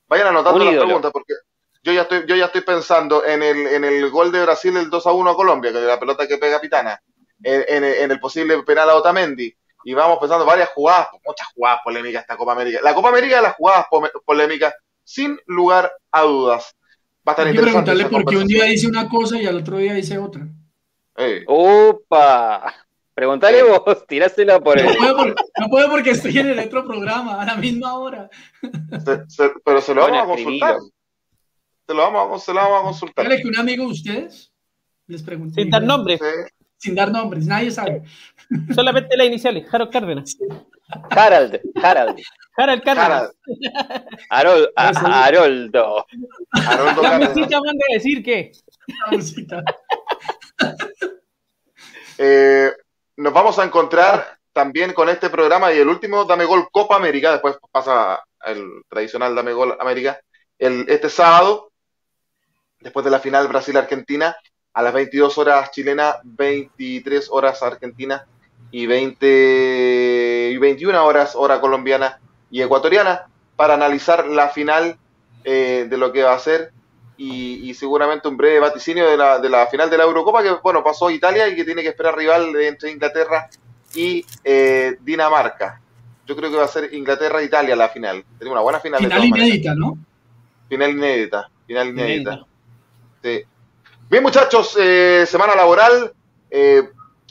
Vayan 0.08 0.28
anotando 0.28 0.64
las 0.64 0.84
preguntas 0.84 1.10
porque 1.12 1.34
yo 1.88 1.94
ya 1.94 2.02
estoy, 2.02 2.24
yo 2.26 2.36
ya 2.36 2.46
estoy 2.46 2.60
pensando 2.60 3.24
en 3.24 3.42
el, 3.42 3.66
en 3.66 3.84
el 3.84 4.10
gol 4.10 4.30
de 4.30 4.42
Brasil, 4.42 4.76
el 4.76 4.90
2 4.90 5.06
a 5.06 5.12
1 5.12 5.30
a 5.30 5.36
Colombia, 5.36 5.72
que 5.72 5.78
es 5.78 5.84
la 5.84 5.98
pelota 5.98 6.28
que 6.28 6.36
pega 6.36 6.60
Pitana, 6.60 7.00
en, 7.42 7.84
el 8.10 8.20
posible 8.20 8.62
penal 8.62 8.90
a 8.90 8.96
Otamendi, 8.96 9.54
y 9.84 9.94
vamos 9.94 10.18
pensando 10.18 10.44
varias 10.44 10.68
jugadas, 10.70 11.08
muchas 11.24 11.46
jugadas 11.54 11.80
polémicas 11.82 12.22
esta 12.22 12.36
Copa 12.36 12.52
América. 12.52 12.80
La 12.82 12.94
Copa 12.94 13.08
América 13.08 13.36
de 13.36 13.42
las 13.42 13.54
jugadas 13.54 13.86
polémicas, 14.26 14.74
sin 15.02 15.38
lugar 15.46 15.90
a 16.12 16.22
dudas. 16.22 16.76
Hay 17.24 17.52
que 17.52 17.60
preguntarle 17.60 18.04
por 18.06 18.24
qué 18.24 18.36
un 18.36 18.46
día 18.46 18.64
dice 18.64 18.86
una 18.86 19.08
cosa 19.08 19.40
y 19.40 19.46
al 19.46 19.56
otro 19.56 19.78
día 19.78 19.94
dice 19.94 20.18
otra. 20.18 20.46
¡Opa! 21.46 22.74
Preguntale 23.14 23.64
vos, 23.64 24.06
tirásela 24.06 24.60
por 24.60 24.80
no 24.80 24.92
Puedo 24.94 25.34
no 25.58 25.68
puedo 25.68 25.90
porque 25.90 26.10
estoy 26.10 26.38
en 26.38 26.50
el 26.50 26.58
otro 26.60 26.86
programa 26.86 27.42
a 27.42 27.44
la 27.44 27.56
misma 27.56 27.98
hora. 27.98 28.30
pero 29.64 29.80
se 29.80 29.94
lo 29.94 30.02
vamos 30.02 30.22
a 30.22 30.26
consultar. 30.26 30.76
Se 31.88 31.94
lo 31.94 32.12
vamos, 32.12 32.44
se 32.44 32.52
lo 32.52 32.60
vamos 32.60 32.80
a 32.80 32.82
consultar. 32.82 33.24
Dale 33.24 33.40
que 33.40 33.48
un 33.48 33.56
amigo 33.56 33.86
de 33.86 33.92
ustedes 33.92 34.52
les 35.06 35.22
pregunte. 35.22 35.58
Sin 35.58 35.70
dar 35.70 35.82
nombres. 35.82 36.20
Sin 36.76 36.94
dar 36.94 37.10
nombres, 37.10 37.46
nadie 37.46 37.70
sabe. 37.70 38.02
Solamente 38.74 39.16
las 39.16 39.26
iniciales, 39.26 39.66
Harold 39.72 39.90
Cárdenas. 39.90 40.36
Harald, 41.08 41.58
Harald. 41.82 42.20
Harald 42.58 42.82
Cárdenas. 42.82 43.32
Haroldo. 44.28 44.70
Haroldo. 44.76 46.06
Haroldo 46.50 47.02
La 47.02 47.18
musita 47.20 47.58
manda 47.58 47.84
a 47.90 47.94
decir 47.94 48.22
que. 48.22 48.52
Eh, 52.20 52.72
nos 53.16 53.32
vamos 53.32 53.56
a 53.60 53.64
encontrar 53.64 54.38
también 54.52 54.92
con 54.92 55.08
este 55.08 55.30
programa 55.30 55.72
y 55.72 55.78
el 55.78 55.86
último 55.86 56.24
Dame 56.24 56.46
Gol 56.46 56.68
Copa 56.72 56.96
América, 56.96 57.30
después 57.30 57.56
pasa 57.70 58.24
el 58.44 58.82
tradicional 58.88 59.36
Dame 59.36 59.52
Gol 59.52 59.76
América, 59.78 60.20
el, 60.58 60.84
este 60.88 61.08
sábado, 61.10 61.70
después 62.80 63.04
de 63.04 63.10
la 63.10 63.20
final 63.20 63.48
Brasil-Argentina, 63.48 64.36
a 64.72 64.82
las 64.82 64.92
22 64.92 65.38
horas 65.38 65.70
chilena, 65.70 66.16
23 66.24 67.28
horas 67.30 67.62
argentina 67.62 68.26
y 68.70 68.86
20 68.86 70.50
y 70.52 70.56
21 70.56 71.04
horas 71.04 71.34
hora 71.34 71.60
colombiana 71.60 72.20
y 72.50 72.62
ecuatoriana 72.62 73.26
para 73.56 73.74
analizar 73.74 74.26
la 74.26 74.48
final 74.48 74.96
eh, 75.44 75.86
de 75.88 75.96
lo 75.96 76.12
que 76.12 76.22
va 76.22 76.34
a 76.34 76.38
ser 76.38 76.72
y, 77.16 77.74
seguramente 77.74 78.28
un 78.28 78.36
breve 78.36 78.60
vaticinio 78.60 79.08
de 79.08 79.16
la, 79.16 79.40
de 79.40 79.48
la, 79.48 79.66
final 79.66 79.90
de 79.90 79.98
la 79.98 80.04
Eurocopa 80.04 80.42
que 80.42 80.52
bueno 80.62 80.84
pasó 80.84 81.10
Italia 81.10 81.48
y 81.48 81.56
que 81.56 81.64
tiene 81.64 81.82
que 81.82 81.88
esperar 81.88 82.16
rival 82.16 82.54
entre 82.60 82.92
Inglaterra 82.92 83.48
y 83.94 84.24
eh, 84.44 84.96
Dinamarca. 85.00 85.80
Yo 86.26 86.36
creo 86.36 86.50
que 86.50 86.56
va 86.56 86.64
a 86.64 86.68
ser 86.68 86.92
Inglaterra-Italia 86.94 87.74
la 87.74 87.88
final. 87.88 88.24
Tenemos 88.38 88.54
una 88.54 88.62
buena 88.62 88.80
final. 88.80 89.00
Final 89.00 89.24
inédita, 89.24 89.74
¿no? 89.74 89.98
Final 90.68 90.90
inédita. 90.90 91.50
Final 91.66 91.88
inédita. 91.88 92.46
Sí. 93.22 93.42
Bien, 94.10 94.22
muchachos, 94.22 94.76
eh, 94.80 95.24
semana 95.26 95.54
laboral. 95.54 96.12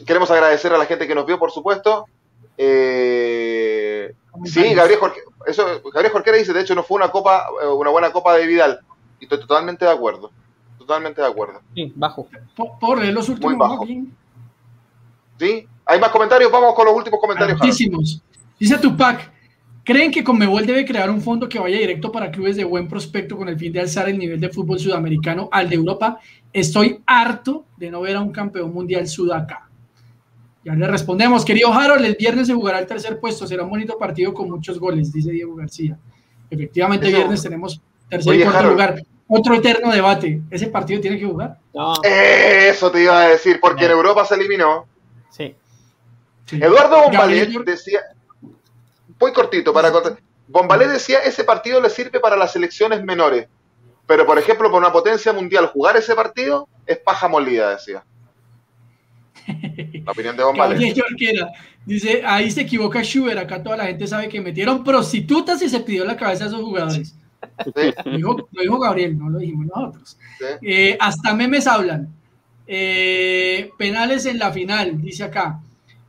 queremos 0.06 0.30
agradecer 0.32 0.74
a 0.74 0.78
la 0.78 0.86
gente 0.86 1.08
que 1.08 1.16
nos 1.16 1.26
vio, 1.26 1.40
por 1.40 1.52
supuesto. 1.52 2.06
Eh, 2.58 4.14
sí, 4.46 4.74
Gabriel 4.74 5.00
Jorge, 5.00 5.22
eso, 5.46 5.82
Gabriel 5.94 6.12
Jorquera 6.12 6.38
dice, 6.38 6.54
de 6.54 6.62
hecho 6.62 6.74
no 6.74 6.84
fue 6.84 6.98
una 6.98 7.12
copa, 7.12 7.46
eh, 7.62 7.68
una 7.68 7.92
buena 7.92 8.12
copa 8.12 8.36
de 8.36 8.48
Vidal. 8.48 8.80
Y 9.20 9.26
estoy 9.26 9.40
totalmente 9.40 9.86
de 9.86 9.92
acuerdo. 9.92 10.32
Totalmente 10.78 11.22
de 11.22 11.28
acuerdo. 11.28 11.62
Sí, 11.76 11.92
bajo. 11.96 12.28
Por, 12.80 13.04
los 13.06 13.30
últimos. 13.30 13.58
bajo. 13.58 13.86
Sí, 15.40 15.68
hay 15.86 16.00
más 16.00 16.10
comentarios, 16.10 16.52
vamos 16.52 16.74
con 16.74 16.86
los 16.86 16.96
últimos 16.96 17.20
comentarios. 17.20 17.60
Muchísimos. 17.60 18.22
Dice 18.60 18.78
Tupac, 18.78 19.32
¿creen 19.88 20.12
que 20.12 20.22
Conmebol 20.22 20.66
debe 20.66 20.86
crear 20.86 21.10
un 21.10 21.22
fondo 21.22 21.48
que 21.48 21.60
vaya 21.60 21.78
directo 21.78 22.12
para 22.12 22.30
clubes 22.30 22.58
de 22.58 22.66
buen 22.66 22.90
prospecto 22.90 23.38
con 23.38 23.48
el 23.48 23.58
fin 23.58 23.72
de 23.72 23.80
alzar 23.80 24.10
el 24.10 24.20
nivel 24.20 24.38
de 24.38 24.50
fútbol 24.50 24.78
sudamericano 24.78 25.48
al 25.50 25.70
de 25.70 25.76
Europa? 25.76 26.20
Estoy 26.52 27.02
harto 27.06 27.64
de 27.78 27.90
no 27.90 28.02
ver 28.02 28.18
a 28.18 28.22
un 28.22 28.34
campeón 28.34 28.74
mundial 28.74 29.08
sudaca. 29.08 29.70
Ya 30.66 30.74
le 30.74 30.88
respondemos, 30.88 31.46
querido 31.46 31.72
Harold, 31.72 32.04
el 32.04 32.18
viernes 32.20 32.48
se 32.48 32.54
jugará 32.54 32.80
el 32.80 32.86
tercer 32.86 33.18
puesto, 33.22 33.48
será 33.48 33.64
un 33.64 33.70
bonito 33.70 33.98
partido 33.98 34.34
con 34.34 34.50
muchos 34.50 34.78
goles, 34.78 35.14
dice 35.14 35.32
Diego 35.32 35.56
García. 35.56 35.98
Efectivamente, 36.50 37.08
viernes 37.08 37.42
tenemos 37.42 37.82
tercer 38.10 38.36
y 38.36 38.44
cuarto 38.44 38.70
lugar. 38.70 39.02
Otro 39.30 39.56
eterno 39.56 39.90
debate, 39.94 40.42
¿ese 40.52 40.68
partido 40.68 41.00
tiene 41.00 41.18
que 41.18 41.26
jugar? 41.26 41.60
Eso 42.04 42.92
te 42.92 43.04
iba 43.04 43.22
a 43.22 43.30
decir, 43.30 43.60
porque 43.62 43.86
en 43.86 43.92
Europa 43.92 44.26
se 44.26 44.36
eliminó. 44.36 44.86
Sí. 45.30 45.56
Eduardo 46.52 47.04
Bombalé 47.04 47.48
decía, 47.66 48.02
muy 49.20 49.34
cortito 49.34 49.74
para 49.74 49.92
cortar. 49.92 50.18
Bombalé 50.48 50.88
decía, 50.88 51.20
ese 51.20 51.44
partido 51.44 51.82
le 51.82 51.90
sirve 51.90 52.20
para 52.20 52.38
las 52.38 52.54
selecciones 52.54 53.04
menores, 53.04 53.48
pero 54.06 54.26
por 54.26 54.40
ejemplo, 54.40 54.72
por 54.72 54.80
una 54.80 54.92
potencia 54.92 55.34
mundial, 55.34 55.68
jugar 55.68 55.98
ese 55.98 56.16
partido 56.16 56.70
es 56.86 56.98
paja 56.98 57.28
molida, 57.28 57.72
decía. 57.72 58.04
La 60.06 60.12
opinión 60.12 60.38
de 60.38 60.44
Bomba 60.46 60.70
Dice, 61.86 62.22
ahí 62.26 62.52
se 62.52 62.62
equivoca 62.62 63.02
Schubert, 63.02 63.40
acá 63.40 63.64
toda 63.64 63.78
la 63.78 63.86
gente 63.86 64.08
sabe 64.08 64.28
que 64.28 64.42
metieron 64.42 64.84
prostitutas 64.84 65.62
y 65.62 65.70
se 65.70 65.80
pidió 65.80 66.04
la 66.04 66.18
cabeza 66.18 66.44
a 66.44 66.48
esos 66.48 66.60
jugadores. 66.62 67.16
Lo, 68.06 68.36
dijo, 68.52 68.80
Gabriel, 68.80 69.18
no 69.18 69.30
lo 69.30 69.40
dijimos 69.40 69.68
nosotros. 69.68 70.18
Eh, 70.62 70.98
hasta 71.00 71.34
memes 71.34 71.66
hablan. 71.66 72.10
Eh, 72.68 73.72
penales 73.78 74.26
en 74.26 74.38
la 74.38 74.52
final, 74.52 75.02
dice 75.02 75.24
acá. 75.24 75.62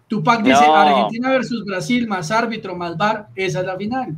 Tupac 0.09 0.43
dice 0.43 0.65
Argentina 0.65 1.31
versus 1.31 1.65
Brasil, 1.65 2.09
más 2.09 2.31
árbitro, 2.31 2.75
más 2.75 2.97
bar, 2.97 3.29
esa 3.35 3.61
es 3.61 3.67
la 3.67 3.77
final. 3.77 4.17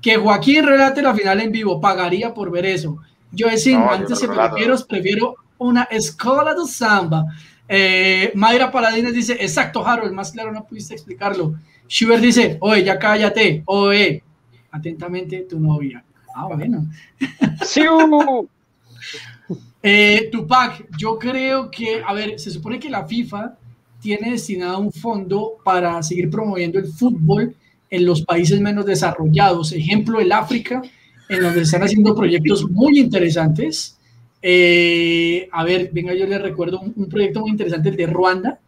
Que 0.00 0.16
Joaquín 0.16 0.64
relate 0.64 1.02
la 1.02 1.14
final 1.14 1.40
en 1.40 1.52
vivo, 1.52 1.80
pagaría 1.80 2.32
por 2.32 2.50
ver 2.50 2.64
eso. 2.64 2.98
Yo 3.32 3.48
decía, 3.48 3.88
antes 3.90 4.20
de 4.20 4.28
prefiero, 4.28 4.76
prefiero 4.86 5.34
una 5.58 5.84
escuela 5.84 6.54
de 6.54 6.66
samba. 6.66 7.24
Eh, 7.68 8.30
Mayra 8.34 8.70
Paladines 8.70 9.14
dice, 9.14 9.32
exacto, 9.40 9.86
Harold, 9.86 10.12
más 10.12 10.30
claro 10.30 10.52
no 10.52 10.64
pudiste 10.64 10.94
explicarlo. 10.94 11.54
Schubert 11.88 12.22
dice, 12.22 12.56
oye, 12.60 12.84
ya 12.84 12.98
cállate, 12.98 13.62
oye, 13.66 14.22
atentamente 14.70 15.46
tu 15.48 15.58
novia. 15.58 16.04
Ah, 16.34 16.46
bueno. 16.46 16.86
Sí. 17.64 17.82
eh, 19.82 20.28
Tupac, 20.30 20.86
yo 20.98 21.18
creo 21.18 21.70
que, 21.70 22.02
a 22.04 22.12
ver, 22.12 22.38
se 22.38 22.50
supone 22.50 22.78
que 22.78 22.90
la 22.90 23.06
FIFA 23.06 23.56
tiene 24.02 24.32
destinado 24.32 24.80
un 24.80 24.92
fondo 24.92 25.52
para 25.64 26.02
seguir 26.02 26.28
promoviendo 26.28 26.78
el 26.78 26.88
fútbol 26.88 27.54
en 27.88 28.04
los 28.04 28.22
países 28.22 28.60
menos 28.60 28.84
desarrollados. 28.84 29.72
Ejemplo, 29.72 30.18
el 30.18 30.32
África, 30.32 30.82
en 31.28 31.40
donde 31.40 31.62
están 31.62 31.82
haciendo 31.82 32.14
proyectos 32.14 32.68
muy 32.68 32.98
interesantes. 32.98 33.96
Eh, 34.42 35.48
a 35.52 35.62
ver, 35.62 35.90
venga, 35.92 36.12
yo 36.14 36.26
les 36.26 36.42
recuerdo 36.42 36.80
un, 36.80 37.08
proyecto 37.08 37.40
muy 37.40 37.50
interesante, 37.50 37.90
el 37.90 37.96
de 37.96 38.06
Ruanda, 38.08 38.58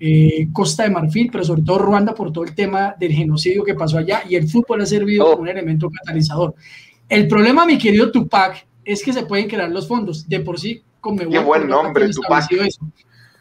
eh, 0.00 0.48
Costa 0.52 0.82
de 0.82 0.90
Marfil, 0.90 1.28
pero 1.30 1.44
sobre 1.44 1.62
todo 1.62 1.78
Ruanda 1.78 2.12
por 2.12 2.32
todo 2.32 2.42
el 2.42 2.54
tema 2.54 2.96
del 2.98 3.12
genocidio 3.12 3.62
que 3.62 3.74
pasó 3.74 3.98
allá 3.98 4.22
y 4.28 4.34
el 4.34 4.48
fútbol 4.48 4.80
ha 4.80 4.86
servido 4.86 5.30
como 5.30 5.42
un 5.42 5.48
elemento 5.48 5.88
catalizador. 5.88 6.54
El 7.08 7.28
problema, 7.28 7.64
mi 7.64 7.78
querido 7.78 8.10
Tupac, 8.10 8.66
es 8.84 9.04
que 9.04 9.12
se 9.12 9.24
pueden 9.24 9.48
crear 9.48 9.70
los 9.70 9.86
fondos. 9.86 10.28
De 10.28 10.40
por 10.40 10.58
sí, 10.58 10.82
con 11.00 11.16
Qué 11.16 11.38
buen 11.38 11.68
nombre, 11.68 12.08
Tupac. 12.08 12.50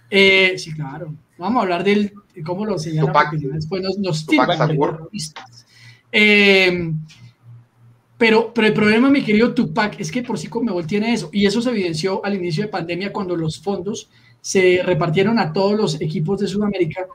Eh, 0.10 0.54
sí, 0.58 0.74
claro. 0.74 1.14
Vamos 1.38 1.60
a 1.60 1.64
hablar 1.64 1.84
del 1.84 2.14
cómo 2.46 2.66
lo 2.66 2.78
señala 2.78 3.12
porque 3.12 3.48
después 3.48 3.82
nos, 3.82 3.98
nos 3.98 4.26
terroristas. 4.26 5.66
Eh, 6.12 6.92
pero, 8.18 8.54
pero 8.54 8.68
el 8.68 8.74
problema, 8.74 9.10
mi 9.10 9.24
querido 9.24 9.54
Tupac, 9.54 10.00
es 10.00 10.12
que 10.12 10.24
por 10.24 10.38
sí 10.38 10.48
Conmebol 10.48 10.88
tiene 10.88 11.14
eso, 11.14 11.30
y 11.34 11.46
eso 11.46 11.62
se 11.62 11.72
evidenció 11.72 12.24
al 12.24 12.36
inicio 12.36 12.64
de 12.64 12.70
pandemia 12.70 13.12
cuando 13.12 13.36
los 13.36 13.60
fondos 13.60 14.10
se 14.40 14.82
repartieron 14.84 15.40
a 15.40 15.52
todos 15.52 15.78
los 15.78 16.00
equipos 16.00 16.40
de 16.40 16.48
Sudamérica, 16.48 17.06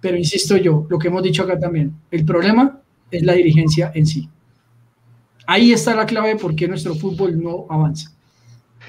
pero 0.00 0.16
insisto 0.16 0.56
yo, 0.56 0.86
lo 0.88 0.98
que 0.98 1.08
hemos 1.08 1.22
dicho 1.22 1.42
acá 1.42 1.58
también, 1.58 1.94
el 2.10 2.24
problema 2.24 2.80
es 3.10 3.22
la 3.22 3.32
dirigencia 3.32 3.92
en 3.94 4.06
sí. 4.06 4.28
Ahí 5.46 5.72
está 5.72 5.94
la 5.94 6.04
clave 6.04 6.30
de 6.30 6.36
por 6.36 6.54
qué 6.54 6.68
nuestro 6.68 6.94
fútbol 6.94 7.42
no 7.42 7.66
avanza. 7.70 8.12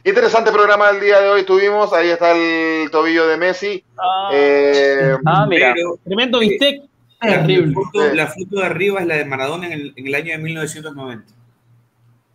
Interesante 0.04 0.52
programa 0.52 0.92
del 0.92 1.02
día 1.02 1.20
de 1.20 1.30
hoy 1.30 1.44
tuvimos. 1.44 1.92
Ahí 1.94 2.10
está 2.10 2.32
el 2.32 2.90
tobillo 2.90 3.28
de 3.28 3.38
Messi. 3.38 3.84
Ah, 3.98 4.30
eh, 4.34 5.18
ah 5.26 5.46
mira. 5.48 5.74
Tremendo 6.04 6.40
bistec. 6.40 6.84
Terrible. 7.20 7.76
La 8.14 8.28
foto, 8.28 8.60
de 8.60 8.66
arriba 8.66 9.02
es 9.02 9.08
la 9.08 9.16
de 9.16 9.26
Maradona 9.26 9.68
en 9.68 9.74
el, 9.74 9.94
en 9.96 10.08
el, 10.08 10.16
año 10.16 10.32
de 10.32 10.38
1990. 10.38 11.34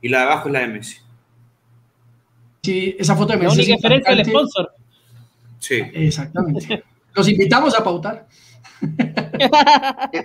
Y 0.02 0.08
la 0.08 0.18
de 0.18 0.24
abajo 0.24 0.48
es 0.48 0.52
la 0.52 0.60
de 0.60 0.66
Messi. 0.68 0.98
Sí, 2.62 2.96
esa 2.98 3.16
foto 3.16 3.32
de 3.32 3.38
Messi. 3.38 3.56
La 3.56 3.62
única 3.62 3.76
diferencia 3.76 4.12
es 4.12 4.18
el 4.18 4.24
sponsor. 4.26 4.72
Sí. 5.58 5.82
Exactamente. 5.94 6.84
Los 7.14 7.28
invitamos 7.28 7.74
a 7.78 7.82
pautar. 7.82 8.26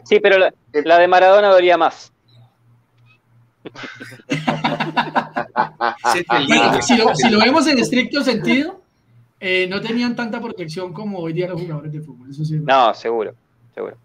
Sí, 0.04 0.20
pero 0.20 0.38
la, 0.38 0.54
la 0.74 0.98
de 0.98 1.08
Maradona 1.08 1.50
dolía 1.50 1.78
más. 1.78 2.12
Si, 6.82 6.98
lo, 7.30 7.40
vemos 7.40 7.68
en 7.68 7.80
estricto 7.80 8.24
sentido, 8.24 8.82
eh, 9.40 9.68
no 9.70 9.82
tenían 9.82 10.16
tanta 10.16 10.42
protección 10.42 10.94
como 10.94 11.20
hoy 11.20 11.34
día 11.34 11.48
los 11.48 11.62
jugadores 11.62 11.92
de 11.92 12.02
fútbol. 12.02 12.30
no, 12.66 12.94
seguro, 12.94 13.34
seguro. 13.74 13.98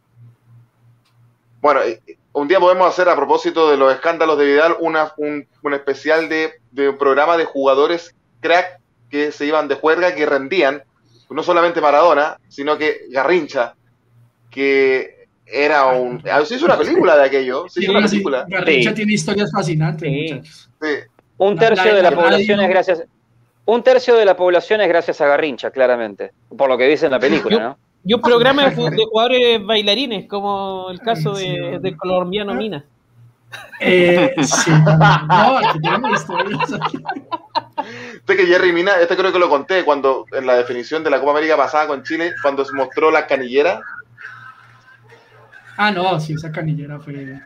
Bueno, 1.60 1.80
un 2.32 2.48
día 2.48 2.60
podemos 2.60 2.88
hacer 2.88 3.08
a 3.08 3.16
propósito 3.16 3.70
de 3.70 3.76
los 3.76 3.92
escándalos 3.92 4.38
de 4.38 4.44
Vidal 4.44 4.76
una, 4.80 5.12
un, 5.16 5.46
especial 5.72 6.28
de, 6.28 6.54
de, 6.72 6.90
un 6.90 6.98
programa 6.98 7.36
de 7.36 7.44
jugadores 7.44 8.14
crack 8.40 8.80
que 9.10 9.32
se 9.32 9.46
iban 9.46 9.68
de 9.68 9.76
juerga, 9.76 10.14
que 10.14 10.26
rendían, 10.26 10.82
no 11.30 11.42
solamente 11.42 11.80
Maradona, 11.80 12.38
sino 12.48 12.76
que 12.76 13.06
Garrincha, 13.10 13.74
que 14.50 15.13
era 15.46 15.86
un. 15.86 16.22
Se 16.44 16.56
hizo 16.56 16.64
una 16.64 16.78
película 16.78 17.16
de 17.16 17.24
aquello. 17.24 17.68
Se 17.68 17.82
hizo 17.82 17.92
una 17.92 18.06
película. 18.06 18.44
Garrincha 18.48 18.94
tiene 18.94 19.12
historias 19.12 19.50
fascinantes, 19.52 20.10
muchachos. 20.10 20.70
Un 21.36 21.56
tercio 21.56 21.94
de 21.94 22.02
la 22.02 22.10
población 22.10 22.60
es 22.60 22.68
gracias. 22.68 23.04
Un 23.66 23.82
tercio 23.82 24.14
de 24.16 24.24
la 24.24 24.36
población 24.36 24.80
es 24.82 24.88
gracias 24.88 25.20
a 25.20 25.26
Garrincha, 25.26 25.70
claramente. 25.70 26.32
Por 26.56 26.68
lo 26.68 26.76
que 26.76 26.86
dice 26.86 27.06
en 27.06 27.12
la 27.12 27.18
película, 27.18 27.58
¿no? 27.58 27.78
Y 28.06 28.12
un 28.12 28.20
programa 28.20 28.68
de, 28.68 28.76
jugadores 28.76 29.64
bailarines, 29.64 30.28
como 30.28 30.90
el 30.90 31.00
caso 31.00 31.34
de, 31.34 31.78
del 31.80 31.96
colombiano 31.96 32.52
Mina. 32.54 32.84
Eh, 33.80 34.34
sí, 34.42 34.70
no, 34.70 35.56
aquí 35.56 35.80
tenemos 35.80 36.20
historias. 36.20 36.72
Este 38.14 38.36
que 38.36 38.46
Jerry 38.46 38.72
Mina, 38.72 38.92
este 39.00 39.16
creo 39.16 39.32
que 39.32 39.38
lo 39.38 39.48
conté 39.48 39.84
cuando 39.84 40.26
en 40.32 40.46
la 40.46 40.56
definición 40.56 41.02
de 41.02 41.10
la 41.10 41.18
Copa 41.18 41.32
América 41.32 41.56
pasada 41.56 41.86
con 41.86 42.02
Chile, 42.02 42.32
cuando 42.42 42.64
se 42.64 42.74
mostró 42.74 43.10
la 43.10 43.26
canillera 43.26 43.80
Ah, 45.76 45.90
no, 45.90 46.20
sí, 46.20 46.34
esa 46.34 46.52
canillera 46.52 46.98
fue. 47.00 47.40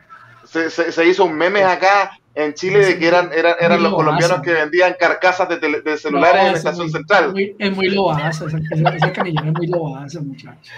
Se, 0.44 0.70
se, 0.70 1.06
hizo 1.06 1.26
un 1.26 1.36
meme 1.36 1.62
acá 1.62 2.18
en 2.34 2.54
Chile 2.54 2.84
de 2.84 2.98
que 2.98 3.06
eran, 3.06 3.30
eran, 3.32 3.56
eran 3.60 3.82
los 3.82 3.94
colombianos 3.94 4.40
que 4.40 4.52
vendían 4.52 4.94
carcasas 4.98 5.48
de, 5.48 5.58
de 5.58 5.98
celulares 5.98 6.42
en 6.42 6.52
la 6.52 6.58
estación 6.58 6.90
central. 6.90 7.26
Es 7.26 7.32
muy, 7.32 7.56
es 7.58 7.76
muy 7.76 7.88
lobaza, 7.90 8.46
esa, 8.46 9.12
canillera 9.12 9.48
es 9.48 9.52
muy 9.52 9.66
lobaza, 9.66 10.20
muchachos. 10.20 10.72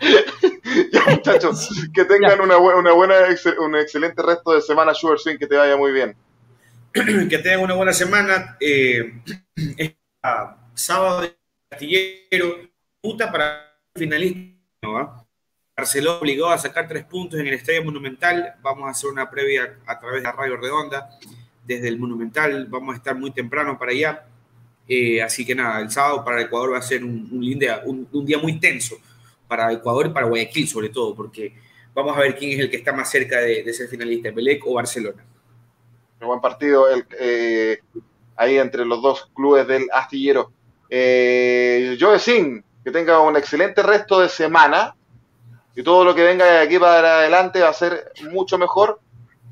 ya, 0.92 1.04
muchachos, 1.08 1.70
que 1.94 2.04
tengan 2.04 2.40
una, 2.40 2.56
una 2.58 2.92
buena, 2.92 3.14
un 3.60 3.76
excelente 3.76 4.22
resto 4.22 4.52
de 4.52 4.60
semana, 4.60 4.92
Sugar 4.92 5.18
Swing, 5.18 5.38
que 5.38 5.46
te 5.46 5.56
vaya 5.56 5.76
muy 5.76 5.92
bien. 5.92 6.16
que 7.28 7.38
tengan 7.38 7.60
una 7.60 7.74
buena 7.74 7.92
semana. 7.92 8.56
Eh, 8.60 9.20
sábado 10.74 11.20
de 11.20 11.36
Castillero, 11.68 12.56
puta 13.00 13.30
para 13.30 13.78
finalista, 13.94 14.58
¿no? 14.82 15.23
Barcelona 15.76 16.18
obligó 16.20 16.50
a 16.50 16.58
sacar 16.58 16.86
tres 16.86 17.04
puntos 17.04 17.40
en 17.40 17.48
el 17.48 17.54
Estadio 17.54 17.84
Monumental. 17.84 18.54
Vamos 18.62 18.86
a 18.86 18.90
hacer 18.90 19.10
una 19.10 19.28
previa 19.28 19.76
a 19.86 19.98
través 19.98 20.22
de 20.22 20.30
Radio 20.30 20.56
Redonda 20.56 21.10
desde 21.66 21.88
el 21.88 21.98
Monumental. 21.98 22.66
Vamos 22.66 22.94
a 22.94 22.98
estar 22.98 23.16
muy 23.16 23.32
temprano 23.32 23.76
para 23.76 23.90
allá. 23.90 24.24
Eh, 24.86 25.20
así 25.20 25.44
que 25.44 25.54
nada, 25.54 25.80
el 25.80 25.90
sábado 25.90 26.24
para 26.24 26.42
Ecuador 26.42 26.74
va 26.74 26.78
a 26.78 26.82
ser 26.82 27.02
un, 27.02 27.28
un, 27.32 28.24
día 28.24 28.38
muy 28.38 28.60
tenso 28.60 28.96
para 29.48 29.72
Ecuador 29.72 30.06
y 30.06 30.10
para 30.10 30.26
Guayaquil 30.26 30.68
sobre 30.68 30.90
todo, 30.90 31.14
porque 31.14 31.54
vamos 31.92 32.16
a 32.16 32.20
ver 32.20 32.36
quién 32.36 32.52
es 32.52 32.60
el 32.60 32.70
que 32.70 32.76
está 32.76 32.92
más 32.92 33.10
cerca 33.10 33.40
de, 33.40 33.72
ser 33.72 33.88
finalista, 33.88 34.30
Belec 34.30 34.64
o 34.66 34.74
Barcelona. 34.74 35.24
Un 36.20 36.28
buen 36.28 36.40
partido 36.40 36.86
eh, 37.18 37.80
ahí 38.36 38.58
entre 38.58 38.84
los 38.84 39.02
dos 39.02 39.28
clubes 39.34 39.66
del 39.66 39.88
astillero. 39.92 40.52
Eh, 40.88 41.96
que 41.98 42.90
tenga 42.92 43.20
un 43.20 43.36
excelente 43.36 43.82
resto 43.82 44.20
de 44.20 44.28
semana 44.28 44.94
y 45.76 45.82
todo 45.82 46.04
lo 46.04 46.14
que 46.14 46.22
venga 46.22 46.44
de 46.44 46.58
aquí 46.58 46.78
para 46.78 47.18
adelante 47.18 47.60
va 47.60 47.68
a 47.68 47.72
ser 47.72 48.12
mucho 48.30 48.58
mejor. 48.58 49.00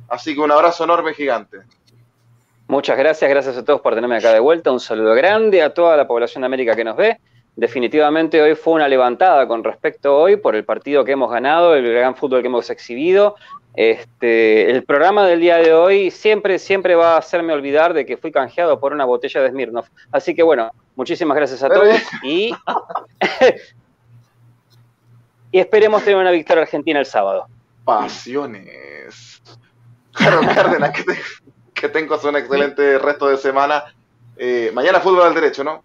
Así 0.09 0.35
que 0.35 0.41
un 0.41 0.51
abrazo 0.51 0.85
enorme, 0.85 1.15
gigante. 1.15 1.59
Muchas 2.69 2.97
gracias, 2.97 3.29
gracias 3.29 3.57
a 3.57 3.65
todos 3.65 3.81
por 3.81 3.95
tenerme 3.95 4.17
acá 4.17 4.33
de 4.33 4.41
vuelta. 4.41 4.71
Un 4.71 4.81
saludo 4.81 5.15
grande 5.15 5.63
a 5.63 5.75
toda 5.75 5.97
la 5.97 6.07
población 6.07 6.43
de 6.43 6.47
América 6.47 6.77
que 6.77 6.85
nos 6.85 6.97
ve. 6.97 7.19
Definitivamente 7.55 8.41
hoy 8.41 8.55
fue 8.55 8.75
una 8.75 8.89
levantada 8.89 9.47
con 9.47 9.63
respecto 9.63 10.17
hoy 10.17 10.37
por 10.37 10.57
el 10.57 10.65
partido 10.65 11.05
que 11.05 11.13
hemos 11.13 11.31
ganado, 11.31 11.75
el 11.75 11.93
gran 11.93 12.17
fútbol 12.17 12.41
que 12.41 12.47
hemos 12.47 12.71
exhibido. 12.71 13.37
Este, 13.75 14.71
el 14.71 14.85
programa 14.85 15.27
del 15.27 15.41
día 15.41 15.57
de 15.57 15.73
hoy 15.73 16.11
siempre, 16.11 16.59
siempre 16.59 16.95
va 16.95 17.15
a 17.15 17.19
hacerme 17.19 17.53
olvidar 17.53 17.95
de 17.95 18.07
que 18.07 18.17
fui 18.17 18.31
canjeado 18.31 18.81
por 18.81 18.93
una 18.93 19.05
botella 19.05 19.43
de 19.43 19.51
Smirnoff. 19.51 19.89
Así 20.11 20.35
que 20.35 20.43
bueno, 20.43 20.71
muchísimas 20.95 21.37
gracias 21.37 21.63
a 21.63 21.69
todos 21.69 22.01
y 22.23 22.55
y 25.53 25.59
esperemos 25.59 26.03
tener 26.03 26.19
una 26.19 26.31
victoria 26.31 26.63
argentina 26.63 26.99
el 26.99 27.07
sábado. 27.07 27.47
Pasiones. 27.85 29.43
Carlos 30.13 30.47
Cárdenas, 30.55 30.91
que, 30.91 31.05
que 31.75 31.89
tengas 31.91 32.25
un 32.25 32.37
excelente 32.37 32.99
resto 32.99 33.29
de 33.29 33.37
semana. 33.37 33.85
Eh, 34.37 34.71
mañana 34.75 34.99
fútbol 35.01 35.23
al 35.23 35.35
derecho, 35.35 35.63
¿no? 35.63 35.83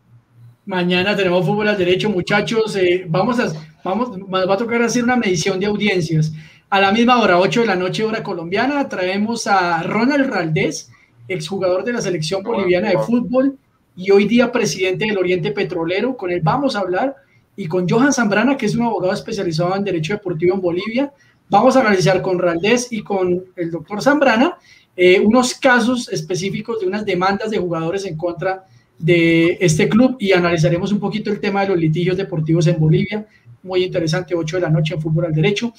Mañana 0.66 1.16
tenemos 1.16 1.46
fútbol 1.46 1.68
al 1.68 1.78
derecho, 1.78 2.10
muchachos. 2.10 2.76
Eh, 2.78 3.06
vamos 3.08 3.40
a, 3.40 3.52
vamos, 3.84 4.12
va 4.12 4.54
a 4.54 4.58
tocar 4.58 4.82
hacer 4.82 5.04
una 5.04 5.18
medición 5.18 5.60
de 5.60 5.66
audiencias. 5.66 6.32
A 6.70 6.80
la 6.82 6.92
misma 6.92 7.22
hora, 7.22 7.40
8 7.40 7.62
de 7.62 7.68
la 7.68 7.76
noche, 7.76 8.04
hora 8.04 8.24
colombiana, 8.24 8.88
traemos 8.90 9.48
a 9.48 9.84
Ronald 9.84 10.30
Raldés, 10.30 10.92
exjugador 11.28 11.84
de 11.84 11.94
la 11.94 12.02
selección 12.02 12.44
boliviana 12.44 12.90
de 12.90 12.98
fútbol 12.98 13.58
y 13.96 14.12
hoy 14.12 14.26
día 14.26 14.52
presidente 14.52 15.06
del 15.06 15.18
Oriente 15.18 15.52
Petrolero. 15.52 16.16
Con 16.18 16.32
él 16.32 16.42
vamos 16.44 16.76
a 16.76 16.80
hablar 16.80 17.16
y 17.58 17.68
con 17.68 17.90
Johan 17.90 18.14
Zambrana, 18.14 18.56
que 18.56 18.68
es 18.68 18.76
un 18.76 18.84
abogado 18.84 19.12
especializado 19.12 19.76
en 19.76 19.84
Derecho 19.84 20.14
Deportivo 20.14 20.56
en 20.56 20.62
Bolivia. 20.62 21.12
Vamos 21.50 21.76
a 21.76 21.82
analizar 21.82 22.22
con 22.22 22.38
Raldés 22.38 22.88
y 22.92 23.02
con 23.02 23.46
el 23.56 23.72
doctor 23.72 24.02
Zambrana 24.02 24.58
eh, 24.96 25.20
unos 25.20 25.56
casos 25.56 26.08
específicos 26.10 26.80
de 26.80 26.88
unas 26.88 27.04
demandas 27.04 27.50
de 27.50 27.58
jugadores 27.58 28.06
en 28.06 28.16
contra 28.16 28.66
de 29.00 29.58
este 29.60 29.90
club 29.90 30.18
y 30.20 30.32
analizaremos 30.32 30.92
un 30.92 31.00
poquito 31.00 31.32
el 31.32 31.40
tema 31.40 31.62
de 31.62 31.70
los 31.70 31.78
litigios 31.78 32.16
deportivos 32.16 32.68
en 32.68 32.80
Bolivia. 32.80 33.26
Muy 33.64 33.84
interesante, 33.84 34.36
8 34.36 34.58
de 34.58 34.62
la 34.62 34.70
noche 34.70 34.94
en 34.94 35.02
Fútbol 35.02 35.26
al 35.26 35.34
Derecho. 35.34 35.74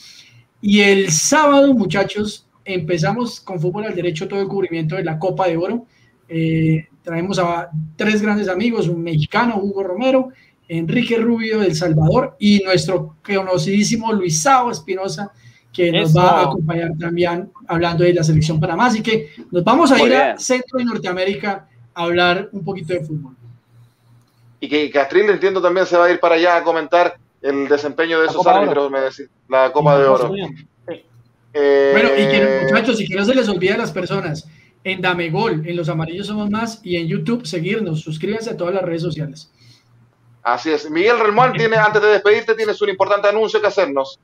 Y 0.61 0.81
el 0.81 1.13
sábado, 1.13 1.73
muchachos, 1.75 2.47
empezamos 2.65 3.41
con 3.41 3.61
Fútbol 3.61 3.85
al 3.85 3.95
Derecho 3.95 4.27
todo 4.27 4.41
el 4.41 4.49
cubrimiento 4.49 4.97
de 4.97 5.05
la 5.05 5.19
Copa 5.19 5.47
de 5.47 5.57
Oro. 5.57 5.87
Eh, 6.29 6.87
traemos 7.03 7.39
a 7.39 7.71
tres 7.97 8.21
grandes 8.21 8.49
amigos, 8.49 8.89
un 8.89 9.03
mexicano, 9.03 9.61
Hugo 9.63 9.83
Romero, 9.83 10.31
Enrique 10.69 11.17
Rubio 11.17 11.61
del 11.61 11.75
Salvador 11.75 12.37
y 12.39 12.61
nuestro 12.63 13.17
conocidísimo 13.25 14.13
Luisao 14.13 14.71
Espinosa, 14.71 15.33
que 15.73 15.91
nos 15.91 16.17
va 16.17 16.41
a 16.41 16.43
acompañar 16.45 16.93
también 16.99 17.51
hablando 17.67 18.05
de 18.05 18.15
la 18.15 18.23
selección 18.23 18.61
Panamá. 18.61 18.87
Así 18.87 19.03
que 19.03 19.31
nos 19.51 19.65
vamos 19.65 19.91
a 19.91 20.03
ir 20.03 20.15
a 20.15 20.39
Centro 20.39 20.79
y 20.79 20.85
Norteamérica 20.85 21.69
a 21.95 22.03
hablar 22.03 22.49
un 22.53 22.65
poquito 22.65 22.93
de 22.93 23.01
fútbol. 23.01 23.35
Y 24.61 24.69
que 24.69 24.91
Castril, 24.91 25.31
entiendo, 25.31 25.63
también 25.63 25.87
se 25.87 25.97
va 25.97 26.07
a 26.07 26.11
ir 26.11 26.21
para 26.21 26.35
allá 26.35 26.57
a 26.57 26.65
comentar 26.65 27.17
el 27.41 27.69
desempeño 27.69 28.21
de 28.21 28.27
esos 28.27 28.47
árbitros, 28.47 28.91
me 28.91 29.01
decís, 29.01 29.29
la 29.49 29.71
Copa 29.73 29.99
de 29.99 30.05
Oro. 30.05 30.35
Eh, 31.55 31.91
bueno, 31.93 32.11
y 32.11 32.31
que 32.31 32.61
muchachos, 32.65 33.01
y 33.01 33.07
que 33.07 33.15
no 33.15 33.25
se 33.25 33.35
les 33.35 33.49
olvide 33.49 33.73
a 33.73 33.79
las 33.79 33.91
personas, 33.91 34.49
en 34.85 35.01
Dame 35.01 35.31
Gol, 35.31 35.63
en 35.67 35.77
Los 35.77 35.89
Amarillos 35.89 36.27
Somos 36.27 36.51
Más 36.51 36.81
y 36.85 36.97
en 36.97 37.07
YouTube, 37.07 37.47
seguirnos, 37.47 38.01
suscríbanse 38.01 38.51
a 38.51 38.57
todas 38.57 38.75
las 38.75 38.83
redes 38.83 39.03
sociales. 39.03 39.51
Así 40.53 40.71
es. 40.71 40.91
Miguel 40.91 41.19
Relmón, 41.19 41.53
tiene, 41.53 41.77
antes 41.87 42.01
de 42.01 42.09
despedirte, 42.09 42.55
tienes 42.55 42.81
un 42.81 42.89
importante 42.89 43.29
anuncio 43.29 43.61
que 43.61 43.67
hacernos. 43.67 44.19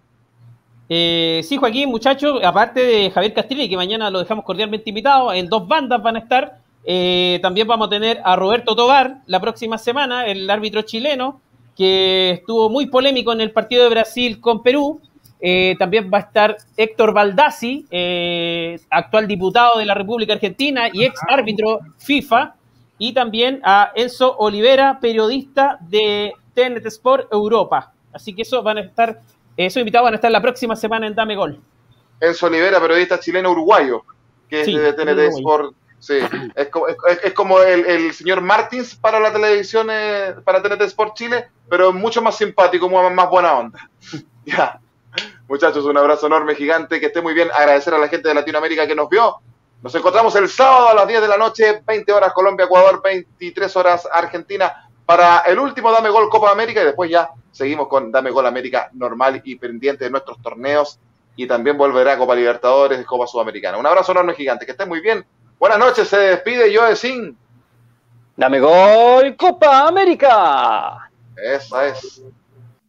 Eh, 0.89 1.43
sí, 1.45 1.57
Joaquín, 1.57 1.91
muchachos, 1.91 2.41
aparte 2.43 2.81
de 2.81 3.11
Javier 3.11 3.35
Castillo, 3.35 3.69
que 3.69 3.77
mañana 3.77 4.11
lo 4.11 4.21
dejamos 4.21 4.45
cordialmente 4.45 4.89
invitado, 4.91 5.33
en 5.33 5.49
dos 5.49 5.67
bandas 5.69 6.03
van 6.03 6.17
a 6.17 6.21
estar. 6.21 6.59
Eh, 6.87 7.39
también 7.43 7.67
vamos 7.67 7.87
a 7.87 7.91
tener 7.91 8.21
a 8.25 8.37
Roberto 8.37 8.75
Tobar 8.75 9.19
la 9.27 9.41
próxima 9.41 9.79
semana, 9.79 10.27
el 10.27 10.49
árbitro 10.49 10.83
chileno. 10.83 11.41
que 11.77 12.31
estuvo 12.31 12.71
muy 12.71 12.87
polémico 12.87 13.33
en 13.33 13.41
el 13.41 13.51
partido 13.51 13.83
de 13.83 13.91
Brasil 13.91 14.41
con 14.41 14.63
Perú. 14.63 15.01
Eh, 15.41 15.75
también 15.77 16.09
va 16.13 16.19
a 16.19 16.21
estar 16.21 16.57
Héctor 16.77 17.13
Baldassi, 17.13 17.85
actual 18.91 19.27
diputado 19.27 19.79
de 19.79 19.85
la 19.85 19.95
República 19.95 20.35
Argentina 20.35 20.89
y 20.93 21.03
ex 21.05 21.19
árbitro 21.29 21.81
FIFA. 21.99 22.55
Y 22.99 23.13
también 23.13 23.61
a 23.65 23.93
Enzo 23.95 24.37
Olivera, 24.37 24.99
periodista 25.01 25.79
de 25.81 26.33
TNT 26.55 26.87
Sport 26.87 27.33
Europa. 27.33 27.93
Así 28.13 28.35
que 28.35 28.43
eso 28.43 28.63
van 28.63 28.79
a 28.79 28.81
estar, 28.83 29.21
esos 29.57 29.81
invitados 29.81 30.05
van 30.05 30.15
a 30.15 30.17
estar 30.17 30.31
la 30.31 30.41
próxima 30.41 30.77
semana 30.77 31.07
en 31.07 31.15
Dame 31.15 31.35
Gol. 31.35 31.61
Enzo 32.21 32.47
Olivera, 32.47 32.81
periodista 32.81 33.19
chileno 33.19 33.51
uruguayo, 33.51 34.05
que 34.49 34.63
es 34.63 34.67
de 34.67 34.93
TNT 34.93 35.37
Sport. 35.37 35.75
Sí, 35.99 36.19
es 36.55 36.69
como, 36.69 36.87
es, 36.89 37.33
como 37.33 37.61
el, 37.61 38.13
señor 38.13 38.43
Martins 38.43 38.95
para 38.95 39.19
la 39.19 39.33
televisión, 39.33 39.89
eh, 39.91 40.35
para 40.45 40.63
TNT 40.63 40.83
Sport 40.83 41.17
Chile, 41.17 41.49
pero 41.69 41.95
mucho 41.95 42.21
más 42.21 42.37
simpático, 42.37 42.89
más 42.89 43.31
buena 43.31 43.55
onda. 43.55 43.91
ya. 44.45 44.79
Muchachos, 45.49 45.85
un 45.85 45.97
abrazo 45.97 46.27
enorme, 46.27 46.55
gigante, 46.55 47.01
que 47.01 47.07
esté 47.07 47.23
muy 47.23 47.35
bien. 47.35 47.49
Agradecer 47.55 47.95
a 47.95 47.99
la 47.99 48.09
gente 48.09 48.29
de 48.29 48.35
Latinoamérica 48.35 48.87
que 48.87 48.95
nos 48.95 49.09
vio. 49.09 49.41
Nos 49.85 49.95
encontramos 49.95 50.35
el 50.37 50.49
sábado 50.49 50.89
a 50.89 50.95
las 50.95 51.07
10 51.07 51.21
de 51.21 51.29
la 51.29 51.37
noche, 51.37 51.83
20 51.87 52.11
horas 52.11 52.33
Colombia, 52.33 52.65
Ecuador, 52.65 53.03
23 53.05 53.77
horas 53.77 54.09
Argentina, 54.11 54.89
para 55.05 55.41
el 55.41 55.59
último 55.59 55.93
Dame 55.93 56.09
Gol 56.09 56.31
Copa 56.31 56.51
América 56.51 56.81
y 56.81 56.87
después 56.87 57.11
ya 57.11 57.29
seguimos 57.53 57.87
con 57.89 58.11
Dame 58.11 58.31
Gol 58.31 58.47
América 58.47 58.89
normal 58.95 59.43
y 59.45 59.57
pendiente 59.57 60.05
de 60.05 60.11
nuestros 60.11 60.41
torneos 60.41 60.99
y 61.37 61.47
también 61.47 61.77
volverá 61.77 62.17
Copa 62.17 62.35
Libertadores, 62.35 63.05
Copa 63.05 63.27
Sudamericana. 63.27 63.77
Un 63.77 63.85
abrazo 63.85 64.13
enorme, 64.13 64.33
gigante, 64.33 64.65
que 64.65 64.73
esté 64.73 64.87
muy 64.87 65.03
bien. 65.03 65.23
Buenas 65.59 65.79
noches, 65.79 66.09
se 66.09 66.17
despide 66.17 66.75
Joe 66.75 66.97
Sin. 66.97 67.37
Dame 68.39 68.61
Gol 68.61 69.37
Copa 69.37 69.87
América. 69.87 71.11
Esa 71.37 71.89
es. 71.89 72.23